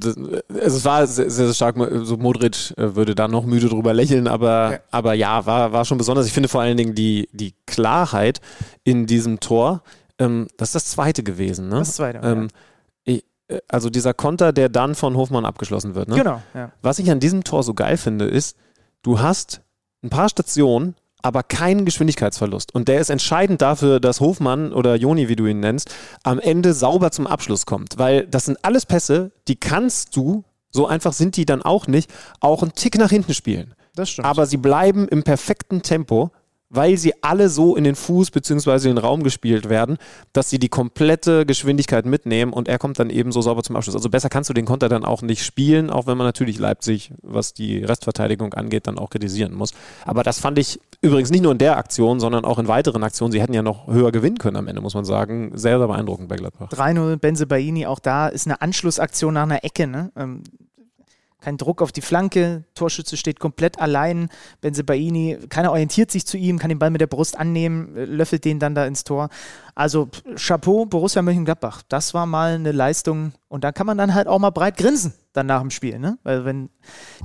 es 0.49 0.85
war 0.85 1.07
sehr, 1.07 1.31
sehr 1.31 1.55
stark, 1.55 1.77
so 2.03 2.19
Modric 2.19 2.75
äh, 2.77 2.95
würde 2.95 3.15
da 3.15 3.29
noch 3.29 3.47
müde 3.47 3.71
drüber 3.71 3.95
lächeln, 3.95 4.29
aber 4.29 4.73
ja, 4.73 4.79
aber 4.91 5.15
ja 5.15 5.47
war, 5.47 5.73
war 5.73 5.87
schon 5.87 5.97
besonders. 5.97 6.27
Ich 6.27 6.35
finde 6.35 6.51
vor 6.51 6.61
allen 6.61 6.77
Dingen 6.77 6.95
die, 6.95 7.31
die 7.33 7.55
Klarheit 7.65 8.43
in 8.85 9.07
diesem 9.07 9.41
Tor, 9.41 9.83
ähm, 10.19 10.49
das 10.59 10.69
ist 10.69 10.75
das 10.75 10.85
zweite 10.89 11.23
gewesen. 11.23 11.71
Ne? 11.71 11.79
Das 11.79 11.95
zweite, 11.95 12.21
ähm, 12.23 12.49
ja. 13.07 13.15
Äh, 13.49 13.61
also 13.69 13.89
dieser 13.89 14.13
Konter, 14.13 14.53
der 14.53 14.69
dann 14.69 14.95
von 14.95 15.17
Hofmann 15.17 15.47
abgeschlossen 15.47 15.95
wird. 15.95 16.09
Ne? 16.09 16.17
Genau. 16.17 16.43
Ja. 16.53 16.73
Was 16.83 16.99
ich 16.99 17.11
an 17.11 17.21
diesem 17.21 17.43
Tor 17.43 17.63
so 17.63 17.73
geil 17.73 17.97
finde, 17.97 18.27
ist, 18.27 18.55
du 19.01 19.19
hast 19.19 19.63
ein 20.03 20.11
paar 20.11 20.29
Stationen, 20.29 20.95
aber 21.27 21.43
keinen 21.43 21.85
Geschwindigkeitsverlust. 21.85 22.75
Und 22.75 22.89
der 22.89 23.01
ist 23.01 23.11
entscheidend 23.11 23.61
dafür, 23.61 24.01
dass 24.01 24.21
Hofmann 24.21 24.73
oder 24.73 24.95
Joni, 24.95 25.29
wie 25.29 25.37
du 25.37 25.47
ihn 25.47 25.61
nennst, 25.61 25.91
am 26.23 26.39
Ende 26.39 26.73
sauber 26.73 27.11
zum 27.11 27.27
Abschluss 27.27 27.67
kommt. 27.67 27.99
Weil 27.99 28.27
das 28.27 28.45
sind 28.45 28.59
alles 28.63 28.87
Pässe, 28.87 29.33
die 29.49 29.57
kannst 29.57 30.17
du, 30.17 30.45
so 30.71 30.87
einfach 30.87 31.13
sind 31.13 31.37
die 31.37 31.45
dann 31.45 31.63
auch 31.63 31.87
nicht, 31.87 32.11
auch 32.41 32.63
einen 32.63 32.75
Tick 32.75 32.97
nach 32.99 33.11
hinten 33.11 33.35
spielen. 33.35 33.75
Das 33.95 34.11
stimmt. 34.11 34.27
Aber 34.27 34.47
sie 34.47 34.59
bleiben 34.59 35.09
im 35.09 35.23
perfekten 35.23 35.83
Tempo 35.83 36.31
weil 36.77 36.97
sie 36.97 37.15
alle 37.23 37.49
so 37.49 37.75
in 37.75 37.85
den 37.85 37.97
Fuß 37.97 38.31
bzw. 38.31 38.89
in 38.89 38.97
den 38.97 38.99
Raum 38.99 39.23
gespielt 39.23 39.69
werden, 39.69 39.99
dass 40.33 40.51
sie 40.51 40.59
die 40.59 40.69
komplette 40.69 41.47
Geschwindigkeit 41.47 42.07
mitnehmen 42.07 42.53
und 42.53 42.69
er 42.69 42.79
kommt 42.79 42.99
dann 42.99 43.11
eben 43.11 43.33
so 43.33 43.41
sauber 43.41 43.63
zum 43.63 43.77
Abschluss. 43.77 43.97
Also 43.97 44.09
besser 44.11 44.29
kannst 44.29 44.51
du 44.51 44.55
den 44.55 44.67
Konter 44.67 44.89
dann 44.89 45.05
auch 45.05 45.23
nicht 45.23 45.45
spielen, 45.45 45.91
auch 45.91 46.07
wenn 46.07 46.17
man 46.17 46.27
natürlich 46.27 46.59
Leipzig, 46.59 47.13
was 47.23 47.55
die 47.55 47.79
Restverteidigung 47.79 48.55
angeht, 48.55 48.87
dann 48.87 48.99
auch 48.99 49.11
kritisieren 49.11 49.55
muss. 49.55 49.73
Aber 50.05 50.23
das 50.23 50.39
fand 50.39 50.59
ich 50.59 50.81
übrigens 51.01 51.31
nicht 51.31 51.43
nur 51.43 51.53
in 51.53 51.59
der 51.59 51.77
Aktion, 51.77 52.21
sondern 52.21 52.45
auch 52.45 52.59
in 52.59 52.69
weiteren 52.69 53.03
Aktionen. 53.03 53.33
Sie 53.33 53.41
hätten 53.41 53.55
ja 53.55 53.63
noch 53.63 53.87
höher 53.87 54.13
gewinnen 54.13 54.39
können 54.39 54.57
am 54.57 54.69
Ende, 54.69 54.81
muss 54.81 54.95
man 54.95 55.05
sagen. 55.05 55.53
Sehr, 55.55 55.79
sehr 55.79 55.87
beeindruckend 55.87 56.29
bei 56.29 56.37
Gladbach. 56.37 56.71
3-0 56.71 57.17
Benze 57.17 57.47
Baini, 57.47 57.87
auch 57.87 57.99
da 57.99 58.29
ist 58.29 58.47
eine 58.47 58.61
Anschlussaktion 58.61 59.35
nach 59.35 59.45
einer 59.45 59.65
Ecke. 59.65 59.87
Ne? 59.87 60.11
Kein 61.47 61.59
Druck 61.59 61.81
auf 61.81 61.93
die 61.93 62.01
Flanke, 62.01 62.65
Torschütze 62.75 63.17
steht 63.17 63.39
komplett 63.39 63.79
allein, 63.79 64.31
Benzebaini, 64.63 65.39
keiner 65.49 65.71
orientiert 65.71 66.11
sich 66.11 66.27
zu 66.27 66.37
ihm, 66.37 66.59
kann 66.59 66.71
den 66.71 66.81
Ball 66.81 66.91
mit 66.91 67.01
der 67.01 67.07
Brust 67.07 67.39
annehmen, 67.39 67.95
löffelt 67.95 68.45
den 68.45 68.59
dann 68.59 68.75
da 68.75 68.85
ins 68.85 69.05
Tor. 69.05 69.29
Also 69.77 70.09
Chapeau, 70.35 70.87
Borussia 70.87 71.23
Mönchengladbach, 71.23 71.83
das 71.89 72.15
war 72.15 72.27
mal 72.27 72.57
eine 72.57 72.73
Leistung. 72.73 73.33
Und 73.47 73.63
da 73.63 73.71
kann 73.71 73.87
man 73.87 73.97
dann 73.97 74.13
halt 74.13 74.27
auch 74.27 74.41
mal 74.41 74.51
breit 74.51 74.77
grinsen 74.77 75.15
dann 75.35 75.47
nach 75.47 75.61
dem 75.61 75.71
Spiel, 75.71 76.01
ne? 76.01 76.19
weil 76.25 76.45
wenn 76.45 76.69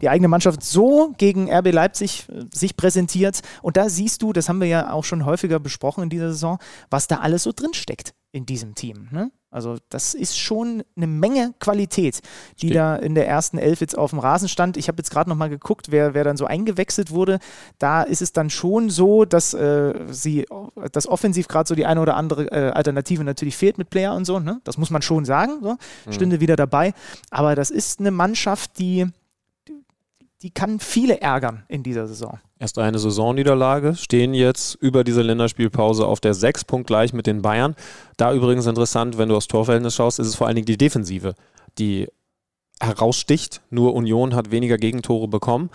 die 0.03 0.09
eigene 0.09 0.27
Mannschaft 0.27 0.61
so 0.61 1.15
gegen 1.17 1.51
RB 1.51 1.71
Leipzig 1.71 2.27
äh, 2.29 2.43
sich 2.53 2.77
präsentiert 2.77 3.39
und 3.63 3.75
da 3.75 3.89
siehst 3.89 4.21
du, 4.21 4.33
das 4.33 4.49
haben 4.49 4.61
wir 4.61 4.67
ja 4.67 4.91
auch 4.91 5.03
schon 5.03 5.25
häufiger 5.25 5.59
besprochen 5.59 6.03
in 6.03 6.09
dieser 6.11 6.29
Saison, 6.29 6.59
was 6.91 7.07
da 7.07 7.21
alles 7.21 7.41
so 7.41 7.53
drin 7.53 7.73
steckt 7.73 8.13
in 8.31 8.45
diesem 8.45 8.75
Team. 8.75 9.07
Ne? 9.11 9.31
Also 9.49 9.77
das 9.89 10.13
ist 10.13 10.39
schon 10.39 10.83
eine 10.95 11.07
Menge 11.07 11.53
Qualität, 11.59 12.21
die 12.61 12.67
Steht. 12.67 12.77
da 12.77 12.95
in 12.95 13.15
der 13.15 13.27
ersten 13.27 13.57
Elf 13.57 13.81
jetzt 13.81 13.97
auf 13.97 14.11
dem 14.11 14.19
Rasen 14.19 14.47
stand. 14.47 14.77
Ich 14.77 14.87
habe 14.87 14.99
jetzt 14.99 15.11
gerade 15.11 15.29
noch 15.29 15.35
mal 15.35 15.49
geguckt, 15.49 15.91
wer, 15.91 16.13
wer 16.13 16.23
dann 16.23 16.37
so 16.37 16.45
eingewechselt 16.45 17.11
wurde. 17.11 17.39
Da 17.77 18.03
ist 18.03 18.21
es 18.21 18.31
dann 18.31 18.49
schon 18.49 18.89
so, 18.89 19.25
dass 19.25 19.53
äh, 19.53 19.93
sie, 20.09 20.47
das 20.93 21.05
offensiv 21.05 21.49
gerade 21.49 21.67
so 21.67 21.75
die 21.75 21.85
eine 21.85 21.99
oder 22.01 22.15
andere 22.15 22.45
äh, 22.45 22.71
Alternative 22.71 23.25
natürlich 23.25 23.57
fehlt 23.57 23.77
mit 23.77 23.89
Player 23.89 24.15
und 24.15 24.23
so. 24.23 24.39
Ne? 24.39 24.61
Das 24.63 24.77
muss 24.77 24.89
man 24.89 25.01
schon 25.01 25.25
sagen. 25.25 25.59
So. 25.61 25.77
Mhm. 26.05 26.13
Stünde 26.13 26.39
wieder 26.39 26.55
dabei. 26.55 26.93
Aber 27.29 27.55
das 27.55 27.69
ist 27.69 27.99
eine 27.99 28.11
Mannschaft, 28.11 28.79
die 28.79 29.07
die 30.41 30.51
kann 30.51 30.79
viele 30.79 31.21
ärgern 31.21 31.63
in 31.67 31.83
dieser 31.83 32.07
Saison. 32.07 32.39
Erst 32.59 32.79
eine 32.79 32.99
Saisonniederlage, 32.99 33.95
stehen 33.95 34.33
jetzt 34.33 34.75
über 34.75 35.03
diese 35.03 35.21
Länderspielpause 35.21 36.05
auf 36.05 36.19
der 36.19 36.33
6 36.33 36.65
Punkt 36.65 36.87
gleich 36.87 37.13
mit 37.13 37.27
den 37.27 37.41
Bayern. 37.41 37.75
Da 38.17 38.33
übrigens 38.33 38.65
interessant, 38.65 39.17
wenn 39.17 39.29
du 39.29 39.35
aufs 39.35 39.47
Torverhältnis 39.47 39.95
schaust, 39.95 40.19
ist 40.19 40.27
es 40.27 40.35
vor 40.35 40.47
allen 40.47 40.55
Dingen 40.55 40.65
die 40.65 40.77
Defensive, 40.77 41.35
die 41.77 42.07
heraussticht. 42.79 43.61
Nur 43.69 43.93
Union 43.93 44.35
hat 44.35 44.51
weniger 44.51 44.77
Gegentore 44.77 45.27
bekommen. 45.27 45.69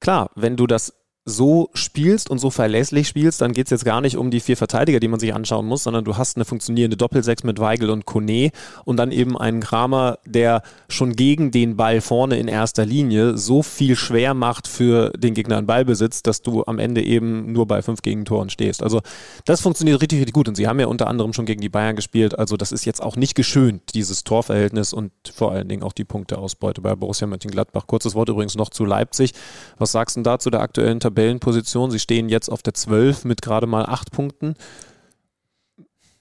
Klar, 0.00 0.30
wenn 0.34 0.56
du 0.56 0.66
das 0.66 0.94
so 1.28 1.70
spielst 1.74 2.30
und 2.30 2.38
so 2.38 2.50
verlässlich 2.50 3.08
spielst, 3.08 3.40
dann 3.40 3.52
geht 3.52 3.66
es 3.66 3.72
jetzt 3.72 3.84
gar 3.84 4.00
nicht 4.00 4.16
um 4.16 4.30
die 4.30 4.38
vier 4.38 4.56
Verteidiger, 4.56 5.00
die 5.00 5.08
man 5.08 5.18
sich 5.18 5.34
anschauen 5.34 5.66
muss, 5.66 5.82
sondern 5.82 6.04
du 6.04 6.16
hast 6.16 6.36
eine 6.36 6.44
funktionierende 6.44 6.96
Doppelsechs 6.96 7.42
mit 7.42 7.58
Weigel 7.58 7.90
und 7.90 8.06
Kone 8.06 8.52
und 8.84 8.96
dann 8.96 9.10
eben 9.10 9.36
einen 9.36 9.60
Kramer, 9.60 10.18
der 10.24 10.62
schon 10.88 11.16
gegen 11.16 11.50
den 11.50 11.76
Ball 11.76 12.00
vorne 12.00 12.38
in 12.38 12.46
erster 12.46 12.86
Linie 12.86 13.36
so 13.36 13.64
viel 13.64 13.96
schwer 13.96 14.34
macht 14.34 14.68
für 14.68 15.10
den 15.18 15.34
Gegner 15.34 15.58
in 15.58 15.66
Ballbesitz, 15.66 16.22
dass 16.22 16.42
du 16.42 16.62
am 16.64 16.78
Ende 16.78 17.02
eben 17.02 17.52
nur 17.52 17.66
bei 17.66 17.82
fünf 17.82 18.02
Gegentoren 18.02 18.48
stehst. 18.48 18.84
Also 18.84 19.00
das 19.44 19.60
funktioniert 19.60 20.00
richtig, 20.00 20.20
richtig 20.20 20.34
gut 20.34 20.46
und 20.46 20.54
sie 20.54 20.68
haben 20.68 20.78
ja 20.78 20.86
unter 20.86 21.08
anderem 21.08 21.32
schon 21.32 21.44
gegen 21.44 21.60
die 21.60 21.68
Bayern 21.68 21.96
gespielt, 21.96 22.38
also 22.38 22.56
das 22.56 22.70
ist 22.70 22.84
jetzt 22.84 23.02
auch 23.02 23.16
nicht 23.16 23.34
geschönt, 23.34 23.94
dieses 23.94 24.22
Torverhältnis 24.22 24.92
und 24.92 25.10
vor 25.34 25.50
allen 25.50 25.68
Dingen 25.68 25.82
auch 25.82 25.92
die 25.92 26.04
Punkteausbeute 26.04 26.80
bei 26.82 26.94
Borussia 26.94 27.26
Mönchengladbach. 27.26 27.88
Kurzes 27.88 28.14
Wort 28.14 28.28
übrigens 28.28 28.54
noch 28.54 28.70
zu 28.70 28.84
Leipzig. 28.84 29.32
Was 29.76 29.90
sagst 29.90 30.16
du 30.16 30.22
da 30.22 30.38
zu 30.38 30.50
der 30.50 30.60
aktuellen 30.60 31.00
Tabelle? 31.00 31.15
Tabellenposition. 31.16 31.90
Sie 31.90 31.98
stehen 31.98 32.28
jetzt 32.28 32.50
auf 32.50 32.62
der 32.62 32.74
12 32.74 33.24
mit 33.24 33.40
gerade 33.40 33.66
mal 33.66 33.86
8 33.86 34.12
Punkten. 34.12 34.54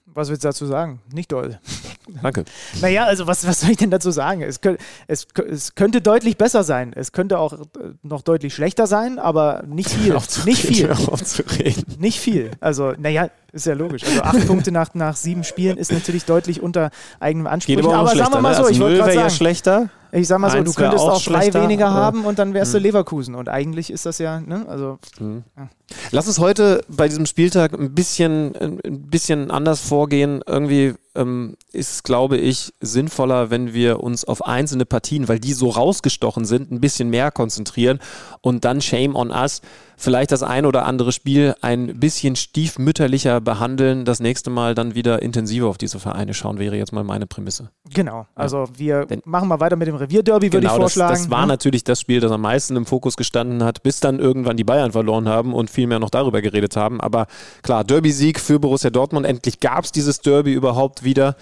Was 0.05 0.29
willst 0.29 0.45
du 0.45 0.47
dazu 0.47 0.65
sagen? 0.65 1.01
Nicht 1.11 1.33
doll. 1.33 1.59
Danke. 2.21 2.45
Naja, 2.81 3.05
also 3.05 3.25
was, 3.25 3.47
was 3.47 3.61
soll 3.61 3.71
ich 3.71 3.77
denn 3.77 3.89
dazu 3.89 4.11
sagen? 4.11 4.41
Es, 4.41 4.59
es, 5.07 5.27
es 5.49 5.75
könnte 5.75 6.01
deutlich 6.01 6.37
besser 6.37 6.63
sein. 6.63 6.93
Es 6.95 7.11
könnte 7.11 7.39
auch 7.39 7.53
äh, 7.53 7.57
noch 8.03 8.21
deutlich 8.21 8.53
schlechter 8.53 8.85
sein, 8.85 9.17
aber 9.17 9.63
nicht 9.67 9.89
viel. 9.91 10.15
Nicht 10.45 10.61
viel. 10.61 10.93
Nicht 11.97 12.19
viel. 12.19 12.51
Also, 12.59 12.93
naja, 12.97 13.29
ist 13.51 13.65
ja 13.65 13.73
logisch. 13.73 14.03
Also 14.03 14.21
acht 14.21 14.47
Punkte 14.47 14.71
nach, 14.71 14.93
nach 14.93 15.15
sieben 15.15 15.43
Spielen 15.43 15.77
ist 15.77 15.91
natürlich 15.91 16.25
deutlich 16.25 16.61
unter 16.61 16.91
eigenem 17.19 17.47
Anspruch. 17.47 17.77
aber, 17.79 17.95
aber 17.95 18.15
sagen 18.15 18.33
wir 18.33 18.41
mal 18.41 18.49
ne? 18.49 18.55
so, 18.55 18.63
also 18.63 18.71
ich 18.71 18.79
wollte 18.79 18.97
gerade 18.97 19.13
sagen, 19.13 19.23
ja 19.23 19.29
schlechter. 19.29 19.89
Ich 20.11 20.27
sag 20.27 20.39
mal 20.39 20.49
so, 20.49 20.61
du 20.61 20.73
könntest 20.73 21.03
auch, 21.03 21.13
auch 21.13 21.23
drei 21.23 21.53
weniger 21.53 21.91
haben 21.91 22.25
und 22.25 22.39
dann 22.39 22.53
wärst 22.53 22.73
du 22.73 22.77
mhm. 22.77 22.83
Leverkusen. 22.83 23.35
Und 23.35 23.49
eigentlich 23.49 23.91
ist 23.91 24.05
das 24.05 24.17
ja, 24.19 24.39
ne? 24.39 24.65
Also. 24.67 24.99
Mhm. 25.19 25.43
Ja. 25.57 25.69
Lass 26.11 26.27
uns 26.27 26.39
heute 26.39 26.83
bei 26.87 27.07
diesem 27.07 27.25
Spieltag 27.25 27.73
ein 27.73 27.93
bisschen, 27.93 28.55
ein 28.55 29.01
bisschen 29.09 29.51
anders 29.51 29.81
vorgehen. 29.81 30.41
Irgendwie 30.45 30.95
ähm, 31.15 31.55
ist, 31.71 32.03
glaube 32.03 32.37
ich, 32.37 32.73
sinnvoller, 32.79 33.49
wenn 33.49 33.73
wir 33.73 34.01
uns 34.01 34.25
auf 34.25 34.45
einzelne 34.45 34.85
Partien, 34.85 35.27
weil 35.27 35.39
die 35.39 35.53
so 35.53 35.69
rausgestochen 35.69 36.45
sind, 36.45 36.71
ein 36.71 36.81
bisschen 36.81 37.09
mehr 37.09 37.31
konzentrieren 37.31 37.99
und 38.41 38.65
dann 38.65 38.81
Shame 38.81 39.15
on 39.15 39.31
us 39.31 39.61
vielleicht 39.97 40.31
das 40.31 40.43
ein 40.43 40.65
oder 40.65 40.85
andere 40.85 41.11
Spiel 41.11 41.55
ein 41.61 41.99
bisschen 41.99 42.35
stiefmütterlicher 42.35 43.41
behandeln, 43.41 44.05
das 44.05 44.19
nächste 44.19 44.49
Mal 44.49 44.75
dann 44.75 44.95
wieder 44.95 45.21
intensiver 45.21 45.67
auf 45.67 45.77
diese 45.77 45.99
Vereine 45.99 46.33
schauen, 46.33 46.59
wäre 46.59 46.75
jetzt 46.75 46.91
mal 46.91 47.03
meine 47.03 47.27
Prämisse. 47.27 47.69
Genau, 47.93 48.25
also 48.35 48.65
wir 48.75 49.05
Denn, 49.05 49.21
machen 49.25 49.47
mal 49.47 49.59
weiter 49.59 49.75
mit 49.75 49.87
dem 49.87 49.95
Revierderby, 49.95 50.47
würde 50.47 50.59
genau, 50.59 50.75
ich 50.75 50.81
vorschlagen. 50.81 51.13
Das, 51.13 51.23
das 51.23 51.31
war 51.31 51.41
ja. 51.41 51.45
natürlich 51.47 51.83
das 51.83 51.99
Spiel, 51.99 52.19
das 52.19 52.31
am 52.31 52.41
meisten 52.41 52.75
im 52.75 52.85
Fokus 52.85 53.17
gestanden 53.17 53.63
hat, 53.63 53.83
bis 53.83 53.99
dann 53.99 54.19
irgendwann 54.19 54.57
die 54.57 54.63
Bayern 54.63 54.91
verloren 54.91 55.27
haben 55.27 55.53
und 55.53 55.69
viel 55.69 55.87
mehr 55.87 55.99
noch 55.99 56.09
darüber 56.09 56.41
geredet 56.41 56.75
haben. 56.75 57.01
Aber 57.01 57.27
klar, 57.63 57.83
Derby-Sieg 57.83 58.39
für 58.39 58.59
Borussia 58.59 58.89
Dortmund. 58.89 59.25
Endlich 59.25 59.59
gab 59.59 59.83
es 59.85 59.91
dieses 59.91 60.19
Derby 60.21 60.53
überhaupt 60.53 61.03
wieder 61.03 61.35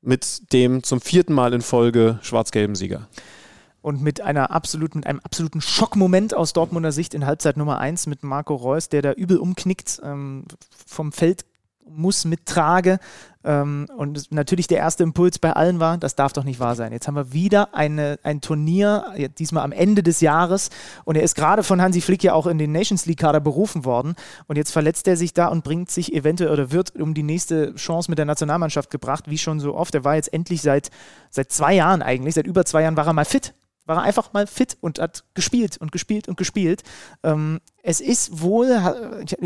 mit 0.00 0.52
dem 0.52 0.82
zum 0.82 1.00
vierten 1.00 1.32
Mal 1.32 1.52
in 1.52 1.60
Folge 1.60 2.18
schwarz-gelben 2.22 2.74
Sieger. 2.74 3.08
Und 3.80 4.02
mit 4.02 4.20
einer 4.20 4.50
absoluten, 4.50 5.04
einem 5.04 5.20
absoluten 5.20 5.60
Schockmoment 5.60 6.34
aus 6.34 6.52
Dortmunder 6.52 6.92
Sicht 6.92 7.14
in 7.14 7.26
Halbzeit 7.26 7.56
Nummer 7.56 7.78
1 7.78 8.06
mit 8.06 8.22
Marco 8.22 8.54
Reus, 8.54 8.88
der 8.88 9.02
da 9.02 9.12
übel 9.12 9.38
umknickt, 9.38 10.00
ähm, 10.02 10.44
vom 10.86 11.12
Feld 11.12 11.44
muss 11.90 12.24
mittrage. 12.24 12.98
Ähm, 13.44 13.86
und 13.96 14.30
natürlich 14.30 14.66
der 14.66 14.78
erste 14.78 15.02
Impuls 15.02 15.38
bei 15.38 15.52
allen 15.52 15.80
war, 15.80 15.96
das 15.98 16.16
darf 16.16 16.32
doch 16.32 16.44
nicht 16.44 16.60
wahr 16.60 16.74
sein. 16.74 16.92
Jetzt 16.92 17.08
haben 17.08 17.14
wir 17.14 17.32
wieder 17.32 17.74
eine, 17.74 18.18
ein 18.22 18.40
Turnier, 18.40 19.14
diesmal 19.38 19.64
am 19.64 19.72
Ende 19.72 20.02
des 20.02 20.20
Jahres. 20.20 20.70
Und 21.04 21.16
er 21.16 21.22
ist 21.22 21.34
gerade 21.34 21.62
von 21.62 21.80
Hansi 21.80 22.00
Flick 22.00 22.22
ja 22.22 22.34
auch 22.34 22.46
in 22.46 22.58
den 22.58 22.72
Nations 22.72 23.06
League-Kader 23.06 23.40
berufen 23.40 23.84
worden. 23.84 24.14
Und 24.46 24.56
jetzt 24.56 24.72
verletzt 24.72 25.08
er 25.08 25.16
sich 25.16 25.32
da 25.32 25.48
und 25.48 25.64
bringt 25.64 25.90
sich 25.90 26.14
eventuell 26.14 26.50
oder 26.50 26.72
wird 26.72 26.96
um 26.96 27.14
die 27.14 27.22
nächste 27.22 27.74
Chance 27.74 28.10
mit 28.10 28.18
der 28.18 28.26
Nationalmannschaft 28.26 28.90
gebracht, 28.90 29.24
wie 29.28 29.38
schon 29.38 29.60
so 29.60 29.74
oft. 29.74 29.94
Er 29.94 30.04
war 30.04 30.16
jetzt 30.16 30.32
endlich 30.32 30.62
seit, 30.62 30.90
seit 31.30 31.52
zwei 31.52 31.74
Jahren 31.74 32.02
eigentlich, 32.02 32.34
seit 32.34 32.46
über 32.46 32.64
zwei 32.64 32.82
Jahren 32.82 32.96
war 32.96 33.06
er 33.06 33.12
mal 33.12 33.24
fit 33.24 33.54
war 33.88 33.96
er 33.96 34.02
einfach 34.02 34.32
mal 34.32 34.46
fit 34.46 34.76
und 34.80 34.98
hat 34.98 35.24
gespielt 35.34 35.78
und 35.78 35.90
gespielt 35.90 36.28
und 36.28 36.36
gespielt. 36.36 36.82
Ähm, 37.22 37.60
es 37.82 38.00
ist 38.00 38.40
wohl, 38.40 38.68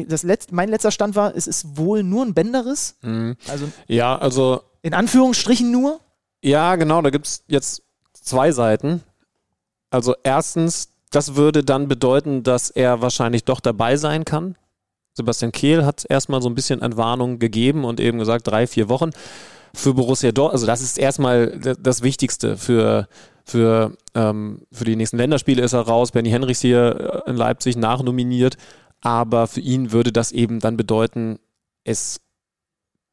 das 0.09 0.25
Letz-, 0.25 0.49
mein 0.51 0.69
letzter 0.69 0.91
Stand 0.91 1.15
war, 1.15 1.35
es 1.35 1.47
ist 1.47 1.77
wohl 1.77 2.03
nur 2.03 2.25
ein 2.25 2.35
Bänderriss. 2.35 2.97
Mhm. 3.03 3.37
Also, 3.49 3.71
ja, 3.87 4.17
also. 4.19 4.63
In 4.83 4.95
Anführungsstrichen 4.95 5.71
nur? 5.71 6.01
Ja, 6.43 6.77
genau, 6.77 7.01
da 7.03 7.11
gibt 7.11 7.27
es 7.27 7.45
jetzt 7.47 7.83
zwei 8.13 8.53
Seiten. 8.53 9.03
Also 9.91 10.15
erstens, 10.25 10.89
das 11.11 11.37
würde 11.37 11.63
dann 11.63 11.89
bedeuten, 11.89 12.43
dass 12.43 12.71
er 12.71 13.01
wahrscheinlich 13.01 13.45
doch 13.45 13.61
dabei 13.61 13.97
sein 13.97 14.25
kann 14.25 14.57
Sebastian 15.15 15.53
Kehl 15.53 15.85
hat 15.85 16.07
erstmal 16.09 16.41
so 16.41 16.49
ein 16.49 16.55
bisschen 16.55 16.81
Entwarnung 16.81 17.39
gegeben 17.39 17.85
und 17.85 18.01
eben 18.01 18.19
gesagt, 18.19 18.47
drei, 18.47 18.67
vier 18.67 18.89
Wochen 18.89 19.11
für 19.75 19.95
Borussia 19.95 20.33
Dortmund. 20.33 20.55
Also 20.55 20.67
das 20.67 20.81
ist 20.81 20.99
erstmal 20.99 21.59
das 21.59 22.03
Wichtigste 22.03 22.57
für, 22.57 23.09
für, 23.45 23.97
ähm, 24.15 24.63
für 24.73 24.85
die 24.85 24.97
nächsten 24.97 25.17
Länderspiele 25.17 25.63
ist 25.63 25.73
er 25.73 25.81
raus. 25.81 26.13
Benny 26.13 26.31
Henrichs 26.31 26.61
hier 26.61 27.23
in 27.27 27.37
Leipzig 27.37 27.77
nachnominiert. 27.77 28.57
Aber 29.01 29.47
für 29.49 29.61
ihn 29.61 29.93
würde 29.93 30.13
das 30.13 30.31
eben 30.33 30.61
dann 30.61 30.77
bedeuten, 30.77 31.39
es 31.85 32.21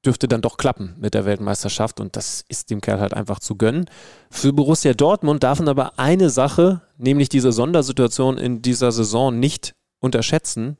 dürfte 0.05 0.27
dann 0.27 0.41
doch 0.41 0.57
klappen 0.57 0.95
mit 0.97 1.13
der 1.13 1.25
Weltmeisterschaft 1.25 1.99
und 1.99 2.15
das 2.15 2.45
ist 2.47 2.69
dem 2.69 2.79
Kerl 2.79 3.01
halt 3.01 3.13
einfach 3.13 3.39
zu 3.39 3.55
gönnen. 3.55 3.89
Für 4.29 4.53
Borussia 4.53 4.93
Dortmund 4.93 5.43
darf 5.43 5.59
man 5.59 5.67
aber 5.67 5.99
eine 5.99 6.29
Sache, 6.29 6.81
nämlich 6.97 7.27
diese 7.27 7.51
Sondersituation 7.51 8.37
in 8.37 8.61
dieser 8.61 8.91
Saison 8.91 9.37
nicht 9.37 9.75
unterschätzen. 9.99 10.77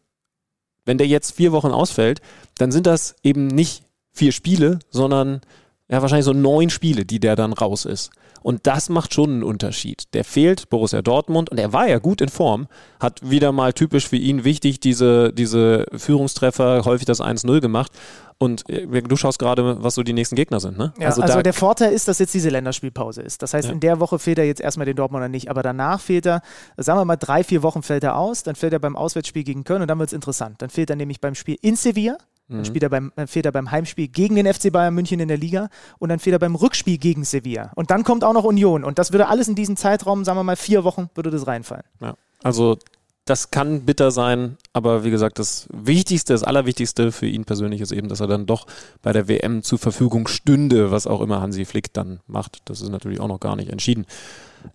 Wenn 0.86 0.98
der 0.98 1.08
jetzt 1.08 1.32
vier 1.32 1.52
Wochen 1.52 1.72
ausfällt, 1.72 2.22
dann 2.58 2.72
sind 2.72 2.88
das 2.88 3.16
eben 3.24 3.48
nicht 3.48 3.84
vier 4.14 4.32
Spiele, 4.32 4.80
sondern 4.90 5.42
ja, 5.90 6.02
wahrscheinlich 6.02 6.26
so 6.26 6.34
neun 6.34 6.70
Spiele, 6.70 7.06
die 7.06 7.20
der 7.20 7.36
dann 7.36 7.54
raus 7.54 7.86
ist. 7.86 8.12
Und 8.42 8.68
das 8.68 8.90
macht 8.90 9.14
schon 9.14 9.32
einen 9.32 9.44
Unterschied. 9.44 10.14
Der 10.14 10.24
fehlt 10.24 10.70
Borussia 10.70 11.02
Dortmund 11.02 11.50
und 11.50 11.58
er 11.58 11.74
war 11.74 11.88
ja 11.88 12.00
gut 12.00 12.22
in 12.22 12.30
Form, 12.30 12.68
hat 13.00 13.28
wieder 13.28 13.52
mal 13.52 13.74
typisch 13.74 14.08
für 14.08 14.16
ihn 14.16 14.44
wichtig 14.44 14.80
diese, 14.80 15.34
diese 15.34 15.86
Führungstreffer, 15.94 16.86
häufig 16.86 17.06
das 17.06 17.22
1-0 17.22 17.60
gemacht. 17.60 17.92
Und 18.38 18.70
äh, 18.70 19.02
du 19.02 19.16
schaust 19.18 19.40
gerade, 19.40 19.84
was 19.84 19.96
so 19.96 20.04
die 20.04 20.14
nächsten 20.14 20.36
Gegner 20.36 20.62
sind, 20.62 20.78
ne? 20.78 20.94
Ja, 20.98 21.08
also, 21.08 21.22
also 21.22 21.42
der 21.42 21.54
Vorteil 21.54 21.92
ist, 21.92 22.08
dass 22.08 22.20
jetzt 22.20 22.34
diese 22.34 22.50
Länderspielpause 22.50 23.22
ist. 23.22 23.42
Das 23.42 23.54
heißt, 23.54 23.68
ja. 23.68 23.74
in 23.74 23.82
der 23.82 24.00
Woche 24.00 24.18
fehlt 24.18 24.40
er 24.40 24.46
jetzt 24.46 24.62
erstmal 24.62 24.86
den 24.86 24.96
Dortmunder 24.96 25.28
nicht, 25.28 25.50
aber 25.50 25.62
danach 25.62 26.00
fehlt 26.00 26.26
er, 26.26 26.42
sagen 26.78 26.98
wir 27.00 27.06
mal, 27.06 27.18
drei, 27.18 27.44
vier 27.44 27.64
Wochen 27.64 27.84
fällt 27.84 28.06
er 28.06 28.18
aus, 28.18 28.44
dann 28.44 28.56
fällt 28.56 28.72
er 28.72 28.80
beim 28.80 28.96
Auswärtsspiel 28.96 29.44
gegen 29.44 29.66
Köln 29.66 29.82
und 29.82 29.90
dann 29.90 30.00
wird 30.00 30.08
es 30.08 30.14
interessant. 30.14 30.62
Dann 30.62 30.70
fehlt 30.70 30.90
er 30.90 30.96
nämlich 30.96 31.20
beim 31.20 31.36
Spiel 31.36 31.58
in 31.62 31.76
Sevilla, 31.76 32.18
dann, 32.50 32.60
mhm. 32.60 32.66
spielt 32.66 32.84
er 32.84 32.90
beim, 32.90 33.12
dann 33.16 33.28
fehlt 33.28 33.46
er 33.46 33.52
beim 33.52 33.72
Heimspiel 33.72 34.08
gegen 34.08 34.36
den 34.36 34.52
FC 34.52 34.72
Bayern 34.72 34.94
München 34.94 35.20
in 35.20 35.28
der 35.28 35.38
Liga 35.38 35.70
und 36.00 36.10
dann 36.10 36.20
fehlt 36.20 36.36
er 36.36 36.40
beim 36.40 36.56
Rückspiel 36.56 36.98
gegen 36.98 37.24
Sevilla. 37.24 37.72
Und 37.76 37.92
dann 37.92 38.04
kommt 38.04 38.24
auch 38.24 38.34
noch 38.34 38.44
Union. 38.44 38.84
Und 38.84 39.00
das 39.00 39.12
würde 39.12 39.28
alles 39.28 39.48
in 39.48 39.56
diesen 39.56 39.78
Zeitraum, 39.78 40.26
sagen 40.26 40.38
wir 40.38 40.44
mal, 40.44 40.56
vier 40.56 40.84
Wochen, 40.84 41.10
würde 41.14 41.30
das 41.30 41.46
reinfallen. 41.48 41.84
Ja. 42.02 42.16
Also 42.42 42.78
das 43.26 43.52
kann 43.52 43.82
bitter 43.82 44.10
sein, 44.10 44.58
aber 44.74 45.04
wie 45.04 45.12
gesagt, 45.12 45.38
das 45.38 45.68
Wichtigste, 45.72 46.34
das 46.34 46.44
Allerwichtigste 46.44 47.12
für 47.12 47.28
ihn 47.28 47.46
persönlich 47.46 47.80
ist 47.80 47.92
eben, 47.92 48.10
dass 48.10 48.22
er 48.22 48.28
dann 48.28 48.48
doch 48.48 48.66
bei 49.04 49.14
der 49.14 49.28
WM 49.28 49.62
zur 49.62 49.78
Verfügung 49.78 50.28
stünde, 50.28 50.90
was 50.90 51.06
auch 51.06 51.22
immer 51.22 51.40
Hansi 51.40 51.66
Flick 51.66 51.94
dann 51.94 52.22
macht. 52.26 52.62
Das 52.66 52.82
ist 52.82 52.90
natürlich 52.90 53.20
auch 53.20 53.28
noch 53.28 53.40
gar 53.40 53.56
nicht 53.56 53.70
entschieden. 53.70 54.08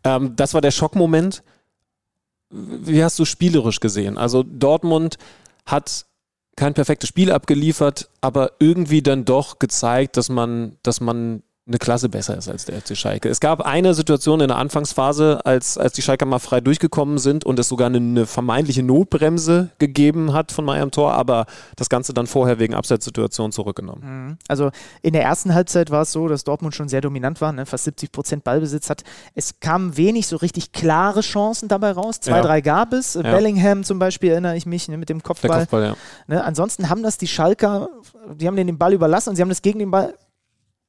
Ähm, 0.04 0.36
das 0.36 0.54
war 0.54 0.60
der 0.60 0.70
Schockmoment. 0.70 1.42
Wie 2.50 3.02
hast 3.02 3.18
du 3.18 3.24
spielerisch 3.24 3.80
gesehen? 3.80 4.16
Also 4.16 4.44
Dortmund 4.44 5.16
hat 5.66 6.06
kein 6.57 6.74
perfektes 6.74 7.09
Spiel 7.09 7.30
abgeliefert, 7.32 8.09
aber 8.20 8.52
irgendwie 8.59 9.02
dann 9.02 9.24
doch 9.24 9.59
gezeigt, 9.59 10.16
dass 10.16 10.28
man, 10.28 10.76
dass 10.82 11.00
man 11.00 11.42
eine 11.66 11.78
Klasse 11.78 12.10
besser 12.10 12.36
ist 12.36 12.46
als 12.48 12.66
der 12.66 12.78
FC 12.78 12.94
Schalke. 12.94 13.30
Es 13.30 13.40
gab 13.40 13.62
eine 13.62 13.94
Situation 13.94 14.40
in 14.40 14.48
der 14.48 14.58
Anfangsphase, 14.58 15.40
als, 15.46 15.78
als 15.78 15.94
die 15.94 16.02
Schalker 16.02 16.26
mal 16.26 16.38
frei 16.38 16.60
durchgekommen 16.60 17.16
sind 17.16 17.46
und 17.46 17.58
es 17.58 17.68
sogar 17.68 17.86
eine, 17.86 17.96
eine 17.96 18.26
vermeintliche 18.26 18.82
Notbremse 18.82 19.70
gegeben 19.78 20.34
hat 20.34 20.52
von 20.52 20.66
meinem 20.66 20.90
Tor, 20.90 21.14
aber 21.14 21.46
das 21.76 21.88
Ganze 21.88 22.12
dann 22.12 22.26
vorher 22.26 22.58
wegen 22.58 22.74
Abseitssituation 22.74 23.50
zurückgenommen. 23.50 24.02
Mhm. 24.04 24.38
Also 24.46 24.72
in 25.00 25.14
der 25.14 25.22
ersten 25.22 25.54
Halbzeit 25.54 25.90
war 25.90 26.02
es 26.02 26.12
so, 26.12 26.28
dass 26.28 26.44
Dortmund 26.44 26.74
schon 26.74 26.88
sehr 26.88 27.00
dominant 27.00 27.40
war, 27.40 27.50
ne? 27.52 27.64
fast 27.64 27.84
70 27.84 28.12
Prozent 28.12 28.44
Ballbesitz 28.44 28.90
hat. 28.90 29.02
Es 29.34 29.58
kamen 29.60 29.96
wenig 29.96 30.26
so 30.26 30.36
richtig 30.36 30.72
klare 30.72 31.22
Chancen 31.22 31.68
dabei 31.68 31.92
raus. 31.92 32.20
Zwei, 32.20 32.36
ja. 32.36 32.42
drei 32.42 32.60
gab 32.60 32.92
es. 32.92 33.14
Ja. 33.14 33.22
Bellingham 33.22 33.84
zum 33.84 33.98
Beispiel 33.98 34.32
erinnere 34.32 34.54
ich 34.56 34.66
mich 34.66 34.88
ne, 34.88 34.98
mit 34.98 35.08
dem 35.08 35.22
Kopfball. 35.22 35.48
Der 35.48 35.60
Kopfball 35.60 35.82
ja. 35.82 35.96
ne? 36.26 36.44
Ansonsten 36.44 36.90
haben 36.90 37.02
das 37.02 37.16
die 37.16 37.26
Schalker, 37.26 37.88
die 38.34 38.46
haben 38.46 38.56
den 38.56 38.76
Ball 38.76 38.92
überlassen 38.92 39.30
und 39.30 39.36
sie 39.36 39.42
haben 39.42 39.48
das 39.48 39.62
gegen 39.62 39.78
den 39.78 39.90
Ball 39.90 40.14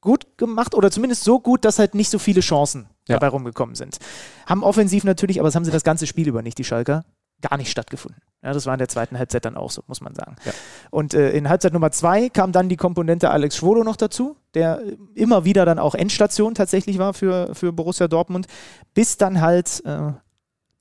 gut 0.05 0.37
gemacht 0.37 0.73
oder 0.73 0.89
zumindest 0.89 1.25
so 1.25 1.41
gut, 1.41 1.65
dass 1.65 1.79
halt 1.79 1.95
nicht 1.95 2.09
so 2.09 2.19
viele 2.19 2.39
Chancen 2.39 2.87
ja. 3.09 3.15
dabei 3.15 3.27
rumgekommen 3.27 3.75
sind. 3.75 3.97
Haben 4.45 4.63
offensiv 4.63 5.03
natürlich, 5.03 5.39
aber 5.39 5.47
das 5.47 5.55
haben 5.55 5.65
sie 5.65 5.71
das 5.71 5.83
ganze 5.83 6.07
Spiel 6.07 6.29
über 6.29 6.41
nicht, 6.41 6.57
die 6.57 6.63
Schalker, 6.63 7.03
gar 7.41 7.57
nicht 7.57 7.69
stattgefunden. 7.69 8.21
Ja, 8.41 8.53
das 8.53 8.65
war 8.65 8.73
in 8.73 8.79
der 8.79 8.87
zweiten 8.87 9.17
Halbzeit 9.17 9.43
dann 9.43 9.57
auch 9.57 9.71
so, 9.71 9.83
muss 9.87 10.01
man 10.01 10.15
sagen. 10.15 10.35
Ja. 10.45 10.51
Und 10.91 11.13
äh, 11.13 11.31
in 11.31 11.49
Halbzeit 11.49 11.73
Nummer 11.73 11.91
zwei 11.91 12.29
kam 12.29 12.51
dann 12.51 12.69
die 12.69 12.77
Komponente 12.77 13.31
Alex 13.31 13.57
Schwodo 13.57 13.83
noch 13.83 13.95
dazu, 13.97 14.37
der 14.53 14.81
immer 15.15 15.45
wieder 15.45 15.65
dann 15.65 15.79
auch 15.79 15.95
Endstation 15.95 16.53
tatsächlich 16.53 16.97
war 16.97 17.13
für, 17.13 17.53
für 17.55 17.73
Borussia 17.73 18.07
Dortmund, 18.07 18.47
bis 18.93 19.17
dann 19.17 19.41
halt 19.41 19.83
äh, 19.85 20.13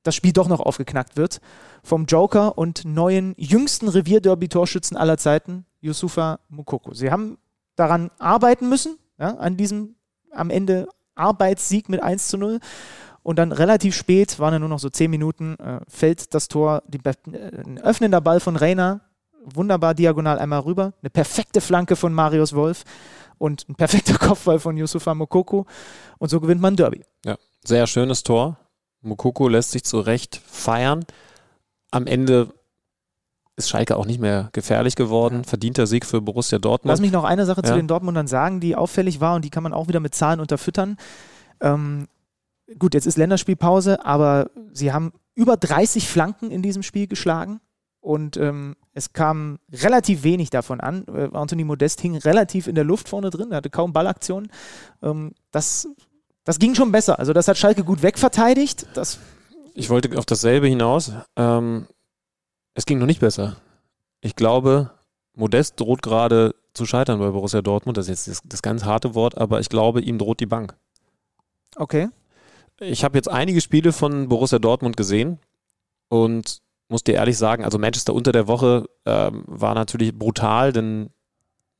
das 0.03 0.15
Spiel 0.15 0.33
doch 0.33 0.49
noch 0.49 0.61
aufgeknackt 0.61 1.17
wird 1.17 1.41
vom 1.83 2.05
Joker 2.07 2.57
und 2.57 2.85
neuen 2.85 3.35
jüngsten 3.37 3.89
Revierderby-Torschützen 3.89 4.97
aller 4.97 5.19
Zeiten, 5.19 5.67
Yusufa 5.81 6.41
Mukoko. 6.49 6.95
Sie 6.95 7.11
haben 7.11 7.39
daran 7.77 8.11
arbeiten 8.19 8.69
müssen, 8.69 8.99
ja, 9.19 9.37
an 9.37 9.57
diesem 9.57 9.97
am 10.31 10.51
Ende 10.51 10.89
Arbeitssieg 11.15 11.89
mit 11.89 12.03
1 12.03 12.29
zu 12.29 12.39
0. 12.39 12.61
Und 13.23 13.39
dann 13.39 13.53
relativ 13.53 13.97
spät, 13.97 14.39
waren 14.39 14.53
ja 14.53 14.59
nur 14.59 14.69
noch 14.69 14.79
so 14.79 14.91
10 14.91 15.11
Minuten, 15.11 15.57
äh, 15.59 15.81
fällt 15.89 16.35
das 16.35 16.49
Tor, 16.49 16.83
die, 16.87 16.99
äh, 17.05 17.63
ein 17.65 17.81
öffnender 17.81 18.21
Ball 18.21 18.39
von 18.39 18.57
Reina, 18.57 19.01
wunderbar 19.45 19.95
diagonal 19.95 20.39
einmal 20.39 20.61
rüber, 20.61 20.93
eine 21.01 21.11
perfekte 21.11 21.61
Flanke 21.61 21.97
von 21.97 22.13
Marius 22.13 22.55
Wolf 22.55 22.85
und 23.39 23.67
ein 23.69 23.77
perfekter 23.77 24.19
Kopfball 24.19 24.59
von 24.59 24.77
Yusufa 24.77 25.15
Mokoko. 25.15 25.67
Und 26.19 26.29
so 26.29 26.41
gewinnt 26.41 26.61
man 26.61 26.77
Derby. 26.77 27.03
Ja, 27.25 27.37
sehr 27.65 27.87
schönes 27.87 28.23
Tor. 28.25 28.59
Mokoko 29.01 29.49
lässt 29.49 29.71
sich 29.71 29.85
zu 29.85 30.01
Recht 30.01 30.41
feiern. 30.47 31.05
Am 31.91 32.07
Ende 32.07 32.53
ist 33.57 33.69
Schalke 33.69 33.97
auch 33.97 34.07
nicht 34.07 34.21
mehr 34.21 34.49
gefährlich 34.53 34.97
geworden. 34.97 35.45
Verdienter 35.45 35.87
Sieg 35.87 36.05
für 36.05 36.21
Borussia 36.21 36.59
Dortmund. 36.59 36.91
Lass 36.91 37.01
mich 37.01 37.13
noch 37.13 37.25
eine 37.25 37.47
Sache 37.47 37.63
ja. 37.63 37.69
zu 37.69 37.75
den 37.75 37.87
Dortmundern 37.87 38.27
sagen, 38.27 38.61
die 38.61 38.77
auffällig 38.77 39.21
war 39.21 39.37
und 39.37 39.45
die 39.45 39.51
kann 39.51 39.63
man 39.63 39.73
auch 39.73 39.89
wieder 39.89 40.01
mit 40.01 40.15
Zahlen 40.15 40.41
unterfüttern. 40.41 40.97
Ähm, 41.61 42.09
gut, 42.79 42.95
jetzt 42.95 43.07
ist 43.07 43.17
Länderspielpause, 43.17 44.05
aber 44.05 44.51
sie 44.73 44.93
haben 44.93 45.13
über 45.35 45.57
30 45.57 46.09
Flanken 46.09 46.51
in 46.51 46.63
diesem 46.63 46.83
Spiel 46.83 47.07
geschlagen 47.07 47.61
und 48.01 48.37
ähm, 48.37 48.77
es 48.93 49.13
kam 49.13 49.59
relativ 49.73 50.23
wenig 50.25 50.51
davon 50.51 50.81
an. 50.81 51.05
Äh, 51.07 51.29
Anthony 51.33 51.65
Modest 51.65 52.01
hing 52.01 52.17
relativ 52.17 52.67
in 52.67 52.75
der 52.75 52.85
Luft 52.85 53.09
vorne 53.09 53.31
drin, 53.31 53.51
er 53.51 53.59
hatte 53.59 53.71
kaum 53.71 53.93
Ballaktionen. 53.93 54.51
Ähm, 55.03 55.33
das, 55.51 55.89
das 56.45 56.59
ging 56.59 56.75
schon 56.75 56.93
besser. 56.93 57.19
Also 57.19 57.33
das 57.33 57.49
hat 57.49 57.57
Schalke 57.57 57.85
gut 57.85 58.03
wegverteidigt. 58.03 58.87
Das 58.95 59.19
ich 59.75 59.91
wollte 59.91 60.17
auf 60.17 60.25
dasselbe 60.25 60.69
hinaus. 60.69 61.13
Ähm, 61.37 61.87
es 62.75 62.87
ging 62.87 62.99
noch 62.99 63.07
nicht 63.07 63.21
besser. 63.21 63.57
Ich 64.21 64.37
glaube, 64.37 64.91
Modest 65.35 65.81
droht 65.81 66.03
gerade 66.03 66.55
zu 66.75 66.87
scheitern 66.87 67.21
bei 67.21 67.31
Borussia 67.31 67.63
Dortmund. 67.63 67.97
Das 67.97 68.09
ist 68.09 68.27
jetzt 68.27 68.29
das, 68.29 68.49
das 68.49 68.63
ganz 68.63 68.85
harte 68.85 69.15
Wort, 69.15 69.39
aber 69.39 69.61
ich 69.61 69.69
glaube, 69.69 70.01
ihm 70.01 70.19
droht 70.19 70.41
die 70.41 70.47
Bank. 70.47 70.77
Okay. 71.77 72.09
Ich 72.81 73.05
habe 73.05 73.17
jetzt 73.17 73.29
einige 73.29 73.61
Spiele 73.61 73.93
von 73.93 74.29
Borussia 74.29 74.59
Dortmund 74.59 74.97
gesehen 74.97 75.39
und 76.09 76.61
muss 76.89 77.05
dir 77.05 77.15
ehrlich 77.15 77.39
sagen, 77.39 77.65
also 77.65 77.79
Manchester 77.79 78.15
unter 78.15 78.33
der 78.33 78.49
Woche 78.49 78.87
ähm, 79.07 79.45
war 79.47 79.75
natürlich 79.75 80.17
brutal, 80.17 80.73
denn 80.73 81.11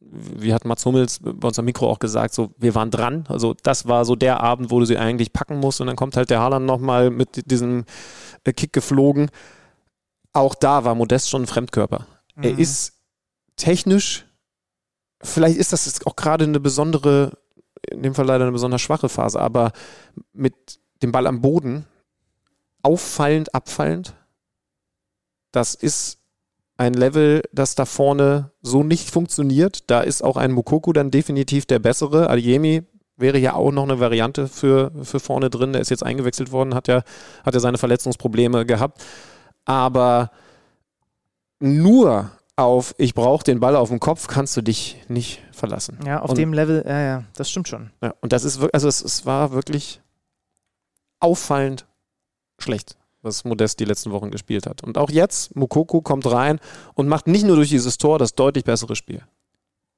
wie 0.01 0.53
hat 0.53 0.65
Mats 0.65 0.85
Hummels 0.85 1.21
bei 1.21 1.49
uns 1.49 1.59
am 1.59 1.65
Mikro 1.65 1.89
auch 1.89 1.99
gesagt, 1.99 2.35
so 2.35 2.51
wir 2.59 2.75
waren 2.75 2.91
dran. 2.91 3.25
Also 3.29 3.55
das 3.63 3.89
war 3.89 4.05
so 4.05 4.17
der 4.17 4.41
Abend, 4.41 4.71
wo 4.71 4.79
du 4.79 4.87
sie 4.87 4.99
eigentlich 4.99 5.33
packen 5.33 5.59
musst 5.59 5.81
und 5.81 5.87
dann 5.87 5.97
kommt 5.97 6.17
halt 6.17 6.31
der 6.31 6.41
Haaland 6.41 6.67
nochmal 6.67 7.11
mit 7.11 7.51
diesem 7.51 7.85
Kick 8.45 8.73
geflogen 8.73 9.31
auch 10.35 10.55
da 10.55 10.85
war 10.85 10.95
Modest 10.95 11.31
schon 11.31 11.45
ein 11.45 11.47
Fremdkörper. 11.47 12.07
Mhm. 12.35 12.43
Er 12.43 12.59
ist 12.59 12.93
technisch, 13.57 14.27
vielleicht 15.23 15.57
ist 15.57 15.73
das 15.73 16.05
auch 16.07 16.17
gerade 16.17 16.45
eine 16.45 16.61
besondere, 16.61 17.39
in 17.89 18.03
dem 18.03 18.15
Fall 18.15 18.27
leider 18.27 18.45
eine 18.45 18.53
besonders 18.53 18.83
schwache 18.83 19.09
Phase, 19.09 19.41
aber 19.41 19.73
mit 20.33 20.81
dem 21.03 21.13
Ball 21.13 21.27
am 21.27 21.41
Boden 21.41 21.87
auffallend, 22.83 23.55
abfallend, 23.55 24.15
das 25.53 25.75
ist 25.75 26.19
ein 26.77 26.95
Level, 26.95 27.43
das 27.53 27.77
da 27.77 27.87
vorne 27.87 28.51
so 28.61 28.83
nicht 28.83 29.11
funktioniert. 29.11 29.89
Da 29.89 30.01
ist 30.01 30.25
auch 30.25 30.37
ein 30.37 30.51
Mukoko 30.51 30.93
dann 30.93 31.13
definitiv 31.13 31.67
der 31.67 31.79
bessere. 31.79 32.29
Adiemi 32.29 32.83
wäre 33.17 33.39
ja 33.39 33.55
auch 33.55 33.71
noch 33.71 33.85
eine 33.85 34.01
Variante 34.01 34.49
für, 34.49 34.91
für 35.03 35.21
vorne 35.21 35.51
drin. 35.51 35.73
Der 35.73 35.81
ist 35.81 35.91
jetzt 35.91 36.03
eingewechselt 36.03 36.51
worden, 36.51 36.75
hat 36.75 36.89
ja, 36.89 37.05
hat 37.45 37.55
ja 37.55 37.61
seine 37.61 37.79
Verletzungsprobleme 37.79 38.67
gehabt 38.67 39.01
aber 39.65 40.31
nur 41.61 42.31
auf 42.57 42.95
ich 42.99 43.15
brauche 43.15 43.45
den 43.45 43.61
Ball 43.61 43.75
auf 43.77 43.89
dem 43.89 44.01
Kopf 44.01 44.29
kannst 44.29 44.57
du 44.57 44.63
dich 44.63 44.97
nicht 45.09 45.43
verlassen. 45.53 45.99
Ja, 46.07 46.21
auf 46.21 46.31
und, 46.31 46.39
dem 46.39 46.53
Level, 46.53 46.85
ja, 46.87 47.01
ja, 47.01 47.25
das 47.37 47.51
stimmt 47.51 47.69
schon. 47.69 47.91
Ja, 48.03 48.15
und 48.21 48.33
das 48.33 48.45
ist 48.45 48.61
also 48.73 48.89
es, 48.89 49.03
es 49.03 49.27
war 49.27 49.53
wirklich 49.53 50.01
auffallend 51.21 51.87
schlecht, 52.59 52.97
was 53.23 53.45
Modest 53.45 53.81
die 53.81 53.85
letzten 53.85 54.13
Wochen 54.13 54.31
gespielt 54.31 54.67
hat. 54.67 54.83
Und 54.83 54.99
auch 54.99 55.11
jetzt, 55.11 55.57
Mukoko 55.57 56.01
kommt 56.01 56.31
rein 56.31 56.61
und 56.95 57.09
macht 57.09 57.27
nicht 57.27 57.45
nur 57.45 57.57
durch 57.57 57.71
dieses 57.71 57.99
Tor 57.99 58.19
das 58.19 58.35
deutlich 58.35 58.65
bessere 58.65 58.95
Spiel. 58.95 59.23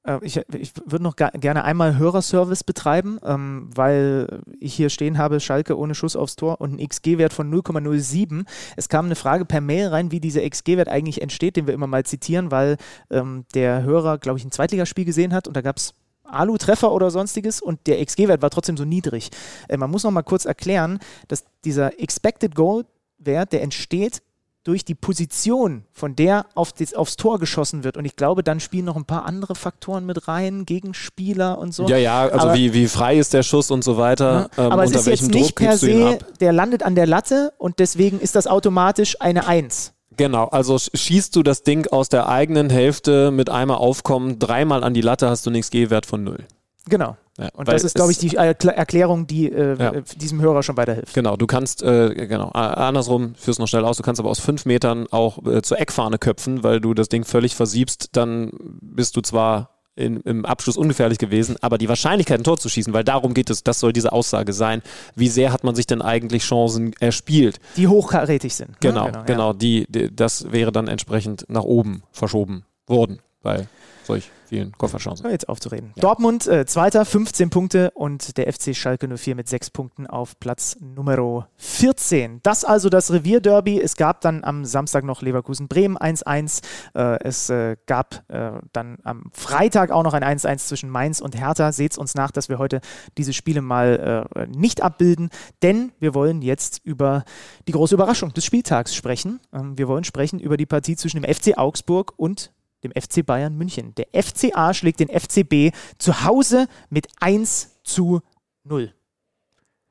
Äh, 0.07 0.19
ich, 0.21 0.37
ich 0.53 0.71
würde 0.85 1.03
noch 1.03 1.15
gerne 1.15 1.63
einmal 1.63 1.97
Hörerservice 1.97 2.63
betreiben, 2.63 3.19
ähm, 3.23 3.69
weil 3.75 4.41
ich 4.59 4.73
hier 4.73 4.89
stehen 4.89 5.17
habe, 5.17 5.39
Schalke 5.39 5.77
ohne 5.77 5.93
Schuss 5.93 6.15
aufs 6.15 6.35
Tor 6.35 6.61
und 6.61 6.73
ein 6.73 6.87
XG-Wert 6.87 7.33
von 7.33 7.53
0,07. 7.53 8.45
Es 8.75 8.89
kam 8.89 9.05
eine 9.05 9.15
Frage 9.15 9.45
per 9.45 9.61
Mail 9.61 9.87
rein, 9.87 10.11
wie 10.11 10.19
dieser 10.19 10.47
XG-Wert 10.47 10.87
eigentlich 10.87 11.21
entsteht, 11.21 11.57
den 11.57 11.67
wir 11.67 11.73
immer 11.73 11.87
mal 11.87 12.05
zitieren, 12.05 12.51
weil 12.51 12.77
ähm, 13.11 13.45
der 13.53 13.83
Hörer, 13.83 14.17
glaube 14.17 14.39
ich, 14.39 14.45
ein 14.45 14.51
Zweitligaspiel 14.51 15.05
gesehen 15.05 15.33
hat 15.33 15.47
und 15.47 15.55
da 15.55 15.61
gab 15.61 15.77
es 15.77 15.93
Alu-Treffer 16.23 16.91
oder 16.91 17.09
sonstiges 17.09 17.61
und 17.61 17.87
der 17.87 18.03
XG-Wert 18.03 18.41
war 18.41 18.49
trotzdem 18.49 18.77
so 18.77 18.85
niedrig. 18.85 19.29
Äh, 19.67 19.77
man 19.77 19.91
muss 19.91 20.03
noch 20.03 20.11
mal 20.11 20.23
kurz 20.23 20.45
erklären, 20.45 20.99
dass 21.27 21.45
dieser 21.63 21.99
Expected 21.99 22.55
Goal-Wert, 22.55 23.53
der 23.53 23.61
entsteht 23.61 24.21
durch 24.67 24.83
die 24.83 24.95
Position, 24.95 25.85
von 25.93 26.17
der 26.17 26.45
auf 26.53 26.73
das, 26.73 26.93
aufs 26.93 27.15
Tor 27.15 27.39
geschossen 27.39 27.85
wird. 27.85 27.95
Und 27.95 28.03
ich 28.03 28.17
glaube, 28.17 28.43
dann 28.43 28.59
spielen 28.59 28.83
noch 28.83 28.97
ein 28.97 29.05
paar 29.05 29.25
andere 29.25 29.55
Faktoren 29.55 30.05
mit 30.05 30.27
rein, 30.27 30.65
Gegenspieler 30.65 31.57
und 31.57 31.73
so. 31.73 31.87
Ja, 31.87 31.95
ja, 31.95 32.23
also 32.23 32.49
aber, 32.49 32.53
wie, 32.55 32.73
wie 32.73 32.87
frei 32.87 33.17
ist 33.17 33.33
der 33.33 33.43
Schuss 33.43 33.71
und 33.71 33.83
so 33.83 33.97
weiter. 33.97 34.49
Ja, 34.57 34.65
ähm, 34.65 34.71
aber 34.73 34.83
es 34.83 34.91
ist 34.91 35.07
jetzt 35.07 35.31
nicht 35.31 35.51
Druck 35.51 35.55
per 35.55 35.77
se, 35.77 36.19
der 36.41 36.51
landet 36.51 36.83
an 36.83 36.95
der 36.95 37.07
Latte 37.07 37.53
und 37.57 37.79
deswegen 37.79 38.19
ist 38.19 38.35
das 38.35 38.45
automatisch 38.45 39.21
eine 39.21 39.47
Eins. 39.47 39.93
Genau, 40.17 40.45
also 40.45 40.77
schießt 40.77 41.33
du 41.35 41.43
das 41.43 41.63
Ding 41.63 41.87
aus 41.87 42.09
der 42.09 42.27
eigenen 42.27 42.69
Hälfte 42.69 43.31
mit 43.31 43.49
einmal 43.49 43.77
aufkommen, 43.77 44.37
dreimal 44.37 44.83
an 44.83 44.93
die 44.93 45.01
Latte, 45.01 45.29
hast 45.29 45.45
du 45.45 45.49
nichts 45.49 45.69
G-Wert 45.69 46.05
von 46.05 46.25
null. 46.25 46.43
Genau. 46.89 47.15
Ja, 47.37 47.49
und 47.53 47.67
das 47.67 47.83
ist, 47.83 47.93
glaube 47.93 48.11
ich, 48.11 48.17
die 48.17 48.35
Erklärung, 48.35 49.27
die 49.27 49.51
äh, 49.51 49.77
ja. 49.77 49.91
diesem 50.15 50.41
Hörer 50.41 50.63
schon 50.63 50.75
weiterhilft. 50.75 51.13
Genau, 51.13 51.37
du 51.37 51.45
kannst, 51.45 51.83
äh, 51.83 52.27
genau, 52.27 52.49
andersrum, 52.49 53.35
führst 53.35 53.59
noch 53.59 53.67
schnell 53.67 53.85
aus, 53.85 53.97
du 53.97 54.03
kannst 54.03 54.19
aber 54.19 54.29
aus 54.29 54.39
fünf 54.39 54.65
Metern 54.65 55.05
auch 55.11 55.45
äh, 55.45 55.61
zur 55.61 55.79
Eckfahne 55.79 56.17
köpfen, 56.17 56.63
weil 56.63 56.81
du 56.81 56.95
das 56.95 57.09
Ding 57.09 57.25
völlig 57.25 57.55
versiebst, 57.55 58.09
dann 58.13 58.51
bist 58.81 59.15
du 59.15 59.21
zwar 59.21 59.77
in, 59.97 60.21
im 60.21 60.45
Abschluss 60.45 60.77
ungefährlich 60.77 61.19
gewesen, 61.19 61.57
aber 61.61 61.77
die 61.77 61.89
Wahrscheinlichkeit, 61.89 62.39
ein 62.39 62.43
Tor 62.43 62.57
zu 62.57 62.69
schießen, 62.69 62.93
weil 62.93 63.03
darum 63.03 63.33
geht 63.33 63.49
es, 63.49 63.63
das 63.63 63.79
soll 63.79 63.93
diese 63.93 64.13
Aussage 64.13 64.53
sein, 64.53 64.81
wie 65.15 65.27
sehr 65.27 65.51
hat 65.51 65.63
man 65.63 65.75
sich 65.75 65.87
denn 65.87 66.01
eigentlich 66.01 66.43
Chancen 66.43 66.93
erspielt? 66.99 67.59
Die 67.75 67.87
hochkarätig 67.87 68.55
sind. 68.55 68.69
Ne? 68.69 68.75
Genau, 68.79 69.05
genau, 69.05 69.23
genau 69.25 69.47
ja. 69.51 69.53
die, 69.53 69.85
die, 69.89 70.15
das 70.15 70.51
wäre 70.51 70.71
dann 70.71 70.87
entsprechend 70.87 71.45
nach 71.49 71.63
oben 71.63 72.03
verschoben 72.11 72.63
worden, 72.87 73.19
weil 73.41 73.67
solch 74.03 74.31
vielen 74.47 74.71
Kofferchancen. 74.71 75.29
Jetzt 75.29 75.49
aufzureden. 75.49 75.91
Ja. 75.95 76.01
Dortmund, 76.01 76.47
äh, 76.47 76.65
Zweiter, 76.65 77.05
15 77.05 77.49
Punkte 77.49 77.91
und 77.91 78.37
der 78.37 78.51
FC 78.51 78.75
Schalke 78.75 79.07
04 79.07 79.35
mit 79.35 79.47
6 79.47 79.71
Punkten 79.71 80.07
auf 80.07 80.39
Platz 80.39 80.77
Nummer 80.79 81.47
14. 81.57 82.41
Das 82.43 82.63
also 82.63 82.89
das 82.89 83.11
Revierderby. 83.11 83.81
Es 83.81 83.95
gab 83.95 84.21
dann 84.21 84.43
am 84.43 84.65
Samstag 84.65 85.03
noch 85.03 85.21
Leverkusen-Bremen 85.21 85.97
1-1. 85.97 86.61
Äh, 86.93 87.23
es 87.23 87.49
äh, 87.49 87.77
gab 87.85 88.23
äh, 88.29 88.51
dann 88.73 88.97
am 89.03 89.31
Freitag 89.33 89.91
auch 89.91 90.03
noch 90.03 90.13
ein 90.13 90.23
1-1 90.23 90.67
zwischen 90.67 90.89
Mainz 90.89 91.21
und 91.21 91.39
Hertha. 91.39 91.71
Seht 91.71 91.97
uns 91.97 92.15
nach, 92.15 92.31
dass 92.31 92.49
wir 92.49 92.59
heute 92.59 92.81
diese 93.17 93.33
Spiele 93.33 93.61
mal 93.61 94.27
äh, 94.35 94.47
nicht 94.47 94.81
abbilden, 94.81 95.29
denn 95.61 95.91
wir 95.99 96.13
wollen 96.13 96.41
jetzt 96.41 96.81
über 96.83 97.23
die 97.67 97.71
große 97.71 97.95
Überraschung 97.95 98.33
des 98.33 98.45
Spieltags 98.45 98.95
sprechen. 98.95 99.39
Ähm, 99.53 99.77
wir 99.77 99.87
wollen 99.87 100.03
sprechen 100.03 100.39
über 100.39 100.57
die 100.57 100.65
Partie 100.65 100.95
zwischen 100.95 101.21
dem 101.21 101.33
FC 101.33 101.57
Augsburg 101.57 102.13
und 102.17 102.51
dem 102.83 102.91
FC 102.91 103.25
Bayern 103.25 103.55
München. 103.55 103.93
Der 103.95 104.07
FCA 104.13 104.73
schlägt 104.73 104.99
den 104.99 105.09
FCB 105.09 105.75
zu 105.97 106.23
Hause 106.23 106.67
mit 106.89 107.07
1 107.19 107.81
zu 107.83 108.21
0. 108.63 108.93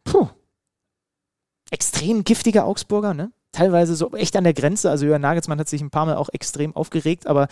Puh. 0.05 0.29
Extrem 1.71 2.25
giftiger 2.25 2.65
Augsburger, 2.65 3.15
ne? 3.15 3.33
Teilweise 3.53 3.97
so 3.97 4.13
echt 4.13 4.37
an 4.37 4.45
der 4.45 4.55
Grenze. 4.55 4.91
Also 4.91 5.07
Jürgen 5.07 5.23
Nagelsmann 5.23 5.59
hat 5.59 5.69
sich 5.69 5.81
ein 5.81 5.91
paar 5.91 6.07
Mal 6.07 6.17
auch 6.17 6.29
extrem 6.33 6.77
aufgeregt, 6.77 7.27
aber 7.27 7.49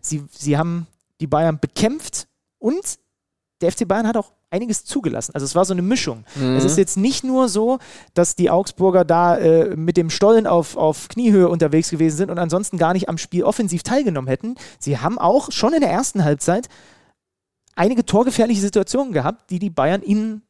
sie, 0.00 0.24
sie 0.30 0.56
haben 0.56 0.86
die 1.20 1.26
Bayern 1.26 1.58
bekämpft 1.58 2.28
und 2.58 2.99
der 3.60 3.72
FC 3.72 3.86
Bayern 3.86 4.06
hat 4.06 4.16
auch 4.16 4.32
einiges 4.50 4.84
zugelassen. 4.84 5.32
Also 5.34 5.44
es 5.44 5.54
war 5.54 5.64
so 5.64 5.72
eine 5.72 5.82
Mischung. 5.82 6.24
Mhm. 6.34 6.56
Es 6.56 6.64
ist 6.64 6.78
jetzt 6.78 6.96
nicht 6.96 7.24
nur 7.24 7.48
so, 7.48 7.78
dass 8.14 8.36
die 8.36 8.50
Augsburger 8.50 9.04
da 9.04 9.36
äh, 9.36 9.76
mit 9.76 9.96
dem 9.96 10.10
Stollen 10.10 10.46
auf, 10.46 10.76
auf 10.76 11.08
Kniehöhe 11.08 11.48
unterwegs 11.48 11.90
gewesen 11.90 12.16
sind 12.16 12.30
und 12.30 12.38
ansonsten 12.38 12.78
gar 12.78 12.92
nicht 12.92 13.08
am 13.08 13.18
Spiel 13.18 13.44
offensiv 13.44 13.82
teilgenommen 13.82 14.28
hätten. 14.28 14.56
Sie 14.78 14.98
haben 14.98 15.18
auch 15.18 15.52
schon 15.52 15.72
in 15.72 15.80
der 15.80 15.90
ersten 15.90 16.24
Halbzeit 16.24 16.68
einige 17.76 18.04
torgefährliche 18.04 18.60
Situationen 18.60 19.12
gehabt, 19.12 19.50
die 19.50 19.58
die 19.58 19.70
Bayern 19.70 20.02
ihnen 20.02 20.42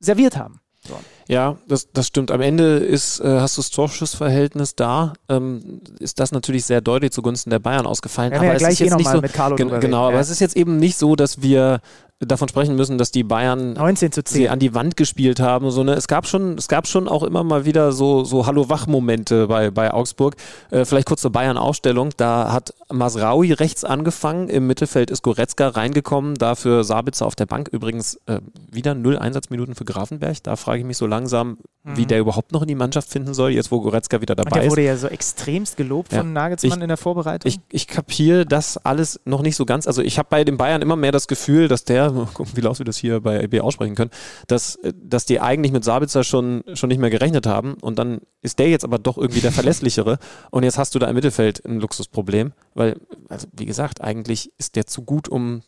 serviert 0.00 0.36
haben. 0.36 0.60
So. 0.86 0.98
Ja, 1.28 1.56
das, 1.66 1.90
das 1.92 2.08
stimmt. 2.08 2.30
Am 2.30 2.42
Ende 2.42 2.76
ist, 2.76 3.20
äh, 3.20 3.40
hast 3.40 3.56
du 3.56 3.62
das 3.62 3.70
Torschussverhältnis 3.70 4.74
da, 4.74 5.14
ähm, 5.30 5.80
ist 5.98 6.20
das 6.20 6.32
natürlich 6.32 6.66
sehr 6.66 6.82
deutlich 6.82 7.12
zugunsten 7.12 7.48
der 7.48 7.58
Bayern 7.58 7.86
ausgefallen. 7.86 8.32
Ja, 8.32 8.38
aber 8.38 8.46
ja, 8.48 8.52
es 8.54 8.62
ist 8.62 8.80
jetzt 8.80 8.92
eh 8.92 8.96
nicht 8.96 9.10
so, 9.10 9.20
mit 9.22 9.32
Carlo 9.32 9.56
gen 9.56 9.80
genau, 9.80 10.08
aber 10.08 10.20
es 10.20 10.28
ist 10.28 10.40
jetzt 10.40 10.56
eben 10.56 10.76
nicht 10.76 10.98
so, 10.98 11.16
dass 11.16 11.40
wir 11.40 11.80
davon 12.26 12.48
sprechen 12.48 12.76
müssen, 12.76 12.98
dass 12.98 13.10
die 13.10 13.24
Bayern 13.24 13.74
19 13.74 14.12
zu 14.12 14.24
10. 14.24 14.34
sie 14.34 14.48
an 14.48 14.58
die 14.58 14.74
Wand 14.74 14.96
gespielt 14.96 15.40
haben. 15.40 15.70
So, 15.70 15.84
ne? 15.84 15.94
es, 15.94 16.08
gab 16.08 16.26
schon, 16.26 16.56
es 16.58 16.68
gab 16.68 16.86
schon 16.86 17.08
auch 17.08 17.22
immer 17.22 17.44
mal 17.44 17.64
wieder 17.64 17.92
so, 17.92 18.24
so 18.24 18.46
Hallo-Wach-Momente 18.46 19.46
bei, 19.46 19.70
bei 19.70 19.92
Augsburg. 19.92 20.36
Äh, 20.70 20.84
vielleicht 20.84 21.06
kurz 21.06 21.22
zur 21.22 21.32
Bayern-Aufstellung. 21.32 22.10
Da 22.16 22.52
hat 22.52 22.74
Masraui 22.92 23.52
rechts 23.52 23.84
angefangen, 23.84 24.48
im 24.48 24.66
Mittelfeld 24.66 25.10
ist 25.10 25.22
Goretzka 25.22 25.68
reingekommen, 25.68 26.34
dafür 26.34 26.84
Sabitzer 26.84 27.26
auf 27.26 27.34
der 27.34 27.46
Bank. 27.46 27.68
Übrigens 27.68 28.20
äh, 28.26 28.40
wieder 28.70 28.94
null 28.94 29.18
Einsatzminuten 29.18 29.74
für 29.74 29.84
Grafenberg. 29.84 30.42
Da 30.42 30.56
frage 30.56 30.80
ich 30.80 30.84
mich 30.84 30.96
so 30.96 31.06
langsam, 31.06 31.58
mhm. 31.84 31.96
wie 31.96 32.06
der 32.06 32.20
überhaupt 32.20 32.52
noch 32.52 32.62
in 32.62 32.68
die 32.68 32.74
Mannschaft 32.74 33.08
finden 33.08 33.34
soll, 33.34 33.50
jetzt 33.50 33.70
wo 33.70 33.80
Goretzka 33.80 34.20
wieder 34.20 34.34
dabei 34.34 34.58
ist. 34.58 34.62
Der 34.62 34.70
wurde 34.70 34.82
ja 34.82 34.96
so 34.96 35.08
extremst 35.08 35.76
gelobt 35.76 36.12
ja. 36.12 36.18
von 36.18 36.32
Nagelsmann 36.32 36.78
ich, 36.78 36.82
in 36.82 36.88
der 36.88 36.96
Vorbereitung. 36.96 37.48
Ich, 37.48 37.60
ich 37.70 37.86
kapiere 37.86 38.46
das 38.46 38.76
alles 38.78 39.20
noch 39.24 39.42
nicht 39.42 39.56
so 39.56 39.64
ganz. 39.64 39.86
Also 39.86 40.02
ich 40.02 40.18
habe 40.18 40.28
bei 40.30 40.44
den 40.44 40.56
Bayern 40.56 40.82
immer 40.82 40.96
mehr 40.96 41.12
das 41.12 41.28
Gefühl, 41.28 41.68
dass 41.68 41.84
der 41.84 42.13
gucken, 42.34 42.52
wie 42.56 42.60
laut 42.60 42.78
wir 42.78 42.84
das 42.84 42.96
hier 42.96 43.20
bei 43.20 43.42
AB 43.42 43.60
aussprechen 43.60 43.94
können, 43.94 44.10
dass, 44.46 44.78
dass 44.94 45.24
die 45.24 45.40
eigentlich 45.40 45.72
mit 45.72 45.84
Sabitzer 45.84 46.24
schon, 46.24 46.62
schon 46.74 46.88
nicht 46.88 46.98
mehr 46.98 47.10
gerechnet 47.10 47.46
haben 47.46 47.74
und 47.74 47.98
dann 47.98 48.20
ist 48.42 48.58
der 48.58 48.68
jetzt 48.68 48.84
aber 48.84 48.98
doch 48.98 49.18
irgendwie 49.18 49.40
der 49.40 49.52
verlässlichere 49.52 50.18
und 50.50 50.62
jetzt 50.62 50.78
hast 50.78 50.94
du 50.94 50.98
da 50.98 51.06
im 51.08 51.14
Mittelfeld 51.14 51.64
ein 51.64 51.80
Luxusproblem, 51.80 52.52
weil, 52.74 52.96
also 53.28 53.46
wie 53.52 53.66
gesagt, 53.66 54.00
eigentlich 54.00 54.52
ist 54.58 54.76
der 54.76 54.86
zu 54.86 55.02
gut, 55.02 55.28
um 55.28 55.62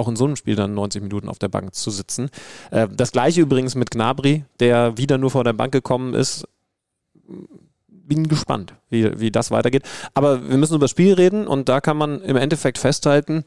auch 0.00 0.08
in 0.08 0.16
so 0.16 0.24
einem 0.24 0.36
Spiel 0.36 0.56
dann 0.56 0.74
90 0.74 1.02
Minuten 1.02 1.28
auf 1.28 1.38
der 1.38 1.48
Bank 1.48 1.74
zu 1.74 1.90
sitzen. 1.90 2.30
Äh, 2.70 2.88
das 2.90 3.12
gleiche 3.12 3.40
übrigens 3.40 3.74
mit 3.74 3.90
Gnabry, 3.90 4.44
der 4.58 4.96
wieder 4.96 5.18
nur 5.18 5.30
vor 5.30 5.44
der 5.44 5.52
Bank 5.52 5.72
gekommen 5.72 6.14
ist. 6.14 6.46
Bin 7.86 8.26
gespannt, 8.26 8.74
wie, 8.88 9.20
wie 9.20 9.30
das 9.30 9.52
weitergeht. 9.52 9.84
Aber 10.14 10.48
wir 10.48 10.56
müssen 10.56 10.74
über 10.74 10.84
das 10.84 10.90
Spiel 10.90 11.14
reden 11.14 11.46
und 11.46 11.68
da 11.68 11.80
kann 11.80 11.96
man 11.96 12.20
im 12.22 12.36
Endeffekt 12.36 12.78
festhalten, 12.78 13.44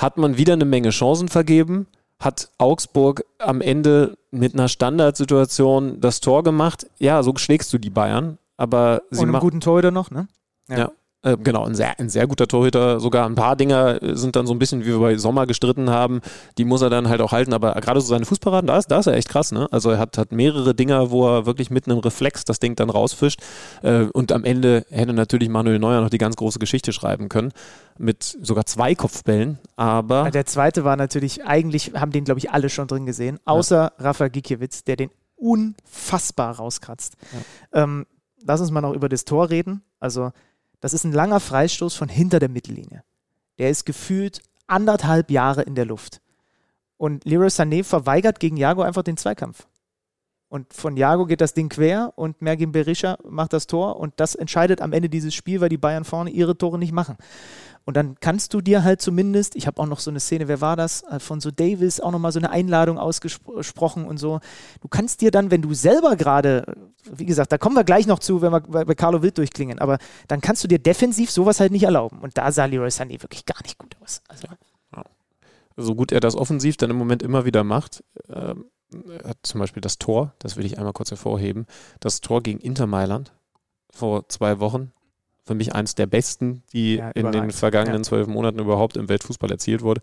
hat 0.00 0.16
man 0.16 0.36
wieder 0.36 0.54
eine 0.54 0.64
Menge 0.64 0.90
Chancen 0.90 1.28
vergeben, 1.28 1.86
hat 2.18 2.50
Augsburg 2.58 3.24
am 3.38 3.60
Ende 3.60 4.16
mit 4.30 4.54
einer 4.54 4.68
Standardsituation 4.68 6.00
das 6.00 6.20
Tor 6.20 6.42
gemacht. 6.42 6.86
Ja, 6.98 7.22
so 7.22 7.34
schlägst 7.36 7.72
du 7.72 7.78
die 7.78 7.90
Bayern, 7.90 8.38
aber 8.56 9.02
sie 9.10 9.22
Und 9.22 9.30
einen 9.30 9.40
guten 9.40 9.60
Torhüter 9.60 9.90
noch, 9.90 10.10
ne? 10.10 10.28
Ja. 10.68 10.78
ja. 10.78 10.92
Äh, 11.22 11.36
genau, 11.36 11.66
ein 11.66 11.74
sehr, 11.74 11.98
ein 12.00 12.08
sehr 12.08 12.26
guter 12.26 12.48
Torhüter. 12.48 12.98
Sogar 12.98 13.26
ein 13.26 13.34
paar 13.34 13.54
Dinger 13.54 13.98
sind 14.16 14.36
dann 14.36 14.46
so 14.46 14.54
ein 14.54 14.58
bisschen, 14.58 14.82
wie 14.82 14.88
wir 14.88 15.00
bei 15.00 15.18
Sommer 15.18 15.46
gestritten 15.46 15.90
haben. 15.90 16.20
Die 16.56 16.64
muss 16.64 16.80
er 16.80 16.88
dann 16.88 17.08
halt 17.08 17.20
auch 17.20 17.32
halten. 17.32 17.52
Aber 17.52 17.74
gerade 17.74 18.00
so 18.00 18.06
seine 18.06 18.24
Fußparaden, 18.24 18.66
da 18.66 18.78
ist, 18.78 18.90
da 18.90 19.00
ist 19.00 19.06
er 19.06 19.14
echt 19.14 19.28
krass. 19.28 19.52
Ne? 19.52 19.68
Also 19.70 19.90
er 19.90 19.98
hat, 19.98 20.16
hat 20.16 20.32
mehrere 20.32 20.74
Dinger, 20.74 21.10
wo 21.10 21.28
er 21.28 21.44
wirklich 21.44 21.70
mit 21.70 21.86
einem 21.86 21.98
Reflex 21.98 22.44
das 22.44 22.58
Ding 22.58 22.74
dann 22.74 22.88
rausfischt. 22.88 23.40
Äh, 23.82 24.04
und 24.12 24.32
am 24.32 24.44
Ende 24.44 24.86
hätte 24.90 25.12
natürlich 25.12 25.50
Manuel 25.50 25.78
Neuer 25.78 26.00
noch 26.00 26.10
die 26.10 26.18
ganz 26.18 26.36
große 26.36 26.58
Geschichte 26.58 26.92
schreiben 26.92 27.28
können. 27.28 27.52
Mit 27.98 28.22
sogar 28.22 28.64
zwei 28.64 28.94
Kopfbällen. 28.94 29.58
Aber. 29.76 30.30
Der 30.30 30.46
zweite 30.46 30.84
war 30.84 30.96
natürlich, 30.96 31.44
eigentlich 31.44 31.92
haben 31.94 32.12
den, 32.12 32.24
glaube 32.24 32.38
ich, 32.38 32.50
alle 32.50 32.70
schon 32.70 32.88
drin 32.88 33.04
gesehen. 33.04 33.38
Außer 33.44 33.92
ja. 33.98 34.04
Rafa 34.04 34.28
Gikiewicz, 34.28 34.84
der 34.84 34.96
den 34.96 35.10
unfassbar 35.36 36.56
rauskratzt. 36.56 37.16
Ja. 37.74 37.82
Ähm, 37.82 38.06
lass 38.42 38.60
uns 38.60 38.70
mal 38.70 38.80
noch 38.80 38.94
über 38.94 39.10
das 39.10 39.26
Tor 39.26 39.50
reden. 39.50 39.82
Also 39.98 40.32
das 40.80 40.94
ist 40.94 41.04
ein 41.04 41.12
langer 41.12 41.40
Freistoß 41.40 41.94
von 41.94 42.08
hinter 42.08 42.38
der 42.38 42.48
Mittellinie. 42.48 43.02
Der 43.58 43.70
ist 43.70 43.84
gefühlt 43.84 44.42
anderthalb 44.66 45.30
Jahre 45.30 45.62
in 45.62 45.74
der 45.74 45.84
Luft. 45.84 46.20
Und 46.96 47.24
Leroy 47.24 47.48
Sané 47.48 47.84
verweigert 47.84 48.40
gegen 48.40 48.56
Jago 48.56 48.82
einfach 48.82 49.02
den 49.02 49.16
Zweikampf. 49.16 49.66
Und 50.50 50.74
von 50.74 50.96
Jago 50.96 51.26
geht 51.26 51.40
das 51.40 51.54
Ding 51.54 51.68
quer 51.68 52.12
und 52.16 52.42
Mergin 52.42 52.72
Berisha 52.72 53.18
macht 53.26 53.52
das 53.52 53.68
Tor 53.68 54.00
und 54.00 54.14
das 54.16 54.34
entscheidet 54.34 54.82
am 54.82 54.92
Ende 54.92 55.08
dieses 55.08 55.32
Spiel, 55.32 55.60
weil 55.60 55.68
die 55.68 55.78
Bayern 55.78 56.04
vorne 56.04 56.30
ihre 56.30 56.58
Tore 56.58 56.76
nicht 56.76 56.90
machen. 56.90 57.16
Und 57.84 57.96
dann 57.96 58.16
kannst 58.18 58.52
du 58.52 58.60
dir 58.60 58.82
halt 58.82 59.00
zumindest, 59.00 59.54
ich 59.54 59.68
habe 59.68 59.80
auch 59.80 59.86
noch 59.86 60.00
so 60.00 60.10
eine 60.10 60.18
Szene, 60.18 60.48
wer 60.48 60.60
war 60.60 60.74
das? 60.74 61.04
Alfonso 61.04 61.52
Davis, 61.52 62.00
auch 62.00 62.10
nochmal 62.10 62.32
so 62.32 62.40
eine 62.40 62.50
Einladung 62.50 62.98
ausgesprochen 62.98 64.04
und 64.04 64.18
so. 64.18 64.40
Du 64.80 64.88
kannst 64.88 65.20
dir 65.20 65.30
dann, 65.30 65.52
wenn 65.52 65.62
du 65.62 65.72
selber 65.72 66.16
gerade, 66.16 66.64
wie 67.04 67.26
gesagt, 67.26 67.52
da 67.52 67.58
kommen 67.58 67.76
wir 67.76 67.84
gleich 67.84 68.08
noch 68.08 68.18
zu, 68.18 68.42
wenn 68.42 68.50
wir 68.50 68.60
bei 68.60 68.94
Carlo 68.96 69.22
Wild 69.22 69.38
durchklingen, 69.38 69.78
aber 69.78 69.98
dann 70.26 70.40
kannst 70.40 70.64
du 70.64 70.68
dir 70.68 70.80
defensiv 70.80 71.30
sowas 71.30 71.60
halt 71.60 71.70
nicht 71.70 71.84
erlauben. 71.84 72.18
Und 72.18 72.36
da 72.36 72.50
sah 72.50 72.64
Leroy 72.64 72.88
Sané 72.88 73.22
wirklich 73.22 73.46
gar 73.46 73.62
nicht 73.62 73.78
gut 73.78 73.96
aus. 74.02 74.20
Also. 74.26 74.48
So 75.76 75.94
gut 75.94 76.10
er 76.10 76.20
das 76.20 76.34
offensiv 76.34 76.76
dann 76.76 76.90
im 76.90 76.96
Moment 76.96 77.22
immer 77.22 77.44
wieder 77.44 77.62
macht, 77.62 78.02
ähm, 78.28 78.64
zum 79.42 79.60
Beispiel 79.60 79.80
das 79.80 79.98
Tor, 79.98 80.34
das 80.38 80.56
will 80.56 80.66
ich 80.66 80.78
einmal 80.78 80.92
kurz 80.92 81.10
hervorheben, 81.10 81.66
das 82.00 82.20
Tor 82.20 82.42
gegen 82.42 82.58
Inter 82.58 82.86
Mailand 82.86 83.32
vor 83.90 84.28
zwei 84.28 84.60
Wochen, 84.60 84.92
für 85.44 85.54
mich 85.54 85.74
eins 85.74 85.94
der 85.94 86.06
besten, 86.06 86.62
die 86.72 86.96
ja, 86.96 87.10
in 87.10 87.32
den 87.32 87.50
vergangenen 87.50 88.04
zwölf 88.04 88.26
Monaten 88.26 88.58
überhaupt 88.58 88.96
im 88.96 89.08
Weltfußball 89.08 89.50
erzielt 89.50 89.82
wurde. 89.82 90.00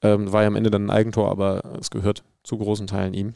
Ähm, 0.00 0.32
war 0.32 0.42
ja 0.42 0.48
am 0.48 0.56
Ende 0.56 0.70
dann 0.70 0.86
ein 0.86 0.90
Eigentor, 0.90 1.30
aber 1.30 1.62
es 1.80 1.90
gehört 1.90 2.22
zu 2.42 2.56
großen 2.56 2.86
Teilen 2.86 3.14
ihm. 3.14 3.34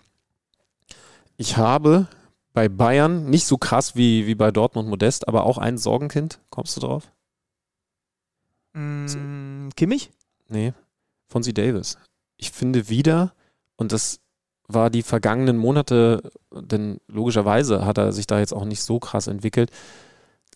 Ich 1.36 1.56
habe 1.56 2.06
bei 2.52 2.68
Bayern 2.68 3.28
nicht 3.28 3.46
so 3.46 3.58
krass 3.58 3.96
wie, 3.96 4.26
wie 4.26 4.34
bei 4.34 4.50
Dortmund 4.50 4.88
Modest, 4.88 5.28
aber 5.28 5.44
auch 5.44 5.58
ein 5.58 5.78
Sorgenkind. 5.78 6.40
Kommst 6.50 6.76
du 6.76 6.80
drauf? 6.80 7.10
Mm, 8.74 9.68
Kimmich? 9.76 10.10
Nee, 10.48 10.72
Fonzie 11.28 11.54
Davis. 11.54 11.98
Ich 12.36 12.50
finde 12.50 12.88
wieder, 12.88 13.34
und 13.76 13.92
das 13.92 14.21
war 14.74 14.90
die 14.90 15.02
vergangenen 15.02 15.56
Monate, 15.56 16.22
denn 16.54 16.98
logischerweise 17.08 17.84
hat 17.84 17.98
er 17.98 18.12
sich 18.12 18.26
da 18.26 18.38
jetzt 18.38 18.52
auch 18.52 18.64
nicht 18.64 18.82
so 18.82 18.98
krass 18.98 19.26
entwickelt, 19.26 19.70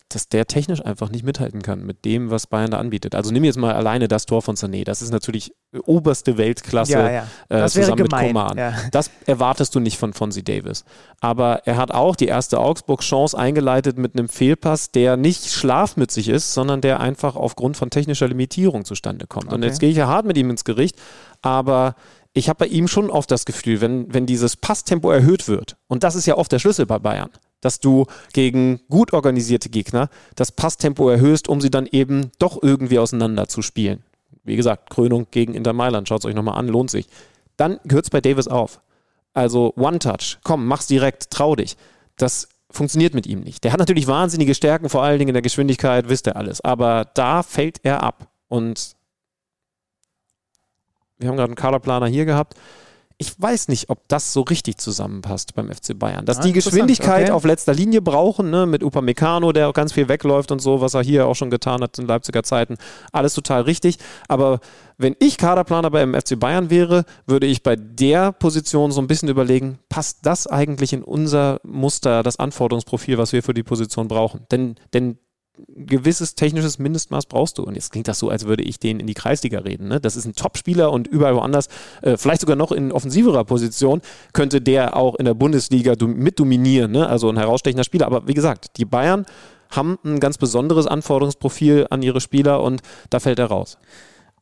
dass 0.09 0.29
der 0.29 0.45
technisch 0.47 0.85
einfach 0.85 1.09
nicht 1.09 1.25
mithalten 1.25 1.61
kann 1.61 1.85
mit 1.85 2.05
dem, 2.05 2.31
was 2.31 2.47
Bayern 2.47 2.71
da 2.71 2.77
anbietet. 2.77 3.13
Also 3.13 3.31
nimm 3.33 3.43
jetzt 3.43 3.57
mal 3.57 3.73
alleine 3.75 4.07
das 4.07 4.25
Tor 4.25 4.41
von 4.41 4.55
Sané. 4.55 4.85
Das 4.85 5.01
ist 5.01 5.11
natürlich 5.11 5.51
oberste 5.83 6.37
Weltklasse 6.37 6.93
Ja, 6.93 7.11
ja. 7.11 7.27
Äh, 7.49 7.67
zusammen 7.67 8.03
mit 8.03 8.13
Coman. 8.13 8.57
ja. 8.57 8.73
Das 8.93 9.11
erwartest 9.25 9.75
du 9.75 9.81
nicht 9.81 9.97
von 9.97 10.13
Fonzie 10.13 10.43
Davis. 10.43 10.85
Aber 11.19 11.63
er 11.67 11.75
hat 11.75 11.91
auch 11.91 12.15
die 12.15 12.27
erste 12.27 12.57
Augsburg-Chance 12.59 13.37
eingeleitet 13.37 13.97
mit 13.97 14.17
einem 14.17 14.29
Fehlpass, 14.29 14.91
der 14.91 15.17
nicht 15.17 15.49
schlafmützig 15.51 16.29
ist, 16.29 16.53
sondern 16.53 16.79
der 16.79 17.01
einfach 17.01 17.35
aufgrund 17.35 17.75
von 17.75 17.89
technischer 17.89 18.29
Limitierung 18.29 18.85
zustande 18.85 19.27
kommt. 19.27 19.47
Und 19.51 19.55
Okay. 19.59 19.65
jetzt 19.65 19.79
gehe 19.81 19.89
ich 19.89 19.97
ja 19.97 20.07
hart 20.07 20.25
mit 20.25 20.37
ihm 20.37 20.49
ins 20.49 20.63
Gericht, 20.63 20.95
aber 21.41 21.95
ich 22.37 22.49
habe 22.49 22.59
bei 22.59 22.67
ihm 22.67 22.87
schon 22.87 23.09
oft 23.09 23.31
das 23.31 23.45
Gefühl, 23.45 23.81
wenn, 23.81 24.13
wenn 24.13 24.27
dieses 24.27 24.55
Passtempo 24.55 25.09
erhöht 25.09 25.47
wird, 25.47 25.75
und 25.87 26.03
das 26.03 26.13
ist 26.13 26.27
ja 26.27 26.37
oft 26.37 26.51
der 26.51 26.59
Schlüssel 26.59 26.85
bei 26.85 26.99
Bayern, 26.99 27.31
dass 27.61 27.79
du 27.79 28.05
gegen 28.31 28.79
gut 28.89 29.11
organisierte 29.11 29.69
Gegner 29.69 30.09
das 30.35 30.51
Passtempo 30.51 31.09
erhöhst, 31.09 31.47
um 31.47 31.61
sie 31.61 31.71
dann 31.71 31.87
eben 31.87 32.31
doch 32.37 32.61
irgendwie 32.61 32.99
auseinander 32.99 33.47
zu 33.47 33.63
spielen. 33.63 34.03
Wie 34.43 34.55
gesagt, 34.55 34.91
Krönung 34.91 35.27
gegen 35.31 35.55
Inter 35.55 35.73
Mailand, 35.73 36.07
schaut 36.07 36.19
es 36.21 36.25
euch 36.25 36.35
nochmal 36.35 36.59
an, 36.59 36.67
lohnt 36.67 36.91
sich. 36.91 37.07
Dann 37.57 37.79
hört 37.89 38.05
es 38.05 38.09
bei 38.11 38.21
Davis 38.21 38.47
auf. 38.47 38.81
Also 39.33 39.73
One-Touch, 39.75 40.37
komm, 40.43 40.67
mach's 40.67 40.87
direkt, 40.87 41.31
trau 41.31 41.55
dich. 41.55 41.75
Das 42.17 42.49
funktioniert 42.69 43.15
mit 43.15 43.25
ihm 43.25 43.39
nicht. 43.39 43.63
Der 43.63 43.71
hat 43.71 43.79
natürlich 43.79 44.07
wahnsinnige 44.07 44.53
Stärken, 44.53 44.89
vor 44.89 45.01
allen 45.01 45.17
Dingen 45.17 45.29
in 45.29 45.33
der 45.33 45.41
Geschwindigkeit, 45.41 46.07
wisst 46.07 46.27
ihr 46.27 46.35
alles. 46.35 46.61
Aber 46.61 47.05
da 47.15 47.41
fällt 47.41 47.79
er 47.83 48.03
ab. 48.03 48.27
Und 48.47 48.95
wir 51.19 51.29
haben 51.29 51.35
gerade 51.37 51.49
einen 51.49 51.55
Kaderplaner 51.55 52.07
hier 52.07 52.25
gehabt. 52.25 52.55
Ich 53.19 53.33
weiß 53.41 53.69
nicht, 53.69 53.89
ob 53.89 54.07
das 54.09 54.31
so 54.31 54.41
richtig 54.41 54.77
zusammenpasst 54.77 55.55
beim 55.55 55.71
FC 55.71 55.97
Bayern. 55.97 56.27
Dass 56.27 56.37
Ah, 56.37 56.41
die 56.43 56.51
Geschwindigkeit 56.53 57.23
okay. 57.23 57.31
auf 57.31 57.45
letzter 57.45 57.73
Linie 57.73 57.99
brauchen, 57.99 58.51
ne, 58.51 58.67
mit 58.67 58.83
Upamecano, 58.83 59.51
der 59.53 59.69
auch 59.69 59.73
ganz 59.73 59.91
viel 59.91 60.07
wegläuft 60.07 60.51
und 60.51 60.59
so, 60.59 60.81
was 60.81 60.93
er 60.93 61.01
hier 61.01 61.25
auch 61.25 61.33
schon 61.33 61.49
getan 61.49 61.81
hat 61.81 61.97
in 61.97 62.05
Leipziger 62.05 62.43
Zeiten. 62.43 62.77
Alles 63.11 63.33
total 63.33 63.63
richtig. 63.63 63.97
Aber 64.27 64.59
wenn 64.99 65.15
ich 65.17 65.39
Kaderplaner 65.39 65.89
beim 65.89 66.13
FC 66.13 66.39
Bayern 66.39 66.69
wäre, 66.69 67.05
würde 67.25 67.47
ich 67.47 67.63
bei 67.63 67.75
der 67.75 68.33
Position 68.33 68.91
so 68.91 69.01
ein 69.01 69.07
bisschen 69.07 69.29
überlegen, 69.29 69.79
passt 69.89 70.19
das 70.21 70.45
eigentlich 70.45 70.93
in 70.93 71.01
unser 71.03 71.59
Muster, 71.63 72.21
das 72.21 72.37
Anforderungsprofil, 72.37 73.17
was 73.17 73.33
wir 73.33 73.41
für 73.41 73.55
die 73.55 73.63
Position 73.63 74.07
brauchen? 74.07 74.45
Denn, 74.51 74.75
denn 74.93 75.17
gewisses 75.75 76.35
technisches 76.35 76.79
Mindestmaß 76.79 77.25
brauchst 77.25 77.57
du. 77.57 77.63
Und 77.63 77.75
jetzt 77.75 77.91
klingt 77.91 78.07
das 78.07 78.19
so, 78.19 78.29
als 78.29 78.45
würde 78.45 78.63
ich 78.63 78.79
den 78.79 78.99
in 78.99 79.07
die 79.07 79.13
Kreisliga 79.13 79.59
reden. 79.59 79.87
Ne? 79.87 79.99
Das 79.99 80.15
ist 80.15 80.25
ein 80.25 80.33
Top-Spieler 80.33 80.91
und 80.91 81.07
überall 81.07 81.35
woanders, 81.35 81.67
äh, 82.01 82.17
vielleicht 82.17 82.41
sogar 82.41 82.55
noch 82.55 82.71
in 82.71 82.91
offensiverer 82.91 83.43
Position, 83.43 84.01
könnte 84.33 84.61
der 84.61 84.95
auch 84.95 85.15
in 85.15 85.25
der 85.25 85.33
Bundesliga 85.33 85.95
dom- 85.95 86.17
mitdominieren. 86.17 86.91
Ne? 86.91 87.07
Also 87.07 87.29
ein 87.29 87.37
herausstechender 87.37 87.83
Spieler. 87.83 88.05
Aber 88.05 88.27
wie 88.27 88.33
gesagt, 88.33 88.77
die 88.77 88.85
Bayern 88.85 89.25
haben 89.69 89.97
ein 90.05 90.19
ganz 90.19 90.37
besonderes 90.37 90.87
Anforderungsprofil 90.87 91.87
an 91.89 92.01
ihre 92.01 92.21
Spieler 92.21 92.61
und 92.63 92.81
da 93.09 93.19
fällt 93.19 93.39
er 93.39 93.47
raus. 93.47 93.77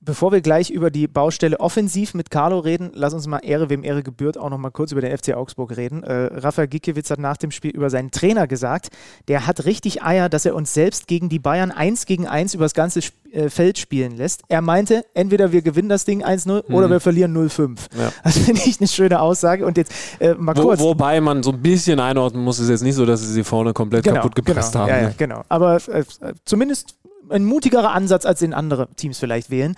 Bevor 0.05 0.31
wir 0.31 0.41
gleich 0.41 0.69
über 0.69 0.91
die 0.91 1.07
Baustelle 1.07 1.59
offensiv 1.59 2.13
mit 2.13 2.29
Carlo 2.29 2.59
reden, 2.59 2.91
lass 2.93 3.15
uns 3.15 3.25
mal 3.25 3.39
Ehre, 3.39 3.71
wem 3.71 3.83
Ehre 3.83 4.03
gebührt, 4.03 4.37
auch 4.37 4.51
noch 4.51 4.59
mal 4.59 4.69
kurz 4.69 4.91
über 4.91 5.01
den 5.01 5.17
FC 5.17 5.33
Augsburg 5.33 5.75
reden. 5.75 6.03
Äh, 6.03 6.25
Rafael 6.35 6.67
Gikiewicz 6.67 7.09
hat 7.09 7.19
nach 7.19 7.37
dem 7.37 7.49
Spiel 7.49 7.71
über 7.71 7.89
seinen 7.89 8.11
Trainer 8.11 8.45
gesagt, 8.45 8.89
der 9.27 9.47
hat 9.47 9.65
richtig 9.65 10.03
Eier, 10.03 10.29
dass 10.29 10.45
er 10.45 10.53
uns 10.53 10.75
selbst 10.75 11.07
gegen 11.07 11.27
die 11.27 11.39
Bayern 11.39 11.71
1 11.71 12.05
gegen 12.05 12.27
1 12.27 12.53
über 12.53 12.65
das 12.65 12.75
ganze 12.75 12.99
Sp 13.01 13.17
äh, 13.35 13.49
Feld 13.49 13.77
spielen 13.77 14.15
lässt. 14.15 14.43
Er 14.47 14.61
meinte, 14.61 15.05
entweder 15.13 15.51
wir 15.51 15.61
gewinnen 15.61 15.89
das 15.89 16.05
Ding 16.05 16.23
1-0 16.23 16.71
oder 16.71 16.89
wir 16.89 16.99
verlieren 16.99 17.35
0-5. 17.35 17.67
Mhm. 17.67 17.77
Ja. 17.99 18.11
Das 18.23 18.37
finde 18.37 18.61
ich 18.63 18.79
eine 18.79 18.87
schöne 18.87 19.19
Aussage. 19.19 19.65
Und 19.65 19.77
jetzt 19.77 19.91
äh, 20.19 20.33
mal 20.35 20.55
Wo, 20.55 20.61
kurz. 20.61 20.79
wobei 20.79 21.19
man 21.19 21.43
so 21.43 21.51
ein 21.51 21.61
bisschen 21.61 21.99
einordnen 21.99 22.43
muss, 22.43 22.59
ist 22.59 22.69
jetzt 22.69 22.83
nicht 22.83 22.95
so, 22.95 23.05
dass 23.05 23.21
sie 23.21 23.33
sie 23.33 23.43
vorne 23.43 23.73
komplett 23.73 24.05
kaputt 24.05 24.35
gepresst 24.35 24.71
genau, 24.71 24.83
haben. 24.83 24.89
Ja, 24.89 24.97
ja, 24.97 25.07
ne? 25.09 25.15
genau. 25.17 25.43
Aber 25.49 25.75
äh, 25.75 26.03
zumindest 26.45 26.95
ein 27.29 27.45
mutigerer 27.45 27.91
Ansatz, 27.91 28.25
als 28.25 28.39
den 28.39 28.53
andere 28.53 28.87
Teams 28.95 29.19
vielleicht 29.19 29.49
wählen. 29.49 29.75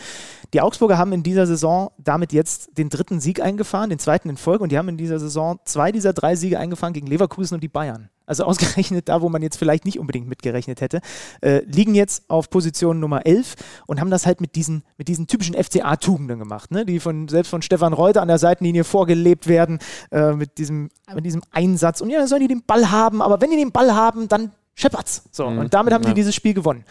Die 0.53 0.61
Augsburger 0.61 0.97
haben 0.97 1.11
in 1.11 1.23
dieser 1.23 1.45
Saison 1.45 1.91
damit 1.97 2.33
jetzt 2.33 2.77
den 2.77 2.89
dritten 2.89 3.19
Sieg 3.19 3.41
eingefahren, 3.41 3.89
den 3.89 3.99
zweiten 3.99 4.29
in 4.29 4.37
Folge, 4.37 4.63
und 4.63 4.71
die 4.71 4.77
haben 4.77 4.89
in 4.89 4.97
dieser 4.97 5.19
Saison 5.19 5.59
zwei 5.65 5.91
dieser 5.91 6.13
drei 6.13 6.35
Siege 6.35 6.59
eingefahren 6.59 6.93
gegen 6.93 7.07
Leverkusen 7.07 7.55
und 7.55 7.63
die 7.63 7.67
Bayern. 7.67 8.09
Also 8.27 8.43
ausgerechnet 8.43 9.07
da, 9.09 9.21
wo 9.21 9.29
man 9.29 9.41
jetzt 9.41 9.57
vielleicht 9.57 9.85
nicht 9.85 9.99
unbedingt 9.99 10.27
mitgerechnet 10.27 10.81
hätte, 10.81 10.99
äh, 11.41 11.63
liegen 11.65 11.95
jetzt 11.95 12.29
auf 12.29 12.49
Position 12.49 12.99
Nummer 12.99 13.25
11 13.25 13.55
und 13.87 13.99
haben 13.99 14.11
das 14.11 14.25
halt 14.25 14.41
mit 14.41 14.55
diesen, 14.55 14.83
mit 14.97 15.07
diesen 15.07 15.27
typischen 15.27 15.55
FCA-Tugenden 15.55 16.37
gemacht, 16.37 16.69
ne? 16.71 16.85
die 16.85 16.99
von, 16.99 17.29
selbst 17.29 17.49
von 17.49 17.61
Stefan 17.61 17.93
Reuter 17.93 18.21
an 18.21 18.27
der 18.27 18.37
Seitenlinie 18.37 18.83
vorgelebt 18.83 19.47
werden, 19.47 19.79
äh, 20.11 20.33
mit, 20.33 20.57
diesem, 20.57 20.89
mit 21.15 21.25
diesem 21.25 21.41
Einsatz. 21.51 22.01
Und 22.01 22.09
ja, 22.09 22.19
dann 22.19 22.27
sollen 22.27 22.41
die 22.41 22.49
den 22.49 22.63
Ball 22.63 22.91
haben, 22.91 23.21
aber 23.21 23.39
wenn 23.41 23.49
die 23.49 23.57
den 23.57 23.71
Ball 23.71 23.95
haben, 23.95 24.27
dann 24.27 24.51
scheppert's. 24.77 25.23
So, 25.31 25.49
Mhm. 25.49 25.57
und 25.59 25.73
damit 25.73 25.93
haben 25.93 26.03
Ja. 26.03 26.09
die 26.09 26.13
dieses 26.15 26.35
Spiel 26.35 26.53
gewonnen. 26.53 26.85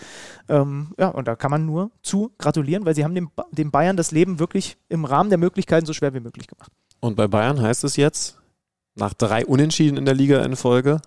Ähm, 0.48 0.92
ja, 0.98 1.08
und 1.08 1.26
da 1.28 1.36
kann 1.36 1.50
man 1.50 1.64
nur 1.64 1.90
zu 2.02 2.32
gratulieren, 2.36 2.84
weil 2.84 2.94
sie 2.94 3.04
haben 3.04 3.14
dem, 3.14 3.30
Ba- 3.34 3.46
dem 3.52 3.70
Bayern 3.70 3.96
das 3.96 4.10
Leben 4.10 4.38
wirklich 4.38 4.76
im 4.88 5.04
Rahmen 5.04 5.30
der 5.30 5.38
Möglichkeiten 5.38 5.86
so 5.86 5.92
schwer 5.92 6.12
wie 6.12 6.20
möglich 6.20 6.46
gemacht. 6.48 6.72
Und 7.00 7.14
bei 7.16 7.28
Bayern 7.28 7.60
heißt 7.62 7.84
es 7.84 7.96
jetzt, 7.96 8.38
nach 8.96 9.14
drei 9.14 9.46
Unentschieden 9.46 9.96
in 9.98 10.04
der 10.04 10.14
Liga 10.14 10.42
in 10.44 10.56
Folge, 10.56 11.00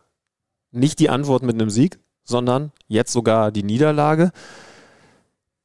nicht 0.72 1.00
die 1.00 1.10
Antwort 1.10 1.44
mit 1.44 1.56
einem 1.56 1.70
Sieg, 1.70 2.00
sondern 2.24 2.72
jetzt 2.88 3.12
sogar 3.12 3.52
die 3.52 3.64
Niederlage. 3.64 4.32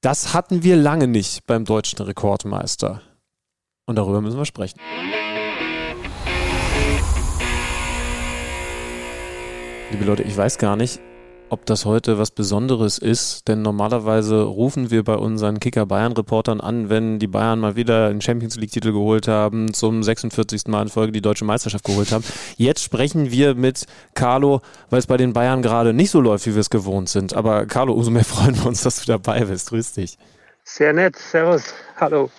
Das 0.00 0.34
hatten 0.34 0.62
wir 0.62 0.76
lange 0.76 1.06
nicht 1.06 1.46
beim 1.46 1.64
deutschen 1.64 2.00
Rekordmeister. 2.00 3.02
Und 3.86 3.96
darüber 3.96 4.20
müssen 4.22 4.38
wir 4.38 4.46
sprechen. 4.46 4.78
Liebe 9.94 10.06
Leute, 10.06 10.24
ich 10.24 10.36
weiß 10.36 10.58
gar 10.58 10.74
nicht, 10.74 10.98
ob 11.50 11.66
das 11.66 11.84
heute 11.84 12.18
was 12.18 12.32
Besonderes 12.32 12.98
ist, 12.98 13.46
denn 13.46 13.62
normalerweise 13.62 14.42
rufen 14.42 14.90
wir 14.90 15.04
bei 15.04 15.14
unseren 15.14 15.60
Kicker 15.60 15.86
Bayern 15.86 16.10
Reportern 16.10 16.60
an, 16.60 16.90
wenn 16.90 17.20
die 17.20 17.28
Bayern 17.28 17.60
mal 17.60 17.76
wieder 17.76 18.08
einen 18.08 18.20
Champions 18.20 18.56
League 18.56 18.72
Titel 18.72 18.90
geholt 18.90 19.28
haben, 19.28 19.72
zum 19.72 20.02
46. 20.02 20.66
Mal 20.66 20.82
in 20.82 20.88
Folge 20.88 21.12
die 21.12 21.20
deutsche 21.20 21.44
Meisterschaft 21.44 21.84
geholt 21.84 22.10
haben. 22.10 22.24
Jetzt 22.56 22.82
sprechen 22.82 23.30
wir 23.30 23.54
mit 23.54 23.86
Carlo, 24.14 24.62
weil 24.90 24.98
es 24.98 25.06
bei 25.06 25.16
den 25.16 25.32
Bayern 25.32 25.62
gerade 25.62 25.92
nicht 25.92 26.10
so 26.10 26.20
läuft, 26.20 26.44
wie 26.46 26.54
wir 26.54 26.60
es 26.60 26.70
gewohnt 26.70 27.08
sind. 27.08 27.32
Aber 27.32 27.64
Carlo, 27.66 27.92
umso 27.92 28.10
mehr 28.10 28.24
freuen 28.24 28.56
wir 28.56 28.66
uns, 28.66 28.82
dass 28.82 28.96
du 28.96 29.06
dabei 29.06 29.44
bist. 29.44 29.68
Grüß 29.68 29.92
dich. 29.92 30.18
Sehr 30.64 30.92
nett, 30.92 31.14
servus, 31.14 31.72
hallo. 32.00 32.30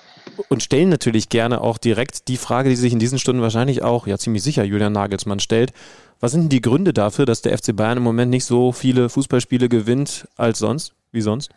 Und 0.50 0.64
stellen 0.64 0.90
natürlich 0.90 1.30
gerne 1.30 1.62
auch 1.62 1.78
direkt 1.78 2.28
die 2.28 2.38
Frage, 2.38 2.70
die 2.70 2.76
sich 2.76 2.94
in 2.94 3.00
diesen 3.00 3.20
Stunden 3.20 3.42
wahrscheinlich 3.42 3.84
auch, 3.84 4.08
ja 4.08 4.18
ziemlich 4.18 4.44
sicher, 4.44 4.64
Julian 4.64 4.94
Nagelsmann 4.94 5.40
stellt. 5.40 5.72
Was 6.20 6.32
sind 6.32 6.44
denn 6.44 6.50
die 6.50 6.62
Gründe 6.62 6.94
dafür, 6.94 7.26
dass 7.26 7.42
der 7.42 7.58
FC 7.58 7.76
Bayern 7.76 7.98
im 7.98 8.04
Moment 8.04 8.32
nicht 8.32 8.46
so 8.46 8.72
viele 8.72 9.10
Fußballspiele 9.10 9.70
gewinnt 9.70 10.28
als 10.38 10.60
sonst? 10.60 10.94
Wie 11.12 11.22
sonst? 11.22 11.52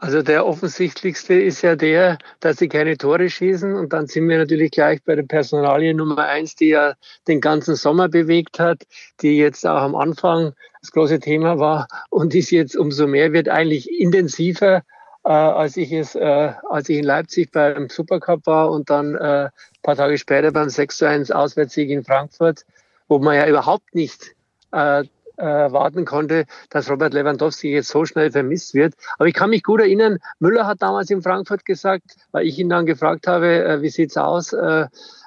Also 0.00 0.22
der 0.22 0.46
offensichtlichste 0.46 1.34
ist 1.34 1.62
ja 1.62 1.74
der, 1.74 2.18
dass 2.38 2.58
sie 2.58 2.68
keine 2.68 2.96
Tore 2.96 3.28
schießen 3.28 3.74
und 3.74 3.92
dann 3.92 4.06
sind 4.06 4.28
wir 4.28 4.38
natürlich 4.38 4.70
gleich 4.70 5.02
bei 5.02 5.16
der 5.16 5.24
Personalie 5.24 5.92
Nummer 5.92 6.18
eins, 6.18 6.54
die 6.54 6.68
ja 6.68 6.94
den 7.26 7.40
ganzen 7.40 7.74
Sommer 7.74 8.08
bewegt 8.08 8.60
hat, 8.60 8.86
die 9.22 9.36
jetzt 9.38 9.66
auch 9.66 9.82
am 9.82 9.96
Anfang 9.96 10.52
das 10.80 10.92
große 10.92 11.18
Thema 11.18 11.58
war 11.58 11.88
und 12.10 12.32
ist 12.36 12.52
jetzt 12.52 12.76
umso 12.76 13.08
mehr, 13.08 13.32
wird 13.32 13.48
eigentlich 13.48 13.90
intensiver, 13.90 14.84
äh, 15.28 15.30
als 15.30 15.76
ich 15.76 15.92
es, 15.92 16.14
äh, 16.14 16.52
als 16.70 16.88
ich 16.88 16.96
in 16.96 17.04
Leipzig 17.04 17.52
beim 17.52 17.90
Supercup 17.90 18.46
war 18.46 18.70
und 18.70 18.88
dann 18.88 19.14
äh, 19.14 19.44
ein 19.44 19.50
paar 19.82 19.94
Tage 19.94 20.16
später 20.16 20.52
beim 20.52 20.70
6 20.70 20.96
zu 20.96 21.06
1 21.06 21.30
Auswärtssieg 21.30 21.90
in 21.90 22.02
Frankfurt, 22.02 22.64
wo 23.08 23.18
man 23.18 23.36
ja 23.36 23.46
überhaupt 23.46 23.94
nicht 23.94 24.34
äh, 24.72 25.00
äh, 25.00 25.06
warten 25.36 26.06
konnte, 26.06 26.46
dass 26.70 26.90
Robert 26.90 27.12
Lewandowski 27.12 27.70
jetzt 27.70 27.90
so 27.90 28.06
schnell 28.06 28.30
vermisst 28.30 28.72
wird. 28.72 28.94
Aber 29.18 29.28
ich 29.28 29.34
kann 29.34 29.50
mich 29.50 29.62
gut 29.62 29.80
erinnern, 29.80 30.16
Müller 30.38 30.66
hat 30.66 30.80
damals 30.80 31.10
in 31.10 31.20
Frankfurt 31.20 31.66
gesagt, 31.66 32.16
weil 32.32 32.46
ich 32.46 32.58
ihn 32.58 32.70
dann 32.70 32.86
gefragt 32.86 33.26
habe, 33.26 33.64
äh, 33.64 33.82
wie 33.82 33.90
sieht's 33.90 34.16
aus? 34.16 34.54
Äh, 34.54 34.86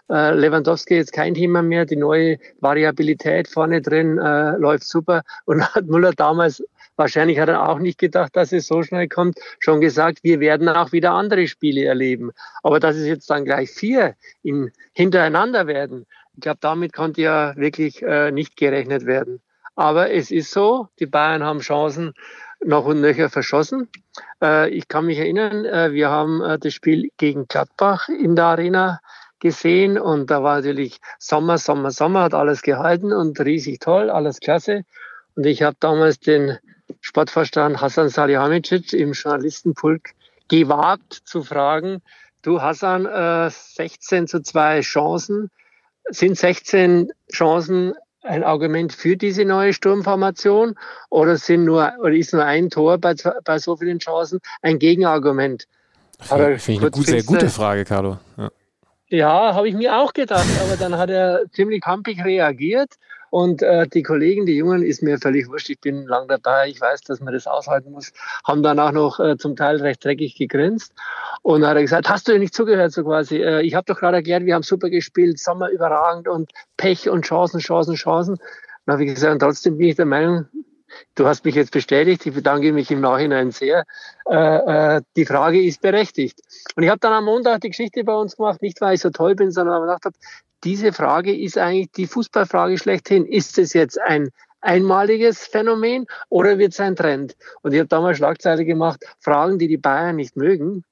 äh, 0.10 0.34
Lewandowski 0.34 0.96
jetzt 0.96 1.14
kein 1.14 1.36
Thema 1.36 1.62
mehr, 1.62 1.86
die 1.86 1.96
neue 1.96 2.38
Variabilität 2.60 3.48
vorne 3.48 3.82
drin 3.82 4.18
äh, 4.18 4.58
läuft 4.58 4.84
super. 4.84 5.22
Und 5.46 5.62
hat 5.76 5.86
Müller 5.86 6.12
damals, 6.12 6.64
wahrscheinlich 7.02 7.40
hat 7.40 7.50
er 7.50 7.68
auch 7.68 7.80
nicht 7.80 7.98
gedacht, 7.98 8.36
dass 8.36 8.52
es 8.52 8.68
so 8.68 8.84
schnell 8.84 9.08
kommt, 9.08 9.40
schon 9.60 9.82
gesagt, 9.82 10.20
wir 10.22 10.40
werden 10.40 10.70
auch 10.70 10.92
wieder 10.92 11.12
andere 11.14 11.48
Spiele 11.48 11.86
erleben. 11.86 12.32
Aber 12.62 12.80
dass 12.80 12.96
es 12.96 13.08
jetzt 13.08 13.30
dann 13.30 13.44
gleich 13.44 13.72
vier 13.72 14.16
in, 14.44 14.72
hintereinander 14.94 15.66
werden, 15.66 16.06
ich 16.36 16.42
glaube, 16.42 16.60
damit 16.62 16.94
konnte 16.94 17.22
ja 17.22 17.56
wirklich 17.58 18.02
äh, 18.04 18.32
nicht 18.32 18.56
gerechnet 18.56 19.06
werden. 19.06 19.42
Aber 19.76 20.12
es 20.12 20.30
ist 20.32 20.52
so, 20.52 20.88
die 21.00 21.08
Bayern 21.08 21.44
haben 21.44 21.60
Chancen, 21.60 22.14
noch 22.64 22.86
und 22.86 23.02
nöcher 23.02 23.30
verschossen. 23.30 23.90
Äh, 24.42 24.70
ich 24.70 24.88
kann 24.88 25.08
mich 25.08 25.18
erinnern, 25.18 25.66
äh, 25.66 25.92
wir 25.92 26.10
haben 26.10 26.42
äh, 26.42 26.60
das 26.60 26.74
Spiel 26.74 27.10
gegen 27.18 27.48
Gladbach 27.48 28.08
in 28.10 28.36
der 28.36 28.46
Arena 28.46 29.00
gesehen 29.40 29.98
und 29.98 30.30
da 30.30 30.44
war 30.44 30.58
natürlich 30.58 31.00
Sommer, 31.18 31.58
Sommer, 31.58 31.90
Sommer, 31.90 32.22
hat 32.22 32.36
alles 32.36 32.62
gehalten 32.62 33.12
und 33.12 33.40
riesig 33.40 33.80
toll, 33.80 34.12
alles 34.12 34.40
klasse. 34.40 34.84
Und 35.36 35.48
ich 35.48 35.64
habe 35.64 35.76
damals 35.80 36.20
den 36.20 36.58
Sportvorstand 37.02 37.82
Hassan 37.82 38.10
Salihamidzic 38.10 38.94
im 38.94 39.14
Journalistenpulk 39.14 40.12
gewagt 40.48 41.14
zu 41.26 41.44
fragen, 41.44 42.02
du 42.42 42.62
Hassan, 42.62 43.06
äh, 43.06 43.50
16 43.50 44.28
zu 44.28 44.42
2 44.42 44.82
Chancen, 44.82 45.50
sind 46.10 46.38
16 46.38 47.12
Chancen 47.32 47.94
ein 48.24 48.44
Argument 48.44 48.94
für 48.94 49.18
diese 49.18 49.46
neue 49.46 49.74
Sturmformation 49.74 50.76
oder 51.10 51.38
sind 51.38 51.66
nur 51.66 51.92
oder 52.00 52.14
ist 52.14 52.34
nur 52.34 52.46
ein 52.46 52.70
Tor 52.70 52.98
bei, 53.00 53.16
bei 53.44 53.58
so 53.58 53.78
vielen 53.78 54.00
Chancen 54.00 54.40
ein 54.62 54.78
Gegenargument? 54.78 55.68
Finde 56.20 56.60
find 56.60 56.78
ich 56.78 56.82
eine 56.82 56.92
gut, 56.92 57.06
sehr 57.08 57.24
gute 57.24 57.50
Frage, 57.50 57.84
Carlo. 57.84 58.20
Ja, 58.38 58.52
ja 59.08 59.56
habe 59.56 59.68
ich 59.70 59.76
mir 59.76 59.98
auch 59.98 60.14
gedacht, 60.14 60.46
aber 60.64 60.78
dann 60.78 60.98
hat 60.98 61.10
er 61.10 61.46
ziemlich 61.52 61.82
pampig 61.82 62.24
reagiert 62.24 62.94
und 63.32 63.62
äh, 63.62 63.88
die 63.88 64.04
Kollegen, 64.04 64.46
die 64.46 64.58
Jungen, 64.58 64.84
ist 64.84 65.02
mir 65.02 65.18
völlig 65.18 65.48
wurscht. 65.48 65.70
Ich 65.70 65.80
bin 65.80 66.06
lang 66.06 66.28
dabei. 66.28 66.68
Ich 66.68 66.82
weiß, 66.82 67.02
dass 67.04 67.22
man 67.22 67.34
das 67.34 67.48
aushalten 67.48 67.92
muss. 67.92 68.12
Haben 68.46 68.62
dann 68.62 68.78
auch 68.78 68.92
noch 68.92 69.22
äh, 69.22 69.38
zum 69.38 69.56
Teil 69.56 69.78
recht 69.78 70.04
dreckig 70.04 70.38
gegrinst. 70.38 70.94
Und 71.42 71.62
dann 71.62 71.70
hat 71.70 71.78
er 71.78 71.84
gesagt, 71.84 72.10
hast 72.10 72.28
du 72.28 72.38
nicht 72.38 72.54
zugehört, 72.54 72.92
so 72.92 73.06
quasi. 73.06 73.38
Äh, 73.38 73.62
ich 73.62 73.74
habe 73.74 73.86
doch 73.86 73.98
gerade 73.98 74.18
erklärt, 74.18 74.46
wir 74.46 74.54
haben 74.54 74.64
super 74.64 74.90
gespielt, 74.90 75.40
Sommer 75.40 75.70
überragend 75.70 76.28
und 76.28 76.52
Pech 76.76 77.10
und 77.10 77.24
Chancen, 77.24 77.62
Chancen, 77.62 77.96
Chancen. 77.96 78.38
Dann 78.86 78.94
habe 78.94 79.06
ich 79.06 79.14
gesagt, 79.14 79.32
und 79.32 79.40
trotzdem 79.40 79.78
bin 79.78 79.88
ich 79.88 79.96
der 79.96 80.06
Meinung, 80.06 80.48
du 81.16 81.26
hast 81.26 81.46
mich 81.46 81.56
jetzt 81.56 81.72
bestätigt, 81.72 82.26
ich 82.26 82.34
bedanke 82.34 82.74
mich 82.74 82.92
im 82.92 83.00
Nachhinein 83.00 83.52
sehr. 83.52 83.86
Äh, 84.30 84.98
äh, 84.98 85.02
die 85.16 85.26
Frage 85.26 85.64
ist 85.64 85.82
berechtigt. 85.82 86.42
Und 86.76 86.84
ich 86.84 86.90
habe 86.90 87.00
dann 87.00 87.14
am 87.14 87.24
Montag 87.24 87.62
die 87.62 87.70
Geschichte 87.70 88.04
bei 88.04 88.14
uns 88.14 88.36
gemacht, 88.36 88.62
nicht 88.62 88.82
weil 88.82 88.96
ich 88.96 89.02
so 89.02 89.10
toll 89.10 89.36
bin, 89.36 89.52
sondern 89.52 89.76
weil 89.76 89.88
ich 89.88 90.02
gedacht 90.02 90.06
habe, 90.06 90.16
diese 90.64 90.94
Frage 90.94 91.36
ist 91.36 91.58
eigentlich 91.58 91.92
die 91.92 92.08
Fußballfrage 92.08 92.78
schlechthin. 92.78 93.26
Ist 93.26 93.58
es 93.58 93.74
jetzt 93.74 94.00
ein 94.00 94.30
einmaliges 94.62 95.48
Phänomen 95.48 96.06
oder 96.30 96.58
wird 96.58 96.74
es 96.74 96.80
ein 96.80 96.96
Trend? 96.96 97.36
Und 97.62 97.74
ich 97.74 97.80
habe 97.80 97.88
damals 97.88 98.18
Schlagzeile 98.18 98.66
gemacht, 98.66 99.04
Fragen, 99.20 99.58
die 99.58 99.68
die 99.68 99.78
Bayern 99.78 100.16
nicht 100.16 100.36
mögen. 100.36 100.84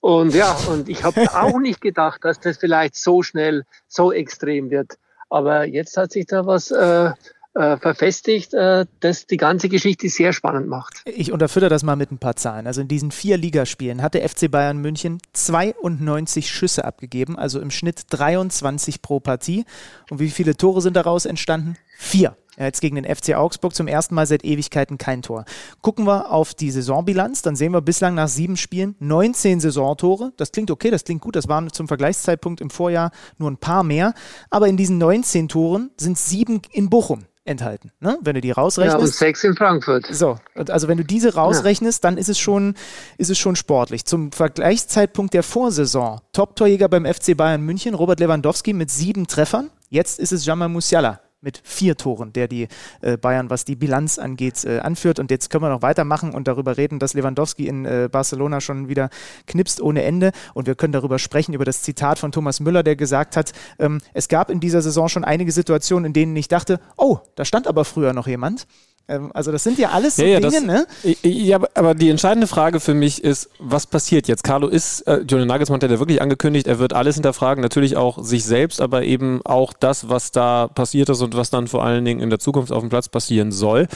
Und 0.00 0.34
ja, 0.34 0.56
und 0.68 0.88
ich 0.88 1.02
habe 1.02 1.22
auch 1.34 1.58
nicht 1.58 1.80
gedacht, 1.80 2.24
dass 2.24 2.38
das 2.40 2.58
vielleicht 2.58 2.96
so 2.96 3.22
schnell, 3.22 3.64
so 3.88 4.12
extrem 4.12 4.70
wird. 4.70 4.98
Aber 5.28 5.64
jetzt 5.64 5.96
hat 5.96 6.12
sich 6.12 6.26
da 6.26 6.46
was 6.46 6.70
äh, 6.70 7.10
äh, 7.56 7.78
verfestigt, 7.78 8.52
äh, 8.52 8.84
das 9.00 9.26
die 9.26 9.38
ganze 9.38 9.68
Geschichte 9.68 10.08
sehr 10.08 10.32
spannend 10.32 10.68
macht. 10.68 11.02
Ich 11.06 11.32
unterfütter 11.32 11.68
das 11.68 11.82
mal 11.82 11.96
mit 11.96 12.12
ein 12.12 12.18
paar 12.18 12.36
Zahlen. 12.36 12.66
Also 12.66 12.82
in 12.82 12.88
diesen 12.88 13.10
vier 13.10 13.38
Ligaspielen 13.38 14.02
hat 14.02 14.14
der 14.14 14.28
FC 14.28 14.50
Bayern 14.50 14.78
München 14.78 15.18
92 15.32 16.50
Schüsse 16.50 16.84
abgegeben, 16.84 17.38
also 17.38 17.58
im 17.60 17.70
Schnitt 17.70 18.02
23 18.10 19.00
pro 19.00 19.20
Partie. 19.20 19.64
Und 20.10 20.20
wie 20.20 20.30
viele 20.30 20.56
Tore 20.56 20.82
sind 20.82 20.96
daraus 20.96 21.24
entstanden? 21.24 21.76
Vier. 21.96 22.36
Jetzt 22.58 22.80
gegen 22.80 22.96
den 22.96 23.04
FC 23.04 23.34
Augsburg 23.34 23.74
zum 23.74 23.86
ersten 23.86 24.14
Mal 24.14 24.26
seit 24.26 24.42
Ewigkeiten 24.42 24.96
kein 24.96 25.20
Tor. 25.20 25.44
Gucken 25.82 26.06
wir 26.06 26.30
auf 26.30 26.54
die 26.54 26.70
Saisonbilanz, 26.70 27.42
dann 27.42 27.54
sehen 27.54 27.72
wir 27.72 27.82
bislang 27.82 28.14
nach 28.14 28.28
sieben 28.28 28.56
Spielen 28.56 28.96
19 28.98 29.60
Saisontore. 29.60 30.32
Das 30.38 30.52
klingt 30.52 30.70
okay, 30.70 30.90
das 30.90 31.04
klingt 31.04 31.20
gut. 31.20 31.36
Das 31.36 31.48
waren 31.48 31.70
zum 31.70 31.86
Vergleichszeitpunkt 31.86 32.62
im 32.62 32.70
Vorjahr 32.70 33.10
nur 33.36 33.50
ein 33.50 33.58
paar 33.58 33.82
mehr. 33.82 34.14
Aber 34.48 34.68
in 34.68 34.78
diesen 34.78 34.96
19 34.96 35.48
Toren 35.48 35.90
sind 35.98 36.16
sieben 36.16 36.62
in 36.72 36.88
Bochum 36.88 37.24
enthalten. 37.46 37.92
Ne? 38.00 38.18
Wenn 38.22 38.34
du 38.34 38.40
die 38.40 38.50
rausrechnest. 38.50 38.98
Ja, 38.98 39.04
und 39.04 39.12
sechs 39.12 39.44
in 39.44 39.54
Frankfurt. 39.54 40.06
So, 40.10 40.38
also 40.54 40.88
wenn 40.88 40.98
du 40.98 41.04
diese 41.04 41.34
rausrechnest, 41.34 42.02
ja. 42.02 42.10
dann 42.10 42.18
ist 42.18 42.28
es, 42.28 42.38
schon, 42.38 42.74
ist 43.18 43.30
es 43.30 43.38
schon 43.38 43.56
sportlich. 43.56 44.04
Zum 44.04 44.32
Vergleichszeitpunkt 44.32 45.34
der 45.34 45.42
Vorsaison, 45.42 46.20
Top-Torjäger 46.32 46.88
beim 46.88 47.06
FC 47.06 47.36
Bayern 47.36 47.62
München, 47.62 47.94
Robert 47.94 48.20
Lewandowski 48.20 48.72
mit 48.72 48.90
sieben 48.90 49.26
Treffern. 49.26 49.70
Jetzt 49.88 50.18
ist 50.18 50.32
es 50.32 50.44
Jamal 50.44 50.68
Musiala 50.68 51.20
mit 51.40 51.60
vier 51.62 51.96
Toren, 51.96 52.32
der 52.32 52.48
die 52.48 52.68
äh, 53.02 53.16
Bayern, 53.16 53.50
was 53.50 53.64
die 53.64 53.76
Bilanz 53.76 54.18
angeht, 54.18 54.64
äh, 54.64 54.78
anführt. 54.78 55.18
Und 55.18 55.30
jetzt 55.30 55.50
können 55.50 55.64
wir 55.64 55.68
noch 55.68 55.82
weitermachen 55.82 56.32
und 56.34 56.48
darüber 56.48 56.76
reden, 56.76 56.98
dass 56.98 57.14
Lewandowski 57.14 57.66
in 57.66 57.84
äh, 57.84 58.08
Barcelona 58.10 58.60
schon 58.60 58.88
wieder 58.88 59.10
knipst 59.46 59.80
ohne 59.80 60.02
Ende. 60.02 60.32
Und 60.54 60.66
wir 60.66 60.74
können 60.74 60.92
darüber 60.92 61.18
sprechen, 61.18 61.54
über 61.54 61.64
das 61.64 61.82
Zitat 61.82 62.18
von 62.18 62.32
Thomas 62.32 62.60
Müller, 62.60 62.82
der 62.82 62.96
gesagt 62.96 63.36
hat, 63.36 63.52
ähm, 63.78 64.00
es 64.14 64.28
gab 64.28 64.50
in 64.50 64.60
dieser 64.60 64.82
Saison 64.82 65.08
schon 65.08 65.24
einige 65.24 65.52
Situationen, 65.52 66.06
in 66.06 66.12
denen 66.12 66.36
ich 66.36 66.48
dachte, 66.48 66.80
oh, 66.96 67.18
da 67.34 67.44
stand 67.44 67.66
aber 67.66 67.84
früher 67.84 68.12
noch 68.12 68.26
jemand. 68.26 68.66
Ähm, 69.08 69.30
also 69.34 69.52
das 69.52 69.62
sind 69.62 69.78
ja 69.78 69.90
alles 69.90 70.16
so 70.16 70.22
ja, 70.22 70.28
ja, 70.28 70.40
Dinge, 70.40 70.66
das, 70.66 70.86
ne? 71.04 71.16
Ja, 71.22 71.60
aber 71.74 71.94
die 71.94 72.10
entscheidende 72.10 72.46
Frage 72.46 72.80
für 72.80 72.94
mich 72.94 73.22
ist, 73.22 73.48
was 73.58 73.86
passiert 73.86 74.26
jetzt? 74.26 74.42
Carlo 74.42 74.66
ist, 74.68 75.02
äh, 75.02 75.20
Julian 75.28 75.46
Nagelsmann 75.48 75.80
hat 75.80 75.90
ja 75.90 75.98
wirklich 75.98 76.20
angekündigt, 76.20 76.66
er 76.66 76.78
wird 76.78 76.92
alles 76.92 77.14
hinterfragen, 77.14 77.62
natürlich 77.62 77.96
auch 77.96 78.22
sich 78.22 78.44
selbst, 78.44 78.80
aber 78.80 79.04
eben 79.04 79.40
auch 79.44 79.72
das, 79.72 80.08
was 80.08 80.32
da 80.32 80.68
passiert 80.68 81.08
ist 81.08 81.22
und 81.22 81.36
was 81.36 81.50
dann 81.50 81.68
vor 81.68 81.84
allen 81.84 82.04
Dingen 82.04 82.20
in 82.20 82.30
der 82.30 82.40
Zukunft 82.40 82.72
auf 82.72 82.80
dem 82.80 82.88
Platz 82.88 83.08
passieren 83.08 83.52
soll 83.52 83.86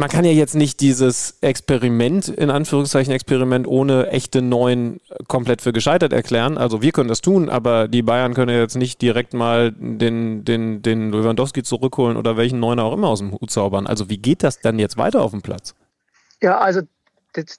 man 0.00 0.08
kann 0.08 0.24
ja 0.24 0.30
jetzt 0.30 0.54
nicht 0.54 0.80
dieses 0.80 1.36
Experiment, 1.42 2.28
in 2.28 2.48
Anführungszeichen 2.48 3.12
Experiment, 3.12 3.66
ohne 3.66 4.06
echte 4.06 4.40
Neuen 4.40 4.98
komplett 5.28 5.60
für 5.60 5.74
gescheitert 5.74 6.14
erklären. 6.14 6.56
Also 6.56 6.80
wir 6.80 6.90
können 6.92 7.10
das 7.10 7.20
tun, 7.20 7.50
aber 7.50 7.86
die 7.86 8.00
Bayern 8.00 8.32
können 8.32 8.50
ja 8.50 8.60
jetzt 8.60 8.76
nicht 8.76 9.02
direkt 9.02 9.34
mal 9.34 9.72
den, 9.72 10.42
den, 10.46 10.80
den 10.80 11.12
Lewandowski 11.12 11.62
zurückholen 11.62 12.16
oder 12.16 12.38
welchen 12.38 12.60
Neuner 12.60 12.84
auch 12.84 12.94
immer 12.94 13.08
aus 13.08 13.18
dem 13.18 13.32
Hut 13.32 13.50
zaubern. 13.50 13.86
Also 13.86 14.08
wie 14.08 14.16
geht 14.16 14.42
das 14.42 14.58
dann 14.60 14.78
jetzt 14.78 14.96
weiter 14.96 15.20
auf 15.20 15.32
dem 15.32 15.42
Platz? 15.42 15.74
Ja, 16.40 16.56
also 16.56 16.80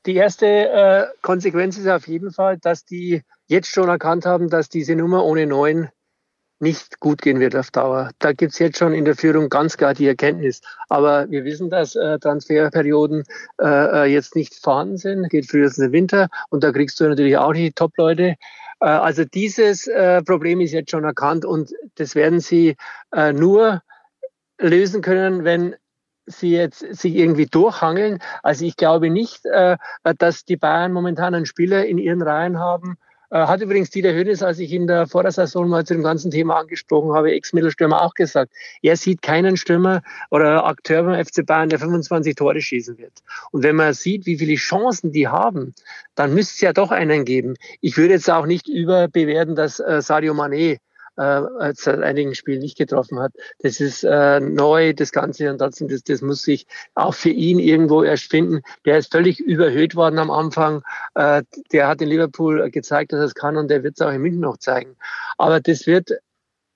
die 0.07 0.15
erste 0.15 0.47
äh, 0.47 1.05
Konsequenz 1.22 1.77
ist 1.77 1.88
auf 1.88 2.07
jeden 2.07 2.31
Fall, 2.31 2.57
dass 2.57 2.85
die 2.85 3.22
jetzt 3.45 3.69
schon 3.69 3.88
erkannt 3.88 4.26
haben, 4.26 4.49
dass 4.49 4.68
diese 4.68 4.95
Nummer 4.95 5.23
ohne 5.26 5.45
Neun 5.45 5.89
nicht 6.61 6.99
gut 6.99 7.21
gehen 7.21 7.39
wird 7.39 7.55
auf 7.55 7.71
Dauer. 7.71 8.11
Da 8.19 8.33
gibt's 8.33 8.59
jetzt 8.59 8.77
schon 8.77 8.93
in 8.93 9.05
der 9.05 9.15
Führung 9.15 9.49
ganz 9.49 9.77
klar 9.77 9.93
die 9.93 10.07
Erkenntnis. 10.07 10.61
Aber 10.89 11.29
wir 11.29 11.43
wissen, 11.43 11.69
dass 11.69 11.95
äh, 11.95 12.19
Transferperioden 12.19 13.23
äh, 13.59 13.65
äh, 13.65 14.05
jetzt 14.05 14.35
nicht 14.35 14.55
vorhanden 14.55 14.97
sind, 14.97 15.29
geht 15.29 15.49
frühestens 15.49 15.85
im 15.85 15.91
Winter 15.91 16.29
und 16.49 16.63
da 16.63 16.71
kriegst 16.71 16.99
du 16.99 17.05
natürlich 17.05 17.38
auch 17.38 17.53
die 17.53 17.71
Top-Leute. 17.71 18.35
Äh, 18.79 18.85
also 18.85 19.25
dieses 19.25 19.88
äh, 19.88 20.21
Problem 20.21 20.61
ist 20.61 20.71
jetzt 20.71 20.91
schon 20.91 21.03
erkannt 21.03 21.45
und 21.45 21.71
das 21.95 22.15
werden 22.15 22.39
sie 22.39 22.75
äh, 23.11 23.33
nur 23.33 23.81
lösen 24.59 25.01
können, 25.01 25.43
wenn 25.43 25.75
sie 26.27 26.51
jetzt 26.51 26.79
sich 26.79 27.15
irgendwie 27.15 27.47
durchhangeln. 27.47 28.19
Also 28.43 28.65
ich 28.65 28.77
glaube 28.77 29.09
nicht, 29.09 29.45
äh, 29.45 29.77
dass 30.17 30.45
die 30.45 30.57
Bayern 30.57 30.93
momentan 30.93 31.33
einen 31.33 31.47
Spieler 31.47 31.85
in 31.85 31.97
ihren 31.97 32.21
Reihen 32.21 32.59
haben, 32.59 32.91
äh, 32.93 33.10
hat 33.31 33.61
übrigens 33.61 33.89
Dieter 33.89 34.13
Hönes, 34.13 34.43
als 34.43 34.59
ich 34.59 34.73
in 34.73 34.87
der 34.87 35.07
Vordersaison 35.07 35.69
mal 35.69 35.85
zu 35.85 35.93
dem 35.93 36.03
ganzen 36.03 36.31
Thema 36.31 36.59
angesprochen 36.59 37.13
habe, 37.13 37.31
Ex-Mittelstürmer 37.31 38.01
auch 38.01 38.13
gesagt, 38.13 38.51
er 38.81 38.97
sieht 38.97 39.21
keinen 39.21 39.55
Stürmer 39.55 40.01
oder 40.29 40.65
Akteur 40.65 41.03
beim 41.03 41.25
FC 41.25 41.45
Bayern, 41.45 41.69
der 41.69 41.79
25 41.79 42.35
Tore 42.35 42.59
schießen 42.59 42.97
wird. 42.97 43.13
Und 43.51 43.63
wenn 43.63 43.77
man 43.77 43.93
sieht, 43.93 44.25
wie 44.25 44.37
viele 44.37 44.55
Chancen 44.55 45.13
die 45.13 45.29
haben, 45.29 45.73
dann 46.15 46.33
müsste 46.33 46.55
es 46.55 46.61
ja 46.61 46.73
doch 46.73 46.91
einen 46.91 47.23
geben. 47.23 47.55
Ich 47.79 47.95
würde 47.97 48.13
jetzt 48.13 48.29
auch 48.29 48.45
nicht 48.45 48.67
überbewerten, 48.67 49.55
dass 49.55 49.79
äh, 49.79 50.01
Sadio 50.01 50.33
Mané 50.33 50.79
äh, 51.22 51.73
seit 51.76 52.02
einigen 52.02 52.35
Spielen 52.35 52.61
nicht 52.61 52.77
getroffen 52.77 53.19
hat. 53.19 53.34
Das 53.60 53.80
ist 53.80 54.03
äh, 54.03 54.39
neu, 54.39 54.93
das 54.93 55.11
Ganze, 55.11 55.49
und 55.52 55.60
trotzdem, 55.60 55.88
das, 55.88 56.03
das 56.03 56.22
muss 56.22 56.41
sich 56.41 56.65
auch 56.95 57.14
für 57.14 57.30
ihn 57.30 57.60
irgendwo 57.60 58.03
erst 58.03 58.30
finden. 58.30 58.61
Der 58.85 58.98
ist 58.98 59.11
völlig 59.11 59.39
überhöht 59.39 59.95
worden 59.95 60.19
am 60.19 60.31
Anfang. 60.31 60.84
Äh, 61.15 61.43
der 61.72 61.88
hat 61.88 62.02
in 62.02 62.10
Liverpool 62.10 62.69
gezeigt, 62.72 63.14
dass 63.14 63.19
er 63.19 63.26
es 63.26 63.35
kann 63.35 63.57
und 63.57 63.69
der 63.69 63.84
wird 63.84 63.95
es 63.99 64.06
auch 64.06 64.11
in 64.11 64.22
München 64.22 64.41
noch 64.41 64.57
zeigen. 64.57 64.95
Aber 65.38 65.60
das 65.60 65.88
wird 65.88 66.11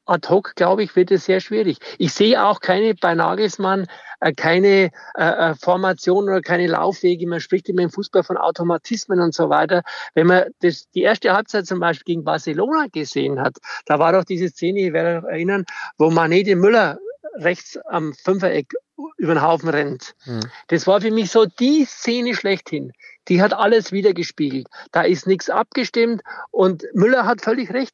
ad 0.05 0.27
hoc, 0.29 0.55
glaube 0.55 0.83
ich, 0.83 0.95
wird 0.95 1.11
es 1.11 1.25
sehr 1.25 1.39
schwierig. 1.39 1.77
Ich 1.97 2.13
sehe 2.13 2.43
auch 2.43 2.59
keine 2.59 2.95
bei 2.95 3.15
Nagelsmann 3.15 3.87
äh, 4.19 4.33
keine 4.33 4.91
äh, 5.15 5.23
äh, 5.23 5.55
Formation 5.55 6.25
oder 6.25 6.41
keine 6.41 6.67
Laufwege. 6.67 7.27
Man 7.27 7.39
spricht 7.39 7.69
immer 7.69 7.83
im 7.83 7.91
Fußball 7.91 8.23
von 8.23 8.37
Automatismen 8.37 9.19
und 9.19 9.33
so 9.33 9.49
weiter. 9.49 9.83
Wenn 10.13 10.27
man 10.27 10.45
das, 10.61 10.89
die 10.91 11.01
erste 11.01 11.33
Halbzeit 11.33 11.65
zum 11.65 11.79
Beispiel 11.79 12.15
gegen 12.15 12.23
Barcelona 12.23 12.87
gesehen 12.91 13.39
hat, 13.39 13.57
da 13.85 13.99
war 13.99 14.13
doch 14.13 14.23
diese 14.23 14.49
Szene, 14.49 14.87
ich 14.87 14.93
werde 14.93 15.21
mich 15.21 15.31
erinnern, 15.31 15.65
wo 15.97 16.07
Mané 16.07 16.43
den 16.43 16.59
Müller 16.59 16.97
rechts 17.37 17.77
am 17.85 18.13
Fünfereck 18.13 18.73
über 19.17 19.33
den 19.33 19.41
Haufen 19.41 19.69
rennt. 19.69 20.15
Mhm. 20.25 20.41
Das 20.67 20.87
war 20.87 21.01
für 21.01 21.11
mich 21.11 21.31
so 21.31 21.45
die 21.45 21.85
Szene 21.85 22.33
schlechthin. 22.33 22.93
Die 23.27 23.41
hat 23.41 23.53
alles 23.53 23.91
wieder 23.91 24.13
gespiegelt. 24.13 24.67
Da 24.91 25.01
ist 25.01 25.27
nichts 25.27 25.49
abgestimmt 25.49 26.21
und 26.51 26.85
Müller 26.93 27.25
hat 27.25 27.41
völlig 27.41 27.73
recht 27.73 27.93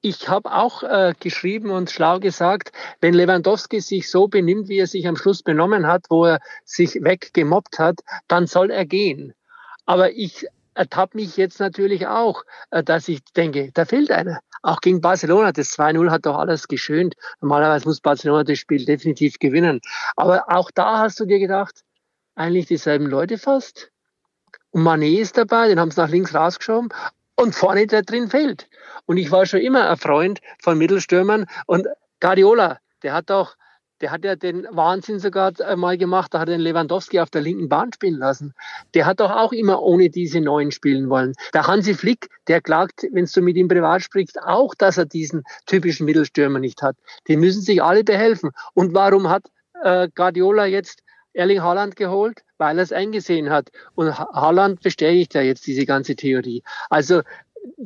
ich 0.00 0.28
habe 0.28 0.52
auch 0.52 0.82
äh, 0.82 1.14
geschrieben 1.18 1.70
und 1.70 1.90
schlau 1.90 2.20
gesagt, 2.20 2.72
wenn 3.00 3.14
Lewandowski 3.14 3.80
sich 3.80 4.10
so 4.10 4.28
benimmt, 4.28 4.68
wie 4.68 4.78
er 4.78 4.86
sich 4.86 5.06
am 5.08 5.16
Schluss 5.16 5.42
benommen 5.42 5.86
hat, 5.86 6.06
wo 6.10 6.26
er 6.26 6.40
sich 6.64 6.94
weggemobbt 7.02 7.78
hat, 7.78 8.00
dann 8.28 8.46
soll 8.46 8.70
er 8.70 8.86
gehen. 8.86 9.34
Aber 9.84 10.12
ich 10.12 10.46
ertappe 10.74 11.16
mich 11.16 11.36
jetzt 11.36 11.58
natürlich 11.58 12.06
auch, 12.06 12.44
äh, 12.70 12.82
dass 12.82 13.08
ich 13.08 13.24
denke, 13.36 13.70
da 13.72 13.84
fehlt 13.84 14.10
einer. 14.10 14.40
Auch 14.62 14.80
gegen 14.80 15.00
Barcelona, 15.00 15.52
das 15.52 15.70
2-0 15.78 16.10
hat 16.10 16.26
doch 16.26 16.36
alles 16.36 16.68
geschönt. 16.68 17.14
Normalerweise 17.40 17.86
muss 17.86 18.00
Barcelona 18.00 18.44
das 18.44 18.58
Spiel 18.58 18.84
definitiv 18.84 19.38
gewinnen. 19.38 19.80
Aber 20.16 20.44
auch 20.48 20.70
da 20.74 20.98
hast 20.98 21.20
du 21.20 21.24
dir 21.24 21.38
gedacht, 21.38 21.82
eigentlich 22.34 22.66
dieselben 22.66 23.06
Leute 23.06 23.38
fast. 23.38 23.90
Und 24.70 24.82
Manet 24.82 25.20
ist 25.20 25.38
dabei, 25.38 25.68
den 25.68 25.80
haben 25.80 25.90
sie 25.90 26.00
nach 26.00 26.10
links 26.10 26.34
rausgeschoben. 26.34 26.90
Und 27.36 27.54
vorne 27.54 27.86
der 27.86 28.02
drin 28.02 28.28
fehlt. 28.28 28.68
Und 29.06 29.16
ich 29.16 29.30
war 29.30 29.46
schon 29.46 29.60
immer 29.60 29.88
ein 29.88 29.96
Freund 29.96 30.40
von 30.62 30.76
Mittelstürmern. 30.78 31.46
Und 31.66 31.86
Guardiola, 32.20 32.78
der 33.02 33.14
hat 33.14 33.30
doch 33.30 33.56
der 34.00 34.10
hat 34.10 34.24
ja 34.24 34.36
den 34.36 34.66
Wahnsinn 34.70 35.18
sogar 35.18 35.52
mal 35.76 35.96
gemacht, 35.96 36.34
da 36.34 36.40
hat 36.40 36.48
er 36.48 36.56
den 36.56 36.60
Lewandowski 36.60 37.20
auf 37.20 37.30
der 37.30 37.40
linken 37.40 37.68
Bahn 37.68 37.92
spielen 37.92 38.18
lassen. 38.18 38.54
Der 38.94 39.06
hat 39.06 39.20
doch 39.20 39.30
auch 39.30 39.52
immer 39.52 39.82
ohne 39.82 40.10
diese 40.10 40.40
Neuen 40.40 40.70
spielen 40.70 41.08
wollen. 41.08 41.32
Der 41.54 41.66
Hansi 41.66 41.94
Flick, 41.94 42.28
der 42.48 42.60
klagt, 42.60 43.06
wenn 43.12 43.24
du 43.24 43.40
mit 43.40 43.56
ihm 43.56 43.68
privat 43.68 44.02
sprichst, 44.02 44.40
auch, 44.42 44.74
dass 44.74 44.98
er 44.98 45.06
diesen 45.06 45.44
typischen 45.66 46.04
Mittelstürmer 46.04 46.58
nicht 46.58 46.82
hat. 46.82 46.96
Die 47.26 47.36
müssen 47.36 47.62
sich 47.62 47.82
alle 47.82 48.04
behelfen. 48.04 48.50
Und 48.74 48.94
warum 48.94 49.30
hat 49.30 49.44
äh, 49.82 50.08
Guardiola 50.14 50.66
jetzt 50.66 51.02
Erling 51.32 51.62
Haaland 51.62 51.96
geholt? 51.96 52.42
Weil 52.58 52.78
er 52.78 52.82
es 52.82 52.92
eingesehen 52.92 53.50
hat. 53.50 53.70
Und 53.94 54.18
Haaland 54.18 54.80
bestätigt 54.80 55.34
ja 55.34 55.42
jetzt 55.42 55.66
diese 55.66 55.86
ganze 55.86 56.16
Theorie. 56.16 56.62
Also 56.88 57.22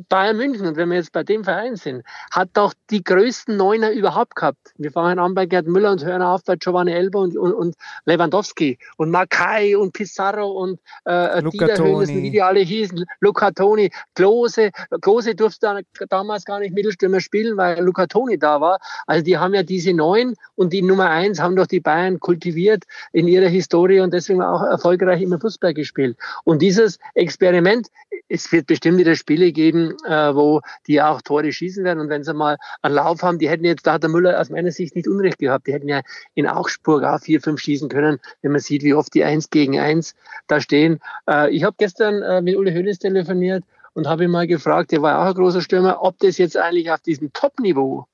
Bayern 0.09 0.37
München, 0.37 0.67
und 0.67 0.75
wenn 0.75 0.89
wir 0.89 0.97
jetzt 0.97 1.11
bei 1.11 1.23
dem 1.23 1.43
Verein 1.43 1.75
sind, 1.75 2.03
hat 2.31 2.49
doch 2.53 2.73
die 2.89 3.03
größten 3.03 3.55
Neuner 3.55 3.91
überhaupt 3.91 4.35
gehabt. 4.35 4.73
Wir 4.77 4.91
fangen 4.91 5.19
an 5.19 5.33
bei 5.33 5.45
Gerd 5.45 5.67
Müller 5.67 5.91
und 5.91 6.03
hören 6.03 6.21
auf 6.21 6.43
bei 6.43 6.55
Giovanni 6.55 6.91
Elber 6.91 7.19
und, 7.19 7.37
und, 7.37 7.53
und 7.53 7.75
Lewandowski 8.05 8.77
und 8.97 9.11
Makai 9.11 9.75
und 9.77 9.93
Pizarro 9.93 10.51
und 10.51 10.79
äh, 11.05 11.41
Dieter 11.43 11.83
Hönes, 11.83 12.09
wie 12.09 12.31
die 12.31 12.41
alle 12.41 12.61
hießen, 12.61 13.05
Luca 13.19 13.51
Toni, 13.51 13.91
Klose. 14.15 14.71
Klose 15.01 15.35
durfte 15.35 15.81
damals 16.09 16.45
gar 16.45 16.59
nicht 16.59 16.73
Mittelstürmer 16.73 17.19
spielen, 17.19 17.57
weil 17.57 17.81
Luca 17.83 18.07
Toni 18.07 18.37
da 18.37 18.61
war. 18.61 18.79
Also 19.07 19.23
die 19.23 19.37
haben 19.37 19.53
ja 19.53 19.63
diese 19.63 19.93
Neun 19.93 20.35
und 20.55 20.73
die 20.73 20.81
Nummer 20.81 21.09
eins 21.09 21.39
haben 21.39 21.55
doch 21.55 21.67
die 21.67 21.79
Bayern 21.79 22.19
kultiviert 22.19 22.83
in 23.11 23.27
ihrer 23.27 23.47
Historie 23.47 23.99
und 23.99 24.13
deswegen 24.13 24.41
auch 24.41 24.63
erfolgreich 24.63 25.21
immer 25.21 25.39
Fußball 25.39 25.73
gespielt. 25.73 26.17
Und 26.43 26.61
dieses 26.61 26.99
Experiment, 27.15 27.87
es 28.29 28.51
wird 28.51 28.67
bestimmt 28.67 28.97
wieder 28.97 29.15
Spiele 29.15 29.51
geben, 29.51 29.90
äh, 30.05 30.35
wo 30.35 30.61
die 30.87 31.01
auch 31.01 31.21
Tore 31.21 31.51
schießen 31.51 31.83
werden. 31.83 31.99
Und 31.99 32.09
wenn 32.09 32.23
sie 32.23 32.33
mal 32.33 32.57
einen 32.81 32.95
Lauf 32.95 33.23
haben, 33.23 33.39
die 33.39 33.49
hätten 33.49 33.65
jetzt, 33.65 33.85
da 33.85 33.93
hat 33.93 34.03
der 34.03 34.09
Müller 34.09 34.39
aus 34.39 34.49
meiner 34.49 34.71
Sicht 34.71 34.95
nicht 34.95 35.07
Unrecht 35.07 35.39
gehabt. 35.39 35.67
Die 35.67 35.73
hätten 35.73 35.87
ja 35.87 36.01
in 36.33 36.47
Augsburg 36.47 37.03
auch 37.03 37.19
vier, 37.19 37.41
fünf 37.41 37.61
schießen 37.61 37.89
können, 37.89 38.19
wenn 38.41 38.51
man 38.51 38.61
sieht, 38.61 38.83
wie 38.83 38.93
oft 38.93 39.13
die 39.13 39.23
eins 39.23 39.49
gegen 39.49 39.79
eins 39.79 40.15
da 40.47 40.59
stehen. 40.59 40.99
Äh, 41.29 41.51
ich 41.51 41.63
habe 41.63 41.75
gestern 41.77 42.21
äh, 42.21 42.41
mit 42.41 42.55
Uli 42.55 42.73
Hoeneß 42.73 42.99
telefoniert 42.99 43.63
und 43.93 44.07
habe 44.07 44.25
ihn 44.25 44.31
mal 44.31 44.47
gefragt, 44.47 44.91
der 44.91 45.01
war 45.01 45.19
auch 45.19 45.27
ein 45.27 45.33
großer 45.33 45.61
Stürmer, 45.61 46.01
ob 46.01 46.17
das 46.19 46.37
jetzt 46.37 46.57
eigentlich 46.57 46.91
auf 46.91 47.01
diesem 47.01 47.33
Top-Niveau, 47.33 48.05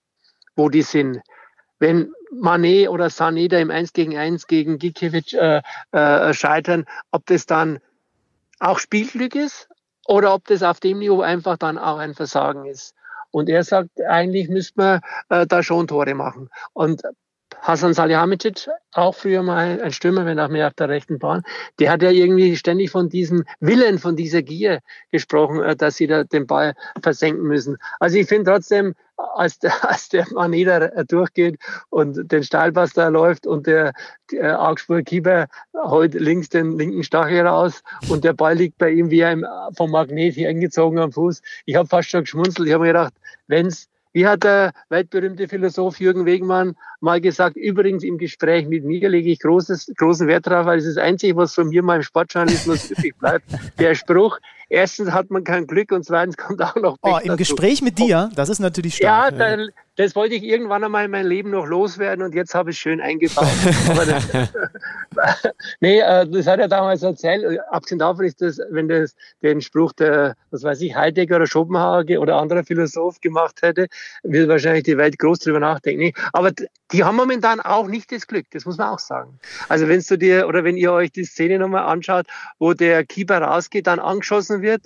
wo 0.56 0.70
die 0.70 0.82
sind, 0.82 1.22
wenn 1.80 2.12
Manet 2.32 2.90
oder 2.90 3.08
Sané 3.08 3.48
da 3.48 3.60
im 3.60 3.72
1 3.72 3.94
gegen 3.94 4.18
1 4.18 4.48
gegen 4.48 4.80
Gikiewicz 4.80 5.34
äh, 5.34 5.62
äh, 5.92 6.34
scheitern, 6.34 6.86
ob 7.12 7.26
das 7.28 7.46
dann 7.46 7.80
auch 8.60 8.80
Spielglück 8.80 9.36
ist 9.36 9.70
oder 10.08 10.34
ob 10.34 10.46
das 10.46 10.64
auf 10.64 10.80
dem 10.80 11.00
Niveau 11.00 11.22
einfach 11.22 11.58
dann 11.58 11.78
auch 11.78 11.98
ein 11.98 12.16
Versagen 12.16 12.66
ist. 12.66 12.96
Und 13.32 13.50
er 13.50 13.64
sagt, 13.64 14.02
eigentlich 14.02 14.50
müsste 14.50 14.74
man 14.78 15.02
äh, 15.30 15.46
da 15.46 15.62
schon 15.62 15.88
Tore 15.88 16.16
machen. 16.16 16.50
Und 16.74 17.04
Hasan 17.62 17.94
Salihamidzic, 17.94 18.70
auch 18.94 19.16
früher 19.16 19.44
mal 19.44 19.82
ein 19.82 19.92
Stürmer, 19.92 20.26
wenn 20.26 20.40
auch 20.40 20.50
mehr 20.50 20.68
auf 20.68 20.74
der 20.74 20.90
rechten 20.90 21.20
Bahn, 21.20 21.44
der 21.80 21.92
hat 21.92 22.02
ja 22.02 22.10
irgendwie 22.10 22.56
ständig 22.56 22.92
von 22.92 23.10
diesem 23.10 23.44
Willen, 23.60 24.00
von 24.00 24.16
dieser 24.16 24.42
Gier 24.42 24.82
gesprochen, 25.12 25.62
äh, 25.62 25.76
dass 25.76 25.98
sie 25.98 26.08
da 26.08 26.24
den 26.24 26.48
Ball 26.48 26.76
versenken 27.02 27.44
müssen. 27.44 27.78
Also 28.00 28.18
ich 28.18 28.28
finde 28.28 28.52
trotzdem, 28.52 28.96
als 29.18 29.60
der, 29.60 29.72
als 29.90 30.10
der 30.10 30.26
Mané 30.28 30.66
da 30.66 30.86
äh, 30.86 31.06
durchgeht 31.06 31.60
und 31.90 32.32
den 32.32 32.44
Steilpass 32.44 32.94
da 32.94 33.08
läuft 33.08 33.48
und 33.48 33.68
der, 33.68 33.94
der 34.32 34.62
Augsburg-Keeper 34.62 35.48
holt 35.74 36.14
links 36.14 36.50
den 36.50 36.78
linken 36.78 37.04
Stachel 37.04 37.46
raus 37.46 37.82
und 38.10 38.24
der 38.24 38.34
Ball 38.34 38.56
liegt 38.56 38.78
bei 38.78 38.92
ihm 38.92 39.10
wie 39.10 39.24
ein, 39.24 39.46
vom 39.76 39.92
Magnet 39.92 40.36
hier 40.36 40.50
eingezogen 40.50 41.00
am 41.00 41.12
Fuß. 41.12 41.42
Ich 41.66 41.76
habe 41.76 41.88
fast 41.88 42.10
schon 42.10 42.22
geschmunzelt. 42.22 42.68
Ich 42.68 42.74
habe 42.74 42.84
mir 42.84 42.94
gedacht, 42.94 43.14
wenn's 43.48 43.90
wie 44.18 44.26
hat 44.26 44.44
der 44.44 44.72
weltberühmte 44.90 45.48
Philosoph 45.48 46.00
Jürgen 46.00 46.26
Wegemann 46.26 46.76
mal 47.02 47.22
gesagt, 47.22 47.56
übrigens 47.56 48.04
im 48.04 48.18
Gespräch 48.18 48.68
mit 48.68 48.84
mir 48.84 49.10
lege 49.10 49.30
ich 49.30 49.40
großes, 49.40 49.94
großen 49.96 50.28
Wert 50.28 50.48
darauf, 50.48 50.66
weil 50.66 50.80
es 50.80 50.86
ist 50.86 50.98
das 50.98 51.04
Einzige, 51.04 51.36
was 51.36 51.54
von 51.54 51.68
mir 51.68 51.84
mal 51.84 51.98
im 51.98 52.02
Sportjournalismus 52.02 52.90
übrig 52.98 53.16
bleibt. 53.20 53.46
Der 53.78 53.94
Spruch, 53.94 54.40
erstens 54.70 55.12
hat 55.12 55.30
man 55.30 55.44
kein 55.44 55.68
Glück 55.68 55.92
und 55.92 56.04
zweitens 56.04 56.36
kommt 56.36 56.64
auch 56.64 56.76
noch 56.78 56.98
Pech 57.00 57.14
Oh, 57.14 57.18
im 57.20 57.28
dazu. 57.28 57.38
Gespräch 57.38 57.84
mit 57.84 58.00
dir, 58.00 58.32
das 58.36 58.50
ist 58.50 58.58
natürlich 58.58 58.96
stark. 58.96 59.34
Ja, 59.34 59.56
da, 59.58 59.64
das 59.98 60.16
wollte 60.16 60.36
ich 60.36 60.44
irgendwann 60.44 60.84
einmal 60.84 61.06
in 61.06 61.12
meinem 61.12 61.28
Leben 61.28 61.50
noch 61.50 61.66
loswerden 61.66 62.24
und 62.24 62.36
jetzt 62.36 62.54
habe 62.54 62.70
ich 62.70 62.78
es 62.78 62.80
schön 62.80 63.02
eingebaut. 63.02 63.48
das, 64.06 64.28
nee, 65.80 66.00
äh, 66.00 66.28
das 66.28 66.46
hat 66.46 66.60
er 66.60 66.68
damals 66.68 67.02
erzählt. 67.02 67.60
Abgesehen 67.72 67.98
davon 67.98 68.26
ist 68.26 68.40
das, 68.42 68.60
wenn 68.70 68.88
das 68.88 69.16
den 69.42 69.60
Spruch 69.60 69.94
der, 69.94 70.36
was 70.52 70.64
weiß 70.64 70.82
ich, 70.82 70.96
Heidegger 70.96 71.38
oder 71.38 71.48
Schopenhauer 71.48 72.06
oder 72.20 72.36
anderer 72.36 72.64
Philosoph 72.64 73.20
gemacht 73.22 73.64
hätte, 73.64 73.88
würde 74.22 74.48
wahrscheinlich 74.48 74.84
die 74.84 74.98
Welt 74.98 75.18
groß 75.18 75.40
drüber 75.40 75.60
nachdenken. 75.60 76.14
Aber 76.32 76.52
die 76.92 77.04
haben 77.04 77.16
momentan 77.16 77.60
auch 77.60 77.88
nicht 77.88 78.12
das 78.12 78.28
Glück, 78.28 78.46
das 78.52 78.66
muss 78.66 78.78
man 78.78 78.90
auch 78.90 79.00
sagen. 79.00 79.40
Also 79.68 79.88
wenn 79.88 80.02
du 80.08 80.18
dir 80.18 80.48
oder 80.48 80.64
wenn 80.64 80.78
ihr 80.78 80.94
euch 80.94 81.12
die 81.12 81.26
Szene 81.26 81.58
nochmal 81.58 81.86
anschaut, 81.86 82.28
wo 82.60 82.74
der 82.74 83.04
Keeper 83.04 83.42
rausgeht, 83.42 83.88
dann 83.88 84.00
angeschossen 84.00 84.62
wird, 84.62 84.84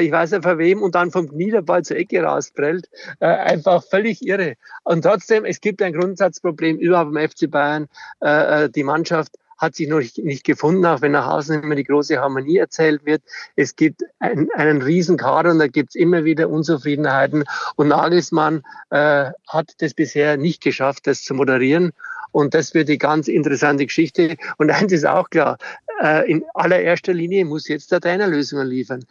ich 0.00 0.10
weiß 0.10 0.32
nicht 0.32 0.44
von 0.44 0.58
wem, 0.58 0.82
und 0.82 0.94
dann 0.94 1.10
vom 1.10 1.28
Knie 1.28 1.50
der 1.50 1.62
Ball 1.62 1.82
zur 1.82 1.96
Ecke 1.96 2.22
rausprellt. 2.22 2.88
Äh, 3.20 3.26
einfach 3.26 3.84
völlig 3.84 4.26
irre. 4.26 4.54
Und 4.84 5.02
trotzdem, 5.02 5.44
es 5.44 5.60
gibt 5.60 5.82
ein 5.82 5.92
Grundsatzproblem 5.92 6.78
überhaupt 6.78 7.16
im 7.16 7.28
FC 7.28 7.50
Bayern. 7.50 7.88
Äh, 8.20 8.70
die 8.70 8.84
Mannschaft 8.84 9.32
hat 9.58 9.74
sich 9.74 9.88
noch 9.88 10.00
nicht 10.00 10.44
gefunden, 10.44 10.84
auch 10.84 11.00
wenn 11.00 11.12
nach 11.12 11.28
außen 11.28 11.62
immer 11.62 11.74
die 11.74 11.84
große 11.84 12.18
Harmonie 12.18 12.58
erzählt 12.58 13.04
wird. 13.04 13.22
Es 13.56 13.76
gibt 13.76 14.02
ein, 14.18 14.48
einen 14.54 14.82
riesen 14.82 15.16
Kader 15.16 15.50
und 15.50 15.58
da 15.58 15.68
gibt 15.68 15.90
es 15.90 15.94
immer 15.94 16.24
wieder 16.24 16.48
Unzufriedenheiten. 16.48 17.44
Und 17.76 17.88
Nagelsmann 17.88 18.62
äh, 18.90 19.30
hat 19.48 19.72
das 19.78 19.94
bisher 19.94 20.36
nicht 20.36 20.62
geschafft, 20.62 21.06
das 21.06 21.22
zu 21.22 21.34
moderieren. 21.34 21.92
Und 22.32 22.52
das 22.52 22.74
wird 22.74 22.88
die 22.88 22.98
ganz 22.98 23.28
interessante 23.28 23.86
Geschichte. 23.86 24.36
Und 24.56 24.70
eins 24.70 24.92
ist 24.92 25.06
auch 25.06 25.30
klar, 25.30 25.56
äh, 26.02 26.28
in 26.28 26.44
allererster 26.54 27.14
Linie 27.14 27.44
muss 27.44 27.68
jetzt 27.68 27.92
der 27.92 28.00
Trainer 28.00 28.26
Lösungen 28.26 28.66
liefern. 28.66 29.04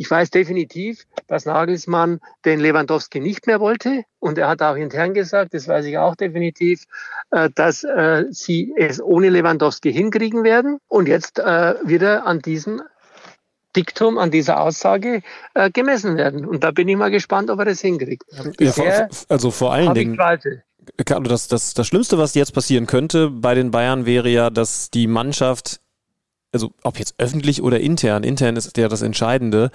Ich 0.00 0.08
weiß 0.08 0.30
definitiv, 0.30 1.06
dass 1.26 1.44
Nagelsmann 1.44 2.20
den 2.44 2.60
Lewandowski 2.60 3.18
nicht 3.18 3.48
mehr 3.48 3.58
wollte. 3.58 4.04
Und 4.20 4.38
er 4.38 4.48
hat 4.48 4.62
auch 4.62 4.76
intern 4.76 5.12
gesagt, 5.12 5.54
das 5.54 5.66
weiß 5.66 5.84
ich 5.86 5.98
auch 5.98 6.14
definitiv, 6.14 6.84
äh, 7.32 7.50
dass 7.52 7.82
äh, 7.82 8.26
sie 8.30 8.72
es 8.76 9.02
ohne 9.02 9.28
Lewandowski 9.28 9.92
hinkriegen 9.92 10.44
werden. 10.44 10.78
Und 10.86 11.08
jetzt 11.08 11.40
äh, 11.40 11.74
wird 11.82 12.02
er 12.02 12.26
an 12.26 12.38
diesem 12.38 12.80
Diktum, 13.74 14.18
an 14.18 14.30
dieser 14.30 14.60
Aussage 14.60 15.22
gemessen 15.74 16.16
werden. 16.16 16.46
Und 16.46 16.64
da 16.64 16.70
bin 16.70 16.88
ich 16.88 16.96
mal 16.96 17.10
gespannt, 17.10 17.50
ob 17.50 17.58
er 17.58 17.66
das 17.66 17.80
hinkriegt. 17.80 18.24
Ja, 18.58 19.08
also 19.28 19.50
vor 19.50 19.72
allen 19.72 19.94
Dingen. 19.94 20.16
Das, 20.96 21.48
das, 21.48 21.74
das 21.74 21.86
Schlimmste, 21.86 22.16
was 22.16 22.34
jetzt 22.34 22.54
passieren 22.54 22.86
könnte 22.86 23.28
bei 23.30 23.54
den 23.54 23.70
Bayern, 23.70 24.06
wäre 24.06 24.30
ja, 24.30 24.48
dass 24.48 24.90
die 24.90 25.06
Mannschaft 25.06 25.80
also 26.52 26.72
ob 26.82 26.98
jetzt 26.98 27.14
öffentlich 27.18 27.62
oder 27.62 27.80
intern, 27.80 28.24
intern 28.24 28.56
ist 28.56 28.76
ja 28.76 28.88
das 28.88 29.02
Entscheidende, 29.02 29.70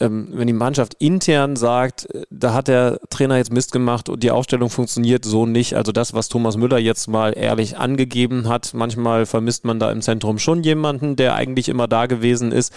ähm, 0.00 0.28
wenn 0.32 0.46
die 0.46 0.52
Mannschaft 0.52 0.94
intern 0.94 1.56
sagt, 1.56 2.12
äh, 2.14 2.24
da 2.30 2.54
hat 2.54 2.68
der 2.68 2.98
Trainer 3.10 3.36
jetzt 3.36 3.52
Mist 3.52 3.72
gemacht 3.72 4.08
und 4.08 4.22
die 4.22 4.30
Aufstellung 4.30 4.70
funktioniert 4.70 5.24
so 5.24 5.46
nicht, 5.46 5.74
also 5.74 5.92
das, 5.92 6.14
was 6.14 6.28
Thomas 6.28 6.56
Müller 6.56 6.78
jetzt 6.78 7.08
mal 7.08 7.36
ehrlich 7.36 7.76
angegeben 7.78 8.48
hat, 8.48 8.72
manchmal 8.74 9.26
vermisst 9.26 9.64
man 9.64 9.78
da 9.78 9.90
im 9.90 10.02
Zentrum 10.02 10.38
schon 10.38 10.62
jemanden, 10.62 11.16
der 11.16 11.34
eigentlich 11.34 11.68
immer 11.68 11.88
da 11.88 12.06
gewesen 12.06 12.52
ist, 12.52 12.72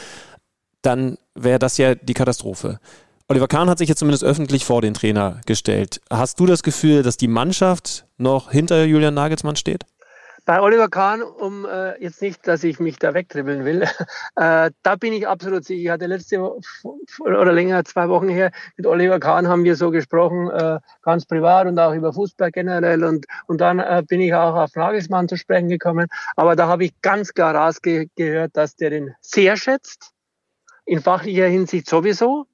dann 0.82 1.18
wäre 1.34 1.60
das 1.60 1.78
ja 1.78 1.96
die 1.96 2.14
Katastrophe. 2.14 2.80
Oliver 3.28 3.48
Kahn 3.48 3.70
hat 3.70 3.80
sich 3.80 3.90
jetzt 3.90 4.00
zumindest 4.00 4.24
öffentlich 4.24 4.66
vor 4.66 4.82
den 4.82 4.94
Trainer 4.94 5.42
gestellt. 5.48 6.00
Hast 6.12 6.40
du 6.40 6.46
das 6.46 6.62
Gefühl, 6.62 7.02
dass 7.02 7.18
die 7.18 7.28
Mannschaft 7.28 8.06
noch 8.18 8.52
hinter 8.52 8.84
Julian 8.86 9.16
Nagelsmann 9.16 9.56
steht? 9.56 9.86
Bei 10.46 10.62
Oliver 10.62 10.90
Kahn, 10.90 11.24
um 11.24 11.66
äh, 11.66 12.00
jetzt 12.00 12.22
nicht, 12.22 12.48
dass 12.48 12.64
ich 12.64 12.80
mich 12.80 13.00
da 13.00 13.16
wegdribbeln 13.16 13.66
will, 13.66 13.82
äh, 14.36 14.70
da 14.84 14.96
bin 14.96 15.12
ich 15.12 15.28
absolut 15.28 15.66
sicher. 15.66 15.82
Ich 15.82 15.90
hatte 15.90 16.06
letzte 16.06 16.40
oder 17.20 17.52
länger, 17.52 17.84
zwei 17.84 18.10
Wochen 18.10 18.30
her, 18.30 18.52
mit 18.78 18.86
Oliver 18.86 19.20
Kahn 19.20 19.48
haben 19.48 19.64
wir 19.64 19.76
so 19.76 19.90
gesprochen, 19.90 20.52
äh, 20.52 20.80
ganz 21.02 21.26
privat 21.26 21.66
und 21.66 21.80
auch 21.80 21.94
über 21.94 22.14
Fußball 22.14 22.52
generell. 22.52 23.04
Und, 23.04 23.26
und 23.48 23.60
dann 23.60 23.80
äh, 23.80 24.04
bin 24.08 24.22
ich 24.22 24.36
auch 24.36 24.56
auf 24.56 24.76
Nagelsmann 24.76 25.28
zu 25.28 25.36
sprechen 25.36 25.68
gekommen. 25.68 26.08
Aber 26.36 26.56
da 26.56 26.68
habe 26.68 26.86
ich 26.86 27.02
ganz 27.02 27.34
klar 27.34 27.56
rausgehört, 27.56 28.52
dass 28.56 28.76
der 28.76 28.92
den 28.92 29.16
sehr 29.22 29.58
schätzt, 29.58 30.12
in 30.86 31.02
fachlicher 31.02 31.48
Hinsicht 31.48 31.90
sowieso. 31.90 32.46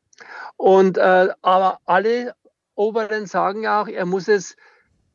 Und 0.56 0.98
äh, 0.98 1.28
aber 1.42 1.80
alle 1.86 2.36
Oberen 2.76 3.26
sagen 3.26 3.68
auch, 3.68 3.90
er 3.90 4.06
muss 4.06 4.30
es 4.30 4.56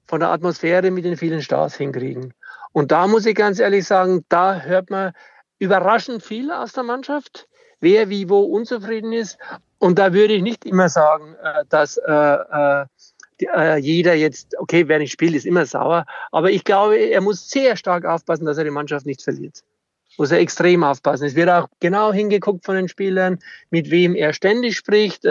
von 0.07 0.21
der 0.21 0.29
Atmosphäre 0.29 0.91
mit 0.91 1.07
den 1.07 1.17
vielen 1.17 1.41
Stars 1.41 1.75
hinkriegen. 1.77 2.35
Und 2.77 2.93
da 2.93 3.07
muss 3.07 3.25
ich 3.25 3.35
ganz 3.35 3.59
ehrlich 3.59 3.87
sagen, 3.87 4.23
da 4.29 4.61
hört 4.61 4.91
man 4.91 5.13
überraschend 5.59 6.23
viel 6.23 6.53
aus 6.53 6.75
der 6.75 6.83
Mannschaft, 6.83 7.49
wer 7.81 8.11
wie 8.11 8.29
wo 8.29 8.41
unzufrieden 8.41 9.15
ist. 9.15 9.39
Und 9.79 9.99
da 9.99 10.13
würde 10.13 10.35
ich 10.35 10.43
nicht 10.43 10.67
immer 10.67 10.91
sagen, 10.91 11.37
äh, 11.43 11.65
dass 11.71 11.97
äh, 11.97 12.85
äh, 13.39 13.77
jeder 13.79 14.13
jetzt, 14.13 14.59
okay, 14.59 14.87
wer 14.89 14.99
nicht 14.99 15.13
spielt, 15.13 15.35
ist 15.35 15.47
immer 15.47 15.65
sauer. 15.65 16.05
Aber 16.33 16.51
ich 16.51 16.65
glaube, 16.65 16.97
er 16.97 17.23
muss 17.23 17.49
sehr 17.49 17.77
stark 17.77 18.05
aufpassen, 18.05 18.45
dass 18.45 18.59
er 18.59 18.65
die 18.65 18.71
Mannschaft 18.71 19.07
nicht 19.07 19.23
verliert. 19.23 19.63
muss 20.19 20.31
er 20.31 20.41
extrem 20.41 20.85
aufpassen. 20.85 21.25
Es 21.25 21.35
wird 21.35 21.49
auch 21.49 21.69
genau 21.81 22.13
hingeguckt 22.13 22.67
von 22.67 22.77
den 22.77 22.89
Spielern, 22.89 23.39
mit 23.71 23.91
wem 23.91 24.15
er 24.15 24.35
ständig 24.35 24.77
spricht. 24.77 25.27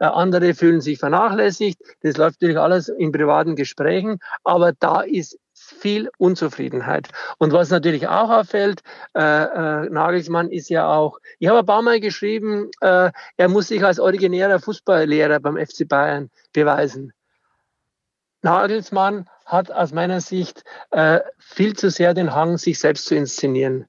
Andere 0.00 0.54
fühlen 0.54 0.80
sich 0.80 0.98
vernachlässigt. 0.98 1.80
Das 2.02 2.16
läuft 2.16 2.42
natürlich 2.42 2.58
alles 2.58 2.88
in 2.88 3.12
privaten 3.12 3.54
Gesprächen, 3.54 4.18
aber 4.42 4.72
da 4.72 5.02
ist 5.02 5.38
viel 5.80 6.10
Unzufriedenheit. 6.18 7.08
Und 7.38 7.52
was 7.52 7.70
natürlich 7.70 8.06
auch 8.06 8.30
auffällt, 8.30 8.82
äh, 9.14 9.20
äh, 9.20 9.88
Nagelsmann 9.88 10.50
ist 10.50 10.68
ja 10.68 10.92
auch, 10.92 11.18
ich 11.38 11.48
habe 11.48 11.60
ein 11.60 11.66
paar 11.66 11.82
Mal 11.82 12.00
geschrieben, 12.00 12.70
äh, 12.80 13.10
er 13.36 13.48
muss 13.48 13.68
sich 13.68 13.84
als 13.84 13.98
originärer 13.98 14.60
Fußballlehrer 14.60 15.40
beim 15.40 15.56
FC 15.56 15.88
Bayern 15.88 16.30
beweisen. 16.52 17.12
Nagelsmann 18.42 19.28
hat 19.46 19.70
aus 19.70 19.92
meiner 19.92 20.20
Sicht 20.20 20.64
äh, 20.90 21.20
viel 21.38 21.74
zu 21.74 21.90
sehr 21.90 22.14
den 22.14 22.34
Hang, 22.34 22.58
sich 22.58 22.78
selbst 22.78 23.06
zu 23.06 23.14
inszenieren. 23.14 23.86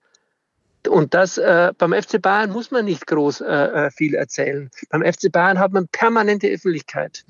Und 0.87 1.13
das 1.13 1.37
äh, 1.37 1.73
beim 1.77 1.93
FC 1.93 2.21
Bayern 2.21 2.51
muss 2.51 2.71
man 2.71 2.85
nicht 2.85 3.05
groß 3.05 3.41
äh, 3.41 3.45
äh 3.45 3.91
viel 3.91 4.15
erzählen. 4.15 4.69
Beim 4.89 5.03
FC 5.03 5.31
Bayern 5.31 5.59
hat 5.59 5.71
man 5.71 5.87
permanente 5.89 6.47
Öffentlichkeit. 6.47 7.23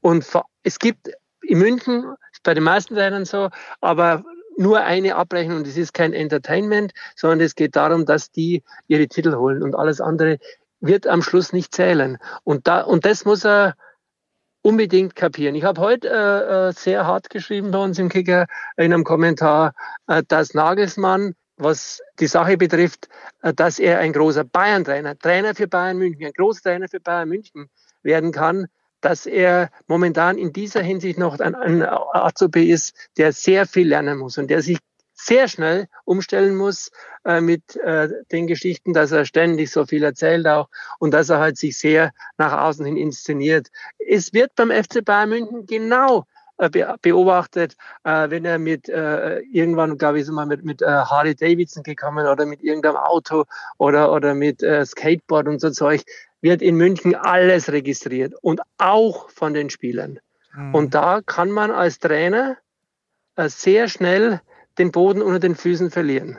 Und 0.00 0.26
es 0.62 0.78
gibt 0.78 1.10
in 1.46 1.58
München, 1.58 2.14
bei 2.42 2.54
den 2.54 2.64
meisten 2.64 2.94
Trainern 2.94 3.24
so, 3.24 3.50
aber 3.80 4.24
nur 4.56 4.80
eine 4.80 5.16
Abrechnung. 5.16 5.64
Das 5.64 5.76
ist 5.76 5.94
kein 5.94 6.12
Entertainment, 6.12 6.92
sondern 7.16 7.40
es 7.40 7.54
geht 7.54 7.76
darum, 7.76 8.06
dass 8.06 8.30
die 8.30 8.62
ihre 8.86 9.08
Titel 9.08 9.34
holen 9.36 9.62
und 9.62 9.74
alles 9.74 10.00
andere 10.00 10.38
wird 10.80 11.06
am 11.06 11.22
Schluss 11.22 11.52
nicht 11.52 11.74
zählen. 11.74 12.18
Und, 12.44 12.66
da, 12.66 12.82
und 12.82 13.04
das 13.04 13.24
muss 13.24 13.44
er 13.44 13.74
unbedingt 14.62 15.14
kapieren. 15.14 15.54
Ich 15.54 15.64
habe 15.64 15.80
heute 15.80 16.08
äh, 16.08 16.68
äh, 16.68 16.72
sehr 16.72 17.06
hart 17.06 17.30
geschrieben 17.30 17.70
bei 17.70 17.78
uns 17.78 17.98
im 17.98 18.08
Kicker 18.08 18.46
in 18.76 18.92
einem 18.92 19.04
Kommentar, 19.04 19.74
äh, 20.06 20.22
dass 20.26 20.54
Nagelsmann, 20.54 21.34
was 21.56 22.00
die 22.18 22.26
Sache 22.26 22.56
betrifft, 22.56 23.08
äh, 23.42 23.52
dass 23.52 23.78
er 23.78 23.98
ein 23.98 24.12
großer 24.12 24.44
Bayern-Trainer, 24.44 25.18
Trainer 25.18 25.54
für 25.54 25.68
Bayern 25.68 25.98
München, 25.98 26.26
ein 26.26 26.32
großer 26.32 26.62
Trainer 26.62 26.88
für 26.88 27.00
Bayern 27.00 27.28
München 27.28 27.68
werden 28.02 28.32
kann, 28.32 28.66
dass 29.04 29.26
er 29.26 29.70
momentan 29.86 30.38
in 30.38 30.52
dieser 30.52 30.82
Hinsicht 30.82 31.18
noch 31.18 31.38
ein, 31.38 31.54
ein 31.54 31.82
Azubi 31.82 32.70
ist, 32.70 32.94
der 33.18 33.32
sehr 33.32 33.66
viel 33.66 33.88
lernen 33.88 34.18
muss 34.18 34.38
und 34.38 34.48
der 34.48 34.62
sich 34.62 34.78
sehr 35.14 35.46
schnell 35.48 35.88
umstellen 36.04 36.56
muss 36.56 36.90
äh, 37.24 37.40
mit 37.40 37.76
äh, 37.76 38.08
den 38.32 38.46
Geschichten, 38.46 38.92
dass 38.92 39.12
er 39.12 39.24
ständig 39.24 39.70
so 39.70 39.86
viel 39.86 40.02
erzählt 40.02 40.46
auch 40.46 40.68
und 40.98 41.12
dass 41.12 41.28
er 41.28 41.38
halt 41.38 41.56
sich 41.56 41.78
sehr 41.78 42.12
nach 42.36 42.52
außen 42.52 42.84
hin 42.84 42.96
inszeniert. 42.96 43.68
Es 43.98 44.32
wird 44.32 44.54
beim 44.56 44.70
FC 44.70 45.04
Bayern 45.04 45.28
München 45.28 45.66
genau 45.66 46.24
äh, 46.56 46.70
beobachtet, 47.02 47.74
äh, 48.04 48.30
wenn 48.30 48.44
er 48.44 48.60
mit 48.60 48.88
äh, 48.88 49.40
irgendwann, 49.40 49.98
glaube 49.98 50.20
ich, 50.20 50.28
mal 50.28 50.46
mit, 50.46 50.64
mit 50.64 50.82
Harley 50.82 51.34
Davidson 51.34 51.82
gekommen 51.82 52.26
oder 52.26 52.46
mit 52.46 52.62
irgendeinem 52.62 52.96
Auto 52.96 53.44
oder, 53.78 54.12
oder 54.12 54.34
mit 54.34 54.60
Skateboard 54.60 55.48
und 55.48 55.60
so 55.60 55.70
Zeug, 55.70 56.04
wird 56.44 56.60
in 56.60 56.76
München 56.76 57.14
alles 57.14 57.72
registriert 57.72 58.34
und 58.42 58.60
auch 58.76 59.30
von 59.30 59.54
den 59.54 59.70
Spielern. 59.70 60.20
Mhm. 60.54 60.74
Und 60.74 60.94
da 60.94 61.22
kann 61.24 61.50
man 61.50 61.70
als 61.70 61.98
Trainer 61.98 62.58
äh, 63.36 63.48
sehr 63.48 63.88
schnell 63.88 64.42
den 64.78 64.92
Boden 64.92 65.22
unter 65.22 65.40
den 65.40 65.56
Füßen 65.56 65.90
verlieren. 65.90 66.38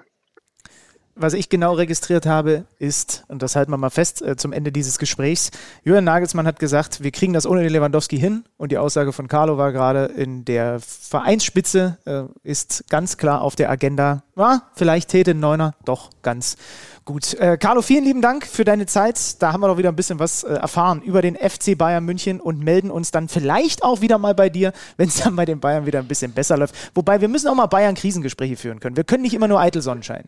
Was 1.18 1.34
ich 1.34 1.48
genau 1.48 1.74
registriert 1.74 2.26
habe, 2.26 2.66
ist, 2.78 3.24
und 3.30 3.42
das 3.42 3.56
halten 3.56 3.72
wir 3.72 3.78
mal 3.78 3.90
fest 3.90 4.22
äh, 4.22 4.36
zum 4.36 4.52
Ende 4.52 4.72
dieses 4.72 5.00
Gesprächs, 5.00 5.50
Jürgen 5.84 6.04
Nagelsmann 6.04 6.46
hat 6.46 6.60
gesagt, 6.60 7.02
wir 7.04 7.12
kriegen 7.12 7.32
das 7.32 7.48
ohne 7.48 7.64
den 7.64 7.72
Lewandowski 7.72 8.20
hin. 8.20 8.44
Und 8.58 8.74
die 8.74 8.78
Aussage 8.78 9.14
von 9.14 9.30
Carlo 9.30 9.58
war 9.58 9.72
gerade, 9.72 10.06
in 10.06 10.44
der 10.44 10.80
Vereinsspitze 10.82 11.98
äh, 12.06 12.24
ist 12.44 12.90
ganz 12.90 13.18
klar 13.18 13.42
auf 13.42 13.56
der 13.56 13.72
Agenda, 13.72 14.24
ja, 14.36 14.64
vielleicht 14.76 15.10
täte 15.10 15.32
ein 15.32 15.40
Neuner 15.40 15.74
doch 15.86 16.10
ganz 16.22 16.58
gut. 17.06 17.36
Äh, 17.36 17.58
Carlo, 17.58 17.82
vielen 17.82 18.04
lieben 18.04 18.22
Dank 18.22 18.46
für 18.46 18.66
deine 18.66 18.88
Zeit. 18.88 19.42
Da 19.42 19.54
haben 19.54 19.62
wir 19.62 19.68
doch 19.68 19.78
wieder 19.78 19.90
ein 19.90 19.96
bisschen 19.96 20.20
was 20.20 20.44
äh, 20.44 20.54
erfahren 20.54 21.02
über 21.02 21.22
den 21.22 21.36
FC 21.36 21.78
Bayern 21.78 22.04
München 22.04 22.42
und 22.42 22.60
melden 22.60 22.92
uns 22.92 23.12
dann 23.12 23.30
vielleicht 23.30 23.84
auch 23.84 24.02
wieder 24.02 24.18
mal 24.18 24.34
bei 24.36 24.50
dir, 24.50 24.74
wenn 24.98 25.08
es 25.08 25.18
dann 25.18 25.36
bei 25.36 25.46
den 25.46 25.60
Bayern 25.60 25.86
wieder 25.86 26.00
ein 26.00 26.08
bisschen 26.08 26.34
besser 26.34 26.58
läuft. 26.58 26.76
Wobei 26.96 27.22
wir 27.22 27.28
müssen 27.28 27.48
auch 27.48 27.56
mal 27.56 27.68
Bayern-Krisengespräche 27.68 28.58
führen 28.58 28.80
können. 28.80 28.98
Wir 28.98 29.04
können 29.04 29.24
nicht 29.24 29.34
immer 29.34 29.48
nur 29.48 29.62
eitel 29.62 29.82
Sonnenschein. 29.82 30.28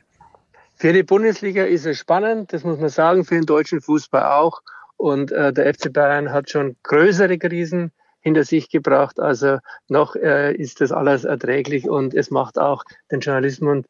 Für 0.76 0.94
die 0.94 1.04
Bundesliga 1.04 1.64
ist 1.64 1.88
es 1.88 1.98
spannend, 1.98 2.54
das 2.54 2.64
muss 2.64 2.80
man 2.80 2.90
sagen, 2.90 3.26
für 3.26 3.34
den 3.34 3.46
deutschen 3.46 3.82
Fußball 3.82 4.24
auch. 4.24 4.62
Und 4.96 5.32
äh, 5.32 5.52
der 5.52 5.74
FC 5.74 5.92
Bayern 5.92 6.32
hat 6.32 6.50
schon 6.50 6.76
größere 6.84 7.38
Krisen 7.40 7.92
hinter 8.28 8.44
sich 8.44 8.70
gebracht. 8.70 9.20
Also 9.20 9.60
noch 9.88 10.16
äh, 10.16 10.54
ist 10.54 10.82
das 10.82 10.92
alles 10.92 11.24
erträglich 11.24 11.90
und 11.90 12.14
es 12.14 12.30
macht 12.30 12.60
auch 12.60 12.84
den 13.10 13.22
Journalismus, 13.22 13.86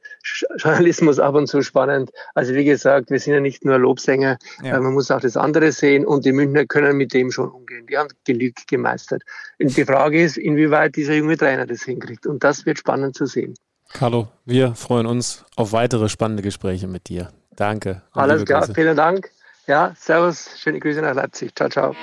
Journalismus 0.57 1.19
ab 1.19 1.35
und 1.35 1.47
zu 1.47 1.61
spannend. 1.61 2.11
Also 2.35 2.53
wie 2.53 2.63
gesagt, 2.63 3.09
wir 3.09 3.19
sind 3.19 3.33
ja 3.33 3.39
nicht 3.39 3.65
nur 3.65 3.79
Lobsänger, 3.79 4.37
ja. 4.63 4.77
äh, 4.77 4.79
man 4.79 4.93
muss 4.93 5.11
auch 5.11 5.21
das 5.21 5.35
andere 5.35 5.71
sehen 5.71 6.05
und 6.05 6.23
die 6.25 6.31
Münchner 6.31 6.65
können 6.65 6.97
mit 6.97 7.13
dem 7.13 7.31
schon 7.31 7.49
umgehen. 7.49 7.87
Die 7.87 7.97
haben 7.97 8.09
genügend 8.25 8.67
gemeistert. 8.67 9.23
Und 9.59 9.75
die 9.75 9.85
Frage 9.85 10.23
ist, 10.23 10.37
inwieweit 10.37 10.95
dieser 10.95 11.15
junge 11.15 11.37
Trainer 11.37 11.65
das 11.65 11.83
hinkriegt. 11.83 12.27
Und 12.27 12.43
das 12.43 12.65
wird 12.65 12.77
spannend 12.77 13.15
zu 13.15 13.25
sehen. 13.25 13.55
Carlo, 13.93 14.27
wir 14.45 14.75
freuen 14.75 15.07
uns 15.07 15.45
auf 15.55 15.71
weitere 15.71 16.09
spannende 16.09 16.43
Gespräche 16.43 16.87
mit 16.87 17.09
dir. 17.09 17.29
Danke. 17.55 18.03
Alles 18.11 18.45
klar, 18.45 18.67
vielen 18.73 18.95
Dank. 18.95 19.31
Ja, 19.65 19.93
servus, 19.97 20.49
schöne 20.57 20.79
Grüße 20.79 21.01
nach 21.01 21.15
Leipzig. 21.15 21.55
Ciao, 21.55 21.69
ciao. 21.69 21.95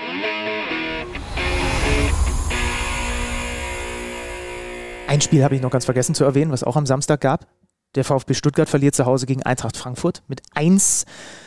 Ein 5.07 5.21
Spiel 5.21 5.45
habe 5.45 5.55
ich 5.55 5.63
noch 5.63 5.71
ganz 5.71 5.85
vergessen 5.85 6.15
zu 6.15 6.25
erwähnen, 6.25 6.51
was 6.51 6.65
auch 6.65 6.77
am 6.77 6.87
Samstag 6.87 7.21
gab. 7.21 7.47
Der 7.95 8.05
VfB 8.05 8.35
Stuttgart 8.35 8.69
verliert 8.69 8.95
zu 8.95 9.07
Hause 9.07 9.27
gegen 9.27 9.43
Eintracht 9.43 9.77
Frankfurt 9.77 10.23
mit 10.27 10.43
1 10.55 11.05